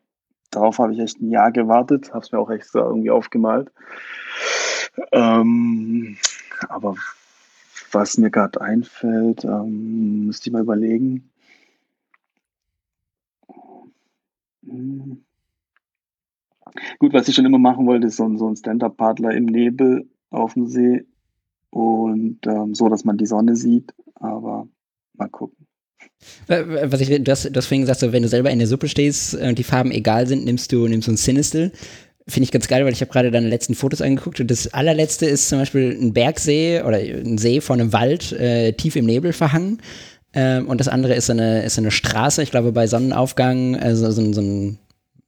darauf 0.50 0.78
habe 0.78 0.92
ich 0.92 0.98
echt 1.00 1.18
ein 1.22 1.30
Jahr 1.30 1.50
gewartet, 1.50 2.12
habe 2.12 2.22
es 2.24 2.30
mir 2.30 2.38
auch 2.38 2.50
extra 2.50 2.80
irgendwie 2.80 3.10
aufgemalt. 3.10 3.72
Ähm, 5.12 6.16
aber 6.68 6.96
was 7.92 8.18
mir 8.18 8.30
gerade 8.30 8.60
einfällt, 8.60 9.44
ähm, 9.44 10.26
müsste 10.26 10.48
ich 10.48 10.52
mal 10.52 10.62
überlegen. 10.62 11.30
Gut, 16.98 17.12
was 17.12 17.28
ich 17.28 17.34
schon 17.34 17.46
immer 17.46 17.58
machen 17.58 17.86
wollte, 17.86 18.06
ist 18.06 18.16
so 18.16 18.24
ein, 18.24 18.38
so 18.38 18.48
ein 18.48 18.56
Stand-Up-Paddler 18.56 19.32
im 19.34 19.46
Nebel 19.46 20.08
auf 20.30 20.54
dem 20.54 20.66
See 20.66 21.04
und 21.70 22.38
ähm, 22.46 22.74
so, 22.74 22.88
dass 22.88 23.04
man 23.04 23.16
die 23.16 23.26
Sonne 23.26 23.56
sieht. 23.56 23.92
Aber 24.14 24.68
mal 25.14 25.28
gucken. 25.28 25.66
Was 26.46 27.00
ich, 27.00 27.08
du 27.08 27.30
hast, 27.30 27.44
du 27.44 27.56
hast 27.56 27.66
vorhin 27.66 27.82
gesagt, 27.82 28.00
so, 28.00 28.12
wenn 28.12 28.22
du 28.22 28.28
selber 28.28 28.50
in 28.50 28.58
der 28.58 28.68
Suppe 28.68 28.88
stehst 28.88 29.34
und 29.34 29.58
die 29.58 29.64
Farben 29.64 29.90
egal 29.90 30.26
sind, 30.26 30.44
nimmst 30.44 30.72
du, 30.72 30.86
nimmst 30.86 31.08
du 31.08 31.12
ein 31.12 31.16
Cinestil. 31.16 31.72
Finde 32.30 32.44
ich 32.44 32.50
ganz 32.52 32.68
geil, 32.68 32.84
weil 32.84 32.92
ich 32.92 33.00
habe 33.00 33.10
gerade 33.12 33.30
deine 33.30 33.48
letzten 33.48 33.74
Fotos 33.74 34.00
angeguckt 34.00 34.40
und 34.40 34.50
das 34.50 34.72
allerletzte 34.72 35.26
ist 35.26 35.48
zum 35.48 35.58
Beispiel 35.58 35.90
ein 36.00 36.12
Bergsee 36.14 36.82
oder 36.82 36.96
ein 36.98 37.36
See 37.38 37.60
vor 37.60 37.74
einem 37.74 37.92
Wald, 37.92 38.32
äh, 38.32 38.72
tief 38.72 38.96
im 38.96 39.04
Nebel 39.06 39.32
verhangen. 39.32 39.82
Ähm, 40.32 40.68
und 40.68 40.78
das 40.78 40.88
andere 40.88 41.14
ist 41.14 41.28
eine, 41.28 41.62
ist 41.64 41.76
eine 41.78 41.90
Straße, 41.90 42.42
ich 42.42 42.50
glaube 42.52 42.70
bei 42.72 42.86
Sonnenaufgang, 42.86 43.74
äh, 43.74 43.96
so, 43.96 44.10
so, 44.12 44.20
ein- 44.22 44.32
so 44.32 44.40
ein 44.40 44.78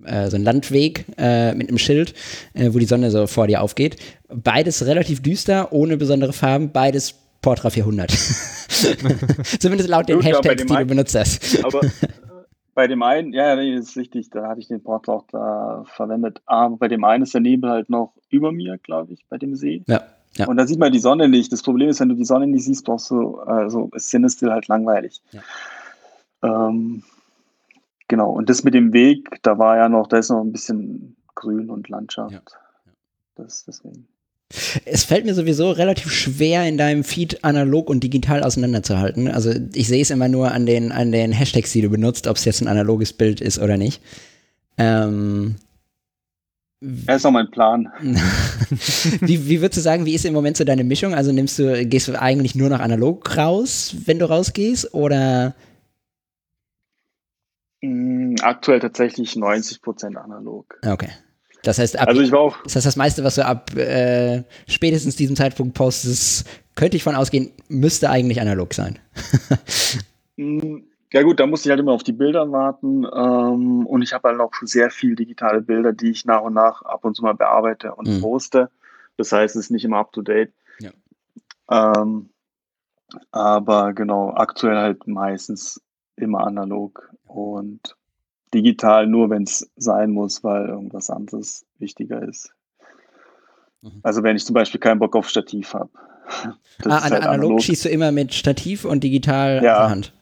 äh, 0.04 0.28
so 0.30 0.36
ein 0.36 0.42
Landweg 0.42 1.04
äh, 1.16 1.54
mit 1.54 1.68
einem 1.68 1.78
Schild, 1.78 2.14
äh, 2.54 2.70
wo 2.72 2.78
die 2.80 2.86
Sonne 2.86 3.10
so 3.12 3.26
vor 3.28 3.46
dir 3.46 3.62
aufgeht. 3.62 3.96
Beides 4.28 4.84
relativ 4.86 5.22
düster, 5.22 5.72
ohne 5.72 5.96
besondere 5.96 6.32
Farben, 6.32 6.72
beides 6.72 7.14
Portra 7.40 7.70
400. 7.70 8.12
Zumindest 9.60 9.88
laut 9.88 10.08
den 10.08 10.16
Gut, 10.16 10.24
Hashtags, 10.26 10.62
die 10.62 10.66
du 10.74 10.84
benutzt 10.86 11.14
hast. 11.14 11.64
Aber 11.64 11.80
bei 12.74 12.86
dem 12.86 13.02
einen, 13.02 13.32
ja, 13.32 13.54
nee, 13.56 13.74
das 13.74 13.90
ist 13.90 13.96
richtig, 13.96 14.30
da 14.30 14.48
hatte 14.48 14.60
ich 14.60 14.68
den 14.68 14.82
Port 14.82 15.08
auch 15.08 15.24
da 15.30 15.84
verwendet. 15.86 16.40
Aber 16.46 16.76
bei 16.76 16.88
dem 16.88 17.04
einen 17.04 17.24
ist 17.24 17.34
der 17.34 17.40
Nebel 17.40 17.70
halt 17.70 17.90
noch 17.90 18.14
über 18.30 18.52
mir, 18.52 18.78
glaube 18.78 19.12
ich, 19.12 19.26
bei 19.28 19.38
dem 19.38 19.54
See. 19.54 19.82
Ja, 19.86 20.02
ja. 20.36 20.46
Und 20.46 20.56
da 20.56 20.66
sieht 20.66 20.78
man 20.78 20.92
die 20.92 20.98
Sonne 20.98 21.28
nicht. 21.28 21.52
Das 21.52 21.62
Problem 21.62 21.88
ist, 21.88 22.00
wenn 22.00 22.08
du 22.08 22.14
die 22.14 22.24
Sonne 22.24 22.46
nicht 22.46 22.64
siehst, 22.64 22.84
brauchst 22.84 23.10
du, 23.10 23.38
also 23.40 23.90
ist 23.94 24.08
Cinestill 24.08 24.50
halt 24.50 24.68
langweilig. 24.68 25.22
Ähm, 26.42 27.02
genau, 28.08 28.30
und 28.30 28.48
das 28.48 28.64
mit 28.64 28.74
dem 28.74 28.92
Weg, 28.92 29.42
da 29.42 29.58
war 29.58 29.76
ja 29.76 29.88
noch, 29.88 30.06
da 30.06 30.18
ist 30.18 30.30
noch 30.30 30.40
ein 30.40 30.52
bisschen 30.52 31.16
Grün 31.34 31.68
und 31.68 31.88
Landschaft. 31.88 32.32
Ja. 32.32 32.40
Das 33.36 33.64
deswegen. 33.64 34.08
Es 34.84 35.04
fällt 35.04 35.24
mir 35.24 35.34
sowieso 35.34 35.70
relativ 35.70 36.12
schwer, 36.12 36.66
in 36.68 36.76
deinem 36.78 37.04
Feed 37.04 37.44
analog 37.44 37.88
und 37.88 38.02
digital 38.02 38.42
auseinanderzuhalten. 38.42 39.28
Also 39.28 39.52
ich 39.74 39.88
sehe 39.88 40.02
es 40.02 40.10
immer 40.10 40.28
nur 40.28 40.52
an 40.52 40.66
den, 40.66 40.92
an 40.92 41.12
den 41.12 41.32
Hashtags, 41.32 41.72
die 41.72 41.82
du 41.82 41.88
benutzt, 41.88 42.26
ob 42.26 42.36
es 42.36 42.44
jetzt 42.44 42.60
ein 42.60 42.68
analoges 42.68 43.12
Bild 43.12 43.40
ist 43.40 43.58
oder 43.58 43.76
nicht. 43.76 44.02
Ähm, 44.78 45.56
Das 46.80 47.16
ist 47.16 47.26
auch 47.26 47.30
mein 47.30 47.50
Plan. 47.50 47.92
wie, 49.20 49.48
wie 49.48 49.60
würdest 49.60 49.78
du 49.78 49.82
sagen, 49.82 50.04
wie 50.04 50.14
ist 50.14 50.24
im 50.24 50.34
Moment 50.34 50.56
so 50.56 50.64
deine 50.64 50.84
Mischung? 50.84 51.14
Also 51.14 51.32
nimmst 51.32 51.58
du, 51.58 51.86
gehst 51.86 52.08
du 52.08 52.20
eigentlich 52.20 52.54
nur 52.54 52.68
noch 52.70 52.80
analog 52.80 53.36
raus, 53.36 53.94
wenn 54.04 54.18
du 54.18 54.28
rausgehst, 54.28 54.92
oder? 54.94 55.54
Mm, 57.82 58.34
aktuell 58.42 58.80
tatsächlich 58.80 59.32
90% 59.34 60.16
analog. 60.16 60.78
Okay. 60.84 61.10
Das 61.62 61.78
heißt, 61.78 61.98
ab, 61.98 62.08
also 62.08 62.20
ich 62.20 62.32
war 62.32 62.40
auch, 62.40 62.62
das 62.64 62.76
heißt, 62.76 62.86
das 62.86 62.96
meiste, 62.96 63.22
was 63.22 63.36
du 63.36 63.46
ab 63.46 63.74
äh, 63.76 64.42
spätestens 64.66 65.16
diesem 65.16 65.36
Zeitpunkt 65.36 65.74
postest, 65.74 66.46
könnte 66.74 66.96
ich 66.96 67.04
von 67.04 67.14
ausgehen, 67.14 67.52
müsste 67.68 68.10
eigentlich 68.10 68.40
analog 68.40 68.74
sein. 68.74 68.98
Ja 71.12 71.22
gut, 71.22 71.40
da 71.40 71.46
musste 71.46 71.68
ich 71.68 71.70
halt 71.70 71.80
immer 71.80 71.92
auf 71.92 72.04
die 72.04 72.12
Bilder 72.12 72.50
warten 72.52 73.04
ähm, 73.04 73.86
und 73.86 74.00
ich 74.00 74.14
habe 74.14 74.30
halt 74.30 74.40
auch 74.40 74.52
sehr 74.62 74.90
viel 74.90 75.14
digitale 75.14 75.60
Bilder, 75.60 75.92
die 75.92 76.10
ich 76.10 76.24
nach 76.24 76.40
und 76.40 76.54
nach 76.54 76.80
ab 76.82 77.04
und 77.04 77.14
zu 77.14 77.22
mal 77.22 77.34
bearbeite 77.34 77.94
und 77.94 78.08
mhm. 78.08 78.22
poste. 78.22 78.70
Das 79.18 79.30
heißt, 79.30 79.54
es 79.54 79.66
ist 79.66 79.70
nicht 79.70 79.84
immer 79.84 79.98
up 79.98 80.12
to 80.12 80.22
date. 80.22 80.52
Ja. 80.80 80.90
Ähm, 81.70 82.30
aber 83.30 83.92
genau, 83.92 84.32
aktuell 84.34 84.78
halt 84.78 85.06
meistens 85.06 85.82
immer 86.16 86.46
analog 86.46 87.10
und 87.26 87.94
digital 88.54 89.06
nur, 89.06 89.30
wenn 89.30 89.44
es 89.44 89.70
sein 89.76 90.10
muss, 90.10 90.44
weil 90.44 90.66
irgendwas 90.66 91.10
anderes 91.10 91.64
wichtiger 91.78 92.22
ist. 92.22 92.50
Mhm. 93.82 94.00
Also 94.02 94.22
wenn 94.22 94.36
ich 94.36 94.44
zum 94.44 94.54
Beispiel 94.54 94.80
keinen 94.80 94.98
Bock 94.98 95.16
auf 95.16 95.28
Stativ 95.28 95.74
habe. 95.74 95.90
Ah, 96.84 96.96
an, 96.96 97.02
halt 97.02 97.12
analog, 97.12 97.28
analog, 97.28 97.62
schießt 97.62 97.84
du 97.84 97.88
immer 97.90 98.10
mit 98.10 98.32
Stativ 98.32 98.84
und 98.84 99.04
digital 99.04 99.62
ja. 99.62 99.88
Hand. 99.90 100.12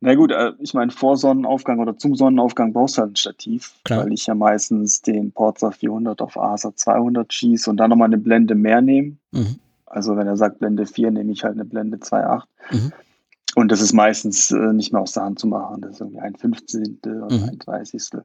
Na 0.00 0.14
gut, 0.14 0.30
äh, 0.30 0.52
ich 0.60 0.72
meine, 0.74 0.90
vor 0.90 1.16
Sonnenaufgang 1.16 1.78
oder 1.78 1.98
zum 1.98 2.14
Sonnenaufgang 2.14 2.72
brauchst 2.72 2.96
du 2.96 3.02
halt 3.02 3.12
ein 3.12 3.16
Stativ, 3.16 3.72
Klar. 3.84 4.04
weil 4.04 4.12
ich 4.12 4.26
ja 4.26 4.34
meistens 4.34 5.02
den 5.02 5.32
Porza 5.32 5.70
400 5.70 6.22
auf 6.22 6.36
ASA 6.36 6.74
200 6.74 7.32
schieße 7.32 7.68
und 7.68 7.78
dann 7.78 7.90
nochmal 7.90 8.06
eine 8.06 8.18
Blende 8.18 8.54
mehr 8.54 8.80
nehme. 8.80 9.16
Mhm. 9.32 9.56
Also 9.86 10.16
wenn 10.16 10.26
er 10.26 10.36
sagt 10.36 10.58
Blende 10.58 10.86
4, 10.86 11.10
nehme 11.10 11.32
ich 11.32 11.44
halt 11.44 11.54
eine 11.54 11.64
Blende 11.64 11.96
2.8. 11.98 12.42
Mhm. 12.70 12.92
Und 13.54 13.70
das 13.70 13.80
ist 13.80 13.92
meistens 13.92 14.50
äh, 14.50 14.72
nicht 14.72 14.92
mehr 14.92 15.02
aus 15.02 15.12
der 15.12 15.24
Hand 15.24 15.38
zu 15.38 15.46
machen. 15.46 15.80
Das 15.80 15.92
ist 15.92 16.00
irgendwie 16.00 16.20
ein 16.20 16.34
Fünfzehntel 16.34 17.22
oder 17.22 17.36
mhm. 17.36 17.48
ein 17.50 17.58
Dreißigstel. 17.58 18.24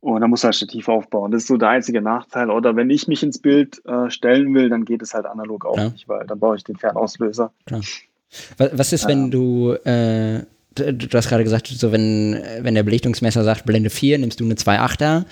Und 0.00 0.20
da 0.20 0.28
muss 0.28 0.42
du 0.42 0.46
halt 0.46 0.56
Stativ 0.56 0.88
aufbauen. 0.88 1.30
Das 1.30 1.42
ist 1.42 1.48
so 1.48 1.56
der 1.56 1.70
einzige 1.70 2.02
Nachteil. 2.02 2.50
Oder 2.50 2.76
wenn 2.76 2.90
ich 2.90 3.08
mich 3.08 3.22
ins 3.22 3.38
Bild 3.38 3.80
äh, 3.86 4.10
stellen 4.10 4.54
will, 4.54 4.68
dann 4.68 4.84
geht 4.84 5.00
es 5.00 5.14
halt 5.14 5.24
analog 5.24 5.64
auch 5.64 5.78
ja. 5.78 5.88
nicht, 5.88 6.08
weil 6.08 6.26
dann 6.26 6.38
brauche 6.38 6.56
ich 6.56 6.64
den 6.64 6.76
Fernauslöser. 6.76 7.52
Klar. 7.64 7.80
Was 8.58 8.92
ist, 8.92 9.06
wenn 9.06 9.30
du 9.30 9.72
äh, 9.72 10.42
du 10.74 11.08
hast 11.16 11.28
gerade 11.28 11.44
gesagt, 11.44 11.68
so 11.68 11.92
wenn, 11.92 12.42
wenn 12.60 12.74
der 12.74 12.82
Belichtungsmesser 12.82 13.44
sagt 13.44 13.64
Blende 13.64 13.90
4, 13.90 14.18
nimmst 14.18 14.40
du 14.40 14.44
eine 14.44 14.54
2.8er. 14.54 15.24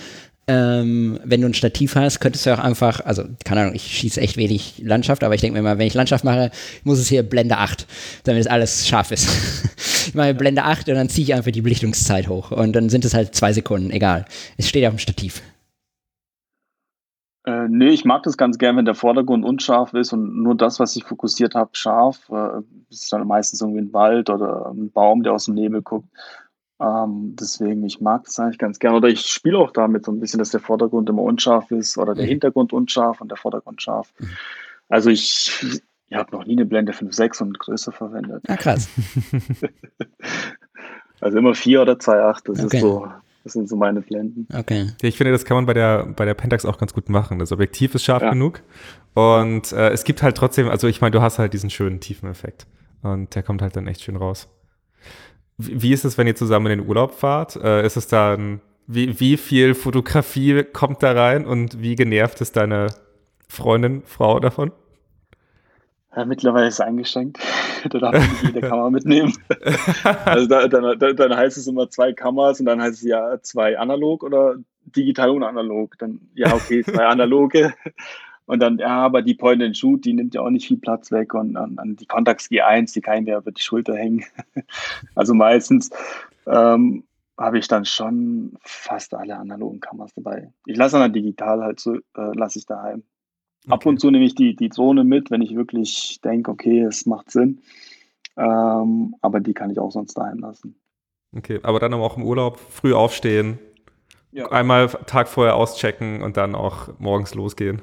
Ähm, 0.45 1.19
wenn 1.23 1.39
du 1.39 1.47
ein 1.47 1.53
Stativ 1.53 1.95
hast, 1.95 2.19
könntest 2.19 2.45
du 2.45 2.53
auch 2.53 2.59
einfach, 2.59 2.99
also 3.05 3.23
keine 3.45 3.61
Ahnung, 3.61 3.75
ich 3.75 3.83
schieße 3.83 4.19
echt 4.19 4.35
wenig 4.35 4.81
Landschaft, 4.83 5.23
aber 5.23 5.33
ich 5.35 5.41
denke 5.41 5.57
mir 5.57 5.63
mal, 5.63 5.77
wenn 5.77 5.87
ich 5.87 5.93
Landschaft 5.93 6.25
mache, 6.25 6.51
muss 6.83 6.99
es 6.99 7.07
hier 7.07 7.23
Blende 7.23 7.57
8, 7.57 7.87
damit 8.25 8.41
es 8.41 8.47
alles 8.47 8.85
scharf 8.85 9.11
ist. 9.11 9.27
ich 10.07 10.15
mache 10.15 10.33
Blende 10.33 10.63
8 10.63 10.89
und 10.89 10.95
dann 10.95 11.07
ziehe 11.07 11.23
ich 11.23 11.33
einfach 11.33 11.51
die 11.51 11.61
Belichtungszeit 11.61 12.27
hoch 12.27 12.51
und 12.51 12.73
dann 12.73 12.89
sind 12.89 13.05
es 13.05 13.13
halt 13.13 13.33
zwei 13.33 13.53
Sekunden, 13.53 13.89
egal. 13.91 14.25
Es 14.57 14.67
steht 14.67 14.85
auf 14.85 14.93
dem 14.93 14.99
Stativ. 14.99 15.41
Äh, 17.45 17.67
nee, 17.69 17.89
ich 17.89 18.05
mag 18.05 18.23
das 18.23 18.37
ganz 18.37 18.57
gern, 18.57 18.77
wenn 18.77 18.85
der 18.85 18.95
Vordergrund 18.95 19.43
unscharf 19.43 19.93
ist 19.93 20.13
und 20.13 20.43
nur 20.43 20.55
das, 20.55 20.79
was 20.79 20.95
ich 20.95 21.03
fokussiert 21.03 21.55
habe, 21.55 21.71
scharf. 21.73 22.29
Äh, 22.29 22.61
ist 22.89 23.11
dann 23.11 23.27
meistens 23.27 23.61
irgendwie 23.61 23.81
ein 23.81 23.93
Wald 23.93 24.29
oder 24.29 24.71
ein 24.71 24.91
Baum, 24.91 25.23
der 25.23 25.33
aus 25.33 25.45
dem 25.45 25.55
Nebel 25.55 25.81
guckt. 25.81 26.07
Ähm, 26.79 27.35
deswegen, 27.39 27.83
ich 27.83 28.01
mag 28.01 28.25
das 28.25 28.39
eigentlich 28.39 28.57
ganz 28.57 28.79
gern. 28.79 28.95
Oder 28.95 29.07
ich 29.07 29.21
spiele 29.21 29.57
auch 29.57 29.71
damit 29.71 30.05
so 30.05 30.11
ein 30.11 30.19
bisschen, 30.19 30.39
dass 30.39 30.51
der 30.51 30.59
Vordergrund 30.59 31.09
immer 31.09 31.21
unscharf 31.21 31.71
ist 31.71 31.97
oder 31.97 32.15
der 32.15 32.25
mhm. 32.25 32.29
Hintergrund 32.29 32.73
unscharf 32.73 33.21
und 33.21 33.29
der 33.29 33.37
Vordergrund 33.37 33.81
scharf. 33.81 34.13
Mhm. 34.19 34.29
Also 34.89 35.09
ich, 35.09 35.51
ich 36.09 36.15
habe 36.15 36.35
noch 36.35 36.45
nie 36.45 36.53
eine 36.53 36.65
Blende 36.65 36.91
5.6 36.91 37.41
und 37.41 37.59
größer 37.59 37.91
verwendet. 37.91 38.43
Ja, 38.47 38.57
krass. 38.57 38.89
also 41.21 41.37
immer 41.37 41.55
4 41.55 41.81
oder 41.81 41.93
2.8, 41.93 42.41
das 42.45 42.65
okay. 42.65 42.77
ist 42.77 42.81
so 42.81 43.07
das 43.43 43.53
sind 43.53 43.67
so 43.67 43.75
meine 43.75 44.01
Blenden. 44.01 44.47
Okay. 44.53 44.91
Ich 45.01 45.17
finde, 45.17 45.31
das 45.33 45.43
kann 45.43 45.55
man 45.55 45.65
bei 45.65 45.73
der, 45.73 46.05
bei 46.05 46.23
der 46.23 46.33
Pentax 46.33 46.65
auch 46.65 46.77
ganz 46.77 46.93
gut 46.93 47.09
machen. 47.09 47.39
Das 47.39 47.51
Objektiv 47.51 47.93
ist 47.93 48.03
scharf 48.03 48.23
ja. 48.23 48.31
genug. 48.31 48.61
Und 49.13 49.73
äh, 49.73 49.89
es 49.89 50.05
gibt 50.05 50.23
halt 50.23 50.37
trotzdem, 50.37 50.69
also 50.69 50.87
ich 50.87 51.01
meine, 51.01 51.11
du 51.11 51.21
hast 51.21 51.39
halt 51.39 51.53
diesen 51.53 51.69
schönen 51.69 51.99
tiefen 51.99 52.29
Effekt. 52.29 52.67
Und 53.01 53.35
der 53.35 53.43
kommt 53.43 53.61
halt 53.61 53.75
dann 53.75 53.87
echt 53.87 54.01
schön 54.01 54.15
raus. 54.15 54.47
Wie, 55.57 55.93
ist 55.93 56.03
es, 56.03 56.17
wenn 56.17 56.27
ihr 56.27 56.35
zusammen 56.35 56.71
in 56.71 56.79
den 56.79 56.87
Urlaub 56.87 57.13
fahrt? 57.13 57.55
Äh, 57.55 57.85
ist 57.85 57.97
es 57.97 58.07
dann, 58.07 58.61
wie, 58.87 59.19
wie 59.19 59.37
viel 59.37 59.75
Fotografie 59.75 60.63
kommt 60.63 61.03
da 61.03 61.11
rein 61.11 61.45
und 61.45 61.81
wie 61.81 61.95
genervt 61.95 62.41
ist 62.41 62.57
deine 62.57 62.87
Freundin, 63.47 64.01
Frau 64.05 64.39
davon? 64.39 64.71
Ja, 66.15 66.25
mittlerweile 66.25 66.67
ist 66.67 66.75
es 66.75 66.79
eingeschränkt. 66.81 67.39
da 67.89 67.99
darf 67.99 68.13
man 68.13 68.21
nicht 68.21 68.43
jede 68.43 68.61
Kamera 68.61 68.89
mitnehmen. 68.89 69.33
also 70.25 70.47
da, 70.47 70.67
dann, 70.67 71.15
dann 71.15 71.35
heißt 71.35 71.57
es 71.57 71.67
immer 71.67 71.89
zwei 71.89 72.13
Kameras 72.13 72.59
und 72.59 72.65
dann 72.65 72.81
heißt 72.81 72.95
es 72.95 73.03
ja 73.03 73.41
zwei 73.41 73.77
analog 73.77 74.23
oder 74.23 74.55
digital 74.85 75.31
und 75.31 75.43
analog. 75.43 75.97
Dann, 75.97 76.19
ja, 76.35 76.53
okay, 76.53 76.83
zwei 76.83 77.05
analoge. 77.07 77.73
Und 78.45 78.59
dann, 78.59 78.77
ja, 78.77 78.89
aber 78.89 79.21
die 79.21 79.35
Point-and-Shoot, 79.35 80.03
die 80.03 80.13
nimmt 80.13 80.35
ja 80.35 80.41
auch 80.41 80.49
nicht 80.49 80.67
viel 80.67 80.77
Platz 80.77 81.11
weg. 81.11 81.33
Und, 81.33 81.55
und 81.55 81.95
die 81.99 82.05
Contax 82.05 82.47
G1, 82.47 82.93
die 82.93 83.01
kann 83.01 83.19
ich 83.19 83.25
mir 83.25 83.37
über 83.37 83.51
die 83.51 83.61
Schulter 83.61 83.95
hängen. 83.95 84.23
also 85.15 85.33
meistens 85.33 85.89
ähm, 86.45 87.03
habe 87.37 87.57
ich 87.57 87.67
dann 87.67 87.85
schon 87.85 88.57
fast 88.61 89.13
alle 89.13 89.37
analogen 89.37 89.79
Kameras 89.79 90.13
dabei. 90.13 90.51
Ich 90.65 90.77
lasse 90.77 90.99
dann 90.99 91.13
digital 91.13 91.61
halt 91.63 91.79
so, 91.79 91.95
äh, 91.95 92.35
lasse 92.35 92.59
ich 92.59 92.65
daheim. 92.65 93.03
Okay. 93.65 93.73
Ab 93.73 93.85
und 93.85 93.99
zu 93.99 94.11
nehme 94.11 94.25
ich 94.25 94.35
die, 94.35 94.55
die 94.55 94.69
Drohne 94.69 95.05
mit, 95.05 95.31
wenn 95.31 95.41
ich 95.41 95.55
wirklich 95.55 96.19
denke, 96.21 96.51
okay, 96.51 96.81
es 96.81 97.05
macht 97.05 97.31
Sinn. 97.31 97.61
Ähm, 98.35 99.15
aber 99.21 99.39
die 99.39 99.53
kann 99.53 99.69
ich 99.69 99.79
auch 99.79 99.91
sonst 99.91 100.15
daheim 100.15 100.39
lassen. 100.39 100.75
Okay, 101.35 101.59
aber 101.63 101.79
dann 101.79 101.93
auch 101.93 102.17
im 102.17 102.23
Urlaub 102.23 102.59
früh 102.59 102.93
aufstehen, 102.93 103.57
ja. 104.31 104.51
einmal 104.51 104.87
Tag 104.87 105.27
vorher 105.27 105.55
auschecken 105.55 106.21
und 106.21 106.37
dann 106.37 106.55
auch 106.55 106.89
morgens 106.99 107.33
losgehen. 107.35 107.81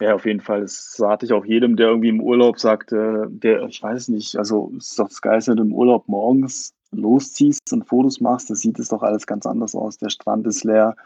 Ja, 0.00 0.14
auf 0.14 0.24
jeden 0.24 0.40
Fall. 0.40 0.62
Das 0.62 0.96
rate 0.98 1.26
ich 1.26 1.32
auch 1.32 1.44
jedem, 1.44 1.76
der 1.76 1.88
irgendwie 1.88 2.08
im 2.08 2.22
Urlaub 2.22 2.58
sagt, 2.58 2.90
äh, 2.92 3.26
der, 3.28 3.64
ich 3.64 3.82
weiß 3.82 4.08
nicht, 4.08 4.36
also 4.36 4.72
ist 4.76 4.98
doch 4.98 5.08
das 5.08 5.20
Geilste, 5.20 5.50
wenn 5.50 5.58
du 5.58 5.64
im 5.64 5.74
Urlaub 5.74 6.08
morgens 6.08 6.72
losziehst 6.90 7.72
und 7.72 7.86
Fotos 7.86 8.20
machst, 8.20 8.50
da 8.50 8.54
sieht 8.54 8.78
es 8.78 8.88
doch 8.88 9.02
alles 9.02 9.26
ganz 9.26 9.46
anders 9.46 9.74
aus. 9.74 9.98
Der 9.98 10.08
Strand 10.08 10.46
ist 10.46 10.64
leer 10.64 10.96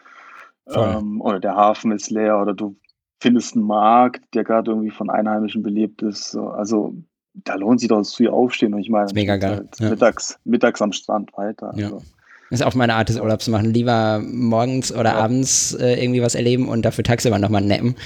ähm, 0.75 1.21
oder 1.21 1.41
der 1.41 1.57
Hafen 1.57 1.93
ist 1.93 2.11
leer 2.11 2.41
oder 2.41 2.55
du 2.55 2.77
findest 3.21 3.57
einen 3.57 3.67
Markt, 3.67 4.23
der 4.33 4.45
gerade 4.45 4.71
irgendwie 4.71 4.91
von 4.91 5.11
Einheimischen 5.11 5.63
belebt 5.63 6.03
ist. 6.03 6.37
Also 6.37 6.95
da 7.35 7.57
lohnt 7.57 7.81
sich 7.81 7.89
doch 7.89 7.99
das 7.99 8.15
früh 8.15 8.29
aufstehen 8.29 8.75
und 8.75 8.81
ich 8.81 8.91
meine, 8.91 9.13
mega 9.13 9.37
geil. 9.37 9.57
Halt 9.57 9.81
ja. 9.81 9.91
mittags, 9.91 10.39
mittags 10.45 10.81
am 10.81 10.93
Strand 10.93 11.37
weiter. 11.37 11.73
Ja. 11.75 11.87
Also. 11.87 12.03
Das 12.51 12.61
ist 12.61 12.67
auch 12.67 12.75
meine 12.75 12.95
Art 12.95 13.09
des 13.09 13.19
Urlaubs 13.19 13.47
zu 13.47 13.51
machen. 13.51 13.75
Lieber 13.75 14.23
morgens 14.25 14.93
oder 14.93 15.11
ja. 15.11 15.17
abends 15.17 15.75
äh, 15.75 16.01
irgendwie 16.01 16.23
was 16.23 16.37
erleben 16.37 16.69
und 16.69 16.83
dafür 16.85 17.03
tagsüber 17.03 17.39
nochmal 17.39 17.63
nappen 17.63 17.97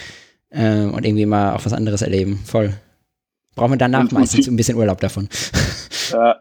äh, 0.51 0.85
und 0.85 1.05
irgendwie 1.05 1.27
mal 1.27 1.55
auch 1.55 1.65
was 1.65 1.73
anderes 1.73 2.03
erleben. 2.03 2.37
Voll. 2.45 2.75
Brauchen 3.55 3.73
wir 3.73 3.79
danach 3.79 4.01
und, 4.01 4.13
meistens 4.13 4.47
und 4.47 4.55
ein 4.55 4.57
bisschen 4.57 4.79
Urlaub 4.79 5.01
davon. 5.01 5.29
Ja, 6.11 6.41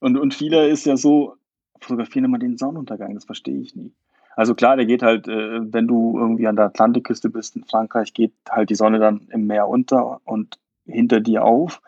und, 0.00 0.16
und 0.16 0.32
viele 0.32 0.68
ist 0.68 0.86
ja 0.86 0.96
so, 0.96 1.36
fotografieren 1.78 2.24
immer 2.24 2.38
den 2.38 2.56
Sonnenuntergang, 2.56 3.14
das 3.14 3.26
verstehe 3.26 3.60
ich 3.60 3.76
nie. 3.76 3.92
Also 4.34 4.54
klar, 4.54 4.76
der 4.76 4.86
geht 4.86 5.02
halt, 5.02 5.28
äh, 5.28 5.60
wenn 5.72 5.86
du 5.86 6.18
irgendwie 6.18 6.46
an 6.46 6.56
der 6.56 6.66
Atlantikküste 6.66 7.28
bist 7.28 7.56
in 7.56 7.64
Frankreich, 7.64 8.14
geht 8.14 8.32
halt 8.48 8.70
die 8.70 8.74
Sonne 8.74 8.98
dann 8.98 9.28
im 9.30 9.46
Meer 9.46 9.68
unter 9.68 10.20
und 10.24 10.58
hinter 10.86 11.20
dir 11.20 11.44
auf. 11.44 11.82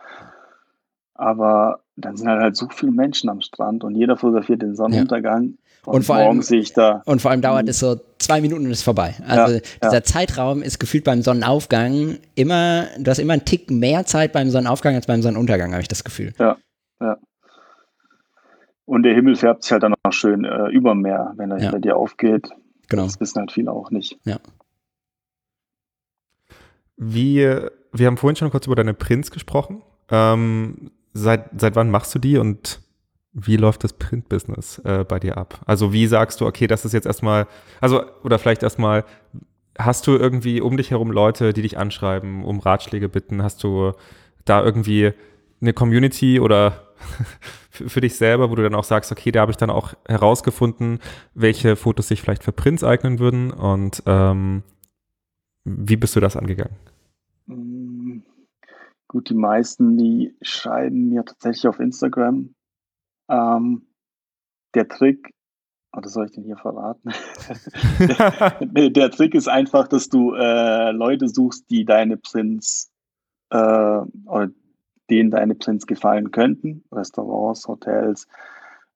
Aber 1.15 1.81
dann 1.97 2.17
sind 2.17 2.29
halt, 2.29 2.43
halt 2.43 2.57
so 2.57 2.69
viele 2.69 2.93
Menschen 2.93 3.31
am 3.31 3.41
Strand 3.41 3.85
und 3.85 3.95
jeder 3.95 4.17
fotografiert 4.17 4.63
den 4.63 4.75
Sonnenuntergang. 4.75 5.55
Und, 5.87 5.97
und, 5.97 6.03
vor 6.05 6.17
allem, 6.17 6.43
sehe 6.43 6.61
ich 6.61 6.73
da. 6.73 7.03
Und 7.05 7.21
vor 7.21 7.31
allem 7.31 7.43
dauert 7.43 7.69
es 7.69 7.79
so 7.79 7.97
zwei 8.19 8.41
Minuten 8.41 8.65
und 8.65 8.71
ist 8.71 8.83
vorbei. 8.83 9.15
Also 9.27 9.55
ja, 9.55 9.61
dieser 9.83 9.95
ja. 9.95 10.03
Zeitraum 10.03 10.63
ist 10.63 10.79
gefühlt 10.79 11.05
beim 11.05 11.23
Sonnenaufgang 11.23 12.19
immer, 12.35 12.87
du 12.99 13.11
hast 13.11 13.19
immer 13.19 13.35
einen 13.35 13.45
Tick 13.45 13.71
mehr 13.71 14.07
Zeit 14.07 14.33
beim 14.33 14.51
Sonnenaufgang 14.51 14.95
als 14.95 15.07
beim 15.07 15.23
Sonnenuntergang, 15.23 15.73
habe 15.73 15.83
ich 15.83 15.89
das 15.89 16.05
Gefühl. 16.05 16.33
Ja, 16.39 16.57
ja. 17.01 17.19
Und 18.87 19.03
der 19.03 19.15
Himmel 19.15 19.37
färbt 19.37 19.63
sich 19.63 19.73
halt 19.73 19.83
dann 19.83 19.95
auch 20.03 20.13
schön 20.13 20.45
äh, 20.45 20.69
über 20.69 20.95
Meer, 20.95 21.33
wenn 21.37 21.51
er 21.51 21.57
ja. 21.59 21.63
hinter 21.65 21.81
dir 21.81 21.97
aufgeht. 21.97 22.51
Genau. 22.89 23.05
Das 23.05 23.21
wissen 23.21 23.41
halt 23.41 23.53
viele 23.53 23.73
auch 23.73 23.91
nicht. 23.91 24.19
Ja. 24.25 24.39
Wie, 26.97 27.39
wir 27.93 28.07
haben 28.07 28.17
vorhin 28.17 28.37
schon 28.37 28.51
kurz 28.51 28.67
über 28.67 28.77
deine 28.77 28.95
Prints 28.95 29.31
gesprochen. 29.31 29.83
Ähm, 30.11 30.91
seit, 31.13 31.61
seit 31.61 31.77
wann 31.77 31.91
machst 31.91 32.15
du 32.15 32.19
die 32.19 32.37
und 32.37 32.81
wie 33.35 33.57
läuft 33.57 33.85
das 33.85 33.93
Print-Business 33.95 34.79
äh, 34.85 35.05
bei 35.05 35.19
dir 35.19 35.37
ab? 35.37 35.61
Also 35.67 35.93
wie 35.93 36.07
sagst 36.07 36.41
du, 36.41 36.47
okay, 36.47 36.67
das 36.69 36.85
ist 36.85 36.93
jetzt 36.93 37.07
erstmal, 37.07 37.47
also 37.81 38.05
oder 38.23 38.39
vielleicht 38.39 38.63
erstmal, 38.63 39.05
hast 39.79 40.07
du 40.07 40.13
irgendwie 40.13 40.61
um 40.61 40.77
dich 40.77 40.93
herum 40.93 41.11
Leute, 41.11 41.53
die 41.53 41.63
dich 41.63 41.77
anschreiben, 41.79 42.45
um 42.45 42.61
Ratschläge 42.61 43.09
bitten? 43.09 43.43
Hast 43.43 43.63
du 43.65 43.93
da 44.45 44.65
irgendwie 44.65 45.13
eine 45.61 45.73
Community 45.73 46.41
oder 46.41 46.95
für, 47.71 48.01
dich 48.01 48.17
selber, 48.17 48.51
wo 48.51 48.55
du 48.55 48.63
dann 48.63 48.75
auch 48.75 48.85
sagst, 48.85 49.11
okay, 49.11 49.33
da 49.33 49.41
habe 49.41 49.51
ich 49.51 49.57
dann 49.57 49.71
auch 49.71 49.95
herausgefunden, 50.07 51.01
welche 51.35 51.77
Fotos 51.77 52.09
sich 52.09 52.23
vielleicht 52.23 52.45
für 52.45 52.53
Prints 52.53 52.85
eignen 52.85 53.19
würden 53.19 53.51
und 53.51 54.03
ähm, 54.07 54.63
Wie 55.65 55.97
bist 55.97 56.15
du 56.17 56.21
das 56.21 56.37
angegangen? 56.37 56.77
Mm, 57.47 58.21
Gut, 59.09 59.31
die 59.31 59.35
meisten, 59.35 59.97
die 59.97 60.35
schreiben 60.43 61.11
mir 61.11 61.25
tatsächlich 61.25 61.69
auf 61.69 61.79
Instagram. 61.79 62.55
Ähm, 63.29 63.87
der 64.75 64.89
Trick, 64.89 65.33
oder 65.97 66.09
soll 66.09 66.27
ich 66.27 66.33
den 66.33 66.45
hier 66.45 66.57
verraten? 66.57 67.13
der, 68.61 68.91
der 68.91 69.11
Trick 69.11 69.35
ist 69.35 69.49
einfach, 69.49 69.89
dass 69.89 70.09
du 70.09 70.35
äh, 70.35 70.91
Leute 70.93 71.29
suchst, 71.29 71.71
die 71.71 71.85
deine 71.85 72.17
Prints 72.17 72.91
äh, 73.51 73.57
oder 73.57 74.51
denen 75.11 75.31
deine 75.31 75.55
Prints 75.55 75.87
gefallen 75.87 76.31
könnten, 76.31 76.85
Restaurants, 76.91 77.69
Hotels, 77.69 78.27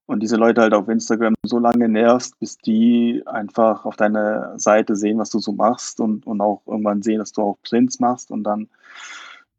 und 0.08 0.20
diese 0.20 0.36
Leute 0.36 0.62
halt 0.62 0.72
auf 0.72 0.88
Instagram 0.88 1.34
so 1.44 1.58
lange 1.58 1.86
nervst, 1.86 2.38
bis 2.38 2.56
die 2.56 3.22
einfach 3.26 3.84
auf 3.84 3.96
deiner 3.96 4.58
Seite 4.58 4.96
sehen, 4.96 5.18
was 5.18 5.28
du 5.28 5.38
so 5.38 5.52
machst 5.52 6.00
und, 6.00 6.26
und 6.26 6.40
auch 6.40 6.62
irgendwann 6.66 7.02
sehen, 7.02 7.18
dass 7.18 7.32
du 7.32 7.42
auch 7.42 7.58
Prints 7.62 8.00
machst 8.00 8.30
und 8.30 8.42
dann 8.42 8.68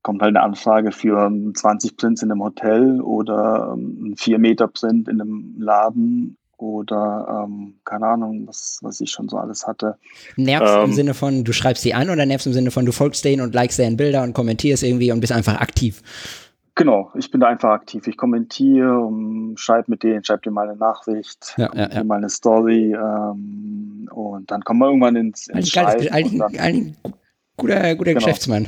kommt 0.02 0.22
halt 0.22 0.36
eine 0.36 0.44
Anfrage 0.44 0.92
für 0.92 1.32
20 1.54 1.98
Prints 1.98 2.24
in 2.24 2.32
einem 2.32 2.44
Hotel 2.44 3.02
oder 3.02 3.74
ein 3.74 4.16
4 4.18 4.40
Meter 4.40 4.68
Print 4.68 5.08
in 5.08 5.22
einem 5.22 5.56
Laden 5.60 6.38
oder 6.58 7.46
ähm, 7.46 7.76
keine 7.86 8.08
Ahnung, 8.08 8.48
was, 8.48 8.80
was 8.82 9.00
ich 9.00 9.12
schon 9.12 9.30
so 9.30 9.38
alles 9.38 9.66
hatte. 9.66 9.98
Nervst 10.36 10.76
ähm, 10.76 10.86
im 10.86 10.94
Sinne 10.94 11.14
von, 11.14 11.44
du 11.44 11.54
schreibst 11.54 11.84
sie 11.84 11.94
an 11.94 12.10
oder 12.10 12.26
nervst 12.26 12.48
im 12.48 12.54
Sinne 12.54 12.72
von, 12.72 12.86
du 12.86 12.92
folgst 12.92 13.24
denen 13.24 13.42
und 13.42 13.54
likest 13.54 13.80
deren 13.80 13.98
Bilder 13.98 14.24
und 14.24 14.34
kommentierst 14.34 14.84
irgendwie 14.84 15.12
und 15.12 15.22
bist 15.22 15.32
einfach 15.32 15.60
aktiv? 15.62 16.02
Genau, 16.76 17.12
ich 17.16 17.30
bin 17.30 17.42
da 17.42 17.48
einfach 17.48 17.72
aktiv. 17.72 18.08
Ich 18.08 18.16
kommentiere, 18.16 19.00
um, 19.00 19.58
schreibe 19.58 19.92
mit 19.92 20.04
denen, 20.04 20.24
schreibe 20.24 20.44
dir 20.44 20.52
mal 20.52 20.70
eine 20.70 20.78
Nachricht, 20.78 21.56
ja, 21.58 21.70
ja, 21.74 21.90
ja. 21.92 22.04
mal 22.04 22.16
eine 22.16 22.30
Story 22.30 22.94
ähm, 22.94 24.10
und 24.12 24.50
dann 24.50 24.62
kommen 24.62 24.80
wir 24.80 24.88
irgendwann 24.88 25.16
ins, 25.16 25.48
ins 25.48 25.70
Schreiben. 25.70 26.08
Eigentlich, 26.10 26.62
eigentlich 26.62 26.96
guter, 27.60 27.96
guter 27.96 28.14
genau. 28.14 28.26
Geschäftsmann. 28.26 28.68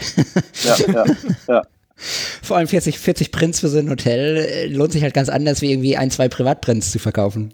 Ja, 0.64 0.76
ja, 0.94 1.06
ja. 1.48 1.62
Vor 2.42 2.58
allem 2.58 2.68
40, 2.68 2.98
40 2.98 3.32
Prints 3.32 3.60
für 3.60 3.68
so 3.68 3.78
ein 3.78 3.90
Hotel 3.90 4.38
äh, 4.38 4.68
lohnt 4.68 4.92
sich 4.92 5.04
halt 5.04 5.14
ganz 5.14 5.30
anders, 5.30 5.62
wie 5.62 5.72
irgendwie 5.72 5.98
ein, 5.98 6.10
zwei 6.10 6.30
Privatprints 6.30 6.92
zu 6.92 7.00
verkaufen. 7.00 7.54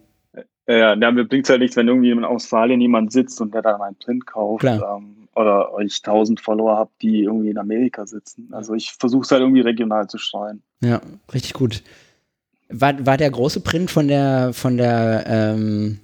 Ja, 0.67 0.95
ja, 0.95 1.11
mir 1.11 1.25
bringt 1.25 1.45
es 1.45 1.49
halt 1.49 1.61
nichts, 1.61 1.75
wenn 1.75 1.87
irgendwie 1.87 2.11
in 2.11 2.23
Australien 2.23 2.81
jemand 2.81 3.11
sitzt 3.11 3.39
und 3.41 3.53
der 3.53 3.61
dann 3.61 3.81
einen 3.81 3.95
Print 3.97 4.25
kauft. 4.25 4.63
Ähm, 4.65 5.27
oder 5.35 5.69
ich 5.85 6.01
tausend 6.01 6.41
Follower 6.41 6.75
habe, 6.75 6.89
die 7.01 7.23
irgendwie 7.23 7.49
in 7.49 7.57
Amerika 7.57 8.05
sitzen. 8.05 8.49
Also 8.51 8.73
ich 8.73 8.93
versuche 8.99 9.23
es 9.23 9.31
halt 9.31 9.41
irgendwie 9.41 9.61
regional 9.61 10.07
zu 10.07 10.17
streuen. 10.17 10.61
Ja, 10.81 11.01
richtig 11.33 11.53
gut. 11.53 11.83
War, 12.69 13.05
war 13.05 13.17
der 13.17 13.29
große 13.29 13.61
Print 13.61 13.91
von 13.91 14.07
der, 14.07 14.51
von 14.53 14.77
der 14.77 15.25
ähm, 15.27 15.99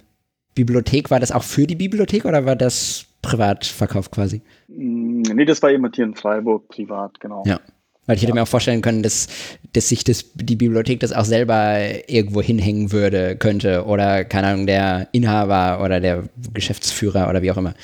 Bibliothek, 0.54 1.10
war 1.10 1.20
das 1.20 1.32
auch 1.32 1.42
für 1.42 1.66
die 1.66 1.74
Bibliothek 1.74 2.24
oder 2.24 2.46
war 2.46 2.56
das 2.56 3.06
privat 3.24 3.64
verkauft 3.64 4.12
quasi? 4.12 4.42
Mm, 4.68 5.22
nee, 5.22 5.44
das 5.44 5.62
war 5.62 5.70
jemand 5.70 5.96
hier 5.96 6.04
in 6.04 6.14
Freiburg, 6.14 6.68
privat, 6.68 7.20
genau. 7.20 7.42
Ja. 7.46 7.60
Weil 8.06 8.16
ich 8.16 8.22
hätte 8.22 8.30
ja. 8.30 8.34
mir 8.34 8.42
auch 8.42 8.48
vorstellen 8.48 8.82
können, 8.82 9.02
dass, 9.02 9.28
dass 9.72 9.88
sich 9.88 10.04
das, 10.04 10.32
die 10.34 10.56
Bibliothek 10.56 11.00
das 11.00 11.12
auch 11.12 11.24
selber 11.24 11.78
irgendwo 12.06 12.42
hinhängen 12.42 12.92
würde, 12.92 13.36
könnte. 13.36 13.86
Oder, 13.86 14.24
keine 14.24 14.48
Ahnung, 14.48 14.66
der 14.66 15.08
Inhaber 15.12 15.82
oder 15.82 16.00
der 16.00 16.24
Geschäftsführer 16.52 17.30
oder 17.30 17.40
wie 17.40 17.50
auch 17.50 17.56
immer. 17.56 17.74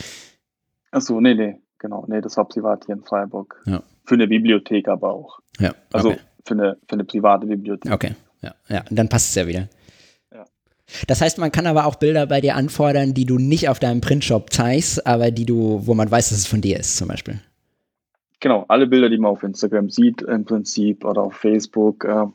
Achso, 0.90 1.20
nee, 1.20 1.34
nee, 1.34 1.56
genau. 1.78 2.04
Nee, 2.06 2.20
das 2.20 2.36
war 2.36 2.46
privat 2.46 2.84
hier 2.84 2.96
in 2.96 3.02
Freiburg. 3.02 3.62
Ja. 3.64 3.82
Für 4.04 4.14
eine 4.14 4.28
Bibliothek 4.28 4.88
aber 4.88 5.14
auch. 5.14 5.38
Ja. 5.58 5.70
Okay. 5.70 5.76
Also 5.92 6.14
für 6.44 6.54
eine, 6.54 6.76
für 6.86 6.94
eine 6.94 7.04
private 7.04 7.46
Bibliothek. 7.46 7.92
Okay, 7.92 8.14
ja, 8.42 8.54
ja. 8.68 8.84
Dann 8.90 9.08
passt 9.08 9.30
es 9.30 9.34
ja 9.36 9.46
wieder. 9.46 9.68
Das 11.06 11.20
heißt, 11.20 11.38
man 11.38 11.52
kann 11.52 11.66
aber 11.66 11.86
auch 11.86 11.96
Bilder 11.96 12.26
bei 12.26 12.40
dir 12.40 12.56
anfordern, 12.56 13.14
die 13.14 13.26
du 13.26 13.38
nicht 13.38 13.68
auf 13.68 13.78
deinem 13.78 14.00
Printshop 14.00 14.52
zeigst, 14.52 15.06
aber 15.06 15.30
die 15.30 15.46
du, 15.46 15.86
wo 15.86 15.94
man 15.94 16.10
weiß, 16.10 16.30
dass 16.30 16.38
es 16.38 16.46
von 16.46 16.60
dir 16.60 16.78
ist, 16.78 16.96
zum 16.96 17.08
Beispiel. 17.08 17.40
Genau, 18.40 18.64
alle 18.68 18.86
Bilder, 18.86 19.10
die 19.10 19.18
man 19.18 19.32
auf 19.32 19.42
Instagram 19.42 19.90
sieht, 19.90 20.22
im 20.22 20.44
Prinzip, 20.44 21.04
oder 21.04 21.22
auf 21.22 21.34
Facebook, 21.34 22.04
äh, 22.04 22.26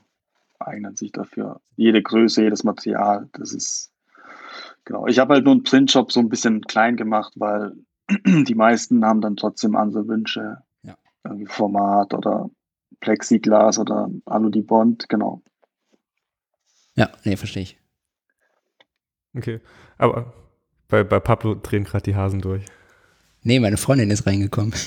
eignen 0.59 0.95
sich 0.95 1.11
dafür. 1.11 1.61
Jede 1.75 2.01
Größe, 2.01 2.43
jedes 2.43 2.63
Material, 2.63 3.27
das 3.33 3.53
ist, 3.53 3.91
genau. 4.83 5.07
Ich 5.07 5.19
habe 5.19 5.33
halt 5.33 5.45
nur 5.45 5.53
einen 5.53 5.63
Printshop 5.63 6.11
so 6.11 6.19
ein 6.19 6.29
bisschen 6.29 6.61
klein 6.61 6.95
gemacht, 6.95 7.33
weil 7.37 7.73
die 8.25 8.55
meisten 8.55 9.03
haben 9.03 9.21
dann 9.21 9.35
trotzdem 9.35 9.75
andere 9.75 10.07
Wünsche. 10.07 10.59
Ja. 10.83 10.95
Irgendwie 11.23 11.47
Format 11.47 12.13
oder 12.13 12.49
Plexiglas 12.99 13.79
oder 13.79 14.09
Alu-Bond, 14.25 15.09
genau. 15.09 15.41
Ja, 16.95 17.09
nee, 17.23 17.35
verstehe 17.35 17.63
ich. 17.63 17.79
Okay, 19.35 19.59
aber 19.97 20.33
bei, 20.87 21.03
bei 21.03 21.19
Pablo 21.19 21.55
drehen 21.55 21.83
gerade 21.83 22.03
die 22.03 22.15
Hasen 22.15 22.41
durch. 22.41 22.63
Nee, 23.43 23.59
meine 23.59 23.77
Freundin 23.77 24.11
ist 24.11 24.25
reingekommen. 24.25 24.73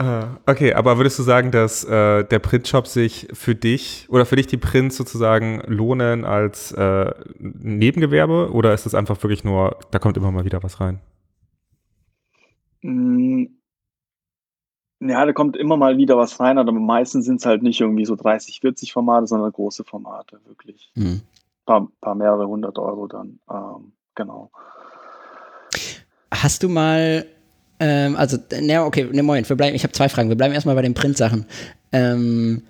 Ah, 0.00 0.38
okay, 0.46 0.72
aber 0.72 0.96
würdest 0.96 1.18
du 1.18 1.22
sagen, 1.22 1.50
dass 1.50 1.84
äh, 1.84 2.24
der 2.24 2.38
Printshop 2.38 2.86
sich 2.86 3.28
für 3.34 3.54
dich 3.54 4.06
oder 4.08 4.24
für 4.24 4.36
dich 4.36 4.46
die 4.46 4.56
Prints 4.56 4.96
sozusagen 4.96 5.60
lohnen 5.66 6.24
als 6.24 6.72
äh, 6.72 7.10
Nebengewerbe 7.38 8.50
oder 8.50 8.72
ist 8.72 8.86
es 8.86 8.94
einfach 8.94 9.22
wirklich 9.22 9.44
nur, 9.44 9.78
da 9.90 9.98
kommt 9.98 10.16
immer 10.16 10.30
mal 10.30 10.46
wieder 10.46 10.62
was 10.62 10.80
rein? 10.80 11.00
Ja, 15.00 15.24
da 15.24 15.32
kommt 15.32 15.56
immer 15.56 15.76
mal 15.76 15.96
wieder 15.96 16.16
was 16.16 16.38
rein, 16.40 16.58
aber 16.58 16.72
meistens 16.72 17.24
sind 17.24 17.40
es 17.40 17.46
halt 17.46 17.62
nicht 17.62 17.80
irgendwie 17.80 18.04
so 18.04 18.16
30, 18.16 18.60
40 18.60 18.92
Formate, 18.92 19.26
sondern 19.26 19.50
große 19.50 19.84
Formate, 19.84 20.38
wirklich. 20.46 20.90
Mhm. 20.94 21.22
Paar, 21.64 21.88
paar 22.00 22.14
mehrere 22.14 22.46
hundert 22.46 22.78
Euro 22.78 23.06
dann, 23.06 23.38
ähm, 23.50 23.92
genau. 24.14 24.50
Hast 26.30 26.62
du 26.62 26.68
mal 26.68 27.26
ähm, 27.80 28.14
also, 28.16 28.36
ne, 28.60 28.84
okay, 28.84 29.08
ne, 29.10 29.22
Moment, 29.22 29.48
wir 29.48 29.56
bleiben, 29.56 29.74
ich 29.74 29.82
habe 29.82 29.92
zwei 29.92 30.10
Fragen. 30.10 30.28
Wir 30.28 30.36
bleiben 30.36 30.52
erstmal 30.52 30.74
bei 30.74 30.82
den 30.82 30.94
Print-Sachen. 30.94 31.46
Ähm, 31.92 32.62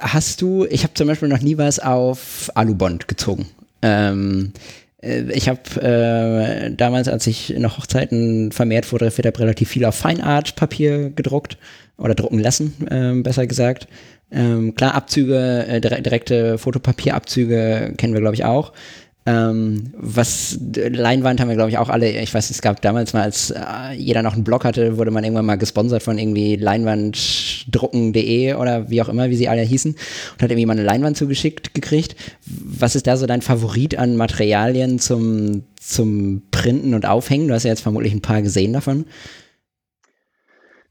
hast 0.00 0.42
du, 0.42 0.66
ich 0.66 0.82
habe 0.82 0.92
zum 0.94 1.06
Beispiel 1.06 1.28
noch 1.28 1.40
nie 1.40 1.56
was 1.56 1.78
auf 1.78 2.50
Alubond 2.54 3.06
gezogen. 3.06 3.46
Ähm, 3.80 4.52
äh, 4.54 4.85
ich 5.06 5.48
habe 5.48 5.60
äh, 5.82 6.70
damals, 6.74 7.08
als 7.08 7.26
ich 7.26 7.54
noch 7.58 7.78
Hochzeiten 7.78 8.52
vermehrt 8.52 8.86
fotografiert 8.86 9.26
habe, 9.26 9.40
relativ 9.40 9.68
viel 9.68 9.84
auf 9.84 9.94
Feinart-Papier 9.94 11.10
gedruckt 11.10 11.58
oder 11.96 12.14
drucken 12.14 12.38
lassen, 12.38 12.74
äh, 12.90 13.22
besser 13.22 13.46
gesagt. 13.46 13.88
Ähm, 14.30 14.74
klar, 14.74 14.94
Abzüge, 14.94 15.66
äh, 15.68 15.80
direkte 15.80 16.58
Fotopapierabzüge 16.58 17.94
kennen 17.96 18.12
wir, 18.12 18.20
glaube 18.20 18.34
ich, 18.34 18.44
auch. 18.44 18.72
Ähm, 19.28 19.92
was 19.96 20.56
Leinwand 20.76 21.40
haben 21.40 21.48
wir, 21.48 21.56
glaube 21.56 21.70
ich, 21.70 21.78
auch 21.78 21.88
alle. 21.88 22.22
Ich 22.22 22.32
weiß, 22.32 22.48
es 22.50 22.62
gab 22.62 22.80
damals 22.80 23.12
mal, 23.12 23.22
als 23.22 23.50
äh, 23.50 23.92
jeder 23.96 24.22
noch 24.22 24.34
einen 24.34 24.44
Blog 24.44 24.64
hatte, 24.64 24.98
wurde 24.98 25.10
man 25.10 25.24
irgendwann 25.24 25.46
mal 25.46 25.58
gesponsert 25.58 26.04
von 26.04 26.16
irgendwie 26.16 26.54
leinwanddrucken.de 26.54 28.54
oder 28.54 28.88
wie 28.88 29.02
auch 29.02 29.08
immer, 29.08 29.28
wie 29.28 29.34
sie 29.34 29.48
alle 29.48 29.62
hießen 29.62 29.92
und 29.92 30.42
hat 30.42 30.50
irgendwie 30.50 30.66
mal 30.66 30.74
eine 30.74 30.84
Leinwand 30.84 31.16
zugeschickt 31.16 31.74
gekriegt. 31.74 32.14
Was 32.46 32.94
ist 32.94 33.08
da 33.08 33.16
so 33.16 33.26
dein 33.26 33.42
Favorit 33.42 33.98
an 33.98 34.16
Materialien 34.16 35.00
zum, 35.00 35.64
zum 35.74 36.42
Printen 36.52 36.94
und 36.94 37.04
Aufhängen? 37.04 37.48
Du 37.48 37.54
hast 37.54 37.64
ja 37.64 37.70
jetzt 37.70 37.82
vermutlich 37.82 38.12
ein 38.12 38.22
paar 38.22 38.42
gesehen 38.42 38.74
davon. 38.74 39.06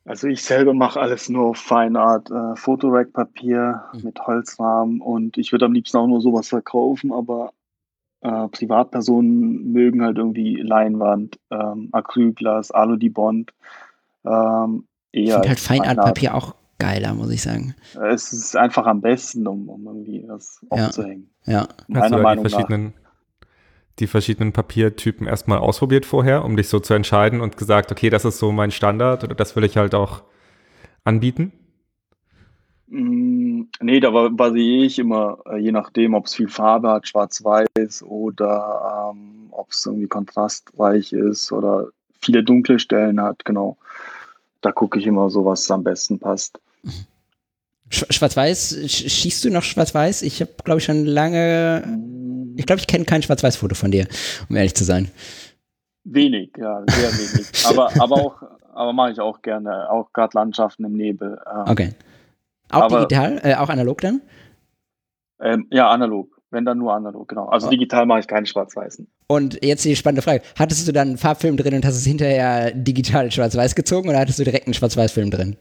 Also 0.04 0.28
ich 0.28 0.44
selber 0.44 0.74
mache 0.74 1.00
alles 1.00 1.30
nur 1.30 1.46
auf 1.46 1.58
Feinart, 1.58 2.30
äh, 2.30 2.58
Fotorack-Papier 2.58 3.86
mhm. 3.94 4.02
mit 4.04 4.20
Holzrahmen 4.20 5.00
und 5.00 5.38
ich 5.38 5.54
würde 5.54 5.66
am 5.66 5.74
liebsten 5.74 5.98
auch 5.98 6.08
nur 6.08 6.20
sowas 6.20 6.50
verkaufen, 6.50 7.14
aber 7.14 7.54
äh, 8.26 8.48
Privatpersonen 8.50 9.72
mögen 9.72 10.04
halt 10.04 10.18
irgendwie 10.18 10.56
Leinwand, 10.56 11.40
ähm, 11.52 11.90
Acrylglas, 11.92 12.72
Alu-Bond. 12.72 13.54
Ähm, 14.26 14.88
ich 15.12 15.32
finde 15.32 15.50
halt 15.50 15.60
Feinartpapier 15.60 16.34
auch 16.34 16.56
geiler, 16.80 17.14
muss 17.14 17.30
ich 17.30 17.44
sagen. 17.44 17.76
Es 18.12 18.34
ist 18.34 18.58
einfach 18.58 18.88
am 18.88 19.02
besten, 19.02 19.48
um, 19.48 19.70
um 19.70 19.86
irgendwie 19.86 20.26
was 20.28 20.60
ja. 20.72 20.88
aufzuhängen. 20.88 21.30
Ja. 21.46 21.68
Meiner 21.88 22.18
Meinung 22.18 22.44
die 22.44 22.50
verschiedenen, 22.50 22.86
nach. 22.86 23.50
Die 24.00 24.08
verschiedenen 24.08 24.54
Papiertypen 24.54 25.28
erstmal 25.28 25.60
ausprobiert 25.60 26.06
vorher, 26.06 26.44
um 26.44 26.58
dich 26.58 26.68
so 26.68 26.80
zu 26.80 26.96
entscheiden 26.96 27.42
und 27.42 27.58
gesagt, 27.58 27.92
okay, 27.92 28.10
das 28.10 28.26
ist 28.26 28.40
so 28.40 28.52
mein 28.52 28.72
Standard 28.72 29.24
oder 29.24 29.36
das 29.36 29.56
will 29.56 29.64
ich 29.64 29.78
halt 29.78 29.94
auch 29.94 30.24
anbieten? 31.04 31.54
Mm, 32.88 33.64
nee, 33.82 34.00
da 34.00 34.14
variiere 34.14 34.86
ich 34.86 35.00
immer, 35.00 35.40
äh, 35.50 35.58
je 35.58 35.72
nachdem, 35.72 36.14
ob 36.14 36.28
es 36.28 36.36
viel 36.36 36.48
Farbe 36.48 36.90
hat, 36.90 37.08
schwarz-weiß 37.08 38.04
oder 38.04 39.12
ähm, 39.12 39.48
ob 39.52 39.72
es 39.72 39.86
irgendwie 39.86 40.08
kontrastreich 40.08 41.14
ist 41.14 41.52
oder 41.52 41.88
viele 42.22 42.44
dunkle 42.44 42.80
Stellen 42.80 43.22
hat, 43.22 43.46
genau. 43.46 43.78
Da 44.62 44.72
gucke 44.72 45.00
ich 45.00 45.08
immer 45.08 45.30
so, 45.30 45.46
was 45.46 45.70
am 45.72 45.84
besten 45.84 46.20
passt. 46.20 46.60
Schwarz-Weiß, 47.90 48.80
schießt 48.88 49.46
du 49.46 49.52
noch 49.52 49.64
Schwarz-Weiß? 49.64 50.24
Ich 50.24 50.42
habe, 50.42 50.52
glaube 50.64 50.80
ich, 50.80 50.86
schon 50.86 51.06
lange. 51.06 51.84
Mm. 51.86 52.56
Ich 52.58 52.66
glaube, 52.66 52.80
ich 52.80 52.88
kenne 52.88 53.06
kein 53.06 53.22
Schwarz-Weiß-Foto 53.22 53.76
von 53.76 53.92
dir, 53.92 54.08
um 54.50 54.56
ehrlich 54.56 54.76
zu 54.76 54.84
sein. 54.84 55.12
Wenig, 56.04 56.52
ja, 56.58 56.84
sehr 56.88 57.12
wenig. 57.12 57.48
aber, 57.66 57.90
aber 58.02 58.16
auch, 58.16 58.44
aber 58.74 58.94
mache 58.94 59.12
ich 59.12 59.20
auch 59.20 59.42
gerne, 59.42 59.90
auch 59.90 60.12
gerade 60.14 60.36
Landschaften 60.36 60.84
im 60.86 60.94
Nebel. 60.94 61.40
Ähm, 61.52 61.64
okay. 61.72 61.90
Auch 62.76 62.84
aber, 62.84 63.06
digital, 63.06 63.42
äh, 63.44 63.56
auch 63.56 63.70
analog 63.70 64.02
dann? 64.02 64.22
Ähm, 65.42 65.68
ja, 65.72 65.90
analog. 65.90 66.36
Wenn 66.52 66.64
dann 66.64 66.78
nur 66.78 66.94
analog, 66.94 67.28
genau. 67.28 67.48
Also 67.48 67.68
oh. 67.68 67.70
digital 67.70 68.06
mache 68.06 68.20
ich 68.20 68.28
keine 68.28 68.46
schwarz-weißen. 68.46 69.08
Und 69.28 69.64
jetzt 69.64 69.84
die 69.84 69.96
spannende 69.96 70.22
Frage. 70.22 70.42
Hattest 70.58 70.88
du 70.88 70.94
dann 70.94 71.10
einen 71.10 71.18
Farbfilm 71.18 71.58
drin 71.58 71.74
und 71.74 71.86
hast 71.86 71.96
es 71.96 72.06
hinterher 72.06 72.72
digital 72.72 73.30
schwarz-weiß 73.32 73.76
gezogen 73.76 74.08
oder 74.10 74.20
hattest 74.20 74.40
du 74.40 74.44
direkt 74.44 74.68
einen 74.68 74.74
Schwarz-Weiß-Film 74.74 75.32
drin? 75.32 75.58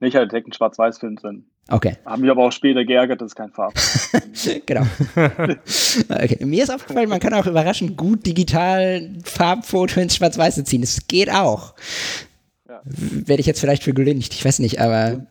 Nee, 0.00 0.08
ich 0.08 0.16
hatte 0.16 0.28
direkt 0.28 0.46
einen 0.46 0.52
Schwarz-Weiß-Film 0.52 1.16
drin. 1.16 1.46
Okay. 1.68 1.96
Haben 2.04 2.22
mich 2.22 2.30
aber 2.30 2.44
auch 2.44 2.52
später 2.52 2.84
geärgert, 2.84 3.20
dass 3.20 3.28
es 3.28 3.34
kein 3.34 3.50
Farb 3.50 3.72
Genau. 4.66 4.82
okay. 6.08 6.44
Mir 6.44 6.64
ist 6.64 6.70
aufgefallen, 6.70 7.08
man 7.08 7.20
kann 7.20 7.34
auch 7.34 7.46
überraschend 7.46 7.96
gut 7.96 8.26
digital 8.26 9.10
Farbfoto 9.24 10.00
ins 10.00 10.16
Schwarz-Weiße 10.16 10.64
ziehen. 10.64 10.80
Das 10.80 11.06
geht 11.06 11.30
auch. 11.30 11.74
Ja. 12.68 12.80
Werde 12.84 13.40
ich 13.40 13.46
jetzt 13.46 13.60
vielleicht 13.60 13.84
für 13.84 13.94
gelüncht, 13.94 14.34
ich 14.34 14.44
weiß 14.44 14.58
nicht, 14.58 14.80
aber 14.80 15.26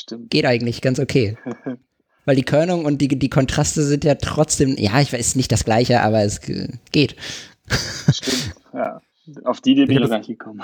Stimmt. 0.00 0.30
geht 0.30 0.46
eigentlich 0.46 0.80
ganz 0.80 0.98
okay. 0.98 1.36
Weil 2.26 2.36
die 2.36 2.44
Körnung 2.44 2.84
und 2.84 2.98
die, 2.98 3.08
die 3.08 3.30
Kontraste 3.30 3.82
sind 3.82 4.04
ja 4.04 4.14
trotzdem, 4.14 4.76
ja, 4.78 5.00
ich 5.00 5.12
weiß 5.12 5.36
nicht 5.36 5.50
das 5.50 5.64
gleiche, 5.64 6.02
aber 6.02 6.22
es 6.22 6.40
geht. 6.40 7.16
Stimmt, 8.12 8.54
ja. 8.74 9.00
Auf 9.44 9.60
die 9.60 9.72
Idee 9.72 9.86
bin 9.86 9.96
ich 9.96 10.02
noch 10.02 10.10
gar 10.10 10.18
nicht 10.18 10.28
gekommen. 10.28 10.62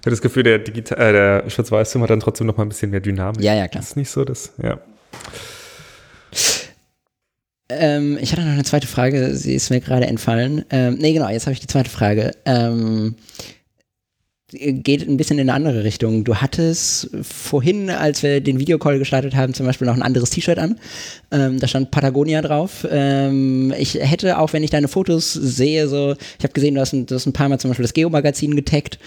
Ich 0.00 0.06
habe 0.06 0.10
das 0.10 0.22
Gefühl, 0.22 0.42
der, 0.42 0.66
äh, 0.66 1.12
der 1.12 1.50
Schwarz-Weiß-Film 1.50 2.02
hat 2.02 2.10
dann 2.10 2.20
trotzdem 2.20 2.46
noch 2.46 2.56
mal 2.56 2.64
ein 2.64 2.70
bisschen 2.70 2.90
mehr 2.90 3.00
Dynamik. 3.00 3.42
Ja, 3.42 3.54
ja, 3.54 3.68
klar. 3.68 3.82
Das 3.82 3.90
ist 3.90 3.96
nicht 3.96 4.10
so, 4.10 4.24
das, 4.24 4.52
ja. 4.62 4.80
Ähm, 7.68 8.18
ich 8.20 8.32
hatte 8.32 8.42
noch 8.42 8.52
eine 8.52 8.64
zweite 8.64 8.86
Frage, 8.86 9.34
sie 9.36 9.54
ist 9.54 9.70
mir 9.70 9.80
gerade 9.80 10.06
entfallen. 10.06 10.64
Ähm, 10.70 10.94
nee, 10.94 11.12
genau, 11.12 11.28
jetzt 11.28 11.46
habe 11.46 11.52
ich 11.52 11.60
die 11.60 11.66
zweite 11.66 11.90
Frage. 11.90 12.32
Ähm, 12.46 13.14
geht 14.52 15.06
ein 15.08 15.16
bisschen 15.16 15.38
in 15.38 15.48
eine 15.48 15.54
andere 15.54 15.84
Richtung. 15.84 16.24
Du 16.24 16.36
hattest 16.36 17.10
vorhin, 17.22 17.90
als 17.90 18.22
wir 18.22 18.40
den 18.40 18.58
Videocall 18.58 18.98
gestartet 18.98 19.34
haben, 19.34 19.54
zum 19.54 19.66
Beispiel 19.66 19.86
noch 19.86 19.94
ein 19.94 20.02
anderes 20.02 20.30
T-Shirt 20.30 20.58
an. 20.58 20.78
Ähm, 21.30 21.60
da 21.60 21.68
stand 21.68 21.90
Patagonia 21.90 22.42
drauf. 22.42 22.86
Ähm, 22.90 23.72
ich 23.78 23.94
hätte 23.94 24.38
auch, 24.38 24.52
wenn 24.52 24.64
ich 24.64 24.70
deine 24.70 24.88
Fotos 24.88 25.32
sehe, 25.32 25.88
so, 25.88 26.14
ich 26.38 26.44
habe 26.44 26.52
gesehen, 26.52 26.74
du 26.74 26.80
hast, 26.80 26.92
ein, 26.92 27.06
du 27.06 27.14
hast 27.14 27.26
ein 27.26 27.32
paar 27.32 27.48
Mal 27.48 27.58
zum 27.58 27.70
Beispiel 27.70 27.84
das 27.84 27.94
Geo-Magazin 27.94 28.56
getaggt. 28.56 28.98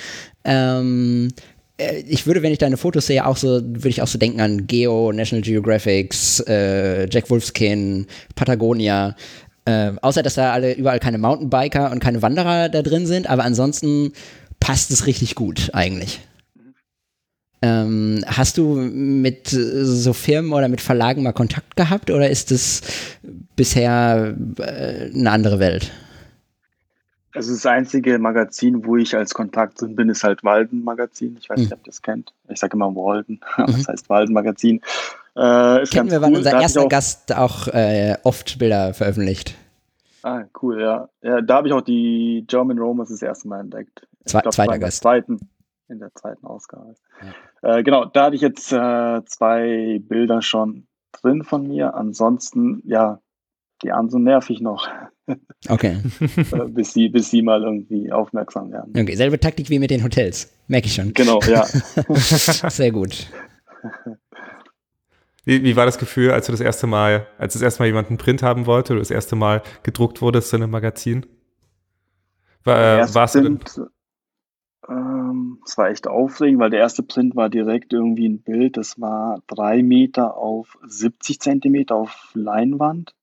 Ähm, 0.45 1.29
äh, 1.77 2.03
ich 2.07 2.25
würde, 2.25 2.41
wenn 2.41 2.51
ich 2.51 2.59
deine 2.59 2.77
Fotos 2.77 3.07
sehe, 3.07 3.25
auch 3.25 3.37
so, 3.37 3.61
würde 3.61 3.89
ich 3.89 4.01
auch 4.01 4.07
so 4.07 4.17
denken 4.17 4.41
an 4.41 4.67
Geo, 4.67 5.11
National 5.11 5.41
Geographics, 5.41 6.39
äh, 6.41 7.07
Jack 7.09 7.29
Wolfskin, 7.29 8.07
Patagonia. 8.35 9.15
Äh, 9.65 9.93
außer, 10.01 10.23
dass 10.23 10.35
da 10.35 10.51
alle 10.51 10.73
überall 10.73 10.99
keine 10.99 11.17
Mountainbiker 11.17 11.89
und 11.91 11.99
keine 11.99 12.21
Wanderer 12.21 12.67
da 12.67 12.81
drin 12.81 13.05
sind, 13.05 13.29
aber 13.29 13.45
ansonsten 13.45 14.11
passt 14.63 14.91
es 14.91 15.05
richtig 15.07 15.35
gut 15.35 15.71
eigentlich. 15.73 16.21
Ähm, 17.61 18.23
hast 18.25 18.57
du 18.57 18.75
mit 18.75 19.47
so 19.49 20.13
Firmen 20.13 20.53
oder 20.53 20.69
mit 20.69 20.79
Verlagen 20.79 21.23
mal 21.23 21.33
Kontakt 21.33 21.75
gehabt 21.75 22.09
oder 22.09 22.29
ist 22.29 22.49
es 22.51 22.81
bisher 23.57 24.35
äh, 24.59 25.11
eine 25.13 25.31
andere 25.31 25.59
Welt? 25.59 25.91
Also 27.33 27.51
das 27.51 27.65
einzige 27.65 28.19
Magazin, 28.19 28.85
wo 28.85 28.95
ich 28.95 29.15
als 29.17 29.33
Kontakt 29.33 29.81
drin 29.81 29.95
bin, 29.95 30.07
ist 30.09 30.23
halt 30.23 30.43
Walden 30.45 30.83
Magazin. 30.83 31.35
Ich 31.41 31.49
weiß 31.49 31.59
nicht, 31.59 31.71
hm. 31.71 31.77
ob 31.79 31.85
ihr 31.85 31.89
das 31.89 32.01
kennt. 32.01 32.33
Ich 32.47 32.59
sage 32.59 32.77
immer 32.77 32.95
Walden, 32.95 33.41
mhm. 33.57 33.65
das 33.65 33.87
heißt 33.87 34.09
Walden 34.09 34.33
Magazin. 34.33 34.81
Äh, 35.35 35.85
Kennen 35.87 36.09
wir, 36.09 36.19
cool. 36.19 36.21
weil 36.21 36.35
unser 36.35 36.61
erster 36.61 36.83
auch 36.83 36.89
Gast 36.89 37.35
auch 37.35 37.67
äh, 37.67 38.15
oft 38.23 38.59
Bilder 38.59 38.93
veröffentlicht. 38.93 39.55
Ah, 40.21 40.43
cool, 40.61 40.81
ja. 40.81 41.09
ja 41.21 41.41
da 41.41 41.55
habe 41.55 41.67
ich 41.67 41.73
auch 41.73 41.81
die 41.81 42.45
German 42.47 42.79
Romans 42.79 43.09
das 43.09 43.21
erste 43.21 43.49
Mal 43.49 43.59
entdeckt. 43.59 44.07
Zwei, 44.25 44.41
glaub, 44.41 44.53
zweiter 44.53 44.79
Gast. 44.79 45.01
Zweiten, 45.01 45.39
in 45.89 45.99
der 45.99 46.13
zweiten 46.13 46.45
Ausgabe. 46.45 46.95
Ja. 47.61 47.77
Äh, 47.77 47.83
genau, 47.83 48.05
da 48.05 48.25
hatte 48.25 48.35
ich 48.35 48.41
jetzt 48.41 48.71
äh, 48.71 49.21
zwei 49.25 49.99
Bilder 50.01 50.41
schon 50.41 50.87
drin 51.11 51.43
von 51.43 51.67
mir. 51.67 51.95
Ansonsten, 51.95 52.81
ja, 52.85 53.19
die 53.83 53.91
anderen 53.91 54.09
so 54.09 54.19
nervig 54.19 54.61
noch. 54.61 54.87
Okay. 55.69 55.99
Äh, 56.19 56.65
bis, 56.67 56.91
sie, 56.91 57.07
bis 57.07 57.29
sie 57.29 57.41
mal 57.41 57.63
irgendwie 57.63 58.11
aufmerksam 58.11 58.73
werden. 58.73 58.91
Okay, 58.93 59.15
selbe 59.15 59.39
Taktik 59.39 59.69
wie 59.69 59.79
mit 59.79 59.89
den 59.89 60.03
Hotels. 60.03 60.51
Merke 60.67 60.87
ich 60.87 60.95
schon. 60.95 61.13
Genau, 61.13 61.39
ja. 61.43 61.63
Sehr 62.69 62.91
gut. 62.91 63.31
Wie, 65.45 65.63
wie 65.63 65.77
war 65.77 65.85
das 65.85 65.97
Gefühl, 65.97 66.31
als 66.31 66.47
du 66.47 66.51
das 66.51 66.59
erste 66.59 66.87
Mal, 66.87 67.27
als 67.37 67.53
das 67.53 67.61
erste 67.61 67.81
Mal 67.81 67.85
jemand 67.87 68.09
einen 68.09 68.17
Print 68.17 68.43
haben 68.43 68.65
wollte 68.65 68.91
oder 68.91 68.99
das 68.99 69.11
erste 69.11 69.37
Mal 69.37 69.61
gedruckt 69.83 70.21
wurdest 70.21 70.53
in 70.53 70.61
einem 70.61 70.71
Magazin? 70.71 71.25
War, 72.65 72.99
äh, 72.99 73.13
warst 73.15 73.35
Print, 73.35 73.77
du 73.77 73.87
ähm, 74.87 75.59
es 75.65 75.77
war 75.77 75.89
echt 75.89 76.07
aufregend, 76.07 76.59
weil 76.59 76.69
der 76.69 76.79
erste 76.79 77.03
Print 77.03 77.35
war 77.35 77.49
direkt 77.49 77.93
irgendwie 77.93 78.27
ein 78.27 78.41
Bild, 78.41 78.77
das 78.77 78.99
war 78.99 79.39
drei 79.47 79.83
Meter 79.83 80.37
auf 80.37 80.77
70 80.85 81.39
Zentimeter 81.39 81.95
auf 81.95 82.31
Leinwand. 82.33 83.13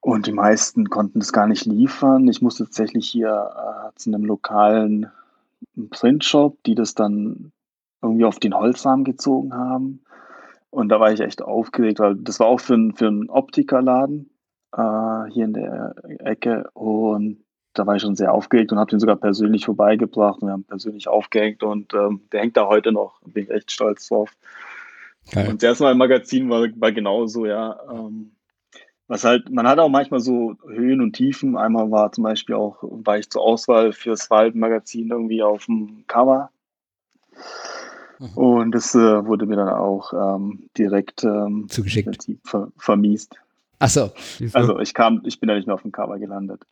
Und 0.00 0.26
die 0.26 0.32
meisten 0.32 0.88
konnten 0.88 1.20
das 1.20 1.32
gar 1.32 1.46
nicht 1.46 1.66
liefern. 1.66 2.26
Ich 2.28 2.40
musste 2.40 2.64
tatsächlich 2.64 3.06
hier 3.06 3.28
äh, 3.28 3.94
zu 3.96 4.10
einem 4.10 4.24
lokalen 4.24 5.10
Printshop, 5.90 6.62
die 6.64 6.74
das 6.74 6.94
dann 6.94 7.52
irgendwie 8.02 8.24
auf 8.24 8.38
den 8.38 8.54
Holzrahmen 8.54 9.04
gezogen 9.04 9.52
haben. 9.54 10.02
Und 10.70 10.88
da 10.88 11.00
war 11.00 11.12
ich 11.12 11.20
echt 11.20 11.42
aufgeregt, 11.42 11.98
weil 11.98 12.16
das 12.16 12.40
war 12.40 12.46
auch 12.46 12.60
für, 12.60 12.76
für 12.94 13.08
einen 13.08 13.28
Optikerladen 13.28 14.30
äh, 14.72 15.24
hier 15.30 15.44
in 15.44 15.52
der 15.52 15.94
Ecke. 16.20 16.70
Und 16.72 17.44
da 17.80 17.86
war 17.86 17.96
ich 17.96 18.02
schon 18.02 18.14
sehr 18.14 18.34
aufgeregt 18.34 18.72
und 18.72 18.78
habe 18.78 18.90
den 18.90 19.00
sogar 19.00 19.16
persönlich 19.16 19.64
vorbeigebracht 19.64 20.42
und 20.42 20.48
wir 20.48 20.52
haben 20.52 20.64
persönlich 20.64 21.08
aufgehängt 21.08 21.62
und 21.62 21.94
ähm, 21.94 22.20
der 22.30 22.40
hängt 22.40 22.56
da 22.58 22.66
heute 22.66 22.92
noch. 22.92 23.20
Bin 23.24 23.44
ich 23.44 23.50
echt 23.50 23.72
stolz 23.72 24.06
drauf. 24.08 24.36
Geil. 25.32 25.48
Und 25.48 25.62
das 25.62 25.68
erste 25.68 25.84
Mal 25.84 25.92
im 25.92 25.98
Magazin 25.98 26.50
war, 26.50 26.68
war 26.76 26.92
genauso, 26.92 27.46
ja. 27.46 27.80
Ähm, 27.90 28.32
was 29.08 29.24
halt, 29.24 29.50
man 29.50 29.66
hat 29.66 29.78
auch 29.78 29.88
manchmal 29.88 30.20
so 30.20 30.56
Höhen 30.68 31.00
und 31.00 31.14
Tiefen. 31.14 31.56
Einmal 31.56 31.90
war 31.90 32.12
zum 32.12 32.24
Beispiel 32.24 32.54
auch, 32.54 32.76
war 32.82 33.18
ich 33.18 33.30
zur 33.30 33.42
Auswahl 33.42 33.92
fürs 33.92 34.30
Waldmagazin 34.30 35.08
irgendwie 35.10 35.42
auf 35.42 35.64
dem 35.64 36.04
Cover. 36.06 36.50
Mhm. 38.18 38.28
Und 38.34 38.72
das 38.72 38.94
äh, 38.94 39.26
wurde 39.26 39.46
mir 39.46 39.56
dann 39.56 39.70
auch 39.70 40.12
ähm, 40.12 40.68
direkt 40.76 41.24
ähm, 41.24 41.66
zugeschickt, 41.70 42.28
ver 42.44 42.70
vermiest. 42.76 43.36
Ach 43.78 43.88
so. 43.88 44.10
Also 44.52 44.78
ich 44.78 44.92
kam, 44.92 45.22
ich 45.24 45.40
bin 45.40 45.48
da 45.48 45.54
nicht 45.54 45.66
mehr 45.66 45.74
auf 45.74 45.82
dem 45.82 45.92
Cover 45.92 46.18
gelandet. 46.18 46.62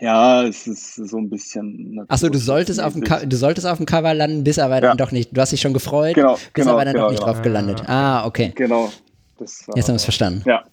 Ja, 0.00 0.42
es 0.42 0.66
ist 0.66 0.96
so 0.96 1.18
ein 1.18 1.30
bisschen. 1.30 2.04
Achso, 2.08 2.28
du 2.28 2.38
solltest 2.38 2.80
auf 2.80 2.94
dem 2.94 3.04
du 3.04 3.36
solltest 3.36 3.66
auf 3.66 3.76
dem 3.76 3.86
Cover 3.86 4.14
landen, 4.14 4.42
bist 4.42 4.58
aber 4.58 4.80
dann 4.80 4.96
doch 4.96 5.12
nicht. 5.12 5.36
Du 5.36 5.40
hast 5.40 5.52
dich 5.52 5.60
schon 5.60 5.72
gefreut, 5.72 6.14
genau, 6.14 6.32
bist 6.32 6.54
genau, 6.54 6.72
aber 6.72 6.84
dann 6.84 6.94
genau, 6.94 7.04
doch 7.04 7.10
nicht 7.12 7.20
genau. 7.20 7.32
drauf 7.32 7.42
gelandet. 7.42 7.82
Ah, 7.86 8.26
okay. 8.26 8.52
Genau. 8.54 8.90
Jetzt 9.38 9.68
haben 9.68 9.74
wir 9.74 9.94
es 9.94 10.04
verstanden. 10.04 10.42
Ja. 10.46 10.64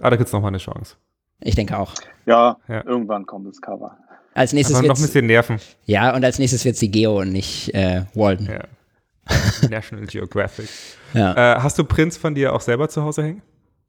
Ah, 0.00 0.10
da 0.10 0.16
gibt 0.16 0.28
es 0.28 0.32
nochmal 0.32 0.50
eine 0.50 0.58
Chance. 0.58 0.96
Ich 1.40 1.54
denke 1.54 1.78
auch. 1.78 1.94
Ja, 2.26 2.58
ja, 2.68 2.84
irgendwann 2.84 3.26
kommt 3.26 3.48
das 3.48 3.60
Cover. 3.60 3.96
Als 4.34 4.52
nächstes 4.52 4.76
wird 4.76 4.88
noch 4.88 4.96
ein 4.96 5.02
bisschen 5.02 5.26
nerven. 5.26 5.58
Ja, 5.84 6.14
und 6.14 6.24
als 6.24 6.38
nächstes 6.38 6.64
wird 6.64 6.74
es 6.74 6.80
die 6.80 6.90
Geo 6.90 7.20
und 7.20 7.32
nicht 7.32 7.74
äh, 7.74 8.02
Walden. 8.14 8.48
Ja. 8.50 8.64
National 9.70 10.06
Geographic. 10.06 10.68
Ja. 11.14 11.56
Äh, 11.56 11.60
hast 11.60 11.78
du 11.78 11.84
Prints 11.84 12.16
von 12.16 12.34
dir 12.34 12.54
auch 12.54 12.60
selber 12.60 12.88
zu 12.88 13.02
Hause 13.02 13.22
hängen? 13.22 13.42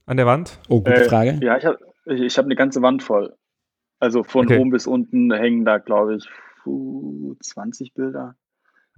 An 0.05 0.17
der 0.17 0.25
Wand? 0.25 0.57
Oh, 0.69 0.79
gute 0.79 1.03
äh, 1.03 1.09
Frage. 1.09 1.39
Ja, 1.43 1.57
ich 1.57 1.65
habe 1.65 1.77
ich 2.05 2.37
hab 2.37 2.45
eine 2.45 2.55
ganze 2.55 2.81
Wand 2.81 3.03
voll. 3.03 3.35
Also 3.99 4.23
von 4.23 4.45
okay. 4.45 4.59
oben 4.59 4.69
bis 4.69 4.87
unten 4.87 5.31
hängen 5.33 5.65
da, 5.65 5.77
glaube 5.79 6.17
ich, 6.17 6.27
20 7.39 7.93
Bilder. 7.93 8.35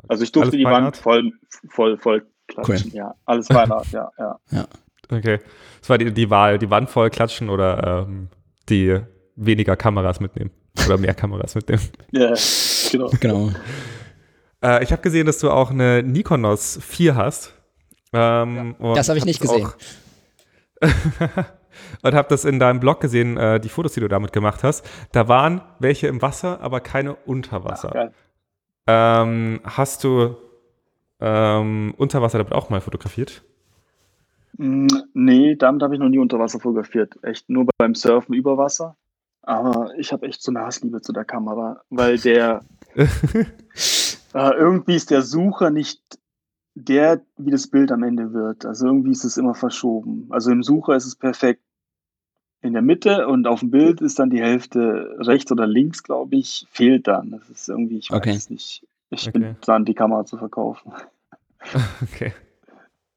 Also 0.08 0.24
ich 0.24 0.32
durfte 0.32 0.52
alles 0.52 0.58
die 0.58 0.66
Wand 0.66 0.98
voll, 0.98 1.34
voll, 1.70 1.98
voll 1.98 2.26
klatschen. 2.48 2.92
Cool. 2.92 2.98
Ja, 2.98 3.16
alles 3.26 3.50
Weihnacht, 3.50 3.92
ja, 3.92 4.12
ja. 4.18 4.40
ja. 4.52 4.68
Okay. 5.12 5.40
Das 5.80 5.90
war 5.90 5.98
die, 5.98 6.12
die 6.14 6.30
Wahl, 6.30 6.60
die 6.60 6.70
Wand 6.70 6.90
voll 6.90 7.10
klatschen 7.10 7.50
oder 7.50 8.06
ähm, 8.08 8.30
die 8.70 9.00
weniger 9.36 9.76
Kameras 9.76 10.20
mitnehmen. 10.20 10.52
Oder 10.86 10.98
mehr 10.98 11.14
Kameras 11.14 11.56
mitnehmen. 11.56 11.82
Ja, 12.12 12.34
genau. 12.92 13.10
genau. 13.20 13.52
Äh, 14.64 14.84
ich 14.84 14.92
habe 14.92 15.02
gesehen, 15.02 15.26
dass 15.26 15.40
du 15.40 15.52
auch 15.52 15.72
eine 15.72 16.04
Nikonos 16.04 16.80
4 16.82 17.16
hast. 17.16 17.54
Ähm, 18.14 18.76
ja. 18.80 18.94
Das 18.96 19.10
habe 19.10 19.20
ich 19.20 19.26
nicht 19.26 19.40
gesehen. 19.42 19.70
und 22.02 22.14
habe 22.14 22.28
das 22.30 22.46
in 22.46 22.60
deinem 22.60 22.80
Blog 22.80 23.00
gesehen, 23.00 23.38
äh, 23.38 23.60
die 23.60 23.70
Fotos, 23.70 23.94
die 23.94 24.00
du 24.00 24.08
damit 24.08 24.34
gemacht 24.34 24.64
hast. 24.64 24.88
Da 25.12 25.28
waren 25.28 25.62
welche 25.80 26.08
im 26.08 26.22
Wasser, 26.22 26.62
aber 26.62 26.80
keine 26.80 27.16
unter 27.16 27.64
Wasser. 27.64 28.12
Ach, 28.88 29.24
ähm, 29.24 29.60
hast 29.64 30.04
du 30.04 30.36
ähm, 31.20 31.94
unter 31.98 32.22
Wasser 32.22 32.40
damit 32.40 32.54
auch 32.54 32.70
mal 32.70 32.82
fotografiert? 32.82 33.44
Mm, 34.58 34.88
nee, 35.14 35.56
damit 35.56 35.84
habe 35.84 35.94
ich 35.94 36.00
noch 36.00 36.10
nie 36.10 36.20
unter 36.20 36.40
Wasser 36.40 36.60
fotografiert. 36.60 37.18
Echt 37.24 37.50
nur 37.50 37.68
beim 37.78 37.94
Surfen 37.94 38.34
über 38.34 38.58
Wasser. 38.58 38.96
Aber 39.42 39.92
ich 39.98 40.12
habe 40.12 40.26
echt 40.28 40.42
so 40.42 40.52
eine 40.52 40.62
Hassliebe 40.62 41.02
zu 41.02 41.14
der 41.14 41.26
Kamera, 41.26 41.82
weil 41.90 42.18
der 42.18 42.62
äh, 42.96 43.46
irgendwie 44.34 44.96
ist 44.96 45.12
der 45.12 45.22
Sucher 45.22 45.70
nicht 45.70 46.02
der, 46.76 47.22
wie 47.38 47.52
das 47.52 47.68
Bild 47.68 47.92
am 47.92 48.04
Ende 48.04 48.34
wird. 48.34 48.66
Also 48.66 48.88
irgendwie 48.88 49.12
ist 49.12 49.24
es 49.24 49.38
immer 49.38 49.56
verschoben. 49.56 50.28
Also 50.30 50.52
im 50.52 50.64
Sucher 50.64 50.96
ist 50.96 51.06
es 51.06 51.16
perfekt 51.16 51.62
in 52.62 52.74
der 52.74 52.82
Mitte 52.82 53.28
und 53.28 53.48
auf 53.48 53.62
dem 53.62 53.72
Bild 53.72 54.02
ist 54.02 54.20
dann 54.20 54.30
die 54.30 54.42
Hälfte 54.42 55.16
rechts 55.20 55.52
oder 55.52 55.66
links, 55.66 56.04
glaube 56.04 56.36
ich, 56.36 56.66
fehlt 56.72 57.08
dann. 57.08 57.32
Das 57.32 57.50
ist 57.50 57.70
irgendwie, 57.70 58.00
ich 58.00 58.12
weiß 58.12 58.18
okay. 58.18 58.32
es 58.32 58.50
nicht. 58.50 58.86
Ich 59.10 59.28
okay. 59.28 59.40
bin 59.40 59.56
dran, 59.62 59.86
die 59.86 59.94
Kamera 59.94 60.26
zu 60.26 60.38
verkaufen. 60.38 60.94
Okay. 62.02 62.32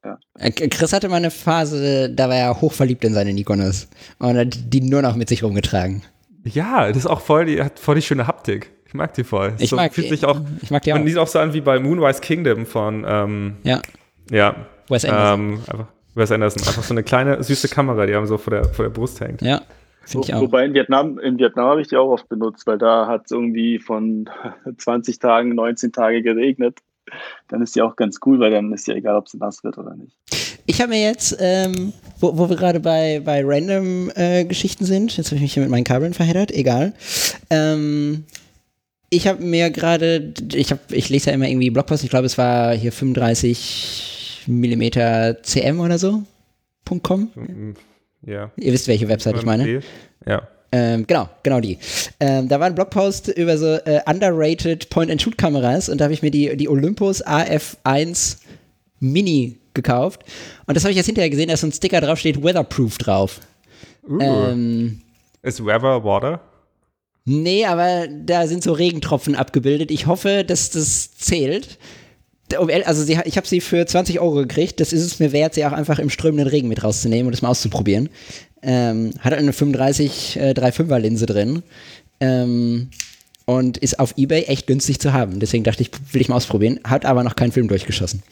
ja. 0.05 0.19
Äh, 0.37 0.51
Chris 0.51 0.93
hatte 0.93 1.09
mal 1.09 1.15
eine 1.15 1.31
Phase, 1.31 2.11
da 2.11 2.29
war 2.29 2.35
er 2.35 2.61
hochverliebt 2.61 3.05
in 3.05 3.15
seine 3.15 3.33
Nikonos 3.33 3.87
und 4.19 4.37
hat 4.37 4.59
die 4.73 4.81
nur 4.81 5.01
noch 5.01 5.15
mit 5.15 5.29
sich 5.29 5.45
rumgetragen. 5.45 6.03
Ja, 6.43 6.89
das 6.89 6.97
ist 6.97 7.07
auch 7.07 7.21
voll 7.21 7.45
die, 7.45 7.63
hat 7.63 7.79
voll 7.79 7.95
die 7.95 8.03
schöne 8.03 8.27
Haptik. 8.27 8.73
Ich 8.93 8.95
mag 8.95 9.15
die 9.15 9.25
voll. 9.25 9.55
Ich 9.59 9.71
so, 9.71 9.77
mag 9.77 9.95
fühlt 9.95 10.09
die- 10.09 10.11
sich 10.17 10.25
auch, 10.27 10.39
ich 10.61 10.71
mag 10.71 10.83
die 10.83 10.93
auch. 10.93 10.99
Man 10.99 11.07
sieht 11.07 11.17
auch 11.17 11.27
so 11.27 11.39
an 11.39 11.55
wie 11.55 11.63
bei 11.63 11.79
Moonrise 11.81 12.21
Kingdom 12.21 12.67
von, 12.67 13.07
ähm, 13.09 13.57
Ja, 13.63 13.81
ja, 14.31 14.55
Wes 14.91 15.07
Anderson. 15.07 15.41
ähm, 15.41 15.59
einfach, 15.67 15.87
Wes 16.15 16.31
Anderson. 16.31 16.63
Einfach 16.69 16.83
so 16.83 16.93
eine 16.93 17.03
kleine, 17.03 17.43
süße 17.43 17.69
Kamera, 17.69 18.05
die 18.05 18.15
haben 18.15 18.27
so 18.27 18.37
vor 18.37 18.51
der, 18.51 18.65
vor 18.67 18.85
der 18.85 18.91
Brust 18.91 19.19
hängt. 19.23 19.41
ja, 19.41 19.63
finde 20.05 20.27
ich 20.27 20.33
Wo- 20.35 20.37
auch. 20.37 20.41
Wobei 20.43 20.67
in 20.67 20.75
Vietnam, 20.75 21.19
in 21.21 21.39
Vietnam 21.39 21.69
habe 21.71 21.81
ich 21.81 21.89
die 21.89 21.97
auch 21.97 22.11
oft 22.11 22.29
benutzt, 22.29 22.67
weil 22.67 22.77
da 22.77 23.07
hat 23.07 23.23
es 23.25 23.31
irgendwie 23.31 23.79
von 23.79 24.29
20 24.77 25.19
Tagen 25.19 25.55
19 25.55 25.91
Tage 25.93 26.21
geregnet. 26.23 26.81
Dann 27.49 27.63
ist 27.63 27.75
die 27.75 27.81
auch 27.81 27.97
ganz 27.97 28.19
cool, 28.27 28.41
weil 28.41 28.51
dann 28.51 28.73
ist 28.75 28.87
ja 28.89 28.95
egal, 28.95 29.17
ob 29.17 29.29
sie 29.29 29.39
nass 29.39 29.65
wird 29.65 29.79
oder 29.79 29.95
nicht. 29.95 30.17
Ich 30.67 30.81
habe 30.81 30.91
mir 30.91 31.03
jetzt, 31.03 31.37
ähm, 31.41 31.93
wo, 32.21 32.37
wo 32.39 32.49
wir 32.49 32.57
gerade 32.57 32.79
bei, 32.79 33.21
bei 33.25 33.43
random 33.45 34.11
äh, 34.15 34.45
Geschichten 34.45 34.85
sind, 34.85 35.17
jetzt 35.17 35.27
habe 35.29 35.37
ich 35.37 35.43
mich 35.43 35.55
hier 35.55 35.63
mit 35.63 35.71
meinen 35.71 35.83
Kabeln 35.85 36.15
verheddert, 36.15 36.53
egal. 36.53 36.93
Ähm, 37.51 38.25
ich 39.13 39.27
habe 39.29 39.45
mir 39.45 39.71
gerade, 39.71 40.33
ich, 40.55 40.73
hab, 40.73 40.91
ich 40.91 41.11
lese 41.11 41.29
ja 41.29 41.35
immer 41.35 41.47
irgendwie 41.47 41.69
Blogpost, 41.69 42.03
ich 42.03 42.09
glaube, 42.09 42.25
es 42.25 42.39
war 42.39 42.75
hier 42.75 42.93
35 42.93 44.45
Millimeter 44.47 45.43
CM 45.43 45.81
oder 45.81 45.99
so. 45.99 46.23
.com. 47.03 47.31
Ja. 48.23 48.51
Ihr 48.57 48.73
wisst, 48.73 48.89
welche 48.89 49.09
Website 49.09 49.37
ich 49.37 49.45
meine. 49.45 49.83
Ja. 50.27 50.49
Ähm, 50.73 51.07
genau, 51.07 51.29
genau 51.43 51.61
die. 51.61 51.77
Ähm, 52.21 52.49
da 52.49 52.59
war 52.59 52.67
ein 52.67 52.75
Blogpost 52.75 53.29
über 53.29 53.59
so 53.59 53.75
äh, 53.75 54.01
underrated 54.07 54.89
Point-and-Shoot-Kameras 54.89 55.91
und 55.91 56.01
da 56.01 56.05
habe 56.05 56.15
ich 56.15 56.23
mir 56.23 56.31
die, 56.31 56.57
die 56.57 56.69
Olympus 56.71 57.23
AF1 57.25 58.39
Mini 58.99 59.59
gekauft. 59.75 60.23
Und 60.67 60.75
das 60.75 60.85
habe 60.85 60.93
ich 60.93 60.97
jetzt 60.97 61.07
hinterher 61.07 61.29
gesehen, 61.29 61.49
da 61.49 61.55
ist 61.55 61.61
so 61.61 61.67
ein 61.67 61.73
Sticker 61.73 62.01
drauf, 62.01 62.19
steht 62.19 62.43
Weatherproof 62.43 62.97
drauf. 62.97 63.41
Uh. 64.09 64.21
Ähm, 64.21 65.03
Ist 65.43 65.63
Weather 65.63 66.03
Water? 66.03 66.41
Nee, 67.25 67.65
aber 67.65 68.09
da 68.09 68.47
sind 68.47 68.63
so 68.63 68.73
Regentropfen 68.73 69.35
abgebildet. 69.35 69.91
Ich 69.91 70.07
hoffe, 70.07 70.45
dass 70.45 70.71
das 70.71 71.17
zählt. 71.17 71.79
Also 72.85 73.03
sie, 73.05 73.19
ich 73.25 73.37
habe 73.37 73.47
sie 73.47 73.61
für 73.61 73.87
20 73.87 74.21
Euro 74.21 74.35
gekriegt. 74.35 74.81
Das 74.81 74.93
ist 74.93 75.03
es 75.03 75.19
mir 75.19 75.33
wert, 75.33 75.55
sie 75.55 75.65
auch 75.65 75.73
einfach 75.73 75.99
im 75.99 76.11
strömenden 76.11 76.49
Regen 76.49 76.69
mit 76.69 76.85
rauszunehmen 76.85 77.27
und 77.27 77.33
das 77.33 77.43
mal 77.43 77.49
auszuprobieren. 77.49 78.11
Ähm, 78.63 79.13
hat 79.21 79.33
eine 79.33 79.53
35 79.53 80.37
äh, 80.37 80.51
3,5er 80.51 80.99
Linse 80.99 81.27
drin. 81.27 81.63
Ähm, 82.21 82.91
und 83.45 83.79
ist 83.79 83.99
auf 83.99 84.15
Ebay 84.17 84.45
echt 84.45 84.67
günstig 84.67 85.01
zu 85.01 85.13
haben. 85.13 85.41
Deswegen 85.41 85.65
dachte 85.65 85.83
ich, 85.83 85.91
will 86.13 86.21
ich 86.21 86.29
mal 86.29 86.37
ausprobieren. 86.37 86.81
Hat 86.85 87.05
aber 87.05 87.25
noch 87.25 87.37
keinen 87.37 87.53
Film 87.53 87.69
durchgeschossen. 87.69 88.23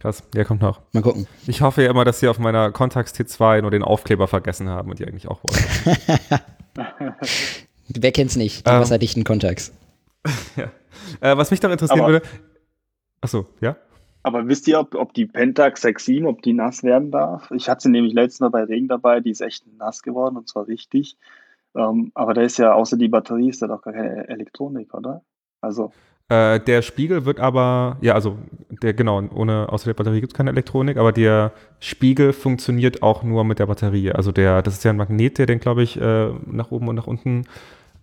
Krass, 0.00 0.22
der 0.34 0.44
kommt 0.44 0.60
noch. 0.60 0.82
Mal 0.92 1.02
gucken. 1.02 1.26
Ich 1.46 1.62
hoffe 1.62 1.82
ja 1.82 1.90
immer, 1.90 2.04
dass 2.04 2.20
sie 2.20 2.28
auf 2.28 2.38
meiner 2.38 2.72
Contax 2.72 3.14
T2 3.14 3.62
nur 3.62 3.70
den 3.70 3.82
Aufkleber 3.82 4.28
vergessen 4.28 4.68
haben 4.68 4.90
und 4.90 4.98
die 4.98 5.06
eigentlich 5.06 5.28
auch 5.28 5.40
wollen. 5.42 5.98
Wer 7.88 8.12
kennt's 8.12 8.36
nicht? 8.36 8.66
Die 8.66 8.70
Ähm. 8.70 8.80
wasserdichten 8.80 9.24
Contacts. 9.24 9.72
ja. 10.56 10.70
äh, 11.20 11.36
was 11.36 11.50
mich 11.50 11.62
noch 11.62 11.70
interessieren 11.70 12.00
Aber- 12.00 12.12
würde. 12.12 12.26
Achso, 13.20 13.46
ja? 13.60 13.76
Aber 14.22 14.48
wisst 14.48 14.66
ihr, 14.68 14.80
ob, 14.80 14.94
ob 14.94 15.12
die 15.12 15.26
Pentax 15.26 15.84
6.7, 15.84 16.26
ob 16.26 16.40
die 16.40 16.54
nass 16.54 16.82
werden 16.82 17.10
darf? 17.10 17.50
Ich 17.50 17.68
hatte 17.68 17.82
sie 17.82 17.90
nämlich 17.90 18.14
letztes 18.14 18.40
Mal 18.40 18.48
bei 18.48 18.64
Regen 18.64 18.88
dabei, 18.88 19.20
die 19.20 19.30
ist 19.30 19.42
echt 19.42 19.66
nass 19.76 20.02
geworden 20.02 20.36
und 20.38 20.48
zwar 20.48 20.66
richtig. 20.66 21.18
Ähm, 21.76 22.10
aber 22.14 22.32
da 22.32 22.40
ist 22.40 22.56
ja 22.56 22.72
außer 22.72 22.96
die 22.96 23.08
Batterie 23.08 23.50
ist 23.50 23.60
da 23.60 23.66
doch 23.66 23.82
gar 23.82 23.92
keine 23.92 24.26
Elektronik, 24.28 24.94
oder? 24.94 25.22
Also, 25.60 25.92
Äh, 26.28 26.60
der 26.60 26.80
Spiegel 26.82 27.26
wird 27.26 27.38
aber, 27.38 27.98
ja, 28.00 28.14
also 28.14 28.38
der, 28.82 28.94
genau, 28.94 29.22
ohne, 29.34 29.68
außer 29.70 29.86
der 29.86 29.94
Batterie 29.94 30.20
gibt 30.20 30.32
es 30.32 30.36
keine 30.36 30.50
Elektronik, 30.50 30.96
aber 30.96 31.12
der 31.12 31.52
Spiegel 31.80 32.32
funktioniert 32.32 33.02
auch 33.02 33.22
nur 33.22 33.44
mit 33.44 33.58
der 33.58 33.66
Batterie. 33.66 34.10
Also 34.12 34.32
der, 34.32 34.62
das 34.62 34.74
ist 34.74 34.84
ja 34.84 34.90
ein 34.90 34.96
Magnet, 34.96 35.36
der 35.38 35.46
den, 35.46 35.60
glaube 35.60 35.82
ich, 35.82 36.00
äh, 36.00 36.30
nach 36.46 36.70
oben 36.70 36.88
und 36.88 36.94
nach 36.96 37.06
unten 37.06 37.44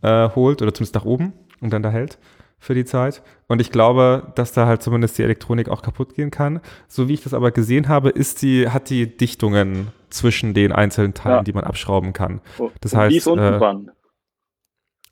äh, 0.03 0.29
holt, 0.35 0.61
oder 0.61 0.73
zumindest 0.73 0.95
nach 0.95 1.05
oben 1.05 1.33
und 1.61 1.73
dann 1.73 1.81
da 1.81 1.89
hält 1.89 2.19
für 2.59 2.75
die 2.75 2.85
Zeit. 2.85 3.23
Und 3.47 3.59
ich 3.59 3.71
glaube, 3.71 4.31
dass 4.35 4.51
da 4.53 4.67
halt 4.67 4.83
zumindest 4.83 5.17
die 5.17 5.23
Elektronik 5.23 5.67
auch 5.67 5.81
kaputt 5.81 6.13
gehen 6.13 6.29
kann. 6.29 6.59
So 6.87 7.07
wie 7.07 7.13
ich 7.15 7.23
das 7.23 7.33
aber 7.33 7.49
gesehen 7.49 7.87
habe, 7.87 8.09
ist 8.09 8.43
die, 8.43 8.69
hat 8.69 8.91
die 8.91 9.07
Dichtungen 9.17 9.87
zwischen 10.11 10.53
den 10.53 10.71
einzelnen 10.71 11.15
Teilen, 11.15 11.37
Ja. 11.37 11.43
die 11.43 11.53
man 11.53 11.63
abschrauben 11.63 12.13
kann. 12.13 12.39
oh, 12.59 12.69
Das 12.81 12.93
und 12.93 12.99
heißt, 12.99 13.13
die 13.13 13.17
ist 13.17 13.25
unten 13.27 13.45
äh, 13.45 13.57
dran. 13.57 13.91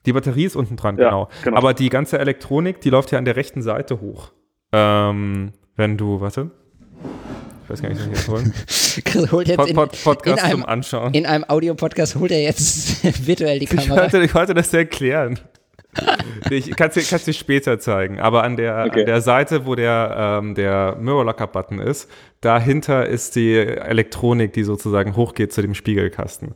Die 0.06 0.14
Batterie 0.14 0.46
ist 0.46 0.56
unten 0.56 0.76
dran, 0.78 0.98
Ja, 0.98 1.10
genau. 1.10 1.30
genau. 1.44 1.58
Aber 1.58 1.74
die 1.74 1.90
ganze 1.90 2.20
Elektronik, 2.20 2.82
die 2.82 2.90
läuft 2.90 3.12
ja 3.12 3.18
an 3.18 3.26
der 3.26 3.36
rechten 3.36 3.62
Seite 3.62 4.00
hoch. 4.02 4.32
Ähm, 4.72 5.52
wenn 5.76 5.98
du, 5.98 6.22
warte. 6.22 6.52
Ich 7.64 7.70
weiß 7.70 7.82
gar 7.82 7.90
nicht, 7.90 8.00
was 8.00 8.08
ich 8.08 8.14
jetzt 8.14 8.28
holen. 8.28 8.54
Chris 9.06 9.32
holt 9.32 9.48
jetzt 9.48 9.58
Pod, 9.58 9.70
in, 9.70 9.76
Pod, 9.76 10.04
Podcast 10.04 10.40
in 10.40 10.44
einem, 10.44 10.52
zum 10.62 10.66
Anschauen. 10.66 11.14
in 11.14 11.26
einem 11.26 11.46
Audiopodcast 11.48 12.16
holt 12.16 12.32
er 12.32 12.42
jetzt 12.42 13.04
virtuell 13.28 13.60
die 13.60 13.66
Ich 13.66 13.70
Kamera. 13.72 14.02
wollte, 14.04 14.20
ich 14.24 14.34
wollte 14.34 14.54
das 14.54 14.74
erklären. 14.74 15.40
Ich 16.52 16.76
kann 16.76 16.92
es 16.94 17.26
dir, 17.26 17.34
später 17.34 17.80
zeigen, 17.80 18.20
aber 18.20 18.44
an 18.44 18.56
der, 18.58 18.86
Okay. 18.88 19.02
an 19.02 19.06
der 19.08 19.22
Seite, 19.22 19.66
wo 19.66 19.74
der, 19.74 20.40
ähm, 20.40 20.54
der 20.54 20.96
Mirror 21.00 21.26
Locker 21.26 21.48
Button 21.48 21.80
ist, 21.80 22.10
dahinter 22.42 23.08
ist 23.08 23.36
die 23.36 23.56
Elektronik, 23.56 24.54
die 24.54 24.64
sozusagen 24.64 25.16
hochgeht 25.16 25.52
zu 25.52 25.62
dem 25.64 25.74
Spiegelkasten. 25.74 26.54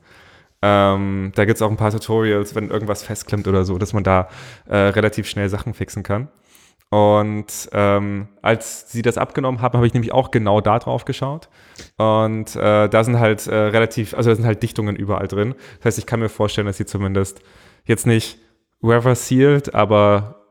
Ähm, 0.65 1.33
da 1.35 1.43
gibt 1.43 1.57
es 1.57 1.61
auch 1.61 1.69
ein 1.69 1.75
paar 1.75 1.91
Tutorials, 1.91 2.55
wenn 2.55 2.69
irgendwas 2.69 3.03
festklemmt 3.03 3.49
oder 3.49 3.65
so, 3.65 3.77
dass 3.77 3.91
man 3.91 4.05
da 4.05 4.29
äh, 4.65 4.77
relativ 4.77 5.27
schnell 5.27 5.49
Sachen 5.49 5.73
fixen 5.73 6.03
kann. 6.03 6.29
Und 6.89 7.69
ähm, 7.73 8.29
als 8.41 8.89
sie 8.89 9.01
das 9.01 9.17
abgenommen 9.17 9.61
haben, 9.61 9.75
habe 9.75 9.85
ich 9.85 9.93
nämlich 9.93 10.13
auch 10.13 10.31
genau 10.31 10.61
da 10.61 10.79
drauf 10.79 11.03
geschaut. 11.03 11.49
Und 11.97 12.55
äh, 12.55 12.87
da 12.87 13.03
sind 13.03 13.19
halt 13.19 13.45
äh, 13.47 13.53
relativ, 13.55 14.13
also 14.13 14.29
da 14.29 14.35
sind 14.37 14.45
halt 14.45 14.63
Dichtungen 14.63 14.95
überall 14.95 15.27
drin. 15.27 15.53
Das 15.79 15.85
heißt, 15.85 15.97
ich 15.97 16.05
kann 16.05 16.21
mir 16.21 16.29
vorstellen, 16.29 16.67
dass 16.67 16.77
sie 16.77 16.85
zumindest 16.85 17.41
jetzt 17.83 18.07
nicht 18.07 18.39
weather 18.79 19.15
sealed, 19.15 19.75
aber 19.75 20.45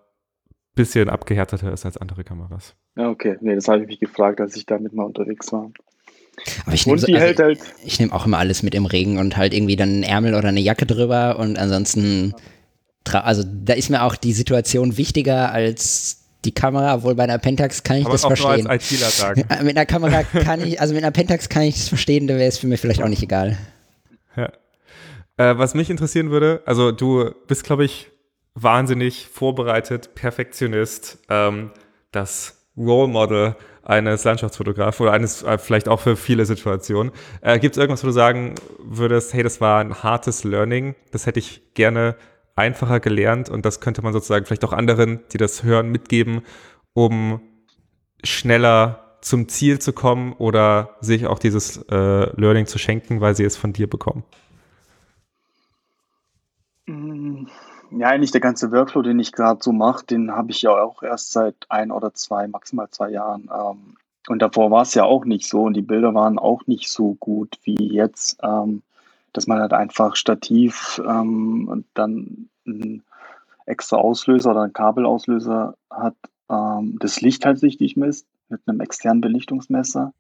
ein 0.51 0.75
bisschen 0.75 1.09
abgehärteter 1.09 1.73
ist 1.73 1.87
als 1.87 1.97
andere 1.97 2.23
Kameras. 2.23 2.77
Ja, 2.97 3.09
okay. 3.09 3.39
Nee, 3.41 3.55
das 3.55 3.69
habe 3.69 3.81
ich 3.81 3.87
mich 3.87 4.01
gefragt, 4.01 4.41
als 4.41 4.57
ich 4.57 4.67
damit 4.67 4.93
mal 4.93 5.05
unterwegs 5.05 5.51
war. 5.53 5.71
Aber 6.65 6.75
ich 6.75 6.87
nehme 6.87 6.99
so, 6.99 7.07
also, 7.07 7.43
halt, 7.43 7.59
ich 7.85 8.01
nehm 8.01 8.13
auch 8.13 8.27
immer 8.27 8.39
alles 8.39 8.63
mit 8.63 8.75
im 8.75 8.87
Regen 8.87 9.19
und 9.19 9.37
halt 9.37 9.53
irgendwie 9.55 9.77
dann 9.77 9.91
einen 9.91 10.03
Ärmel 10.03 10.35
oder 10.35 10.49
eine 10.49 10.61
Jacke 10.61 10.87
drüber 10.87 11.39
und 11.39 11.59
ansonsten, 11.59 12.35
also 13.05 13.45
da 13.45 13.75
ist 13.75 13.91
mir 13.91 14.03
auch 14.03 14.17
die 14.17 14.33
Situation 14.33 14.97
wichtiger 14.97 15.53
als 15.53 16.23
die 16.45 16.53
Kamera, 16.53 16.97
obwohl 16.97 17.15
bei 17.15 17.25
einer 17.25 17.39
Pentax 17.39 17.83
kann 17.83 17.99
ich 17.99 18.05
Aber 18.05 18.13
das 18.13 18.25
auch 18.25 18.31
nur 18.31 18.37
verstehen. 18.37 18.67
als 18.67 18.91
ITler 18.91 19.11
sagen. 19.11 19.45
Mit 19.63 19.77
einer 19.77 19.87
Kamera 19.87 20.23
kann 20.25 20.61
ich, 20.61 20.81
also 20.81 20.95
mit 20.95 21.05
einer 21.05 21.13
Pentax 21.13 21.49
kann 21.49 21.63
ich 21.63 21.77
das 21.77 21.89
verstehen, 21.89 22.27
da 22.27 22.35
wäre 22.35 22.49
es 22.49 22.59
für 22.59 22.67
mich 22.67 22.81
vielleicht 22.81 23.03
auch 23.03 23.09
nicht 23.09 23.23
egal. 23.23 23.57
Ja. 24.37 24.51
Äh, 25.37 25.59
was 25.59 25.75
mich 25.75 25.89
interessieren 25.89 26.31
würde, 26.31 26.63
also 26.67 26.91
du 26.91 27.31
bist, 27.47 27.65
glaube 27.65 27.85
ich, 27.85 28.11
wahnsinnig 28.55 29.29
vorbereitet, 29.29 30.15
Perfektionist, 30.15 31.19
ähm, 31.29 31.71
das 32.11 32.67
Role 32.77 33.09
Model 33.09 33.57
eines 33.83 34.25
Landschaftsfotografen 34.25 35.05
oder 35.05 35.13
eines 35.13 35.43
äh, 35.43 35.59
vielleicht 35.59 35.89
auch 35.89 36.01
für 36.01 36.17
viele 36.17 36.45
Situationen. 36.47 37.13
Äh, 37.41 37.59
Gibt 37.59 37.77
es 37.77 37.81
irgendwas, 37.81 38.03
wo 38.03 38.09
du 38.09 38.13
sagen 38.13 38.55
würdest, 38.79 39.35
hey, 39.35 39.43
das 39.43 39.61
war 39.61 39.81
ein 39.81 40.03
hartes 40.03 40.45
Learning, 40.45 40.95
das 41.11 41.27
hätte 41.27 41.39
ich 41.39 41.75
gerne 41.75 42.17
einfacher 42.55 43.01
gelernt 43.01 43.49
und 43.49 43.65
das 43.65 43.81
könnte 43.81 44.03
man 44.03 44.13
sozusagen 44.13 44.45
vielleicht 44.45 44.65
auch 44.65 44.73
anderen, 44.73 45.21
die 45.33 45.39
das 45.39 45.63
hören, 45.63 45.89
mitgeben, 45.89 46.43
um 46.93 47.41
schneller 48.23 49.19
zum 49.23 49.49
Ziel 49.49 49.79
zu 49.79 49.93
kommen 49.93 50.33
oder 50.35 50.97
sich 51.01 51.27
auch 51.27 51.39
dieses 51.39 51.79
äh, 51.91 52.41
Learning 52.41 52.67
zu 52.67 52.79
schenken, 52.79 53.21
weil 53.21 53.35
sie 53.35 53.45
es 53.45 53.57
von 53.57 53.73
dir 53.73 53.89
bekommen? 53.89 54.25
Mm, 56.87 57.47
Ja, 57.99 58.09
eigentlich 58.09 58.31
der 58.31 58.41
ganze 58.41 58.73
Workflow, 58.73 59.03
den 59.03 59.19
ich 59.19 59.33
gerade 59.33 59.63
so 59.63 59.73
mache, 59.73 60.07
den 60.07 60.33
habe 60.33 60.51
ich 60.51 60.63
ja 60.63 60.71
auch 60.71 61.03
erst 61.03 61.33
seit 61.33 61.57
ein 61.69 61.91
oder 61.91 62.15
zwei, 62.15 62.47
maximal 62.49 62.89
zwei 62.91 63.11
Jahren. 63.11 63.51
Ähm, 63.53 63.97
und 64.29 64.41
davor 64.41 64.71
war 64.71 64.83
es 64.83 64.95
ja 64.95 65.05
auch 65.05 65.25
nicht 65.25 65.49
so 65.49 65.65
und 65.65 65.75
die 65.75 65.83
Bilder 65.83 66.15
waren 66.15 66.39
auch 66.39 66.67
nicht 66.67 66.91
so 66.91 67.15
gut 67.19 67.59
wie 67.65 67.93
jetzt, 67.93 68.39
ähm, 68.43 68.83
dass 69.33 69.47
man 69.47 69.61
halt 69.61 69.73
einfach 69.73 70.17
Stativ 70.17 71.03
ähm, 71.07 71.69
und 71.69 71.87
dann 71.95 72.49
einen 72.67 73.03
extra 73.67 73.97
Auslöser 73.97 74.53
oder 74.53 74.63
einen 74.63 74.73
Kabelauslöser 74.73 75.75
hat, 75.91 76.17
ähm, 76.49 76.99
das 77.01 77.21
Licht 77.21 77.45
halt 77.45 77.63
richtig 77.63 77.97
misst 77.97 78.27
mit 78.49 78.61
einem 78.67 78.81
externen 78.81 79.21
Belichtungsmesser. 79.21 80.13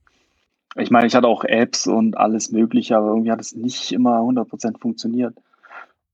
Ich 0.76 0.90
meine, 0.90 1.06
ich 1.06 1.14
hatte 1.14 1.28
auch 1.28 1.44
Apps 1.44 1.86
und 1.86 2.16
alles 2.16 2.50
Mögliche, 2.50 2.96
aber 2.96 3.08
irgendwie 3.08 3.30
hat 3.30 3.40
es 3.40 3.54
nicht 3.54 3.92
immer 3.92 4.20
100% 4.20 4.78
funktioniert. 4.78 5.36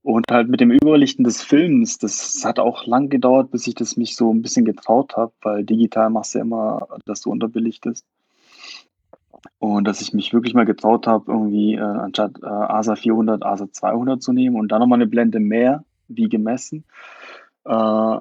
Und 0.02 0.26
halt 0.30 0.48
mit 0.48 0.60
dem 0.60 0.70
Überlichten 0.70 1.24
des 1.24 1.42
Films, 1.42 1.98
das 1.98 2.42
hat 2.44 2.58
auch 2.58 2.86
lang 2.86 3.08
gedauert, 3.08 3.50
bis 3.50 3.66
ich 3.66 3.74
das 3.74 3.96
mich 3.96 4.16
so 4.16 4.32
ein 4.32 4.42
bisschen 4.42 4.64
getraut 4.64 5.16
habe, 5.16 5.32
weil 5.42 5.64
digital 5.64 6.08
machst 6.10 6.34
du 6.34 6.38
ja 6.38 6.44
immer, 6.44 6.88
dass 7.04 7.20
du 7.20 7.30
unterbelichtest. 7.30 8.06
Und 9.58 9.84
dass 9.86 10.00
ich 10.00 10.12
mich 10.12 10.32
wirklich 10.32 10.54
mal 10.54 10.64
getraut 10.64 11.06
habe, 11.06 11.30
irgendwie 11.32 11.74
äh, 11.74 11.80
anstatt 11.80 12.32
äh, 12.42 12.46
ASA 12.46 12.96
400, 12.96 13.44
ASA 13.44 13.70
200 13.70 14.22
zu 14.22 14.32
nehmen 14.32 14.56
und 14.56 14.68
dann 14.70 14.80
nochmal 14.80 14.98
eine 14.98 15.06
Blende 15.08 15.40
mehr, 15.40 15.84
wie 16.08 16.28
gemessen. 16.28 16.84
Äh, 17.64 18.16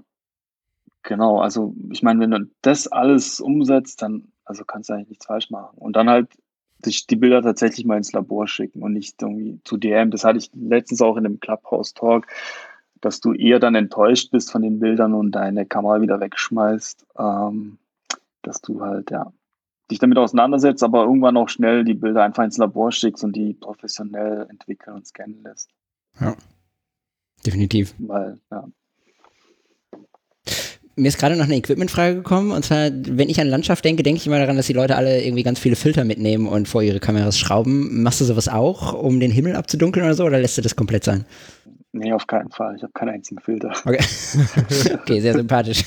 genau, 1.03 1.39
also 1.39 1.75
ich 1.91 2.03
meine, 2.03 2.19
wenn 2.19 2.32
du 2.32 2.49
das 2.61 2.88
alles 2.88 3.39
umsetzt, 3.39 4.01
dann 4.01 4.32
Also 4.45 4.63
kannst 4.65 4.89
du 4.89 4.93
eigentlich 4.93 5.09
nichts 5.09 5.25
falsch 5.25 5.49
machen. 5.51 5.78
Und 5.78 5.95
dann 5.95 6.09
halt 6.09 6.30
die 6.86 7.15
Bilder 7.15 7.41
tatsächlich 7.41 7.86
mal 7.86 7.97
ins 7.97 8.13
Labor 8.13 8.47
schicken 8.47 8.82
und 8.82 8.93
nicht 8.93 9.21
irgendwie 9.21 9.59
zu 9.63 9.78
DM. 9.78 10.11
Das 10.11 10.23
hatte 10.23 10.38
ich 10.38 10.51
letztens 10.53 11.01
auch 11.01 11.17
in 11.17 11.25
einem 11.25 11.39
Clubhouse-Talk, 11.39 12.28
dass 13.01 13.19
du 13.19 13.34
eher 13.34 13.59
dann 13.59 13.75
enttäuscht 13.75 14.32
bist 14.32 14.51
von 14.51 14.61
den 14.61 14.80
Bildern 14.80 15.13
und 15.13 15.32
deine 15.32 15.65
Kamera 15.65 16.01
wieder 16.01 16.19
wegschmeißt, 16.19 17.05
ähm, 17.17 17.78
dass 18.41 18.61
du 18.61 18.82
halt, 18.82 19.11
ja, 19.11 19.32
dich 19.89 19.99
damit 19.99 20.17
auseinandersetzt, 20.17 20.84
aber 20.84 21.03
irgendwann 21.03 21.38
auch 21.38 21.49
schnell 21.49 21.84
die 21.84 21.93
Bilder 21.93 22.23
einfach 22.23 22.43
ins 22.43 22.57
Labor 22.57 22.91
schickst 22.91 23.23
und 23.23 23.36
die 23.36 23.53
professionell 23.53 24.47
entwickeln 24.49 24.95
und 24.95 25.07
scannen 25.07 25.41
lässt. 25.43 25.69
Ja. 26.19 26.36
Definitiv. 27.45 27.95
Weil, 27.99 28.39
ja. 28.51 28.67
Mir 30.98 31.08
ist 31.08 31.20
gerade 31.20 31.36
noch 31.36 31.45
eine 31.45 31.56
Equipment-Frage 31.56 32.16
gekommen. 32.16 32.52
Und 32.52 32.66
zwar, 32.66 32.89
wenn 32.91 33.30
ich 33.30 33.39
an 33.39 33.48
Landschaft 33.48 33.86
denke, 33.86 34.04
denke 34.04 34.18
ich 34.18 34.28
immer 34.28 34.39
daran, 34.39 34.58
dass 34.58 34.68
die 34.68 34.74
Leute 34.74 34.95
alle 34.95 35.24
irgendwie 35.24 35.43
ganz 35.43 35.60
viele 35.60 35.76
Filter 35.76 36.04
mitnehmen 36.04 36.48
und 36.48 36.68
vor 36.68 36.82
ihre 36.82 37.00
Kameras 37.00 37.38
schrauben. 37.38 38.02
Machst 38.02 38.20
du 38.20 38.26
sowas 38.26 38.50
auch, 38.50 38.93
um 38.93 39.20
den 39.20 39.32
Himmel 39.32 39.56
abzudunkeln 39.56 40.06
oder 40.06 40.16
so, 40.16 40.26
oder 40.26 40.39
lässt 40.39 40.58
du 40.58 40.62
das 40.62 40.76
komplett 40.76 41.04
sein? 41.04 41.26
Nee, 41.93 42.12
auf 42.14 42.28
keinen 42.28 42.52
Fall. 42.52 42.76
Ich 42.76 42.84
habe 42.84 42.93
keinen 42.93 43.10
einzigen 43.10 43.39
Filter. 43.39 43.72
Okay, 43.86 44.04
okay 44.93 45.20
sehr 45.20 45.34
sympathisch. 45.34 45.84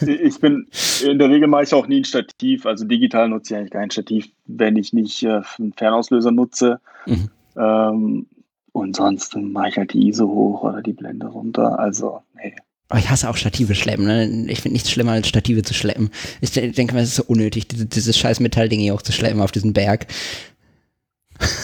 ich, 0.00 0.40
bin, 0.40 0.66
in 1.04 1.18
der 1.18 1.30
Regel 1.30 1.48
mache 1.48 1.64
ich 1.64 1.74
auch 1.74 1.86
nie 1.86 2.00
ein 2.00 2.04
Stativ. 2.04 2.66
Also 2.66 2.84
digital 2.84 3.28
nutze 3.28 3.54
ich 3.54 3.58
eigentlich 3.58 3.72
kein 3.72 3.90
Stativ, 3.90 4.28
wenn 4.46 4.76
ich 4.76 4.92
nicht 4.92 5.22
äh, 5.22 5.42
einen 5.58 5.72
Fernauslöser 5.72 6.30
nutze. 6.30 6.80
Mhm. 7.06 7.30
Ähm, 7.56 8.26
und 8.72 8.96
sonst 8.96 9.36
mache 9.36 9.68
ich 9.68 9.76
halt 9.78 9.92
die 9.92 10.08
ISO 10.08 10.26
hoch 10.26 10.64
oder 10.64 10.82
die 10.82 10.92
Blende 10.92 11.28
runter. 11.28 11.78
Also, 11.78 12.22
nee. 12.34 12.56
Aber 12.88 12.98
ich 12.98 13.08
hasse 13.10 13.28
auch 13.30 13.36
Stative 13.36 13.74
schleppen. 13.74 14.04
Ne? 14.04 14.46
Ich 14.48 14.60
finde 14.60 14.74
nichts 14.74 14.90
schlimmer 14.90 15.12
als 15.12 15.28
Stative 15.28 15.62
zu 15.62 15.74
schleppen. 15.74 16.10
Ich 16.40 16.52
denke 16.52 16.94
mal, 16.94 17.02
es 17.02 17.10
ist 17.10 17.16
so 17.16 17.24
unnötig, 17.24 17.66
dieses, 17.68 18.18
scheiß 18.18 18.40
Metallding 18.40 18.80
hier 18.80 18.94
hochzuschleppen 18.94 19.40
auf 19.40 19.52
diesen 19.52 19.72
Berg. 19.72 20.06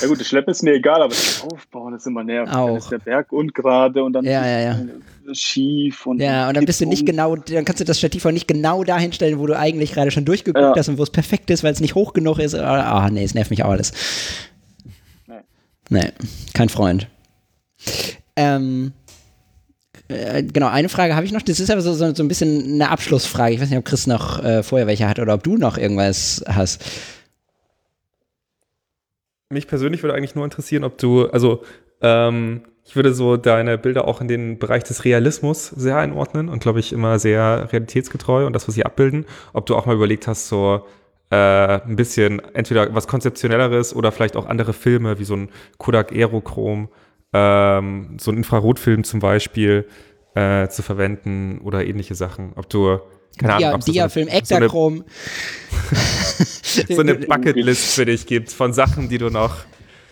Ja 0.01 0.09
gut, 0.09 0.19
das 0.19 0.27
Schleppen 0.27 0.51
ist 0.51 0.63
mir 0.63 0.75
egal, 0.75 1.01
aber 1.03 1.11
das 1.11 1.45
Aufbauen 1.45 1.95
ist 1.95 2.07
immer 2.07 2.25
nervig. 2.25 2.53
Auch. 2.55 2.67
Dann 2.67 2.77
ist 2.77 2.91
der 2.91 2.99
Berg 2.99 3.33
ungerade 3.33 4.03
und 4.03 4.15
dann 4.15 4.25
ja, 4.25 4.45
ja, 4.45 4.61
ja. 4.61 4.79
schief. 5.33 6.07
Und 6.07 6.21
ja, 6.21 6.49
und 6.49 6.57
dann 6.57 6.65
bist 6.65 6.81
du 6.81 6.87
nicht 6.87 7.03
um. 7.03 7.07
genau, 7.07 7.37
dann 7.37 7.65
kannst 7.65 7.81
du 7.81 7.85
das 7.85 7.99
Stativ 7.99 8.27
auch 8.27 8.33
nicht 8.33 8.49
genau 8.49 8.83
dahin 8.83 9.13
stellen, 9.13 9.39
wo 9.39 9.47
du 9.47 9.57
eigentlich 9.57 9.93
gerade 9.93 10.11
schon 10.11 10.25
durchgeguckt 10.25 10.77
hast 10.77 10.89
und 10.89 10.99
wo 10.99 11.03
es 11.05 11.11
perfekt 11.11 11.51
ist, 11.51 11.63
weil 11.63 11.73
es 11.73 11.81
nicht 11.81 11.95
hoch 11.95 12.15
genug 12.15 12.39
ist. 12.39 12.55
Ah, 12.55 13.09
nee, 13.13 13.23
es 13.23 13.35
nervt 13.35 13.51
mich 13.51 13.63
auch 13.63 13.71
alles. 13.71 13.93
Nee. 15.29 15.41
Nee, 15.89 16.13
kein 16.53 16.69
Freund. 16.69 17.07
Ähm, 18.35 18.93
äh, 20.11 20.43
genau, 20.43 20.69
eine 20.69 20.89
Frage 20.89 21.15
habe 21.15 21.25
ich 21.25 21.33
noch. 21.33 21.43
Das 21.43 21.61
ist 21.61 21.71
aber 21.71 21.81
so, 21.81 21.93
so, 21.93 22.15
so, 22.15 22.23
ein 22.23 22.29
bisschen 22.29 22.75
eine 22.75 22.91
Abschlussfrage. 22.91 23.55
Ich 23.55 23.61
weiß 23.61 23.71
nicht, 23.71 23.79
ob 23.79 23.85
Chris 23.85 24.07
noch 24.07 24.43
äh, 24.43 24.63
vorher 24.63 24.87
welche 24.87 25.09
hat 25.09 25.19
oder 25.19 25.35
ob 25.35 25.43
du 25.43 25.57
noch 25.57 25.79
irgendwas 25.79 26.45
hast. 26.49 26.85
Mich 29.51 29.67
persönlich 29.67 30.03
würde 30.03 30.15
eigentlich 30.15 30.35
nur 30.35 30.45
interessieren, 30.45 30.85
ob 30.85 30.99
du, 30.99 31.27
also 31.27 31.63
ähm, 32.03 32.63
ich 32.85 32.97
würde 32.97 33.15
so 33.15 33.37
deine 33.37 33.79
Bilder 33.79 34.07
auch 34.07 34.21
in 34.21 34.29
den 34.29 34.59
Bereich 34.59 34.85
des 34.85 35.05
Realismus 35.05 35.69
sehr 35.69 35.97
einordnen 35.97 36.49
und 36.49 36.61
glaube 36.61 36.81
ich 36.81 36.93
immer 36.93 37.19
sehr 37.19 37.69
realitätsgetreu 37.73 38.47
und 38.47 38.53
das, 38.53 38.69
was 38.69 38.75
sie 38.75 38.85
abbilden. 38.85 39.27
Ob 39.53 39.67
du 39.67 39.77
auch 39.77 39.87
mal 39.87 39.95
überlegt 39.95 40.27
hast, 40.27 40.49
so 40.49 40.87
äh, 41.31 41.37
ein 41.37 41.97
bisschen 41.97 42.41
entweder 42.55 42.93
was 42.95 43.07
konzeptionelleres 43.07 43.95
oder 43.95 44.13
vielleicht 44.13 44.37
auch 44.37 44.47
andere 44.47 44.73
Filme 44.73 45.19
wie 45.19 45.25
so 45.25 45.35
ein 45.35 45.51
Kodak 45.79 46.13
Aerochrom 46.13 46.89
ähm, 47.33 48.17
so 48.21 48.31
einen 48.31 48.39
Infrarotfilm 48.39 49.05
zum 49.05 49.21
Beispiel 49.21 49.87
äh, 50.35 50.69
zu 50.69 50.83
verwenden 50.83 51.61
oder 51.63 51.85
ähnliche 51.85 52.15
Sachen. 52.15 52.53
Ob 52.57 52.69
du, 52.69 52.99
keine 53.39 53.55
Ahnung, 53.55 53.75
ob 53.75 53.85
Diafilm, 53.85 54.29
so 54.29 54.35
Ektachrom. 54.35 55.05
So 56.71 56.83
eine, 56.83 56.95
so 56.95 57.01
eine 57.01 57.15
Bucketlist 57.15 57.95
für 57.97 58.05
dich 58.05 58.27
gibt 58.27 58.53
von 58.53 58.73
Sachen, 58.73 59.09
die 59.09 59.19
du 59.19 59.29
noch, 59.29 59.57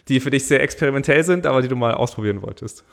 die 0.09 0.19
für 0.19 0.31
dich 0.31 0.47
sehr 0.47 0.61
experimentell 0.61 1.23
sind, 1.23 1.47
aber 1.47 1.63
die 1.63 1.69
du 1.69 1.77
mal 1.77 1.95
ausprobieren 1.95 2.43
wolltest. 2.43 2.85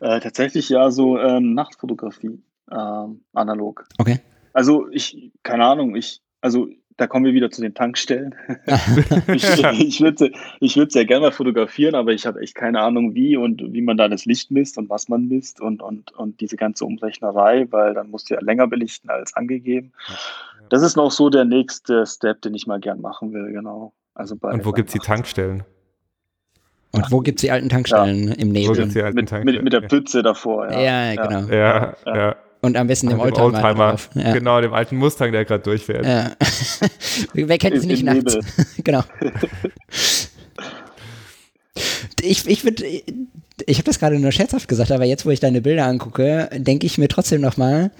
Äh, 0.00 0.20
tatsächlich 0.20 0.68
ja, 0.68 0.90
so 0.90 1.18
ähm, 1.18 1.54
Nachtfotografie, 1.54 2.42
ähm, 2.70 3.24
analog. 3.32 3.84
Okay. 3.98 4.20
Also 4.52 4.88
ich, 4.90 5.32
keine 5.42 5.64
Ahnung, 5.64 5.96
ich, 5.96 6.20
also 6.40 6.68
da 6.96 7.06
kommen 7.06 7.24
wir 7.24 7.34
wieder 7.34 7.50
zu 7.50 7.62
den 7.62 7.74
Tankstellen. 7.74 8.34
ich 9.28 9.44
ich 9.44 10.00
würde 10.00 10.32
ich 10.60 10.76
würd 10.76 10.92
sehr 10.92 11.04
gerne 11.04 11.26
mal 11.26 11.32
fotografieren, 11.32 11.94
aber 11.94 12.12
ich 12.12 12.26
habe 12.26 12.40
echt 12.40 12.54
keine 12.54 12.80
Ahnung, 12.80 13.14
wie 13.14 13.36
und 13.36 13.62
wie 13.72 13.82
man 13.82 13.96
da 13.96 14.08
das 14.08 14.24
Licht 14.24 14.50
misst 14.50 14.78
und 14.78 14.90
was 14.90 15.08
man 15.08 15.28
misst 15.28 15.60
und, 15.60 15.82
und, 15.82 16.12
und 16.12 16.40
diese 16.40 16.56
ganze 16.56 16.84
Umrechnerei, 16.84 17.66
weil 17.70 17.94
dann 17.94 18.10
musst 18.10 18.30
du 18.30 18.34
ja 18.34 18.40
länger 18.40 18.66
belichten 18.66 19.10
als 19.10 19.34
angegeben. 19.34 19.92
Das 20.68 20.82
ist 20.82 20.96
noch 20.96 21.10
so 21.10 21.30
der 21.30 21.44
nächste 21.44 22.06
Step, 22.06 22.42
den 22.42 22.54
ich 22.54 22.66
mal 22.66 22.80
gern 22.80 23.00
machen 23.00 23.32
will, 23.32 23.52
genau. 23.52 23.92
Also 24.14 24.36
bei, 24.36 24.52
und 24.52 24.64
wo 24.64 24.72
gibt 24.72 24.88
es 24.88 24.92
die 24.94 24.98
Tankstellen? 24.98 25.64
Und 26.92 27.10
wo 27.10 27.20
gibt 27.20 27.38
es 27.38 27.40
die 27.40 27.50
alten 27.50 27.70
Tankstellen 27.70 28.28
ja. 28.28 28.34
im 28.34 28.52
Nebel? 28.52 28.68
Wo 28.68 28.72
gibt's 28.74 28.92
die 28.92 29.02
alten 29.02 29.16
mit, 29.16 29.28
Tankstellen? 29.28 29.64
Mit, 29.64 29.64
mit 29.64 29.72
der 29.72 29.88
Pütze 29.88 30.22
davor, 30.22 30.70
ja. 30.70 31.12
Ja, 31.12 31.22
genau. 31.22 31.52
ja. 31.52 31.94
ja. 32.04 32.36
Und 32.64 32.76
am 32.76 32.86
besten 32.86 33.08
dem 33.08 33.18
Oldtimer. 33.18 33.46
Oldtimer. 33.46 33.96
Ja. 34.14 34.32
Genau, 34.32 34.60
dem 34.60 34.72
alten 34.72 34.96
Mustang, 34.96 35.32
der 35.32 35.44
gerade 35.44 35.64
durchfährt. 35.64 36.06
Ja. 36.06 36.30
Wer 37.34 37.58
kennt 37.58 37.74
es 37.74 37.84
nicht 37.84 38.04
nachts? 38.04 38.38
genau. 38.84 39.02
ich 42.22 42.48
ich 42.48 42.64
würde, 42.64 42.84
ich 42.86 43.78
habe 43.78 43.84
das 43.84 43.98
gerade 43.98 44.20
nur 44.20 44.30
scherzhaft 44.30 44.68
gesagt, 44.68 44.92
aber 44.92 45.04
jetzt, 45.04 45.26
wo 45.26 45.30
ich 45.30 45.40
deine 45.40 45.60
Bilder 45.60 45.86
angucke, 45.86 46.48
denke 46.54 46.86
ich 46.86 46.98
mir 46.98 47.08
trotzdem 47.08 47.40
nochmal, 47.40 47.90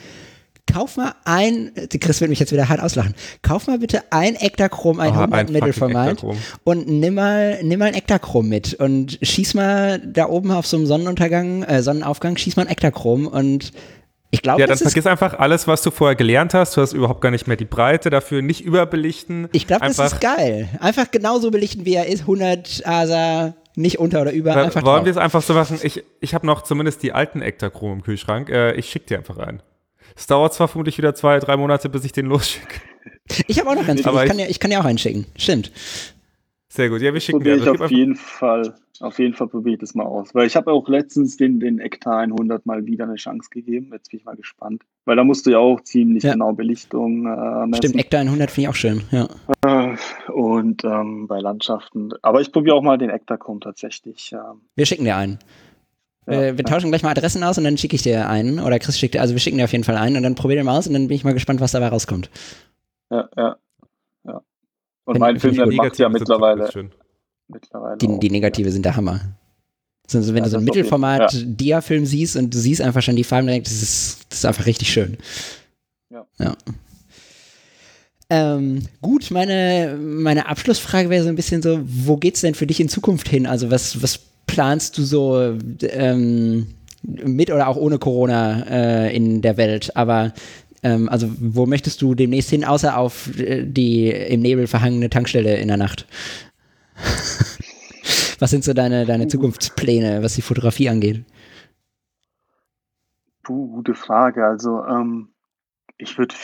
kauf 0.72 0.96
mal 0.96 1.16
ein, 1.24 1.72
Chris 2.00 2.20
wird 2.20 2.30
mich 2.30 2.38
jetzt 2.38 2.52
wieder 2.52 2.68
hart 2.68 2.80
auslachen, 2.80 3.14
kauf 3.42 3.66
mal 3.66 3.80
bitte 3.80 4.04
ein 4.10 4.36
Ektachrom 4.36 5.00
100 5.00 5.28
oh, 5.28 5.34
ein 5.34 5.52
Mittelformat 5.52 6.24
und 6.62 6.86
nimm 6.86 7.14
mal, 7.14 7.58
nimm 7.64 7.80
mal 7.80 7.86
ein 7.86 7.94
Ektachrom 7.94 8.48
mit 8.48 8.74
und 8.74 9.18
schieß 9.22 9.54
mal 9.54 9.98
da 9.98 10.28
oben 10.28 10.52
auf 10.52 10.68
so 10.68 10.76
einem 10.76 10.86
Sonnenuntergang, 10.86 11.64
äh, 11.64 11.82
Sonnenaufgang, 11.82 12.36
schieß 12.36 12.54
mal 12.54 12.62
ein 12.62 12.68
Ektachrom 12.68 13.26
und 13.26 13.72
ich 14.34 14.40
glaube, 14.40 14.62
ja, 14.62 14.66
dann 14.66 14.78
vergiss 14.78 15.06
einfach 15.06 15.38
alles, 15.38 15.68
was 15.68 15.82
du 15.82 15.90
vorher 15.90 16.16
gelernt 16.16 16.54
hast. 16.54 16.74
Du 16.74 16.80
hast 16.80 16.94
überhaupt 16.94 17.20
gar 17.20 17.30
nicht 17.30 17.46
mehr 17.46 17.58
die 17.58 17.66
Breite 17.66 18.08
dafür, 18.08 18.40
nicht 18.40 18.62
überbelichten. 18.62 19.46
Ich 19.52 19.66
glaube, 19.66 19.86
das 19.86 19.98
ist 19.98 20.20
geil. 20.22 20.70
Einfach 20.80 21.10
genauso 21.10 21.50
belichten, 21.50 21.84
wie 21.84 21.94
er 21.94 22.06
ist. 22.06 22.22
100 22.22 22.82
ASA, 22.86 23.52
nicht 23.74 23.98
unter 23.98 24.22
oder 24.22 24.32
über. 24.32 24.56
Einfach 24.56 24.82
wollen 24.84 25.04
wir 25.04 25.10
es 25.10 25.18
einfach 25.18 25.42
so 25.42 25.52
machen? 25.52 25.78
Ich, 25.82 26.02
ich 26.20 26.32
habe 26.32 26.46
noch 26.46 26.62
zumindest 26.62 27.02
die 27.02 27.12
alten 27.12 27.42
Ektachrom 27.42 27.92
im 27.92 28.02
Kühlschrank. 28.02 28.48
Äh, 28.48 28.72
ich 28.72 28.88
schicke 28.88 29.04
dir 29.04 29.18
einfach 29.18 29.36
rein. 29.36 29.62
Es 30.16 30.26
dauert 30.26 30.54
zwar 30.54 30.66
vermutlich 30.66 30.96
wieder 30.96 31.14
zwei, 31.14 31.38
drei 31.38 31.58
Monate, 31.58 31.90
bis 31.90 32.02
ich 32.04 32.12
den 32.12 32.24
losschicke. 32.24 32.80
Ich 33.48 33.60
habe 33.60 33.68
auch 33.68 33.74
noch 33.74 33.86
ganz 33.86 34.00
viel. 34.02 34.12
Ich 34.14 34.28
kann, 34.28 34.38
ja, 34.38 34.46
ich 34.46 34.60
kann 34.60 34.70
ja 34.70 34.80
auch 34.80 34.86
einschicken. 34.86 35.26
Stimmt. 35.36 35.70
Sehr 36.74 36.88
gut. 36.88 37.02
Ja, 37.02 37.12
wir 37.12 37.20
schicken 37.20 37.44
dir. 37.44 37.52
Also, 37.52 37.72
auf 37.72 37.90
jeden 37.90 38.16
Fall. 38.16 38.74
Auf 39.00 39.18
jeden 39.18 39.34
Fall 39.34 39.46
probiere 39.48 39.74
ich 39.74 39.80
das 39.80 39.94
mal 39.94 40.06
aus. 40.06 40.34
Weil 40.34 40.46
ich 40.46 40.56
habe 40.56 40.72
auch 40.72 40.88
letztens 40.88 41.36
den, 41.36 41.60
den 41.60 41.78
Ektar 41.78 42.20
100 42.20 42.64
mal 42.64 42.86
wieder 42.86 43.04
eine 43.04 43.16
Chance 43.16 43.50
gegeben. 43.50 43.90
Jetzt 43.92 44.10
bin 44.10 44.20
ich 44.20 44.24
mal 44.24 44.36
gespannt. 44.36 44.82
Weil 45.04 45.16
da 45.16 45.24
musst 45.24 45.44
du 45.44 45.50
ja 45.50 45.58
auch 45.58 45.82
ziemlich 45.82 46.22
ja. 46.22 46.32
genau 46.32 46.54
Belichtung 46.54 47.26
äh, 47.26 47.66
messen. 47.66 47.76
Stimmt, 47.76 47.96
Ektar 47.96 48.20
100 48.20 48.50
finde 48.50 48.62
ich 48.62 48.68
auch 48.68 48.74
schön, 48.74 49.02
ja. 49.10 49.28
Äh, 49.66 49.96
und 50.32 50.82
ähm, 50.84 51.26
bei 51.26 51.40
Landschaften. 51.40 52.14
Aber 52.22 52.40
ich 52.40 52.50
probiere 52.52 52.76
auch 52.76 52.82
mal 52.82 52.96
den 52.96 53.10
Ektachrom 53.10 53.60
tatsächlich. 53.60 54.32
Ähm. 54.32 54.62
Wir 54.74 54.86
schicken 54.86 55.04
dir 55.04 55.16
einen. 55.16 55.40
Ja, 56.26 56.40
wir, 56.40 56.56
wir 56.56 56.64
tauschen 56.64 56.88
gleich 56.88 57.02
mal 57.02 57.10
Adressen 57.10 57.44
aus 57.44 57.58
und 57.58 57.64
dann 57.64 57.76
schicke 57.76 57.96
ich 57.96 58.02
dir 58.02 58.30
einen. 58.30 58.60
Oder 58.60 58.78
Chris 58.78 58.98
schickt 58.98 59.12
dir, 59.12 59.20
also 59.20 59.34
wir 59.34 59.40
schicken 59.40 59.58
dir 59.58 59.64
auf 59.64 59.72
jeden 59.72 59.84
Fall 59.84 59.98
einen 59.98 60.16
und 60.16 60.22
dann 60.22 60.36
probier 60.36 60.56
den 60.56 60.64
mal 60.64 60.78
aus 60.78 60.86
und 60.86 60.94
dann 60.94 61.08
bin 61.08 61.16
ich 61.16 61.24
mal 61.24 61.34
gespannt, 61.34 61.60
was 61.60 61.72
dabei 61.72 61.88
rauskommt. 61.88 62.30
Ja. 63.10 63.28
ja. 63.36 63.56
Und 65.04 65.18
mein 65.18 65.38
Film, 65.38 65.56
macht 65.74 65.98
ja 65.98 66.08
mittlerweile 66.08 66.70
mittlerweile. 67.52 67.98
Die, 67.98 68.18
die 68.18 68.30
Negative 68.30 68.70
sind 68.70 68.84
der 68.84 68.96
Hammer. 68.96 69.20
Also 70.12 70.34
wenn 70.34 70.38
ja, 70.38 70.44
du 70.44 70.50
so 70.50 70.58
ein 70.58 70.64
Mittelformat-Dia-Film 70.64 72.04
siehst 72.04 72.36
und 72.36 72.52
du 72.52 72.58
siehst 72.58 72.82
einfach 72.82 73.02
schon 73.02 73.16
die 73.16 73.24
Farben 73.24 73.46
direkt, 73.46 73.66
das 73.66 73.82
ist, 73.82 74.26
das 74.28 74.40
ist 74.40 74.44
einfach 74.44 74.66
richtig 74.66 74.92
schön. 74.92 75.16
Ja. 76.10 76.26
ja. 76.38 76.54
Ähm, 78.28 78.82
gut, 79.00 79.30
meine, 79.30 79.96
meine 79.98 80.48
Abschlussfrage 80.48 81.08
wäre 81.08 81.22
so 81.22 81.28
ein 81.28 81.36
bisschen 81.36 81.62
so, 81.62 81.80
wo 81.84 82.16
geht 82.16 82.34
es 82.34 82.40
denn 82.42 82.54
für 82.54 82.66
dich 82.66 82.80
in 82.80 82.88
Zukunft 82.88 83.28
hin? 83.28 83.46
Also 83.46 83.70
was, 83.70 84.02
was 84.02 84.18
planst 84.46 84.98
du 84.98 85.02
so 85.02 85.56
ähm, 85.82 86.66
mit 87.02 87.50
oder 87.50 87.68
auch 87.68 87.76
ohne 87.76 87.98
Corona 87.98 88.64
äh, 88.68 89.16
in 89.16 89.40
der 89.40 89.56
Welt? 89.56 89.96
Aber 89.96 90.32
ähm, 90.82 91.08
also 91.08 91.28
wo 91.38 91.66
möchtest 91.66 92.02
du 92.02 92.14
demnächst 92.14 92.50
hin, 92.50 92.64
außer 92.64 92.96
auf 92.96 93.38
äh, 93.38 93.64
die 93.64 94.10
im 94.10 94.40
Nebel 94.40 94.66
verhangene 94.66 95.10
Tankstelle 95.10 95.56
in 95.56 95.68
der 95.68 95.76
Nacht? 95.76 96.06
was 98.38 98.50
sind 98.50 98.64
so 98.64 98.72
deine, 98.74 99.06
deine 99.06 99.28
Zukunftspläne, 99.28 100.22
was 100.22 100.34
die 100.34 100.42
Fotografie 100.42 100.88
angeht? 100.88 101.24
Puh, 103.42 103.68
gute 103.68 103.94
Frage. 103.94 104.46
Also 104.46 104.84
ähm, 104.84 105.28
ich 105.98 106.18
würde 106.18 106.34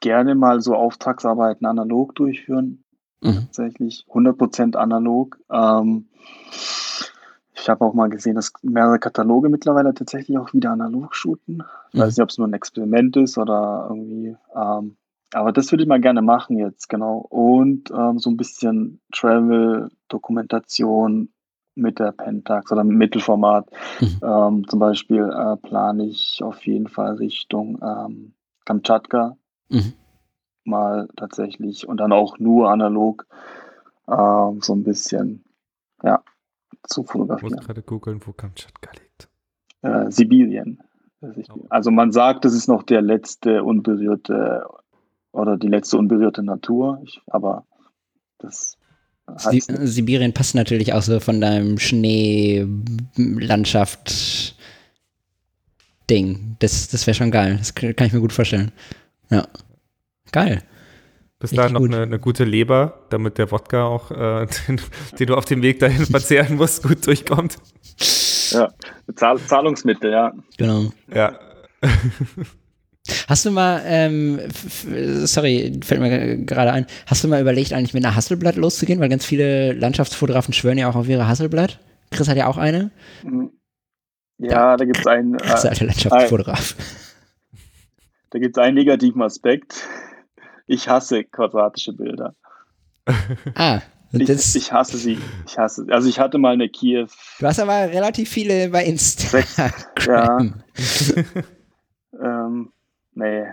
gerne 0.00 0.34
mal 0.34 0.60
so 0.60 0.74
Auftragsarbeiten 0.74 1.66
analog 1.66 2.14
durchführen. 2.14 2.84
Mhm. 3.22 3.46
Tatsächlich 3.46 4.06
100% 4.08 4.76
analog. 4.76 5.38
Ähm, 5.50 6.06
ich 7.58 7.68
habe 7.68 7.84
auch 7.84 7.94
mal 7.94 8.08
gesehen, 8.08 8.34
dass 8.34 8.52
mehrere 8.62 8.98
Kataloge 8.98 9.48
mittlerweile 9.48 9.94
tatsächlich 9.94 10.36
auch 10.38 10.52
wieder 10.52 10.72
analog 10.72 11.14
shooten. 11.14 11.62
Ich 11.88 11.94
mhm. 11.94 12.02
weiß 12.02 12.16
nicht, 12.16 12.22
ob 12.22 12.30
es 12.30 12.38
nur 12.38 12.46
ein 12.46 12.52
Experiment 12.52 13.16
ist 13.16 13.38
oder 13.38 13.86
irgendwie. 13.88 14.36
Ähm, 14.54 14.96
aber 15.32 15.52
das 15.52 15.72
würde 15.72 15.82
ich 15.82 15.88
mal 15.88 16.00
gerne 16.00 16.22
machen 16.22 16.56
jetzt, 16.58 16.88
genau. 16.88 17.18
Und 17.18 17.90
ähm, 17.90 18.18
so 18.18 18.30
ein 18.30 18.36
bisschen 18.36 19.00
Travel-Dokumentation 19.12 21.30
mit 21.74 21.98
der 21.98 22.12
Pentax 22.12 22.70
oder 22.72 22.84
mit 22.84 22.96
Mittelformat. 22.96 23.68
Mhm. 24.00 24.20
Ähm, 24.22 24.68
zum 24.68 24.78
Beispiel 24.78 25.24
äh, 25.24 25.56
plane 25.56 26.06
ich 26.06 26.40
auf 26.42 26.64
jeden 26.66 26.88
Fall 26.88 27.16
Richtung 27.16 27.78
ähm, 27.82 28.34
Kamtschatka 28.64 29.36
mhm. 29.68 29.92
mal 30.64 31.08
tatsächlich 31.16 31.88
und 31.88 31.98
dann 31.98 32.12
auch 32.12 32.38
nur 32.38 32.70
analog 32.70 33.26
ähm, 34.08 34.60
so 34.62 34.74
ein 34.74 34.84
bisschen 34.84 35.44
ja, 36.02 36.22
zu 36.86 37.04
fotografieren. 37.04 37.52
Ich 37.52 37.56
muss 37.56 37.66
gerade 37.66 37.82
googeln, 37.82 38.20
wo 38.24 38.32
Kamtschatka 38.32 38.90
liegt. 38.92 39.28
Äh, 39.82 40.10
Sibirien. 40.10 40.80
Also 41.70 41.90
man 41.90 42.12
sagt, 42.12 42.44
das 42.44 42.54
ist 42.54 42.68
noch 42.68 42.82
der 42.82 43.02
letzte 43.02 43.64
unberührte 43.64 44.66
oder 45.32 45.56
die 45.56 45.68
letzte 45.68 45.98
unberührte 45.98 46.42
Natur, 46.42 47.00
ich, 47.02 47.20
aber 47.26 47.64
das 48.38 48.76
heißt 49.28 49.72
Sibirien 49.82 50.32
passt 50.32 50.54
natürlich 50.54 50.92
auch 50.92 51.02
so 51.02 51.18
von 51.20 51.40
deinem 51.40 51.78
Schneelandschaft 51.78 54.54
Ding. 56.08 56.56
Das, 56.60 56.88
das 56.88 57.06
wäre 57.06 57.14
schon 57.14 57.30
geil. 57.30 57.56
Das 57.58 57.74
kann 57.74 58.06
ich 58.06 58.12
mir 58.12 58.20
gut 58.20 58.32
vorstellen. 58.32 58.72
Ja. 59.30 59.46
Geil. 60.32 60.62
Bis 61.38 61.50
dahin 61.50 61.74
noch 61.74 61.84
eine, 61.84 62.02
eine, 62.02 62.18
gute 62.18 62.44
Leber, 62.44 63.06
damit 63.10 63.36
der 63.36 63.50
Wodka 63.50 63.84
auch, 63.84 64.10
äh, 64.10 64.46
den, 64.68 64.80
den, 65.18 65.26
du 65.26 65.34
auf 65.34 65.44
dem 65.44 65.62
Weg 65.62 65.80
dahin 65.80 66.06
verzehren 66.06 66.56
musst, 66.56 66.82
gut 66.82 67.06
durchkommt. 67.06 67.56
Ja, 68.50 68.72
Zahl 69.14 69.38
Zahlungsmittel, 69.38 70.12
ja. 70.12 70.32
Genau. 70.56 70.92
Ja. 71.12 71.38
Hast 73.28 73.44
du 73.44 73.50
mal, 73.50 73.82
ähm, 73.84 74.40
sorry, 75.26 75.78
fällt 75.84 76.00
mir 76.00 76.38
gerade 76.44 76.72
ein, 76.72 76.86
hast 77.06 77.22
du 77.22 77.28
mal 77.28 77.40
überlegt, 77.40 77.72
eigentlich 77.72 77.94
mit 77.94 78.04
einer 78.04 78.16
Hasselblatt 78.16 78.56
loszugehen? 78.56 78.98
Weil 78.98 79.08
ganz 79.08 79.24
viele 79.24 79.72
Landschaftsfotografen 79.72 80.54
schwören 80.54 80.78
ja 80.78 80.88
auch 80.88 80.96
auf 80.96 81.08
ihre 81.08 81.28
Hasselblatt. 81.28 81.78
Chris 82.10 82.28
hat 82.28 82.36
ja 82.36 82.46
auch 82.46 82.56
eine. 82.56 82.90
Mhm. 83.22 83.50
Ja, 84.38 84.50
ja. 84.50 84.76
da 84.76 84.84
gibt 84.84 84.98
es 84.98 85.06
einen. 85.06 85.36
Chris 85.36 85.64
äh, 85.64 85.68
alter 85.68 85.84
Landschaftsfotograf. 85.84 86.76
Ein, 86.78 87.58
da 88.30 88.38
gibt 88.38 88.56
es 88.56 88.62
einen 88.62 88.74
negativen 88.74 89.22
Aspekt. 89.22 89.86
Ich 90.66 90.88
hasse 90.88 91.24
quadratische 91.24 91.92
Bilder. 91.92 92.34
ah, 93.54 93.80
ich, 94.12 94.28
ich, 94.28 94.72
hasse 94.72 94.98
sie. 94.98 95.18
Ich 95.46 95.58
hasse. 95.58 95.86
Also 95.90 96.08
ich 96.08 96.18
hatte 96.18 96.38
mal 96.38 96.54
eine 96.54 96.68
Kiew. 96.68 97.08
Du 97.38 97.46
hast 97.46 97.60
aber 97.60 97.90
relativ 97.90 98.28
viele 98.28 98.68
bei 98.68 98.84
Instagram. 98.84 99.44
Ja. 100.06 100.38
ähm, 102.22 102.70
nee. 103.14 103.44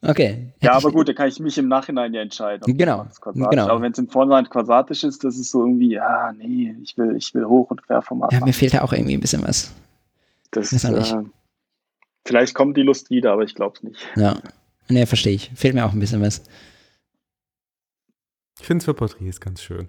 Okay. 0.00 0.52
Ja, 0.62 0.74
aber 0.74 0.92
gut, 0.92 1.08
da 1.08 1.12
kann 1.12 1.26
ich 1.26 1.40
mich 1.40 1.58
im 1.58 1.66
Nachhinein 1.66 2.14
ja 2.14 2.22
entscheiden. 2.22 2.76
Genau. 2.76 3.06
genau. 3.24 3.68
Aber 3.68 3.82
wenn 3.82 3.90
es 3.90 3.98
im 3.98 4.08
Vornherein 4.08 4.48
quadratisch 4.48 5.02
ist, 5.02 5.24
das 5.24 5.36
ist 5.36 5.50
so 5.50 5.64
irgendwie, 5.64 5.94
ja, 5.94 6.32
nee, 6.32 6.76
ich 6.82 6.96
will, 6.96 7.16
ich 7.16 7.34
will 7.34 7.46
Hoch- 7.46 7.70
und 7.72 7.82
Querformat. 7.82 8.32
Ja, 8.32 8.44
mir 8.44 8.52
fehlt 8.52 8.74
da 8.74 8.82
auch 8.82 8.92
irgendwie 8.92 9.14
ein 9.14 9.20
bisschen 9.20 9.42
was. 9.42 9.72
Das, 10.52 10.72
ist 10.72 10.84
äh, 10.84 11.24
vielleicht 12.24 12.54
kommt 12.54 12.76
die 12.76 12.82
Lust 12.82 13.10
wieder, 13.10 13.32
aber 13.32 13.42
ich 13.42 13.56
glaube 13.56 13.74
es 13.76 13.82
nicht. 13.82 14.06
Ja. 14.14 14.36
Nee, 14.88 15.06
verstehe 15.06 15.34
ich. 15.34 15.50
Fehlt 15.54 15.74
mir 15.74 15.84
auch 15.84 15.92
ein 15.92 16.00
bisschen 16.00 16.22
was. 16.22 16.42
Ich 18.60 18.66
finde 18.66 18.82
es 18.82 18.84
für 18.86 18.94
Porträts 18.94 19.40
ganz 19.40 19.62
schön. 19.62 19.88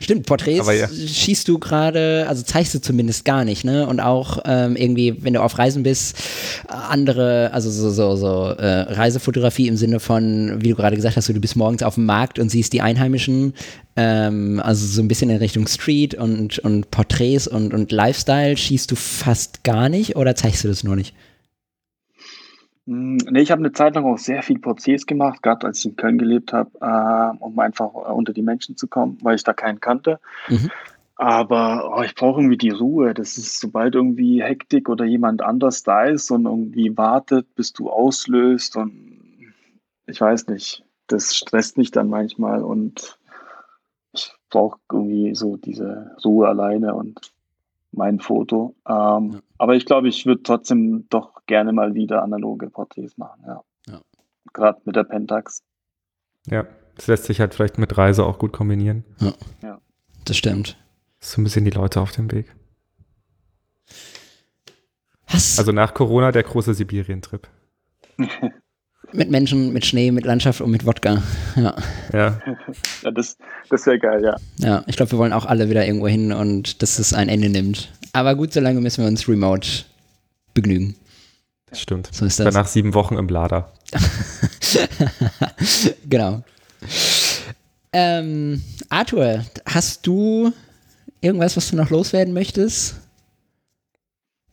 Stimmt, 0.00 0.26
Porträts 0.26 0.66
ja. 0.66 0.88
schießt 0.88 1.46
du 1.46 1.58
gerade, 1.60 2.26
also 2.28 2.42
zeigst 2.42 2.74
du 2.74 2.80
zumindest 2.80 3.24
gar 3.24 3.44
nicht, 3.44 3.64
ne? 3.64 3.86
Und 3.86 4.00
auch 4.00 4.40
ähm, 4.44 4.74
irgendwie, 4.74 5.22
wenn 5.22 5.34
du 5.34 5.40
auf 5.40 5.56
Reisen 5.56 5.84
bist, 5.84 6.16
andere, 6.66 7.52
also 7.52 7.70
so, 7.70 7.90
so, 7.90 8.16
so 8.16 8.48
äh, 8.58 8.92
Reisefotografie 8.92 9.68
im 9.68 9.76
Sinne 9.76 10.00
von, 10.00 10.56
wie 10.60 10.70
du 10.70 10.74
gerade 10.74 10.96
gesagt 10.96 11.16
hast, 11.16 11.28
du 11.28 11.34
bist 11.34 11.54
morgens 11.54 11.84
auf 11.84 11.94
dem 11.94 12.06
Markt 12.06 12.40
und 12.40 12.48
siehst 12.48 12.72
die 12.72 12.82
Einheimischen, 12.82 13.54
ähm, 13.94 14.60
also 14.64 14.84
so 14.84 15.00
ein 15.00 15.06
bisschen 15.06 15.30
in 15.30 15.36
Richtung 15.36 15.68
Street 15.68 16.14
und, 16.14 16.58
und 16.58 16.90
Porträts 16.90 17.46
und, 17.46 17.72
und 17.72 17.92
Lifestyle 17.92 18.56
schießt 18.56 18.90
du 18.90 18.96
fast 18.96 19.62
gar 19.62 19.88
nicht 19.88 20.16
oder 20.16 20.34
zeigst 20.34 20.64
du 20.64 20.68
das 20.68 20.82
nur 20.82 20.96
nicht? 20.96 21.14
Hm, 22.88 23.18
nee, 23.18 23.42
ich 23.42 23.50
habe 23.50 23.60
eine 23.60 23.72
Zeit 23.72 23.94
lang 23.94 24.06
auch 24.06 24.16
sehr 24.16 24.42
viel 24.42 24.58
Porträts 24.58 25.04
gemacht, 25.04 25.42
gerade 25.42 25.66
als 25.66 25.80
ich 25.80 25.84
in 25.84 25.96
Köln 25.96 26.16
gelebt 26.16 26.54
habe, 26.54 26.70
äh, 26.80 27.44
um 27.44 27.58
einfach 27.58 27.92
äh, 27.92 28.12
unter 28.12 28.32
die 28.32 28.40
Menschen 28.40 28.78
zu 28.78 28.88
kommen, 28.88 29.18
weil 29.20 29.34
ich 29.34 29.44
da 29.44 29.52
keinen 29.52 29.78
kannte. 29.78 30.18
Mhm. 30.48 30.70
Aber 31.16 31.98
oh, 31.98 32.02
ich 32.02 32.14
brauche 32.14 32.40
irgendwie 32.40 32.56
die 32.56 32.70
Ruhe. 32.70 33.12
Das 33.12 33.36
ist, 33.36 33.60
sobald 33.60 33.94
irgendwie 33.94 34.42
Hektik 34.42 34.88
oder 34.88 35.04
jemand 35.04 35.42
anders 35.42 35.82
da 35.82 36.04
ist 36.04 36.30
und 36.30 36.46
irgendwie 36.46 36.96
wartet, 36.96 37.54
bis 37.54 37.74
du 37.74 37.90
auslöst 37.90 38.76
und 38.76 39.52
ich 40.06 40.18
weiß 40.18 40.46
nicht, 40.46 40.82
das 41.08 41.36
stresst 41.36 41.76
mich 41.76 41.90
dann 41.90 42.08
manchmal 42.08 42.62
und 42.62 43.18
ich 44.14 44.32
brauche 44.48 44.78
irgendwie 44.90 45.34
so 45.34 45.58
diese 45.58 46.16
Ruhe 46.24 46.48
alleine 46.48 46.94
und 46.94 47.32
mein 47.98 48.20
Foto. 48.20 48.74
Ähm, 48.88 49.32
ja. 49.32 49.40
Aber 49.58 49.74
ich 49.74 49.84
glaube, 49.84 50.08
ich 50.08 50.24
würde 50.24 50.42
trotzdem 50.42 51.06
doch 51.10 51.44
gerne 51.44 51.72
mal 51.72 51.94
wieder 51.94 52.22
analoge 52.22 52.70
Porträts 52.70 53.18
machen, 53.18 53.42
ja. 53.46 53.62
ja. 53.86 54.00
Gerade 54.54 54.80
mit 54.86 54.96
der 54.96 55.04
Pentax. 55.04 55.62
Ja, 56.46 56.66
das 56.94 57.08
lässt 57.08 57.24
sich 57.24 57.40
halt 57.40 57.52
vielleicht 57.54 57.76
mit 57.76 57.98
Reise 57.98 58.24
auch 58.24 58.38
gut 58.38 58.52
kombinieren. 58.52 59.04
Ja, 59.20 59.32
ja. 59.62 59.80
das 60.24 60.38
stimmt. 60.38 60.78
So 61.20 61.40
ein 61.40 61.44
bisschen 61.44 61.66
die 61.66 61.70
Leute 61.70 62.00
auf 62.00 62.12
dem 62.12 62.32
Weg. 62.32 62.54
Was? 65.30 65.58
Also 65.58 65.72
nach 65.72 65.92
Corona 65.92 66.32
der 66.32 66.44
große 66.44 66.72
Sibirien-Trip. 66.72 67.46
Mit 69.12 69.30
Menschen, 69.30 69.72
mit 69.72 69.86
Schnee, 69.86 70.10
mit 70.10 70.26
Landschaft 70.26 70.60
und 70.60 70.70
mit 70.70 70.84
Wodka. 70.84 71.22
Ja. 71.56 71.74
Ja. 72.12 72.40
ja 73.02 73.10
das 73.10 73.38
das 73.70 73.86
wäre 73.86 73.98
geil, 73.98 74.22
ja. 74.22 74.36
Ja, 74.58 74.84
ich 74.86 74.96
glaube, 74.96 75.12
wir 75.12 75.18
wollen 75.18 75.32
auch 75.32 75.46
alle 75.46 75.70
wieder 75.70 75.86
irgendwo 75.86 76.08
hin 76.08 76.32
und 76.32 76.82
dass 76.82 76.98
es 76.98 77.12
ein 77.12 77.28
Ende 77.28 77.48
nimmt. 77.48 77.90
Aber 78.12 78.34
gut, 78.34 78.52
solange 78.52 78.80
müssen 78.80 79.02
wir 79.02 79.08
uns 79.08 79.28
remote 79.28 79.68
begnügen. 80.54 80.94
Das 81.70 81.80
stimmt. 81.80 82.08
So 82.12 82.24
ist 82.24 82.40
das. 82.40 82.54
Nach 82.54 82.66
sieben 82.66 82.94
Wochen 82.94 83.16
im 83.16 83.28
Lader. 83.28 83.70
genau. 86.08 86.42
Ähm, 87.92 88.62
Arthur, 88.88 89.44
hast 89.66 90.06
du 90.06 90.52
irgendwas, 91.20 91.56
was 91.56 91.70
du 91.70 91.76
noch 91.76 91.90
loswerden 91.90 92.32
möchtest? 92.32 92.96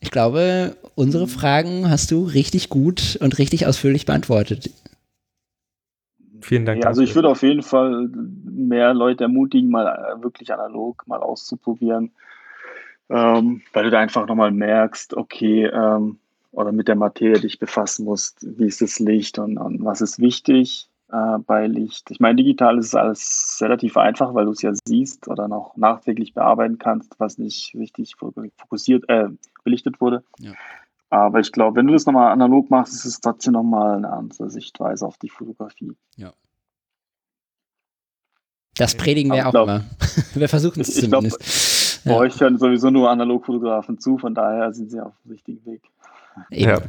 Ich 0.06 0.12
glaube, 0.12 0.78
unsere 0.94 1.28
Fragen 1.28 1.90
hast 1.90 2.12
du 2.12 2.26
richtig 2.26 2.70
gut 2.70 3.18
und 3.22 3.40
richtig 3.40 3.66
ausführlich 3.66 4.06
beantwortet. 4.06 4.70
Vielen 6.42 6.64
Dank. 6.64 6.84
Ja, 6.84 6.90
also 6.90 7.02
ich 7.02 7.16
würde 7.16 7.28
auf 7.28 7.42
jeden 7.42 7.64
Fall 7.64 8.08
mehr 8.44 8.94
Leute 8.94 9.24
ermutigen, 9.24 9.72
mal 9.72 9.88
äh, 9.88 10.24
wirklich 10.24 10.54
analog 10.54 11.08
mal 11.08 11.22
auszuprobieren, 11.22 12.12
ähm, 13.10 13.64
weil 13.74 13.86
du 13.86 13.90
da 13.90 14.00
einfach 14.00 14.28
nochmal 14.28 14.52
merkst, 14.52 15.18
okay, 15.18 15.66
ähm, 15.66 16.20
oder 16.52 16.72
mit 16.72 16.88
der 16.88 16.96
Materie 16.96 17.40
dich 17.40 17.58
befassen 17.58 18.06
musst, 18.06 18.46
wie 18.60 18.68
ist 18.68 18.82
das 18.82 19.00
Licht 19.00 19.40
und, 19.40 19.58
und 19.58 19.84
was 19.84 20.02
ist 20.02 20.20
wichtig 20.20 20.88
äh, 21.12 21.38
bei 21.40 21.68
Licht. 21.68 22.10
Ich 22.12 22.20
meine, 22.20 22.36
digital 22.36 22.78
ist 22.78 22.96
alles 22.96 23.60
relativ 23.62 23.98
einfach, 23.98 24.34
weil 24.34 24.46
du 24.46 24.52
es 24.52 24.62
ja 24.62 24.72
siehst 24.88 25.28
oder 25.28 25.48
noch 25.48 25.76
nachträglich 25.78 26.34
bearbeiten 26.34 26.78
kannst, 26.78 27.16
was 27.20 27.38
nicht 27.38 27.76
richtig 27.76 28.16
fokussiert, 28.16 29.08
äh, 29.10 29.30
belichtet 29.64 30.02
wurde. 30.02 30.24
Ja. 30.40 30.54
Aber 31.10 31.40
ich 31.40 31.52
glaube, 31.52 31.78
wenn 31.78 31.88
du 31.88 31.94
das 31.94 32.06
nochmal 32.06 32.32
analog 32.32 32.70
machst, 32.70 32.94
ist 32.94 33.06
es 33.06 33.22
trotzdem 33.22 33.54
nochmal 33.54 33.98
eine 33.98 34.12
andere 34.12 34.50
Sichtweise 34.50 35.06
auf 35.06 35.18
die 35.18 35.30
Fotografie. 35.30 35.96
Ja. 36.16 36.34
Das 38.78 38.96
predigen 38.96 39.32
wir 39.32 39.48
auch 39.48 39.52
glaub, 39.52 39.68
immer. 39.68 39.86
wir 40.34 40.50
versuchen 40.50 40.82
es 40.82 40.94
zumindest. 40.94 41.42
Ich 42.06 42.12
glaub, 42.12 42.18
ja. 42.18 42.20
Bei 42.20 42.28
euch 42.28 42.40
hören 42.40 42.60
sowieso 42.60 42.92
nur 42.92 43.10
Analogfotografen 43.10 43.98
zu, 43.98 44.20
von 44.20 44.36
daher 44.36 44.72
sind 44.74 44.92
sie 44.92 45.00
auf 45.00 45.14
dem 45.24 45.32
richtigen 45.32 45.66
Weg. 45.66 45.82
Eben. 46.52 46.70
Ja. 46.70 46.82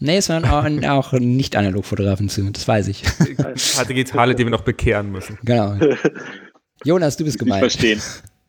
Nee, 0.00 0.18
es 0.18 0.28
hören 0.28 0.44
auch, 0.44 0.64
auch 0.88 1.12
nicht 1.12 1.56
Analogfotografen 1.56 2.28
zu, 2.28 2.48
das 2.50 2.68
weiß 2.68 2.88
ich. 2.88 3.02
Paar 3.74 3.84
digitale, 3.84 4.34
die 4.34 4.44
wir 4.44 4.50
noch 4.50 4.62
bekehren 4.62 5.10
müssen. 5.10 5.38
Genau. 5.42 5.76
Jonas, 6.84 7.16
du 7.16 7.24
bist 7.24 7.38
gemeint. 7.38 7.60
verstehen. 7.60 8.00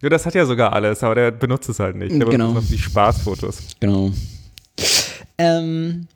Jonas 0.00 0.26
hat 0.26 0.34
ja 0.34 0.44
sogar 0.46 0.72
alles, 0.72 1.02
aber 1.02 1.14
der 1.16 1.30
benutzt 1.32 1.68
es 1.68 1.80
halt 1.80 1.96
nicht. 1.96 2.12
Der 2.12 2.26
genau. 2.26 2.48
benutzt 2.48 2.70
die 2.70 2.78
Spaßfotos. 2.78 3.76
Genau. 3.80 4.12
Ähm, 5.38 6.06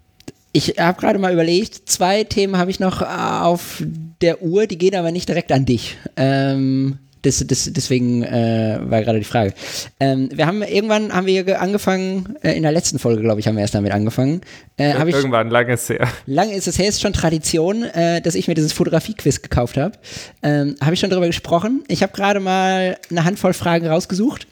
ich 0.53 0.75
habe 0.79 1.01
gerade 1.01 1.19
mal 1.19 1.33
überlegt, 1.33 1.89
zwei 1.89 2.25
Themen 2.25 2.57
habe 2.57 2.71
ich 2.71 2.79
noch 2.81 3.03
auf 3.03 3.83
der 4.21 4.43
Uhr, 4.43 4.67
die 4.67 4.79
gehen 4.79 4.95
aber 4.95 5.11
nicht 5.11 5.29
direkt 5.29 5.51
an 5.53 5.65
dich. 5.65 5.97
Ähm, 6.17 6.99
das, 7.23 7.45
das, 7.47 7.71
deswegen 7.73 8.23
äh, 8.23 8.79
war 8.83 9.03
gerade 9.03 9.19
die 9.19 9.25
Frage. 9.25 9.53
Ähm, 9.99 10.29
wir 10.33 10.47
haben 10.47 10.63
irgendwann 10.63 11.13
haben 11.13 11.27
wir 11.27 11.61
angefangen, 11.61 12.37
äh, 12.43 12.53
in 12.53 12.63
der 12.63 12.73
letzten 12.73 12.99
Folge, 12.99 13.23
glaube 13.23 13.41
ich, 13.41 13.47
haben 13.47 13.57
wir 13.57 13.63
erst 13.63 13.75
damit 13.75 13.93
angefangen. 13.93 14.41
Äh, 14.79 14.93
ich, 15.09 15.15
irgendwann, 15.15 15.51
lange 15.51 15.75
ist 15.75 15.83
es 15.83 15.89
her. 15.91 16.09
Lange 16.27 16.55
ist 16.55 16.67
es 16.67 16.79
her, 16.79 16.89
ist 16.89 17.01
schon 17.01 17.13
Tradition, 17.13 17.83
äh, 17.83 18.21
dass 18.23 18.35
ich 18.35 18.49
mir 18.49 18.55
dieses 18.55 18.73
Fotografie-Quiz 18.73 19.43
gekauft 19.43 19.77
habe. 19.77 19.99
Ähm, 20.43 20.77
habe 20.81 20.95
ich 20.95 21.01
schon 21.01 21.11
darüber 21.11 21.27
gesprochen. 21.27 21.85
Ich 21.89 22.03
habe 22.03 22.13
gerade 22.13 22.41
mal 22.41 22.97
eine 23.11 23.25
Handvoll 23.25 23.53
Fragen 23.53 23.87
rausgesucht. 23.87 24.47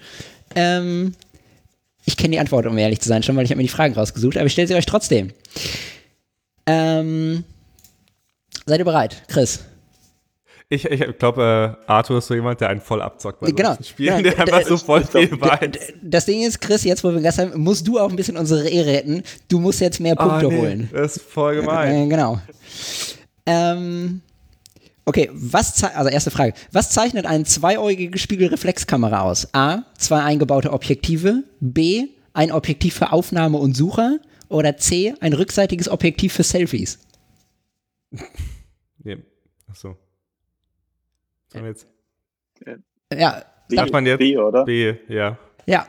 Ähm, 0.55 1.15
ich 2.05 2.17
kenne 2.17 2.33
die 2.33 2.41
Antwort, 2.41 2.67
um 2.67 2.77
ehrlich 2.79 3.01
zu 3.01 3.09
sein, 3.09 3.23
schon, 3.23 3.37
weil 3.37 3.45
ich 3.45 3.51
habe 3.51 3.59
mir 3.59 3.65
die 3.65 3.69
Fragen 3.69 3.95
rausgesucht, 3.95 4.37
aber 4.37 4.47
ich 4.47 4.53
stelle 4.53 4.69
sie 4.69 4.75
euch 4.75 4.87
trotzdem. 4.87 5.31
Ähm, 6.67 7.45
seid 8.67 8.79
ihr 8.79 8.85
bereit, 8.85 9.23
Chris? 9.29 9.61
Ich, 10.71 10.85
ich 10.85 11.19
glaube, 11.19 11.79
äh, 11.87 11.91
Arthur 11.91 12.19
ist 12.19 12.27
so 12.27 12.35
jemand, 12.35 12.61
der 12.61 12.69
einen 12.69 12.83
voll 12.83 13.01
abzockt 13.01 13.41
bei 13.41 13.51
Genau, 13.53 13.75
Spielen, 13.83 14.23
genau. 14.23 14.45
der 14.45 14.55
einfach 14.55 14.69
so 14.69 14.77
voll 14.77 15.03
viel 15.03 15.41
weiß. 15.41 15.71
Das 16.03 16.27
Ding 16.27 16.43
ist, 16.43 16.61
Chris, 16.61 16.85
jetzt 16.85 17.03
wo 17.05 17.11
wir 17.11 17.23
Gast 17.23 17.39
haben, 17.39 17.59
musst 17.59 17.89
du 17.89 17.99
auch 17.99 18.11
ein 18.11 18.17
bisschen 18.17 18.37
unsere 18.37 18.69
Ehre 18.69 18.89
retten. 18.93 19.23
Du 19.49 19.61
musst 19.61 19.81
jetzt 19.81 19.99
mehr 19.99 20.15
Punkte 20.15 20.47
Ah, 20.47 20.51
nee, 20.51 20.59
holen. 20.59 20.91
Das 20.93 21.17
ist 21.17 21.23
voll 21.23 21.57
gemein. 21.57 22.05
Äh, 22.05 22.09
genau. 22.09 22.39
Ähm, 23.47 24.21
okay, 25.07 25.31
was 25.33 25.83
also 25.83 26.11
erste 26.11 26.31
Frage. 26.31 26.53
Was 26.71 26.91
zeichnet 26.91 27.25
eine 27.25 27.45
zweieugige 27.45 28.19
Spiegelreflexkamera 28.19 29.23
aus? 29.23 29.49
A. 29.55 29.85
Zwei 29.97 30.23
eingebaute 30.23 30.75
Objektive. 30.75 31.45
B. 31.61 32.09
Ein 32.35 32.53
Objektiv 32.53 32.95
für 32.95 33.13
Aufnahme 33.13 33.57
und 33.57 33.75
Sucher. 33.75 34.19
Oder 34.51 34.77
C. 34.77 35.15
Ein 35.21 35.33
rückseitiges 35.33 35.89
Objektiv 35.89 36.35
für 36.35 36.43
Selfies. 36.43 36.99
Nee. 39.03 39.17
Achso. 39.71 39.97
Sollen 41.53 41.65
wir 41.65 41.71
jetzt? 41.71 41.87
Ja, 43.17 43.43
B, 43.69 43.77
Sagt 43.77 43.93
man 43.93 44.07
jetzt? 44.07 44.19
B, 44.19 44.37
oder? 44.37 44.65
B, 44.65 44.95
ja. 45.09 45.39
Ja, 45.67 45.87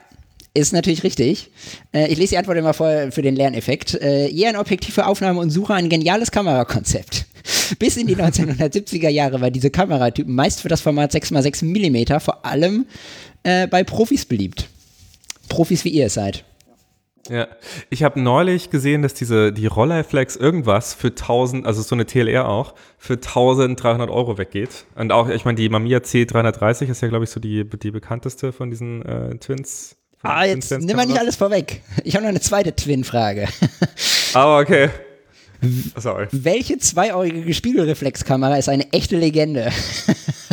ist 0.54 0.74
natürlich 0.74 1.04
richtig. 1.04 1.52
Äh, 1.94 2.12
ich 2.12 2.18
lese 2.18 2.32
die 2.32 2.38
Antwort 2.38 2.58
immer 2.58 2.74
vor 2.74 3.12
für 3.12 3.22
den 3.22 3.36
Lerneffekt. 3.36 3.96
Äh, 3.96 4.28
je 4.28 4.48
ein 4.48 4.56
Objektiv 4.56 4.96
für 4.96 5.06
Aufnahme 5.06 5.40
und 5.40 5.50
Suche 5.50 5.74
ein 5.74 5.90
geniales 5.90 6.32
Kamerakonzept. 6.32 7.26
Bis 7.80 7.98
in 7.98 8.08
die 8.08 8.16
1970er 8.16 9.10
Jahre 9.10 9.42
war 9.42 9.52
diese 9.52 9.70
Kameratypen 9.70 10.34
meist 10.34 10.62
für 10.62 10.70
das 10.70 10.82
Format 10.82 11.14
6x6 11.14 11.64
mm 11.66 12.20
vor 12.20 12.46
allem 12.46 12.86
äh, 13.44 13.68
bei 13.68 13.84
Profis 13.84 14.26
beliebt. 14.26 14.68
Profis 15.48 15.86
wie 15.86 15.90
ihr 15.90 16.08
es 16.08 16.16
seid. 16.16 16.44
Ja, 17.30 17.48
ich 17.90 18.04
habe 18.04 18.20
neulich 18.20 18.70
gesehen, 18.70 19.02
dass 19.02 19.14
diese 19.14 19.54
die 19.54 19.68
Rolleiflex 19.68 20.36
irgendwas 20.36 20.94
für 20.94 21.10
1000, 21.10 21.66
also 21.66 21.82
so 21.82 21.96
eine 21.96 22.06
TLR 22.06 22.48
auch, 22.48 22.74
für 22.98 23.14
1300 23.14 24.10
Euro 24.10 24.38
weggeht. 24.38 24.86
Und 24.96 25.12
auch, 25.12 25.30
ich 25.30 25.46
meine, 25.46 25.56
die 25.56 25.70
Mamiya 25.70 26.00
C330 26.00 26.90
ist 26.90 27.02
ja, 27.02 27.08
glaube 27.08 27.26
ich, 27.26 27.30
so 27.30 27.40
die, 27.40 27.64
die 27.64 27.92
bekannteste 27.92 28.52
von 28.52 28.70
diesen 28.70 29.06
äh, 29.06 29.36
Twins. 29.38 29.96
von 30.18 30.32
Ah, 30.32 30.46
jetzt 30.46 30.72
nimm 30.72 30.96
mal 30.98 31.06
nicht 31.06 31.20
alles 31.20 31.36
vorweg. 31.36 31.82
Ich 32.04 32.16
habe 32.16 32.24
noch 32.24 32.30
eine 32.30 32.42
zweite 32.42 32.76
Twin-Frage. 32.76 33.48
Aber 34.34 34.60
okay. 34.62 34.90
Sorry. 35.96 36.28
Welche 36.32 36.78
zweieugige 36.78 37.54
Spiegelreflexkamera 37.54 38.58
ist 38.58 38.70
eine 38.70 38.92
echte 38.94 39.18
Legende? 39.18 39.72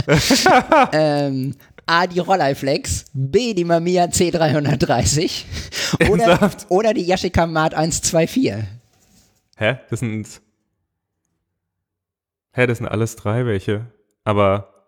ähm, 0.92 1.54
A, 1.86 2.06
die 2.06 2.18
Rolleiflex, 2.18 3.06
B, 3.12 3.54
die 3.54 3.64
Mamiya 3.64 4.06
C330 4.06 5.44
oder, 6.10 6.50
oder 6.68 6.92
die 6.92 7.02
Yashica 7.02 7.46
Mate 7.46 7.76
124. 7.76 8.54
Hä? 9.56 9.76
Das 9.88 10.00
sind. 10.00 10.40
Hä, 12.52 12.66
das 12.66 12.78
sind 12.78 12.88
alles 12.88 13.14
drei 13.16 13.46
welche. 13.46 13.86
Aber, 14.24 14.86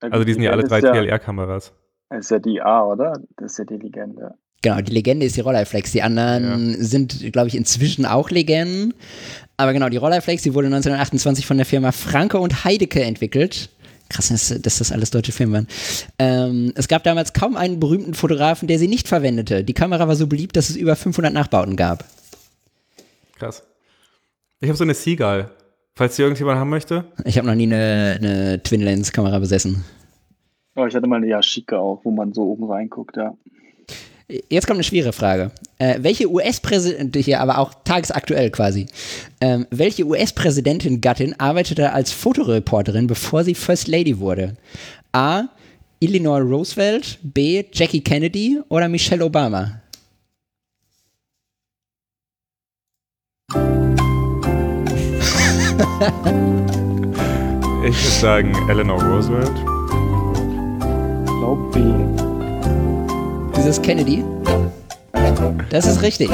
also 0.00 0.24
die 0.24 0.34
sind 0.34 0.42
ja 0.42 0.52
alle 0.52 0.64
drei 0.64 0.80
ja, 0.80 0.92
TLR-Kameras. 0.92 1.72
ist 2.10 2.30
ja 2.30 2.38
die 2.38 2.60
A, 2.60 2.84
oder? 2.84 3.20
Das 3.36 3.52
ist 3.52 3.58
ja 3.58 3.64
die 3.64 3.76
Legende. 3.76 4.34
Genau, 4.62 4.80
die 4.80 4.92
Legende 4.92 5.26
ist 5.26 5.36
die 5.36 5.40
Rolleiflex. 5.40 5.90
Die 5.90 6.02
anderen 6.02 6.80
sind, 6.80 7.32
glaube 7.32 7.48
ich, 7.48 7.56
inzwischen 7.56 8.06
auch 8.06 8.30
Legenden. 8.30 8.94
Aber 9.56 9.72
genau, 9.72 9.88
die 9.88 9.96
Rolleiflex, 9.96 10.42
die 10.42 10.54
wurde 10.54 10.66
1928 10.66 11.46
von 11.46 11.56
der 11.56 11.66
Firma 11.66 11.90
Franke 11.90 12.38
und 12.38 12.64
Heidecke 12.64 13.02
entwickelt. 13.02 13.70
Krass, 14.12 14.28
dass, 14.28 14.48
dass 14.60 14.78
das 14.78 14.92
alles 14.92 15.10
deutsche 15.10 15.32
Firmen 15.32 15.54
waren. 15.54 15.68
Ähm, 16.18 16.72
es 16.76 16.88
gab 16.88 17.04
damals 17.04 17.32
kaum 17.32 17.56
einen 17.56 17.80
berühmten 17.80 18.14
Fotografen, 18.14 18.68
der 18.68 18.78
sie 18.78 18.88
nicht 18.88 19.08
verwendete. 19.08 19.64
Die 19.64 19.74
Kamera 19.74 20.06
war 20.06 20.16
so 20.16 20.26
beliebt, 20.26 20.56
dass 20.56 20.70
es 20.70 20.76
über 20.76 20.96
500 20.96 21.32
Nachbauten 21.32 21.76
gab. 21.76 22.04
Krass. 23.38 23.62
Ich 24.60 24.68
habe 24.68 24.76
so 24.76 24.84
eine 24.84 24.94
Seagull. 24.94 25.50
Falls 25.94 26.16
die 26.16 26.22
irgendjemand 26.22 26.58
haben 26.58 26.70
möchte. 26.70 27.04
Ich 27.24 27.36
habe 27.36 27.46
noch 27.46 27.54
nie 27.54 27.64
eine, 27.64 28.16
eine 28.18 28.62
Twin-Lens-Kamera 28.62 29.38
besessen. 29.38 29.84
Oh, 30.74 30.86
ich 30.86 30.94
hatte 30.94 31.06
mal 31.06 31.16
eine 31.16 31.26
Yashica 31.26 31.78
auch, 31.78 32.00
wo 32.04 32.10
man 32.10 32.32
so 32.32 32.44
oben 32.44 32.64
reinguckt, 32.64 33.16
ja. 33.16 33.34
Jetzt 34.48 34.66
kommt 34.66 34.76
eine 34.76 34.84
schwere 34.84 35.12
Frage. 35.12 35.50
Äh, 35.78 35.98
welche 36.00 36.30
US-Präsidentin, 36.30 37.22
hier 37.22 37.40
aber 37.40 37.58
auch 37.58 37.74
tagesaktuell 37.84 38.50
quasi, 38.50 38.86
ähm, 39.42 39.66
welche 39.70 40.06
US-Präsidentin-Gattin 40.06 41.38
arbeitete 41.38 41.92
als 41.92 42.12
Fotoreporterin, 42.12 43.06
bevor 43.06 43.44
sie 43.44 43.54
First 43.54 43.88
Lady 43.88 44.18
wurde? 44.18 44.56
A. 45.12 45.44
Eleanor 46.00 46.40
Roosevelt, 46.40 47.18
B. 47.22 47.64
Jackie 47.72 48.00
Kennedy 48.00 48.58
oder 48.68 48.88
Michelle 48.88 49.24
Obama? 49.24 49.82
Ich 57.84 57.96
würde 57.98 58.20
sagen 58.20 58.68
Eleanor 58.70 59.02
Roosevelt. 59.02 59.52
Ich 61.24 61.32
glaube 61.38 61.70
B. 61.74 62.31
Dieses 63.62 63.80
Kennedy? 63.80 64.24
Das 65.70 65.86
ist 65.86 66.02
richtig. 66.02 66.28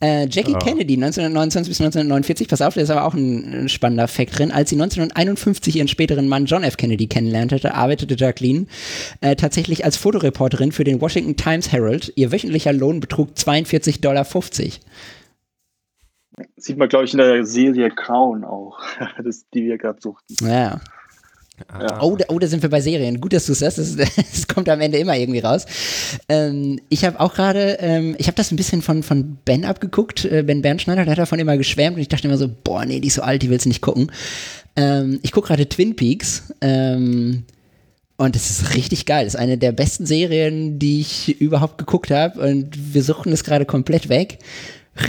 Äh, 0.00 0.26
Jackie 0.30 0.54
Ah. 0.54 0.58
Kennedy, 0.58 0.94
1929 0.94 1.68
bis 1.68 1.78
1949, 1.78 2.48
pass 2.48 2.62
auf, 2.62 2.72
da 2.72 2.80
ist 2.80 2.88
aber 2.88 3.04
auch 3.04 3.12
ein, 3.12 3.64
ein 3.64 3.68
spannender 3.68 4.08
Fakt 4.08 4.38
drin. 4.38 4.50
Als 4.50 4.70
sie 4.70 4.76
1951 4.76 5.76
ihren 5.76 5.88
späteren 5.88 6.26
Mann 6.26 6.46
John 6.46 6.64
F. 6.64 6.78
Kennedy 6.78 7.06
kennenlernte, 7.06 7.74
arbeitete 7.74 8.16
Jacqueline 8.16 8.64
äh, 9.20 9.36
tatsächlich 9.36 9.84
als 9.84 9.98
Fotoreporterin 9.98 10.72
für 10.72 10.84
den 10.84 11.02
Washington 11.02 11.36
Times 11.36 11.70
Herald. 11.70 12.14
Ihr 12.16 12.32
wöchentlicher 12.32 12.72
Lohn 12.72 13.00
betrug 13.00 13.32
42,50 13.36 14.00
Dollar. 14.00 14.24
Sieht 16.56 16.78
man, 16.78 16.88
glaube 16.88 17.04
ich, 17.04 17.12
in 17.12 17.18
der 17.18 17.44
Serie 17.44 17.90
Crown 17.90 18.42
auch, 18.42 18.80
das, 19.22 19.44
die 19.50 19.64
wir 19.64 19.76
gerade 19.76 20.00
suchten. 20.00 20.34
Ja. 20.40 20.80
Ah. 21.68 22.02
Oh, 22.02 22.16
da, 22.16 22.24
oh, 22.28 22.38
da 22.38 22.48
sind 22.48 22.62
wir 22.62 22.70
bei 22.70 22.80
Serien. 22.80 23.20
Gut, 23.20 23.32
dass 23.32 23.46
du 23.46 23.52
es 23.52 23.60
sagst. 23.60 23.78
Das 23.98 24.48
kommt 24.48 24.68
am 24.68 24.80
Ende 24.80 24.98
immer 24.98 25.16
irgendwie 25.16 25.40
raus. 25.40 25.66
Ähm, 26.28 26.80
ich 26.88 27.04
habe 27.04 27.20
auch 27.20 27.34
gerade, 27.34 27.78
ähm, 27.80 28.16
ich 28.18 28.26
habe 28.26 28.36
das 28.36 28.50
ein 28.50 28.56
bisschen 28.56 28.82
von, 28.82 29.02
von 29.02 29.38
Ben 29.44 29.64
abgeguckt. 29.64 30.24
Äh, 30.24 30.42
ben 30.42 30.62
Bernschneider, 30.62 31.04
der 31.04 31.12
hat 31.12 31.18
davon 31.18 31.38
immer 31.38 31.56
geschwärmt 31.56 31.96
und 31.96 32.02
ich 32.02 32.08
dachte 32.08 32.26
immer 32.26 32.38
so, 32.38 32.48
boah, 32.48 32.84
nee, 32.84 33.00
die 33.00 33.08
ist 33.08 33.14
so 33.14 33.22
alt, 33.22 33.42
die 33.42 33.50
willst 33.50 33.66
du 33.66 33.68
nicht 33.68 33.82
gucken. 33.82 34.10
Ähm, 34.76 35.20
ich 35.22 35.30
gucke 35.30 35.48
gerade 35.48 35.68
Twin 35.68 35.94
Peaks. 35.94 36.52
Ähm, 36.60 37.44
und 38.16 38.36
es 38.36 38.50
ist 38.50 38.74
richtig 38.74 39.06
geil. 39.06 39.24
Das 39.24 39.34
ist 39.34 39.40
eine 39.40 39.58
der 39.58 39.72
besten 39.72 40.06
Serien, 40.06 40.78
die 40.78 41.00
ich 41.00 41.40
überhaupt 41.40 41.78
geguckt 41.78 42.10
habe. 42.10 42.40
Und 42.40 42.94
wir 42.94 43.02
suchen 43.02 43.32
es 43.32 43.44
gerade 43.44 43.64
komplett 43.64 44.08
weg. 44.08 44.38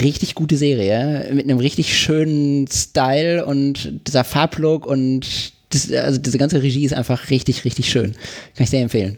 Richtig 0.01 0.35
gute 0.35 0.57
Serie. 0.57 1.29
Mit 1.33 1.45
einem 1.45 1.59
richtig 1.59 1.97
schönen 1.97 2.67
Style 2.67 3.45
und 3.45 4.07
dieser 4.07 4.23
Farblook 4.23 4.85
und 4.87 5.54
das, 5.75 5.91
also 5.91 6.19
diese 6.19 6.37
ganze 6.37 6.61
Regie 6.61 6.85
ist 6.85 6.93
einfach 6.93 7.29
richtig, 7.29 7.65
richtig 7.65 7.89
schön. 7.89 8.13
Kann 8.55 8.63
ich 8.63 8.69
sehr 8.69 8.81
empfehlen. 8.81 9.17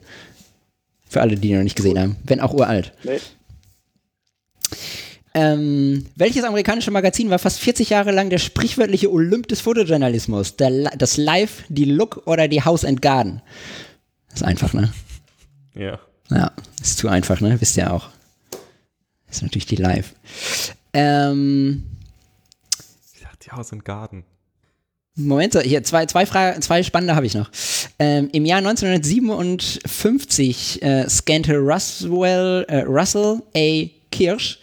Für 1.10 1.22
alle, 1.22 1.38
die 1.38 1.54
noch 1.54 1.64
nicht 1.64 1.78
gesehen 1.78 1.98
haben. 2.00 2.18
Wenn 2.26 2.42
auch 2.42 2.54
uralt. 2.54 2.94
Nee. 3.04 3.20
Ähm, 5.34 6.06
welches 6.16 6.44
amerikanische 6.44 6.90
Magazin 6.92 7.30
war 7.30 7.38
fast 7.38 7.60
40 7.60 7.92
Jahre 7.92 8.12
lang 8.12 8.30
der 8.30 8.40
sprichwörtliche 8.40 9.12
Olymp 9.12 9.48
des 9.48 9.62
Fotojournalismus? 9.62 10.56
Der, 10.56 10.90
das 10.98 11.18
Live, 11.18 11.64
die 11.70 11.86
Look 11.86 12.24
oder 12.26 12.48
die 12.48 12.64
House 12.64 12.84
and 12.84 13.02
Garden? 13.02 13.42
Das 14.30 14.42
ist 14.42 14.48
einfach, 14.48 14.74
ne? 14.74 14.92
Ja. 15.76 16.00
Ja, 16.30 16.52
ist 16.82 16.98
zu 16.98 17.08
einfach, 17.08 17.40
ne? 17.40 17.62
Wisst 17.62 17.78
ihr 17.78 17.94
auch. 17.94 18.10
Ist 19.30 19.44
natürlich 19.44 19.68
die 19.68 19.76
Live. 19.76 20.14
Ähm, 20.94 21.84
Ich 23.16 23.22
dachte, 23.22 23.38
die 23.46 23.52
Haus 23.52 23.72
und 23.72 23.86
Garten. 23.86 24.26
Moment, 25.20 25.60
hier, 25.64 25.84
zwei, 25.84 26.06
zwei, 26.06 26.28
Fragen, 26.28 26.62
zwei 26.62 26.84
spannende 26.84 27.16
habe 27.16 27.26
ich 27.26 27.34
noch. 27.34 27.50
Ähm, 27.98 28.30
Im 28.32 28.46
Jahr 28.46 28.60
1957 28.60 30.84
äh, 30.84 31.10
scannte 31.10 31.58
Russell, 31.58 32.64
äh, 32.68 32.82
Russell 32.82 33.42
A. 33.56 33.88
Kirsch 34.12 34.60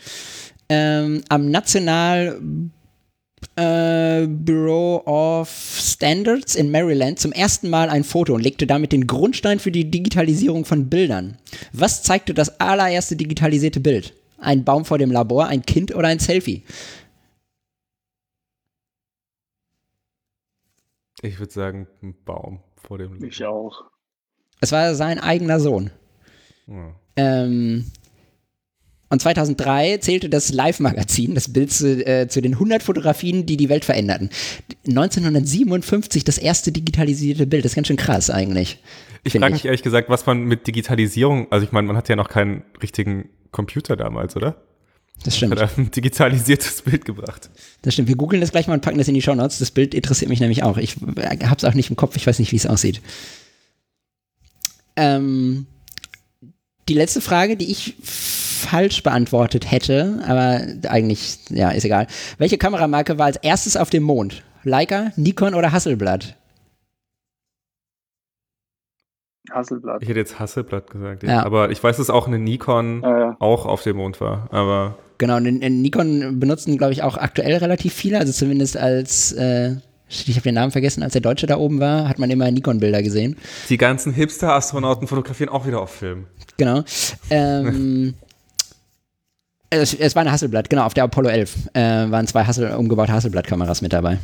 ähm, 0.68 1.22
am 1.28 1.50
National 1.50 2.40
äh, 3.56 4.26
Bureau 4.26 5.02
of 5.06 5.50
Standards 5.80 6.54
in 6.54 6.70
Maryland 6.70 7.18
zum 7.18 7.32
ersten 7.32 7.68
Mal 7.68 7.90
ein 7.90 8.04
Foto 8.04 8.34
und 8.34 8.42
legte 8.42 8.66
damit 8.66 8.92
den 8.92 9.06
Grundstein 9.06 9.58
für 9.58 9.70
die 9.70 9.90
Digitalisierung 9.90 10.64
von 10.64 10.88
Bildern. 10.88 11.36
Was 11.72 12.02
zeigte 12.02 12.32
das 12.32 12.60
allererste 12.60 13.16
digitalisierte 13.16 13.80
Bild? 13.80 14.14
Ein 14.38 14.64
Baum 14.64 14.84
vor 14.84 14.98
dem 14.98 15.10
Labor, 15.10 15.46
ein 15.46 15.62
Kind 15.62 15.94
oder 15.94 16.08
ein 16.08 16.18
Selfie? 16.18 16.62
Ich 21.24 21.38
würde 21.38 21.52
sagen, 21.52 21.86
ein 22.02 22.14
Baum 22.26 22.60
vor 22.76 22.98
dem 22.98 23.14
Licht. 23.14 23.40
Ich 23.40 23.44
auch. 23.46 23.84
Es 24.60 24.72
war 24.72 24.94
sein 24.94 25.18
eigener 25.18 25.58
Sohn. 25.58 25.90
Ja. 26.66 26.94
Ähm, 27.16 27.90
und 29.08 29.22
2003 29.22 29.98
zählte 29.98 30.28
das 30.28 30.52
Live-Magazin, 30.52 31.34
das 31.34 31.50
Bild 31.50 31.72
zu, 31.72 32.06
äh, 32.06 32.28
zu 32.28 32.42
den 32.42 32.54
100 32.54 32.82
Fotografien, 32.82 33.46
die 33.46 33.56
die 33.56 33.70
Welt 33.70 33.86
veränderten. 33.86 34.28
1957 34.86 36.24
das 36.24 36.36
erste 36.36 36.72
digitalisierte 36.72 37.46
Bild. 37.46 37.64
Das 37.64 37.72
ist 37.72 37.76
ganz 37.76 37.86
schön 37.86 37.96
krass 37.96 38.28
eigentlich. 38.28 38.82
Ich 39.22 39.32
frage 39.32 39.46
ich. 39.46 39.52
mich 39.52 39.64
ehrlich 39.64 39.82
gesagt, 39.82 40.10
was 40.10 40.26
man 40.26 40.44
mit 40.44 40.66
Digitalisierung, 40.66 41.50
also 41.50 41.64
ich 41.64 41.72
meine, 41.72 41.86
man 41.86 41.96
hat 41.96 42.10
ja 42.10 42.16
noch 42.16 42.28
keinen 42.28 42.64
richtigen 42.82 43.30
Computer 43.50 43.96
damals, 43.96 44.36
oder? 44.36 44.56
Das 45.22 45.36
stimmt. 45.36 45.58
Hat 45.58 45.78
ein 45.78 45.90
digitalisiertes 45.90 46.82
Bild 46.82 47.04
gebracht. 47.04 47.48
Das 47.82 47.94
stimmt. 47.94 48.08
Wir 48.08 48.16
googeln 48.16 48.40
das 48.40 48.50
gleich 48.50 48.66
mal 48.66 48.74
und 48.74 48.82
packen 48.82 48.98
das 48.98 49.08
in 49.08 49.14
die 49.14 49.22
Show 49.22 49.34
Notes. 49.34 49.58
Das 49.58 49.70
Bild 49.70 49.94
interessiert 49.94 50.28
mich 50.28 50.40
nämlich 50.40 50.62
auch. 50.62 50.76
Ich 50.76 50.96
habe 50.96 51.56
es 51.56 51.64
auch 51.64 51.74
nicht 51.74 51.88
im 51.90 51.96
Kopf. 51.96 52.16
Ich 52.16 52.26
weiß 52.26 52.38
nicht, 52.38 52.52
wie 52.52 52.56
es 52.56 52.66
aussieht. 52.66 53.00
Ähm, 54.96 55.66
die 56.88 56.94
letzte 56.94 57.20
Frage, 57.20 57.56
die 57.56 57.70
ich 57.70 57.96
falsch 58.02 59.02
beantwortet 59.02 59.70
hätte, 59.70 60.22
aber 60.26 60.60
eigentlich, 60.90 61.38
ja, 61.48 61.70
ist 61.70 61.84
egal. 61.84 62.06
Welche 62.38 62.58
Kameramarke 62.58 63.18
war 63.18 63.26
als 63.26 63.36
erstes 63.36 63.76
auf 63.76 63.90
dem 63.90 64.02
Mond? 64.02 64.42
Leica, 64.62 65.12
Nikon 65.16 65.54
oder 65.54 65.72
Hasselblad? 65.72 66.36
Hasselblatt. 69.50 70.02
Ich 70.02 70.08
hätte 70.08 70.18
jetzt 70.20 70.38
Hasselblatt 70.38 70.90
gesagt, 70.90 71.22
ja. 71.22 71.28
Ja. 71.30 71.42
aber 71.44 71.70
ich 71.70 71.82
weiß, 71.82 71.98
dass 71.98 72.08
auch 72.10 72.26
eine 72.26 72.38
Nikon 72.38 73.02
Ja, 73.02 73.18
ja. 73.18 73.36
auch 73.40 73.66
auf 73.66 73.82
dem 73.82 73.96
Mond 73.96 74.20
war. 74.20 74.48
Aber 74.50 74.96
Genau, 75.18 75.36
und 75.36 75.44
Nikon 75.44 76.40
benutzen, 76.40 76.76
glaube 76.76 76.92
ich, 76.92 77.02
auch 77.02 77.16
aktuell 77.16 77.56
relativ 77.56 77.94
viele, 77.94 78.18
also 78.18 78.32
zumindest 78.32 78.76
als, 78.76 79.32
äh, 79.32 79.76
ich 80.08 80.30
habe 80.30 80.42
den 80.42 80.54
Namen 80.54 80.72
vergessen, 80.72 81.02
als 81.02 81.12
der 81.12 81.22
Deutsche 81.22 81.46
da 81.46 81.56
oben 81.56 81.80
war, 81.80 82.08
hat 82.08 82.18
man 82.18 82.30
immer 82.30 82.50
Nikon-Bilder 82.50 83.02
gesehen. 83.02 83.36
die 83.68 83.76
ganzen 83.76 84.12
Hipster-Astronauten 84.12 85.06
fotografieren 85.06 85.50
auch 85.50 85.66
wieder 85.66 85.80
auf 85.80 85.90
Film. 85.90 86.26
Genau. 86.56 86.82
Ähm, 87.30 88.14
es, 89.70 89.94
es 89.94 90.14
war 90.14 90.22
eine 90.22 90.32
Hasselblatt, 90.32 90.68
genau, 90.68 90.84
auf 90.84 90.94
der 90.94 91.04
Apollo 91.04 91.28
11 91.28 91.56
äh, 91.74 91.80
waren 92.10 92.26
zwei 92.26 92.44
Hassel, 92.44 92.72
umgebaute 92.72 93.12
Hasselblatt-Kameras 93.12 93.82
mit 93.82 93.92
dabei. 93.92 94.18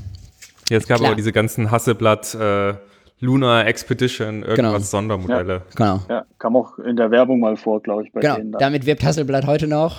Jetzt 0.68 0.88
gab 0.88 1.00
es 1.00 1.06
aber 1.06 1.16
diese 1.16 1.32
ganzen 1.32 1.70
Hasselblatt 1.70 2.34
äh, 2.34 2.74
Lunar 3.20 3.66
Expedition, 3.66 4.42
irgendwas 4.42 4.56
Genau. 4.56 4.78
Sondermodelle. 4.78 5.62
Genau. 5.74 6.00
Ja, 6.08 6.24
kam 6.38 6.56
auch 6.56 6.78
in 6.78 6.96
der 6.96 7.10
Werbung 7.10 7.40
mal 7.40 7.56
vor, 7.56 7.82
glaube 7.82 8.04
ich, 8.04 8.12
bei 8.12 8.20
Genau, 8.20 8.36
denen. 8.36 8.52
Da. 8.52 8.58
damit 8.58 8.86
wirbt 8.86 9.04
Hasselblatt 9.04 9.46
heute 9.46 9.66
noch. 9.66 9.98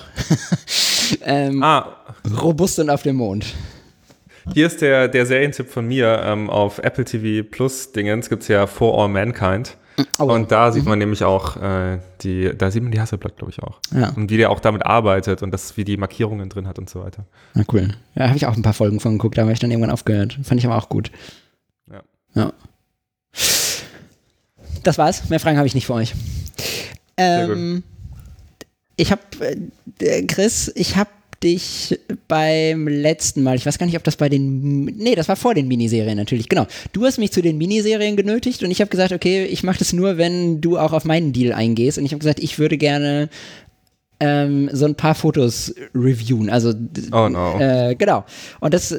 ähm, 1.26 1.62
Ah, 1.64 1.98
Robust 2.42 2.80
und 2.80 2.90
auf 2.90 3.04
dem 3.04 3.18
Mond. 3.18 3.54
hier 4.54 4.66
ist 4.68 4.82
der, 4.82 5.08
der 5.08 5.26
Serientipp 5.26 5.70
von 5.70 5.88
mir. 5.88 6.22
Ähm, 6.26 6.50
auf 6.50 6.80
Apple 6.80 7.06
TV 7.06 7.48
Plus 7.50 7.92
Dingens 7.92 8.30
gibt 8.30 8.42
es 8.44 8.48
ja 8.48 8.66
For 8.68 8.98
All 9.00 9.10
Mankind. 9.10 9.78
Oh, 10.18 10.24
Und 10.24 10.52
da 10.52 10.72
sieht 10.72 10.86
man 10.86 10.98
nämlich 10.98 11.24
auch 11.24 11.58
äh, 11.58 12.00
die, 12.22 12.52
da 12.58 12.72
sieht 12.72 12.82
man 12.82 12.92
die 12.92 13.00
Hasselblatt, 13.00 13.38
glaube 13.38 13.52
ich, 13.52 13.62
auch. 13.62 13.80
Ja. 13.94 14.10
Und 14.16 14.32
wie 14.32 14.38
der 14.38 14.50
auch 14.50 14.60
damit 14.60 14.84
arbeitet 14.86 15.44
und 15.44 15.52
das, 15.52 15.78
wie 15.78 15.84
die 15.84 15.98
Markierungen 15.98 16.50
drin 16.50 16.68
hat 16.68 16.80
und 16.80 16.90
so 16.90 17.04
weiter. 17.04 17.26
Na 17.54 17.64
cool. 17.72 17.90
Ja, 18.16 18.28
habe 18.28 18.38
ich 18.38 18.48
auch 18.48 18.56
ein 18.56 18.64
paar 18.64 18.74
Folgen 18.74 19.00
von 19.00 19.12
geguckt, 19.14 19.38
da 19.38 19.44
habe 19.44 19.52
ich 19.52 19.60
dann 19.60 19.70
irgendwann 19.70 19.92
aufgehört. 19.92 20.40
Fand 20.44 20.60
ich 20.60 20.66
aber 20.66 20.78
auch 20.78 20.90
gut. 20.90 21.12
Ja. 21.92 22.02
Ja. 22.34 22.54
Das 24.84 24.98
war's. 24.98 25.30
Mehr 25.30 25.40
Fragen 25.40 25.58
habe 25.58 25.68
ich 25.68 25.76
nicht 25.76 25.86
für 25.86 25.94
euch. 25.94 26.14
Ähm, 27.18 27.84
ich 28.96 29.12
habe, 29.12 29.22
äh, 30.00 30.24
Chris, 30.24 30.72
ich 30.76 30.96
habe 30.96 31.10
dich 31.44 32.00
beim 32.28 32.88
letzten 32.88 33.42
Mal, 33.44 33.56
ich 33.56 33.66
weiß 33.66 33.80
gar 33.80 33.86
nicht, 33.86 33.96
ob 33.96 34.04
das 34.04 34.16
bei 34.16 34.30
den, 34.30 34.86
nee, 34.86 35.16
das 35.16 35.28
war 35.28 35.36
vor 35.36 35.56
den 35.56 35.68
Miniserien 35.68 36.18
natürlich, 36.18 36.50
genau. 36.50 36.68
Du 36.94 37.04
hast 37.04 37.18
mich 37.18 37.32
zu 37.32 37.42
den 37.42 37.58
Miniserien 37.58 38.16
genötigt 38.16 38.64
und 38.64 38.70
ich 38.70 38.80
habe 38.80 38.92
gesagt, 38.92 39.12
okay, 39.12 39.46
ich 39.46 39.64
mache 39.64 39.80
das 39.80 39.94
nur, 39.94 40.18
wenn 40.18 40.62
du 40.62 40.78
auch 40.78 40.94
auf 40.94 41.04
meinen 41.04 41.34
Deal 41.34 41.54
eingehst 41.54 41.98
und 41.98 42.06
ich 42.06 42.12
habe 42.12 42.20
gesagt, 42.20 42.40
ich 42.40 42.60
würde 42.60 42.78
gerne 42.78 43.30
ähm, 44.24 44.70
so 44.72 44.86
ein 44.86 44.94
paar 44.96 45.16
Fotos 45.16 45.74
reviewen. 45.96 46.50
Also 46.50 46.74
Oh 47.12 47.28
no. 47.28 47.60
äh, 47.60 47.96
genau. 47.96 48.24
Und 48.60 48.74
das, 48.74 48.96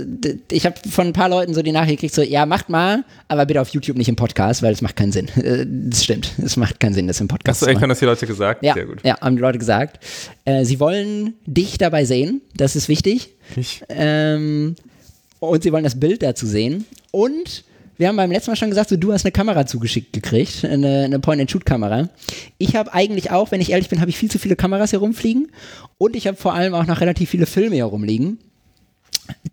ich 0.50 0.66
habe 0.66 0.74
von 0.90 1.06
ein 1.06 1.12
paar 1.12 1.28
Leuten 1.28 1.54
so 1.54 1.62
die 1.62 1.70
Nachricht 1.72 1.98
gekriegt, 2.00 2.14
so, 2.14 2.22
ja, 2.22 2.44
macht 2.44 2.68
mal, 2.68 3.04
aber 3.28 3.46
bitte 3.46 3.60
auf 3.60 3.68
YouTube 3.68 3.96
nicht 3.96 4.08
im 4.08 4.16
Podcast, 4.16 4.62
weil 4.62 4.72
es 4.72 4.82
macht 4.82 4.96
keinen 4.96 5.12
Sinn. 5.12 5.28
Äh, 5.36 5.64
Das 5.68 6.02
stimmt. 6.04 6.32
Es 6.42 6.56
macht 6.56 6.80
keinen 6.80 6.94
Sinn, 6.94 7.06
das 7.06 7.20
im 7.20 7.28
Podcast 7.28 7.48
Hast 7.48 7.62
du 7.62 7.66
zu 7.66 7.70
echt 7.70 7.80
haben 7.80 7.88
das 7.88 8.00
die 8.00 8.04
Leute 8.04 8.26
gesagt? 8.26 8.64
Ja, 8.64 8.74
Sehr 8.74 8.86
gut. 8.86 8.98
ja, 9.04 9.18
haben 9.20 9.36
die 9.36 9.42
Leute 9.42 9.58
gesagt. 9.58 10.04
Äh, 10.44 10.64
sie 10.64 10.80
wollen 10.80 11.34
dich 11.46 11.78
dabei 11.78 12.04
sehen, 12.04 12.42
das 12.56 12.74
ist 12.76 12.88
wichtig. 12.88 13.30
Ich, 13.56 13.82
Ähm, 13.88 14.74
und 15.38 15.62
sie 15.62 15.72
wollen 15.72 15.84
das 15.84 15.98
Bild 15.98 16.22
dazu 16.22 16.46
sehen. 16.46 16.84
Und 17.12 17.64
wir 18.02 18.08
haben 18.08 18.16
beim 18.16 18.32
letzten 18.32 18.50
Mal 18.50 18.56
schon 18.56 18.68
gesagt, 18.68 18.88
so, 18.88 18.96
du 18.96 19.12
hast 19.12 19.24
eine 19.24 19.30
Kamera 19.30 19.64
zugeschickt 19.64 20.12
gekriegt, 20.12 20.64
eine, 20.64 21.04
eine 21.04 21.20
Point-and-Shoot-Kamera. 21.20 22.08
Ich 22.58 22.74
habe 22.74 22.92
eigentlich 22.92 23.30
auch, 23.30 23.52
wenn 23.52 23.60
ich 23.60 23.70
ehrlich 23.70 23.88
bin, 23.88 24.00
habe 24.00 24.10
ich 24.10 24.18
viel 24.18 24.28
zu 24.28 24.40
viele 24.40 24.56
Kameras 24.56 24.90
hier 24.90 24.98
rumfliegen. 24.98 25.52
Und 25.98 26.16
ich 26.16 26.26
habe 26.26 26.36
vor 26.36 26.52
allem 26.52 26.74
auch 26.74 26.84
noch 26.86 27.00
relativ 27.00 27.30
viele 27.30 27.46
Filme 27.46 27.76
hier 27.76 27.84
rumliegen. 27.84 28.38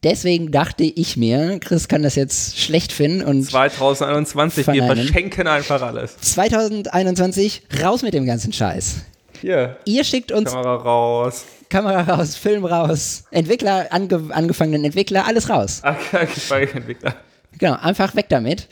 Deswegen 0.04 0.52
dachte 0.52 0.84
ich 0.84 1.16
mir, 1.16 1.60
Chris 1.60 1.88
kann 1.88 2.02
das 2.02 2.16
jetzt 2.16 2.60
schlecht 2.60 2.92
finden 2.92 3.22
und 3.22 3.44
2021, 3.44 4.66
wir 4.66 4.84
verschenken 4.84 5.46
einfach 5.46 5.84
alles. 5.84 6.18
2021 6.18 7.62
raus 7.84 8.02
mit 8.02 8.16
dem 8.16 8.26
ganzen 8.26 8.52
Scheiß. 8.52 9.02
Hier, 9.42 9.78
Ihr 9.86 10.04
schickt 10.04 10.32
uns 10.32 10.50
Kamera 10.50 10.76
raus. 10.76 11.46
Kamera 11.70 12.02
raus, 12.02 12.36
Film 12.36 12.66
raus, 12.66 13.26
Entwickler, 13.30 13.86
ange 13.92 14.34
angefangenen 14.34 14.86
Entwickler, 14.86 15.28
alles 15.28 15.52
raus. 15.52 15.84
Entwickler. 16.50 17.14
Genau, 17.60 17.76
einfach 17.76 18.16
weg 18.16 18.28
damit. 18.30 18.68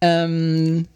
Ähm, 0.00 0.86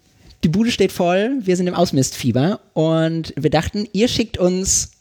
die 0.43 0.49
Bude 0.49 0.71
steht 0.71 0.91
voll, 0.91 1.37
wir 1.41 1.55
sind 1.55 1.67
im 1.67 1.73
Ausmistfieber 1.73 2.59
und 2.73 3.33
wir 3.35 3.49
dachten, 3.49 3.87
ihr 3.93 4.07
schickt 4.07 4.37
uns 4.37 4.91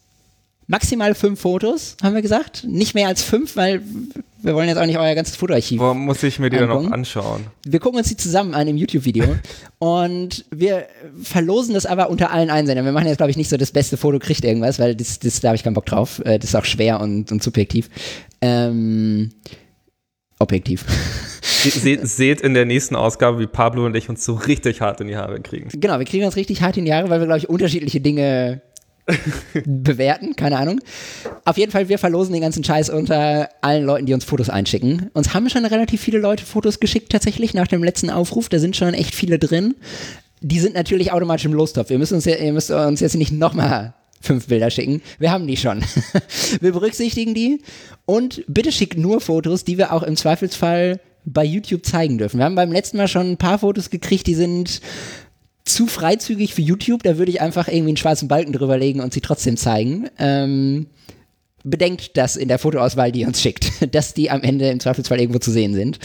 maximal 0.67 1.15
fünf 1.15 1.41
Fotos, 1.41 1.97
haben 2.03 2.15
wir 2.15 2.23
gesagt. 2.23 2.65
Nicht 2.67 2.95
mehr 2.95 3.09
als 3.09 3.23
fünf, 3.23 3.57
weil 3.57 3.83
wir 4.43 4.55
wollen 4.55 4.69
jetzt 4.69 4.79
auch 4.79 4.87
nicht 4.87 4.99
euer 4.99 5.15
ganzes 5.15 5.37
Fotoarchiv. 5.37 5.81
Wo 5.81 5.95
muss 5.95 6.23
ich 6.23 6.39
mir 6.39 6.51
die 6.51 6.57
dann 6.59 6.69
noch 6.69 6.91
anschauen? 6.91 7.47
Wir 7.65 7.81
gucken 7.81 7.99
uns 7.99 8.09
die 8.09 8.17
zusammen 8.17 8.55
an 8.55 8.67
im 8.69 8.77
YouTube-Video 8.77 9.37
und 9.79 10.45
wir 10.51 10.87
verlosen 11.23 11.75
das 11.75 11.87
aber 11.87 12.11
unter 12.11 12.31
allen 12.31 12.51
Einsendern. 12.51 12.85
Wir 12.85 12.93
machen 12.93 13.09
jetzt, 13.09 13.19
glaube 13.19 13.31
ich, 13.31 13.37
nicht 13.37 13.49
so 13.49 13.57
das 13.57 13.73
beste 13.73 13.97
Foto 13.97 14.19
kriegt 14.19 14.45
irgendwas, 14.45 14.79
weil 14.79 14.95
das, 14.95 15.19
das 15.19 15.41
da 15.41 15.49
habe 15.49 15.57
ich 15.57 15.63
keinen 15.65 15.75
Bock 15.75 15.87
drauf. 15.87 16.21
Äh, 16.25 16.39
Das 16.39 16.51
ist 16.51 16.55
auch 16.55 16.65
schwer 16.65 17.01
und, 17.01 17.31
und 17.31 17.43
subjektiv. 17.43 17.89
Ähm, 18.41 19.31
objektiv. 20.39 20.85
Se 21.43 21.71
se 21.71 22.07
seht 22.07 22.41
in 22.41 22.55
der 22.55 22.65
nächsten 22.65 22.97
Ausgabe, 22.97 23.39
wie 23.39 23.47
Pablo 23.47 23.87
und 23.87 23.97
ich 23.97 24.09
uns 24.09 24.25
so 24.25 24.35
richtig 24.35 24.81
hart 24.81 25.01
in 25.01 25.09
die 25.09 25.17
Haare 25.17 25.41
kriegen. 25.41 25.69
Genau, 25.73 25.99
wir 25.99 26.07
kriegen 26.07 26.25
uns 26.25 26.37
richtig 26.37 26.63
hart 26.63 26.77
in 26.77 26.85
die 26.85 26.91
Jahre, 26.91 27.09
weil 27.11 27.21
wir, 27.21 27.27
glaube 27.27 27.39
ich, 27.39 27.49
unterschiedliche 27.49 28.01
Dinge 28.01 28.61
bewerten, 29.65 30.35
keine 30.37 30.59
Ahnung. 30.59 30.81
Auf 31.45 31.57
jeden 31.57 31.73
Fall, 31.73 31.89
wir 31.89 31.99
verlosen 31.99 32.33
den 32.33 32.43
ganzen 32.43 32.65
Scheiß 32.65 32.91
unter 32.91 33.49
allen 33.63 33.85
Leuten, 33.85 34.07
die 34.07 34.15
uns 34.15 34.25
Fotos 34.25 34.51
einschicken. 34.51 35.11
Uns 35.15 35.33
haben 35.35 35.49
schon 35.49 35.65
relativ 35.65 36.01
viele 36.01 36.19
Leute 36.19 36.45
Fotos 36.45 36.81
geschickt, 36.81 37.11
tatsächlich, 37.11 37.55
nach 37.55 37.69
dem 37.69 37.85
letzten 37.85 38.11
Aufruf. 38.11 38.49
Da 38.49 38.59
sind 38.59 38.77
schon 38.77 38.95
echt 38.95 39.15
viele 39.15 39.39
drin. 39.39 39.75
Die 40.41 40.61
sind 40.61 40.75
natürlich 40.75 41.13
automatisch 41.13 41.47
im 41.47 41.55
Lostopf. 41.55 41.91
Ihr 41.91 41.99
müsst 41.99 42.13
uns, 42.13 42.27
ihr 42.27 42.53
müsst 42.53 42.71
uns 42.71 43.01
jetzt 43.01 43.15
nicht 43.15 43.33
nochmal 43.33 43.95
fünf 44.27 44.47
Bilder 44.49 44.71
schicken. 44.71 45.01
Wir 45.19 45.31
haben 45.31 45.47
die 45.47 45.57
schon. 45.57 45.83
wir 46.61 46.73
berücksichtigen 46.73 47.35
die. 47.35 47.63
Und 48.05 48.45
bitte 48.49 48.73
schickt 48.73 48.99
nur 48.99 49.21
Fotos, 49.21 49.65
die 49.65 49.79
wir 49.79 49.93
auch 49.93 50.03
im 50.03 50.17
Zweifelsfall 50.17 51.01
bei 51.25 51.45
YouTube 51.45 51.85
zeigen 51.85 52.19
dürfen. 52.19 52.39
Wir 52.39 52.45
haben 52.45 52.55
beim 52.55 52.73
letzten 52.73 52.99
Mal 52.99 53.09
schon 53.09 53.33
ein 53.33 53.37
paar 53.37 53.59
Fotos 53.59 53.91
gekriegt, 53.91 54.27
die 54.27 54.35
sind 54.35 54.81
zu 55.65 55.87
freizügig 55.87 56.55
für 56.55 56.63
YouTube. 56.63 57.03
Da 57.03 57.19
würde 57.19 57.31
ich 57.31 57.41
einfach 57.41 57.69
irgendwie 57.69 57.91
einen 57.91 57.97
schwarzen 57.97 58.29
Balken 58.29 58.53
drüber 58.53 58.79
legen 58.79 59.01
und 59.01 59.13
sie 59.13 59.21
trotzdem 59.21 59.57
zeigen. 59.57 60.09
Ähm, 60.19 60.87
bedenkt 61.65 62.17
das 62.17 62.37
in 62.37 62.49
der 62.49 62.59
Fotoauswahl, 62.59 63.13
die 63.13 63.21
ihr 63.21 63.27
uns 63.27 63.43
schickt, 63.43 63.73
dass 63.95 64.15
die 64.15 64.31
am 64.31 64.43
Ende 64.43 64.71
im 64.71 64.81
Zweifelsfall 64.81 65.21
irgendwo 65.21 65.41
zu 65.41 65.51
sehen 65.51 65.75
sind. 65.75 65.99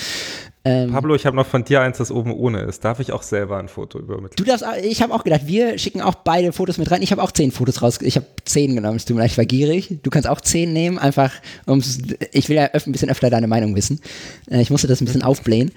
Ähm, 0.63 0.91
Pablo, 0.91 1.15
ich 1.15 1.25
habe 1.25 1.35
noch 1.35 1.47
von 1.47 1.63
dir 1.63 1.81
eins, 1.81 1.97
das 1.97 2.11
oben 2.11 2.31
ohne 2.33 2.61
ist. 2.61 2.85
Darf 2.85 2.99
ich 2.99 3.11
auch 3.11 3.23
selber 3.23 3.57
ein 3.57 3.67
Foto 3.67 3.97
übermitteln? 3.97 4.35
Du 4.37 4.43
darfst, 4.43 4.63
ich 4.83 5.01
habe 5.01 5.11
auch 5.11 5.23
gedacht, 5.23 5.47
wir 5.47 5.79
schicken 5.79 6.01
auch 6.01 6.13
beide 6.13 6.51
Fotos 6.51 6.77
mit 6.77 6.91
rein. 6.91 7.01
Ich 7.01 7.11
habe 7.11 7.23
auch 7.23 7.31
zehn 7.31 7.51
Fotos 7.51 7.81
raus. 7.81 7.99
Ich 8.01 8.15
habe 8.15 8.27
zehn 8.45 8.75
genommen. 8.75 8.97
Es 8.97 9.05
tut 9.05 9.15
mir 9.15 9.23
leid, 9.23 9.31
ich 9.31 9.37
war 9.39 9.45
gierig. 9.45 9.97
Du 10.03 10.11
kannst 10.11 10.29
auch 10.29 10.39
zehn 10.39 10.71
nehmen, 10.71 10.99
einfach 10.99 11.31
ums. 11.67 11.97
Ich 12.31 12.47
will 12.47 12.57
ja 12.57 12.69
öf 12.73 12.85
ein 12.85 12.91
bisschen 12.91 13.09
öfter 13.09 13.31
deine 13.31 13.47
Meinung 13.47 13.75
wissen. 13.75 13.99
Äh, 14.51 14.61
Ich 14.61 14.69
musste 14.69 14.87
das 14.87 15.01
ein 15.01 15.05
bisschen 15.05 15.23
aufblähen. 15.23 15.71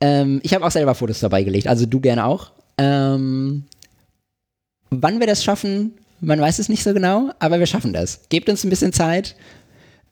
Ähm, 0.00 0.40
ich 0.42 0.54
habe 0.54 0.64
auch 0.64 0.70
selber 0.70 0.94
Fotos 0.94 1.20
dabei 1.20 1.42
gelegt, 1.42 1.66
also 1.66 1.84
du 1.84 2.00
gerne 2.00 2.24
auch. 2.24 2.52
Ähm, 2.78 3.64
wann 4.88 5.20
wir 5.20 5.26
das 5.26 5.44
schaffen, 5.44 5.92
man 6.22 6.40
weiß 6.40 6.60
es 6.60 6.70
nicht 6.70 6.82
so 6.82 6.94
genau, 6.94 7.30
aber 7.40 7.58
wir 7.58 7.66
schaffen 7.66 7.92
das. 7.92 8.22
Gebt 8.30 8.48
uns 8.48 8.64
ein 8.64 8.70
bisschen 8.70 8.94
Zeit. 8.94 9.36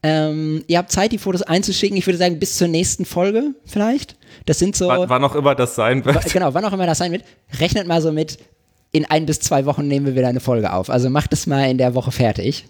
Ähm, 0.02 0.64
ihr 0.66 0.76
habt 0.76 0.92
Zeit, 0.92 1.12
die 1.12 1.18
Fotos 1.18 1.40
einzuschicken. 1.42 1.96
Ich 1.96 2.06
würde 2.06 2.18
sagen, 2.18 2.38
bis 2.38 2.56
zur 2.59 2.68
nächsten 2.68 3.06
Folge 3.06 3.55
vielleicht. 3.64 4.17
Das 4.48 4.58
sind 4.58 4.74
so. 4.74 4.88
Wann, 4.88 5.10
wann 5.10 5.24
auch 5.24 5.34
immer 5.34 5.54
das 5.54 5.74
sein 5.74 6.06
wird. 6.06 6.24
Genau, 6.32 6.54
wann 6.54 6.64
auch 6.64 6.72
immer 6.72 6.86
das 6.86 6.96
sein 6.96 7.12
wird, 7.12 7.22
rechnet 7.60 7.86
mal 7.86 8.00
so 8.00 8.12
mit, 8.12 8.38
in 8.92 9.04
ein 9.04 9.26
bis 9.26 9.40
zwei 9.40 9.66
Wochen 9.66 9.86
nehmen 9.86 10.06
wir 10.06 10.14
wieder 10.16 10.28
eine 10.28 10.40
Folge 10.40 10.72
auf. 10.72 10.88
Also 10.88 11.10
macht 11.10 11.34
es 11.34 11.46
mal 11.46 11.70
in 11.70 11.76
der 11.76 11.94
Woche 11.94 12.12
fertig. 12.12 12.64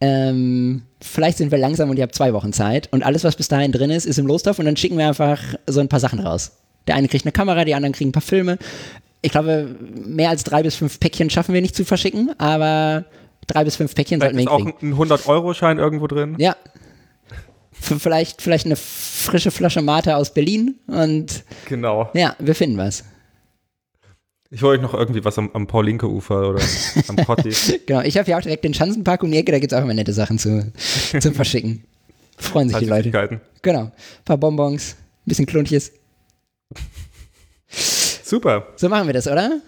Ähm, 0.00 0.82
vielleicht 1.00 1.38
sind 1.38 1.52
wir 1.52 1.58
langsam 1.58 1.90
und 1.90 1.96
ihr 1.96 2.02
habt 2.02 2.16
zwei 2.16 2.32
Wochen 2.32 2.52
Zeit. 2.52 2.88
Und 2.90 3.04
alles, 3.04 3.22
was 3.22 3.36
bis 3.36 3.46
dahin 3.46 3.70
drin 3.70 3.90
ist, 3.90 4.04
ist 4.04 4.18
im 4.18 4.26
Lostopf 4.26 4.58
und 4.58 4.64
dann 4.64 4.76
schicken 4.76 4.98
wir 4.98 5.06
einfach 5.06 5.38
so 5.68 5.78
ein 5.78 5.88
paar 5.88 6.00
Sachen 6.00 6.18
raus. 6.18 6.56
Der 6.88 6.96
eine 6.96 7.06
kriegt 7.06 7.24
eine 7.24 7.30
Kamera, 7.30 7.64
die 7.64 7.76
anderen 7.76 7.92
kriegen 7.92 8.08
ein 8.10 8.12
paar 8.12 8.20
Filme. 8.20 8.58
Ich 9.20 9.30
glaube, 9.30 9.76
mehr 10.04 10.30
als 10.30 10.42
drei 10.42 10.64
bis 10.64 10.74
fünf 10.74 10.98
Päckchen 10.98 11.30
schaffen 11.30 11.54
wir 11.54 11.62
nicht 11.62 11.76
zu 11.76 11.84
verschicken, 11.84 12.32
aber 12.38 13.04
drei 13.46 13.62
bis 13.62 13.76
fünf 13.76 13.94
Päckchen 13.94 14.20
Vielleicht 14.20 14.34
sollten 14.34 14.58
wir 14.60 14.66
ist 14.66 14.80
auch 14.80 14.80
hinkriegen. 14.80 15.00
ein 15.00 15.18
100-Euro-Schein 15.18 15.78
irgendwo 15.78 16.08
drin. 16.08 16.34
Ja. 16.38 16.56
F 17.82 18.00
vielleicht, 18.00 18.40
vielleicht 18.42 18.66
eine 18.66 18.76
frische 18.76 19.50
Flasche 19.50 19.82
Mate 19.82 20.16
aus 20.16 20.32
Berlin 20.32 20.76
und 20.86 21.44
Genau. 21.68 22.10
ja, 22.14 22.36
wir 22.38 22.54
finden 22.54 22.78
was. 22.78 23.04
Ich 24.50 24.60
wollte 24.62 24.84
euch 24.84 24.92
noch 24.92 24.98
irgendwie 24.98 25.24
was 25.24 25.38
am, 25.38 25.50
am 25.54 25.66
Paulinke-Ufer 25.66 26.50
oder 26.50 26.62
am 27.08 27.16
Potti. 27.16 27.50
genau, 27.86 28.02
ich 28.02 28.18
habe 28.18 28.30
ja 28.30 28.36
auch 28.36 28.42
direkt 28.42 28.64
den 28.64 28.74
Schanzenpark 28.74 29.22
um 29.22 29.30
die 29.30 29.38
Ecke, 29.38 29.50
da 29.52 29.58
gibt 29.58 29.72
es 29.72 29.78
auch 29.78 29.82
immer 29.82 29.94
nette 29.94 30.12
Sachen 30.12 30.38
zu, 30.38 30.70
zum 31.18 31.34
Verschicken. 31.34 31.84
Freuen 32.36 32.68
sich 32.68 32.78
die 32.78 32.84
Leute. 32.86 33.40
Genau. 33.62 33.80
Ein 33.84 33.92
paar 34.24 34.36
Bonbons, 34.36 34.92
ein 34.92 34.96
bisschen 35.26 35.46
Klunches. 35.46 35.92
Super. 38.24 38.68
So 38.76 38.88
machen 38.88 39.06
wir 39.06 39.14
das, 39.14 39.26
oder? 39.26 39.60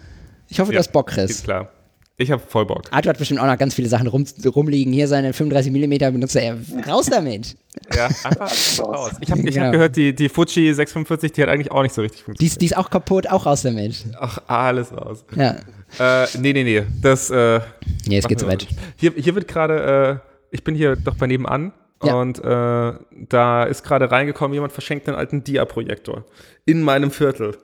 Ich 0.47 0.59
hoffe, 0.59 0.71
du 0.71 0.75
Ja, 0.75 0.79
hast 0.79 0.91
Bock, 0.91 1.09
Ist 1.09 1.15
Chris. 1.15 1.43
klar. 1.43 1.71
Ich 2.17 2.31
habe 2.31 2.41
voll 2.47 2.65
Bock. 2.65 2.83
Arthur 2.91 3.09
hat 3.09 3.17
bestimmt 3.17 3.41
auch 3.41 3.45
noch 3.45 3.57
ganz 3.57 3.73
viele 3.73 3.89
Sachen 3.89 4.07
rum, 4.07 4.25
rumliegen. 4.55 4.93
Hier 4.93 5.07
seine 5.09 5.33
35mm 5.33 6.11
benutzt 6.11 6.35
er. 6.37 6.57
Raus 6.87 7.07
damit! 7.07 7.57
Ja, 7.93 8.05
einfach 8.05 8.49
raus. 8.79 9.11
Ich 9.19 9.29
habe 9.31 9.43
Genau. 9.43 9.65
hab 9.65 9.71
gehört, 9.73 9.95
die, 9.97 10.15
die 10.15 10.29
Fuji 10.29 10.73
645, 10.73 11.33
die 11.33 11.41
hat 11.41 11.49
eigentlich 11.49 11.71
auch 11.73 11.83
nicht 11.83 11.93
so 11.93 12.01
richtig 12.01 12.19
Die 12.21 12.23
funktioniert. 12.23 12.51
ist, 12.53 12.61
die 12.61 12.65
ist 12.67 12.77
auch 12.77 12.89
kaputt, 12.89 13.29
auch 13.29 13.45
raus 13.45 13.63
damit. 13.63 14.05
Ach, 14.17 14.39
alles 14.47 14.93
raus. 14.93 15.25
Ja. 15.35 15.57
Äh, 15.99 16.27
nee, 16.39 16.53
nee, 16.53 16.63
nee. 16.63 16.83
Das, 17.01 17.29
äh, 17.29 17.59
Nee, 18.07 18.21
so 18.21 18.29
machen 18.29 18.39
wir 18.41 18.47
weit. 18.47 18.67
Hier, 18.95 19.11
hier 19.17 19.35
wird 19.35 19.47
gerade, 19.49 20.21
äh, 20.23 20.27
ich 20.51 20.63
bin 20.63 20.73
hier 20.73 20.95
doch 20.95 21.15
bei 21.15 21.27
nebenan 21.27 21.73
Ja. 22.01 22.15
und 22.15 22.39
äh, 22.39 22.93
da 23.27 23.63
ist 23.65 23.83
gerade 23.83 24.09
reingekommen, 24.09 24.53
jemand 24.53 24.71
verschenkt 24.71 25.07
einen 25.09 25.17
alten 25.17 25.43
Dia-Projektor. 25.43 26.23
In 26.65 26.81
meinem 26.81 27.11
Viertel. 27.11 27.57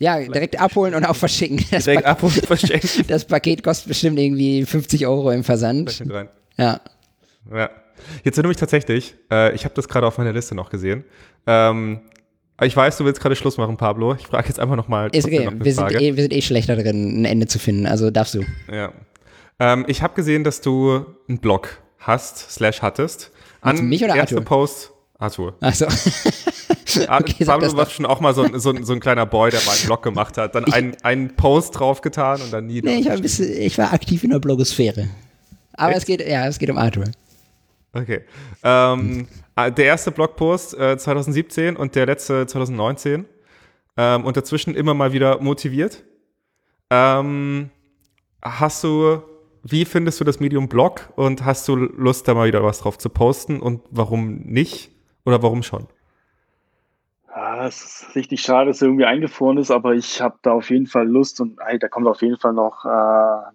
Ja, 0.00 0.18
direkt 0.18 0.58
abholen 0.58 0.94
und 0.94 1.04
auch 1.04 1.14
verschicken. 1.14 1.62
Das, 1.70 1.84
Direkt 1.84 2.04
pa 2.04 2.12
ab 2.12 2.22
und 2.22 2.32
verschenken. 2.32 3.04
das 3.08 3.26
Paket 3.26 3.62
kostet 3.62 3.88
bestimmt 3.88 4.18
irgendwie 4.18 4.64
50 4.64 5.06
Euro 5.06 5.30
im 5.30 5.44
Versand. 5.44 6.02
Rein. 6.08 6.28
Ja. 6.56 6.80
Ja. 7.54 7.70
Jetzt 8.24 8.38
erinnere 8.38 8.48
mich 8.48 8.56
tatsächlich, 8.56 9.14
äh, 9.30 9.54
ich 9.54 9.64
habe 9.64 9.74
das 9.74 9.88
gerade 9.88 10.06
auf 10.06 10.16
meiner 10.16 10.32
Liste 10.32 10.54
noch 10.54 10.70
gesehen. 10.70 11.04
Ähm, 11.46 12.00
ich 12.62 12.74
weiß, 12.74 12.96
du 12.96 13.04
willst 13.04 13.20
gerade 13.20 13.36
Schluss 13.36 13.58
machen, 13.58 13.76
Pablo. 13.76 14.14
Ich 14.14 14.26
frage 14.26 14.48
jetzt 14.48 14.58
einfach 14.58 14.76
nochmal. 14.76 15.10
Ist 15.12 15.26
okay. 15.26 15.50
Wir 15.52 15.74
sind, 15.74 15.92
eh, 15.92 16.16
wir 16.16 16.22
sind 16.22 16.32
eh 16.32 16.40
schlechter 16.40 16.76
drin, 16.76 17.20
ein 17.20 17.24
Ende 17.26 17.46
zu 17.46 17.58
finden. 17.58 17.86
Also 17.86 18.10
darfst 18.10 18.34
du. 18.34 18.44
Ja. 18.72 18.92
Ähm, 19.58 19.84
ich 19.86 20.02
habe 20.02 20.14
gesehen, 20.14 20.44
dass 20.44 20.62
du 20.62 21.04
einen 21.28 21.38
Blog 21.38 21.78
hast, 21.98 22.50
slash 22.50 22.80
hattest. 22.80 23.32
An 23.60 23.86
mich 23.86 24.02
oder 24.02 24.16
erste 24.16 24.36
Arthur? 24.36 24.44
Post. 24.46 24.92
Arthur. 25.18 25.54
Achso. 25.60 25.86
Okay, 27.08 27.44
sag 27.44 27.60
Pablo 27.60 27.76
war 27.76 27.86
schon 27.88 28.06
auch 28.06 28.20
mal 28.20 28.34
so, 28.34 28.42
ein- 28.42 28.58
so, 28.60 28.74
so 28.82 28.92
ein 28.92 29.00
kleiner 29.00 29.26
Boy, 29.26 29.50
der 29.50 29.60
mal 29.66 29.72
einen 29.72 29.86
Blog 29.86 30.02
gemacht 30.02 30.36
hat. 30.38 30.54
Dann 30.54 30.64
einen, 30.72 30.96
einen 31.02 31.36
Post 31.36 31.78
draufgetan 31.78 32.40
und 32.42 32.52
dann 32.52 32.66
nie. 32.66 32.80
Nee, 32.82 32.96
ich 33.00 33.06
war, 33.08 33.16
bisschen, 33.18 33.50
ich 33.60 33.76
war 33.78 33.92
aktiv 33.92 34.24
in 34.24 34.30
der 34.30 34.38
Blogosphäre. 34.38 35.08
Aber 35.74 35.90
Echt? 35.90 35.98
es 36.00 36.04
geht, 36.06 36.26
ja, 36.26 36.46
es 36.46 36.58
geht 36.58 36.70
um 36.70 36.78
Arthur. 36.78 37.04
Okay. 37.92 38.20
Ähm, 38.62 39.26
äh, 39.56 39.72
der 39.72 39.84
erste 39.86 40.10
Blogpost 40.10 40.74
äh, 40.78 40.96
2017 40.96 41.76
und 41.76 41.94
der 41.94 42.06
letzte 42.06 42.46
2019. 42.46 43.24
Ähm, 43.96 44.24
und 44.24 44.36
dazwischen 44.36 44.74
immer 44.74 44.94
mal 44.94 45.12
wieder 45.12 45.40
motiviert. 45.40 46.04
Ähm, 46.90 47.70
hast 48.42 48.84
du, 48.84 49.22
wie 49.62 49.84
findest 49.84 50.20
du 50.20 50.24
das 50.24 50.40
Medium 50.40 50.68
Blog 50.68 51.12
und 51.16 51.44
hast 51.44 51.66
du 51.68 51.76
Lust, 51.76 52.26
da 52.28 52.34
mal 52.34 52.46
wieder 52.46 52.62
was 52.62 52.78
drauf 52.80 52.98
zu 52.98 53.08
posten 53.08 53.60
und 53.60 53.80
warum 53.90 54.36
nicht? 54.44 54.90
Oder 55.24 55.42
warum 55.42 55.62
schon? 55.62 55.86
Ja, 57.34 57.66
es 57.66 57.82
ist 58.08 58.14
richtig 58.16 58.40
schade, 58.42 58.70
dass 58.70 58.82
er 58.82 58.88
irgendwie 58.88 59.04
eingefroren 59.04 59.56
ist, 59.58 59.70
aber 59.70 59.94
ich 59.94 60.20
habe 60.20 60.36
da 60.42 60.52
auf 60.52 60.68
jeden 60.70 60.86
Fall 60.86 61.06
Lust 61.08 61.40
und 61.40 61.58
hey, 61.64 61.78
da 61.78 61.88
kommt 61.88 62.06
auf 62.08 62.22
jeden 62.22 62.38
Fall 62.38 62.52
noch 62.52 62.84
äh, 62.84 62.88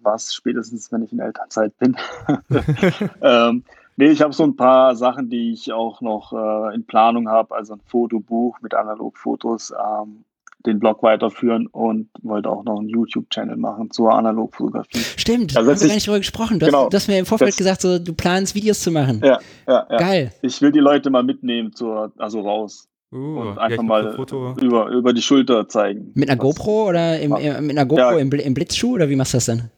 was, 0.02 0.34
spätestens 0.34 0.90
wenn 0.92 1.02
ich 1.02 1.12
in 1.12 1.18
Elternzeit 1.18 1.76
bin. 1.78 1.96
ähm, 3.22 3.64
nee, 3.96 4.06
ich 4.08 4.22
habe 4.22 4.32
so 4.32 4.44
ein 4.44 4.56
paar 4.56 4.96
Sachen, 4.96 5.28
die 5.28 5.52
ich 5.52 5.72
auch 5.72 6.00
noch 6.00 6.32
äh, 6.32 6.74
in 6.74 6.84
Planung 6.86 7.28
habe, 7.28 7.54
also 7.54 7.74
ein 7.74 7.80
Fotobuch 7.86 8.58
mit 8.62 8.72
Analogfotos, 8.74 9.72
ähm, 9.72 10.24
den 10.64 10.80
Blog 10.80 11.02
weiterführen 11.02 11.66
und 11.68 12.08
wollte 12.22 12.48
auch 12.50 12.64
noch 12.64 12.80
einen 12.80 12.88
YouTube-Channel 12.88 13.56
machen 13.56 13.90
zur 13.90 14.12
Analogfotografie. 14.14 14.98
Stimmt, 14.98 15.56
Also 15.56 15.70
haben 15.70 15.80
wir 15.80 15.86
gar 15.86 15.94
nicht 15.94 16.06
drüber 16.06 16.18
gesprochen. 16.18 16.58
Du, 16.58 16.66
hast, 16.66 16.72
Genau. 16.72 16.88
du 16.88 16.96
hast 16.96 17.08
mir 17.08 17.18
im 17.18 17.26
Vorfeld 17.26 17.50
Das- 17.50 17.56
gesagt, 17.58 17.82
so, 17.82 17.98
du 17.98 18.14
planst 18.14 18.54
Videos 18.54 18.80
zu 18.80 18.90
machen. 18.90 19.20
Ja, 19.22 19.38
ja, 19.68 19.86
ja. 19.90 19.96
Geil. 19.98 20.32
Ich 20.42 20.60
will 20.62 20.72
die 20.72 20.80
Leute 20.80 21.10
mal 21.10 21.22
mitnehmen, 21.22 21.72
zur, 21.74 22.10
also 22.18 22.40
raus 22.40 22.88
Uh, 23.12 23.38
und 23.40 23.46
ja, 23.54 23.56
einfach 23.58 23.82
mach 23.84 23.88
mal 24.02 24.08
ein 24.08 24.16
Foto. 24.16 24.54
über, 24.60 24.88
über 24.88 25.12
die 25.12 25.22
Schulter 25.22 25.68
zeigen. 25.68 26.10
Mit 26.14 26.28
einer 26.28 26.36
GoPro 26.38 26.88
oder 26.88 27.20
im, 27.20 27.36
Ja. 27.36 27.60
mit 27.60 27.70
einer 27.78 27.86
GoPro 27.86 28.00
Ja. 28.12 28.18
im, 28.18 28.30
Bl- 28.30 28.40
im 28.40 28.52
Blitzschuh 28.54 28.94
oder 28.94 29.08
wie 29.08 29.16
machst 29.16 29.32
du 29.32 29.36
das 29.36 29.46
denn? 29.46 29.70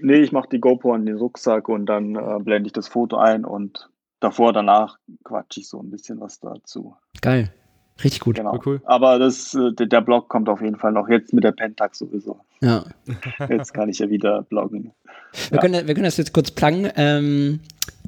Nee, 0.00 0.16
ich 0.20 0.32
mache 0.32 0.48
die 0.50 0.58
GoPro 0.60 0.94
in 0.96 1.06
den 1.06 1.16
Rucksack 1.16 1.68
und 1.68 1.86
dann 1.86 2.16
äh, 2.16 2.38
blende 2.40 2.66
ich 2.66 2.72
das 2.72 2.88
Foto 2.88 3.16
ein 3.16 3.44
und 3.44 3.88
davor, 4.20 4.52
danach 4.52 4.98
quatsche 5.22 5.60
ich 5.60 5.68
so 5.68 5.80
ein 5.80 5.90
bisschen 5.90 6.20
was 6.20 6.40
dazu. 6.40 6.96
Geil. 7.22 7.52
Richtig 8.02 8.20
gut. 8.20 8.36
Genau. 8.36 8.54
Cool, 8.54 8.60
cool. 8.66 8.80
Aber 8.84 9.20
das, 9.20 9.54
äh, 9.54 9.72
der, 9.72 9.86
der 9.86 10.00
Blog 10.00 10.28
kommt 10.28 10.48
auf 10.48 10.60
jeden 10.60 10.76
Fall 10.76 10.90
noch. 10.90 11.08
Jetzt 11.08 11.32
mit 11.32 11.44
der 11.44 11.52
Pentax 11.52 11.98
sowieso. 12.00 12.40
Ja. 12.60 12.84
Jetzt 13.48 13.72
kann 13.72 13.88
ich 13.88 14.00
ja 14.00 14.10
wieder 14.10 14.42
bloggen. 14.42 14.90
Wir, 15.50 15.60
können, 15.60 15.86
wir 15.86 15.94
können 15.94 16.04
das 16.04 16.16
jetzt 16.16 16.32
kurz 16.32 16.50
pluggen. 16.50 16.90
Ähm, 16.96 17.60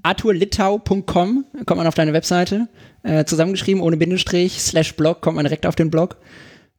arthurlittau.com 0.06 1.44
kommt 1.66 1.78
man 1.78 1.86
auf 1.86 1.94
deine 1.94 2.12
Webseite. 2.12 2.68
Äh, 3.02 3.24
zusammengeschrieben, 3.24 3.82
ohne 3.82 3.96
Bindestrich, 3.96 4.60
slash 4.60 4.96
Blog, 4.96 5.20
kommt 5.20 5.36
man 5.36 5.44
direkt 5.44 5.66
auf 5.66 5.76
den 5.76 5.90
Blog. 5.90 6.16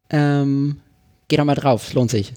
Ähm, 0.10 0.82
geh 1.28 1.38
doch 1.38 1.46
mal 1.46 1.56
drauf, 1.56 1.88
es 1.88 1.94
lohnt 1.94 2.12
sich. 2.12 2.34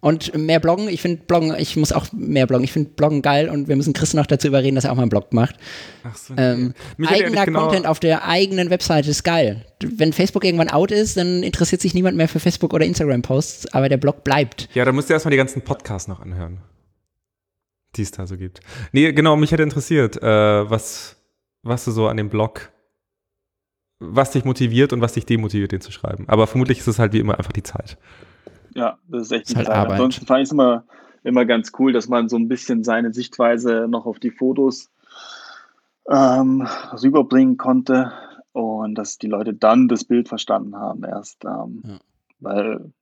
Und 0.00 0.36
mehr 0.36 0.60
bloggen, 0.60 0.88
ich 0.88 1.00
finde 1.02 1.22
Bloggen, 1.26 1.54
ich 1.58 1.76
muss 1.76 1.90
auch 1.90 2.06
mehr 2.12 2.46
bloggen. 2.46 2.62
Ich 2.64 2.72
finde 2.72 2.90
Bloggen 2.90 3.22
geil 3.22 3.48
und 3.48 3.66
wir 3.66 3.74
müssen 3.74 3.92
Chris 3.92 4.14
noch 4.14 4.26
dazu 4.26 4.46
überreden, 4.46 4.76
dass 4.76 4.84
er 4.84 4.92
auch 4.92 4.96
mal 4.96 5.02
einen 5.02 5.08
Blog 5.10 5.32
macht. 5.32 5.56
Ach 6.04 6.16
so, 6.16 6.34
Ähm, 6.36 6.74
eigener 7.04 7.44
genau- 7.44 7.62
Content 7.62 7.86
auf 7.86 7.98
der 7.98 8.24
eigenen 8.28 8.70
Webseite 8.70 9.10
ist 9.10 9.24
geil. 9.24 9.64
Wenn 9.82 10.12
Facebook 10.12 10.44
irgendwann 10.44 10.68
out 10.68 10.92
ist, 10.92 11.16
dann 11.16 11.42
interessiert 11.42 11.80
sich 11.80 11.94
niemand 11.94 12.16
mehr 12.16 12.28
für 12.28 12.38
Facebook 12.38 12.72
oder 12.72 12.84
Instagram-Posts, 12.84 13.72
aber 13.72 13.88
der 13.88 13.96
Blog 13.96 14.22
bleibt. 14.22 14.68
Ja, 14.74 14.84
da 14.84 14.92
musst 14.92 15.08
du 15.08 15.14
erstmal 15.14 15.30
die 15.30 15.38
ganzen 15.38 15.62
Podcasts 15.62 16.06
noch 16.08 16.20
anhören, 16.20 16.58
die 17.98 18.02
es 18.02 18.10
da 18.10 18.26
so 18.26 18.36
gibt. 18.36 18.60
Nee, 18.92 19.12
genau, 19.12 19.36
mich 19.36 19.52
hätte 19.52 19.62
interessiert, 19.62 20.22
äh, 20.22 20.70
was, 20.70 21.16
was 21.62 21.84
du 21.84 21.90
so 21.90 22.08
an 22.08 22.16
dem 22.16 22.28
Blog, 22.28 22.70
was 23.98 24.30
dich 24.30 24.44
motiviert 24.44 24.92
und 24.92 25.00
was 25.00 25.14
dich 25.14 25.26
demotiviert, 25.26 25.72
den 25.72 25.80
zu 25.80 25.92
schreiben. 25.92 26.24
Aber 26.28 26.46
vermutlich 26.46 26.78
ist 26.78 26.86
es 26.86 26.98
halt 26.98 27.12
wie 27.12 27.18
immer 27.20 27.38
einfach 27.38 27.52
die 27.52 27.62
Zeit. 27.62 27.98
Ja, 28.74 28.98
das 29.08 29.22
ist 29.22 29.32
echt 29.32 29.48
Ist 29.50 29.56
halt 29.56 29.66
Zeit. 29.66 29.76
Arbeit. 29.76 29.92
Ansonsten 29.92 30.26
fand 30.26 30.40
ich 30.40 30.48
es 30.48 30.52
immer, 30.52 30.84
immer 31.24 31.46
ganz 31.46 31.72
cool, 31.78 31.92
dass 31.92 32.08
man 32.08 32.28
so 32.28 32.36
ein 32.36 32.48
bisschen 32.48 32.84
seine 32.84 33.12
Sichtweise 33.12 33.86
noch 33.88 34.06
auf 34.06 34.18
die 34.18 34.30
Fotos 34.30 34.90
ähm, 36.10 36.68
rüberbringen 37.02 37.56
konnte 37.56 38.12
und 38.52 38.94
dass 38.94 39.18
die 39.18 39.28
Leute 39.28 39.54
dann 39.54 39.88
das 39.88 40.04
Bild 40.04 40.28
verstanden 40.28 40.76
haben 40.76 41.04
erst. 41.04 41.44
Ähm, 41.44 41.82
Ja. 41.84 41.98
Weil 42.38 42.92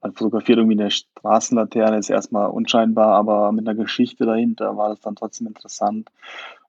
man 0.00 0.12
fotografiert 0.12 0.58
irgendwie 0.58 0.80
eine 0.80 0.90
Straßenlaterne, 0.90 1.98
ist 1.98 2.10
erstmal 2.10 2.50
unscheinbar, 2.50 3.14
aber 3.14 3.52
mit 3.52 3.68
einer 3.68 3.76
Geschichte 3.76 4.24
dahinter 4.24 4.76
war 4.76 4.88
das 4.88 5.00
dann 5.00 5.16
trotzdem 5.16 5.46
interessant. 5.46 6.10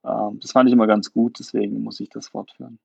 Ähm, 0.03 0.39
das 0.41 0.51
fand 0.51 0.69
ich 0.69 0.73
immer 0.73 0.87
ganz 0.87 1.13
gut, 1.13 1.39
deswegen 1.39 1.81
muss 1.83 1.99
ich 1.99 2.09
das 2.09 2.29
fortführen. 2.29 2.79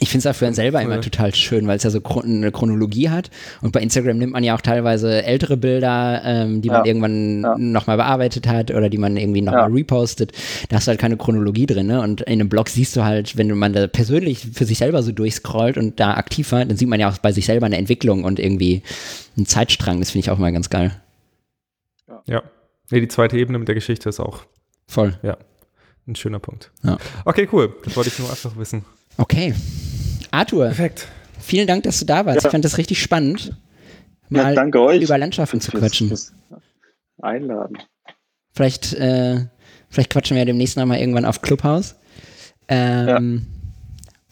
Ich 0.00 0.10
finde 0.10 0.28
es 0.28 0.32
auch 0.32 0.38
für 0.38 0.44
einen 0.46 0.54
selber 0.54 0.82
immer 0.82 1.00
total 1.00 1.34
schön, 1.34 1.66
weil 1.66 1.78
es 1.78 1.82
ja 1.82 1.88
so 1.90 2.00
chron 2.02 2.24
eine 2.26 2.52
Chronologie 2.52 3.08
hat. 3.08 3.30
Und 3.62 3.72
bei 3.72 3.80
Instagram 3.80 4.18
nimmt 4.18 4.32
man 4.34 4.44
ja 4.44 4.54
auch 4.54 4.60
teilweise 4.60 5.24
ältere 5.24 5.56
Bilder, 5.56 6.20
ähm, 6.24 6.60
die 6.60 6.68
man 6.68 6.80
Ja. 6.80 6.86
irgendwann 6.86 7.42
Ja. 7.42 7.56
nochmal 7.58 7.96
bearbeitet 7.96 8.46
hat 8.46 8.70
oder 8.70 8.90
die 8.90 8.98
man 8.98 9.16
irgendwie 9.16 9.40
nochmal 9.40 9.70
Ja. 9.70 9.74
repostet. 9.74 10.32
Da 10.68 10.76
hast 10.76 10.86
du 10.86 10.90
halt 10.90 11.00
keine 11.00 11.16
Chronologie 11.16 11.66
drin. 11.66 11.86
Ne? 11.86 12.00
Und 12.02 12.20
in 12.20 12.34
einem 12.34 12.48
Blog 12.50 12.68
siehst 12.68 12.94
du 12.96 13.04
halt, 13.04 13.36
wenn 13.38 13.48
man 13.58 13.72
da 13.72 13.86
persönlich 13.86 14.46
für 14.52 14.66
sich 14.66 14.76
selber 14.78 15.02
so 15.02 15.10
durchscrollt 15.10 15.78
und 15.78 15.98
da 15.98 16.14
aktiv 16.14 16.52
war, 16.52 16.64
dann 16.64 16.76
sieht 16.76 16.88
man 16.88 17.00
ja 17.00 17.08
auch 17.10 17.18
bei 17.18 17.32
sich 17.32 17.46
selber 17.46 17.66
eine 17.66 17.78
Entwicklung 17.78 18.24
und 18.24 18.38
irgendwie 18.38 18.82
einen 19.36 19.46
Zeitstrang. 19.46 20.00
Das 20.00 20.10
finde 20.10 20.20
ich 20.26 20.30
auch 20.30 20.38
mal 20.38 20.52
ganz 20.52 20.68
geil. 20.68 20.92
Ja. 22.26 22.42
Nee, 22.90 23.00
die 23.00 23.08
zweite 23.08 23.36
Ebene 23.38 23.58
mit 23.58 23.68
der 23.68 23.74
Geschichte 23.74 24.08
ist 24.10 24.20
auch 24.20 24.40
Voll. 24.86 25.18
ein 26.06 26.14
schöner 26.14 26.38
Punkt. 26.38 26.70
Ja. 26.84 26.98
Okay, 27.24 27.48
cool. 27.52 27.74
Das 27.84 27.96
wollte 27.96 28.10
ich 28.10 28.18
nur 28.18 28.30
einfach 28.30 28.56
wissen. 28.56 28.84
Okay. 29.18 29.54
Arthur, 30.30 30.66
Perfekt. 30.66 31.08
vielen 31.40 31.66
Dank, 31.66 31.82
dass 31.82 31.98
du 32.00 32.04
da 32.06 32.24
warst. 32.26 32.42
Ja. 32.42 32.48
Ich 32.48 32.52
fand 32.52 32.64
das 32.64 32.78
richtig 32.78 33.00
spannend, 33.02 33.52
Ja, 34.30 34.42
mal 34.44 34.54
danke 34.54 34.80
euch. 34.80 35.02
über 35.02 35.18
Landschaften 35.18 35.60
zu 35.60 35.72
quatschen. 35.72 36.16
Einladen. 37.20 37.78
Vielleicht, 38.54 38.94
äh, 38.94 39.46
vielleicht 39.90 40.10
quatschen 40.10 40.34
wir 40.36 40.42
ja 40.42 40.44
demnächst 40.46 40.76
nochmal 40.76 40.98
irgendwann 41.00 41.24
auf 41.24 41.42
Clubhouse. 41.42 41.96
Ähm, 42.68 43.46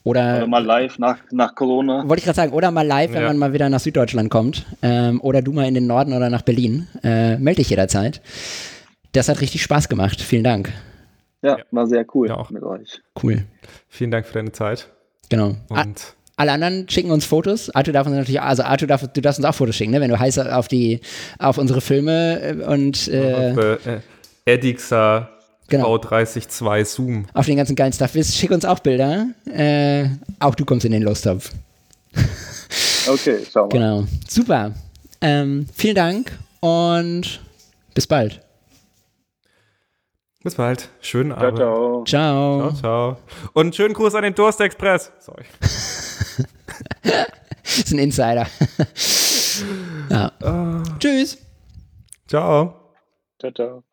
Oder, 0.05 0.37
Oder 0.37 0.47
mal 0.47 0.65
live 0.65 0.99
nach, 1.01 1.19
nach 1.33 1.57
Corona. 1.57 2.09
wollte 2.09 2.21
ich 2.21 2.25
gerade 2.25 2.37
sagen, 2.37 2.53
oder 2.53 2.71
mal 2.71 2.87
live, 2.87 3.11
wenn 3.13 3.23
Ja. 3.23 3.27
man 3.29 3.39
mal 3.39 3.53
wieder 3.53 3.69
nach 3.69 3.81
Süddeutschland 3.81 4.31
kommt. 4.31 4.65
Ähm, 4.83 5.21
oder 5.21 5.43
du 5.43 5.53
mal 5.53 5.67
in 5.67 5.75
den 5.75 5.89
Norden 5.89 6.13
oder 6.13 6.31
nach 6.31 6.43
Berlin. 6.43 6.87
Äh, 7.03 7.39
melde 7.39 7.57
dich 7.63 7.71
jederzeit. 7.71 8.21
Das 9.11 9.29
hat 9.29 9.41
richtig 9.41 9.63
Spaß 9.63 9.89
gemacht. 9.89 10.21
Vielen 10.21 10.45
Dank. 10.45 10.73
Ja, 11.47 11.59
war 11.71 11.87
sehr 11.87 12.05
cool 12.15 12.29
Ja, 12.29 12.37
auch. 12.37 12.51
mit 12.51 12.63
euch. 12.63 13.01
Cool. 13.23 13.45
Vielen 13.89 14.11
Dank 14.11 14.27
für 14.27 14.35
deine 14.35 14.53
Zeit. 14.53 14.89
Genau. 15.29 15.57
Und 15.69 16.15
Alle 16.37 16.53
anderen 16.53 16.89
schicken 16.89 17.11
uns 17.11 17.25
Fotos. 17.25 17.71
Arthur 17.71 17.93
darf 17.95 18.07
uns 18.07 18.15
natürlich, 18.17 18.41
also 18.41 18.63
Arthur 18.63 18.89
darf, 18.89 19.07
du 19.11 19.21
darfst 19.23 19.39
uns 19.39 19.47
auch 19.47 19.55
Fotos 19.55 19.75
schicken, 19.77 19.93
ne? 19.93 20.01
wenn 20.01 20.11
du 20.11 20.19
heiß 20.19 20.39
auf 20.39 20.69
die, 20.69 21.01
auf 21.39 21.57
unsere 21.59 21.81
Filme 21.81 22.41
äh, 22.41 22.53
und 22.65 23.09
äh, 23.09 23.53
auf, 23.57 23.87
äh, 23.87 24.01
Edixa 24.45 25.31
Genau. 25.69 25.97
V302 25.97 26.85
Zoom. 26.85 27.27
auf 27.35 27.47
den 27.47 27.57
ganzen 27.57 27.75
geilen 27.75 27.93
Stuff 27.93 28.13
bist, 28.13 28.37
schick 28.37 28.53
uns 28.53 28.65
auch 28.65 28.79
Bilder. 28.79 29.27
Äh, 29.53 30.05
auch 30.39 30.55
du 30.55 30.65
kommst 30.65 30.85
in 30.87 30.93
den 30.93 31.03
Lostopf. 31.03 31.51
Okay, 33.09 33.39
schau 33.51 33.63
mal. 33.63 33.69
Genau. 33.69 34.05
Super. 34.29 34.73
Ähm, 35.21 35.67
vielen 35.73 35.95
Dank 35.95 36.33
und 36.61 37.41
bis 37.95 38.05
bald. 38.07 38.41
Bis 40.47 40.55
bald. 40.55 40.91
Schönen 41.01 41.33
Ciao, 41.33 41.43
Abend. 41.43 41.59
ciao. 41.59 42.05
Ciao. 42.05 42.71
Ciao, 42.71 42.73
ciao. 42.73 43.17
Und 43.53 43.75
schönen 43.75 43.95
Gruß 43.95 44.15
an 44.15 44.23
den 44.23 44.33
Durst 44.33 44.61
Express. 44.61 45.11
Sorry. 45.19 45.45
Das 47.03 47.79
ist 47.79 47.93
ein 47.93 47.99
Insider. 47.99 48.47
ja. 50.09 50.83
Tschüss. 51.01 51.39
Ciao. 52.29 52.93
Ciao, 53.41 53.51
ciao. 53.51 53.86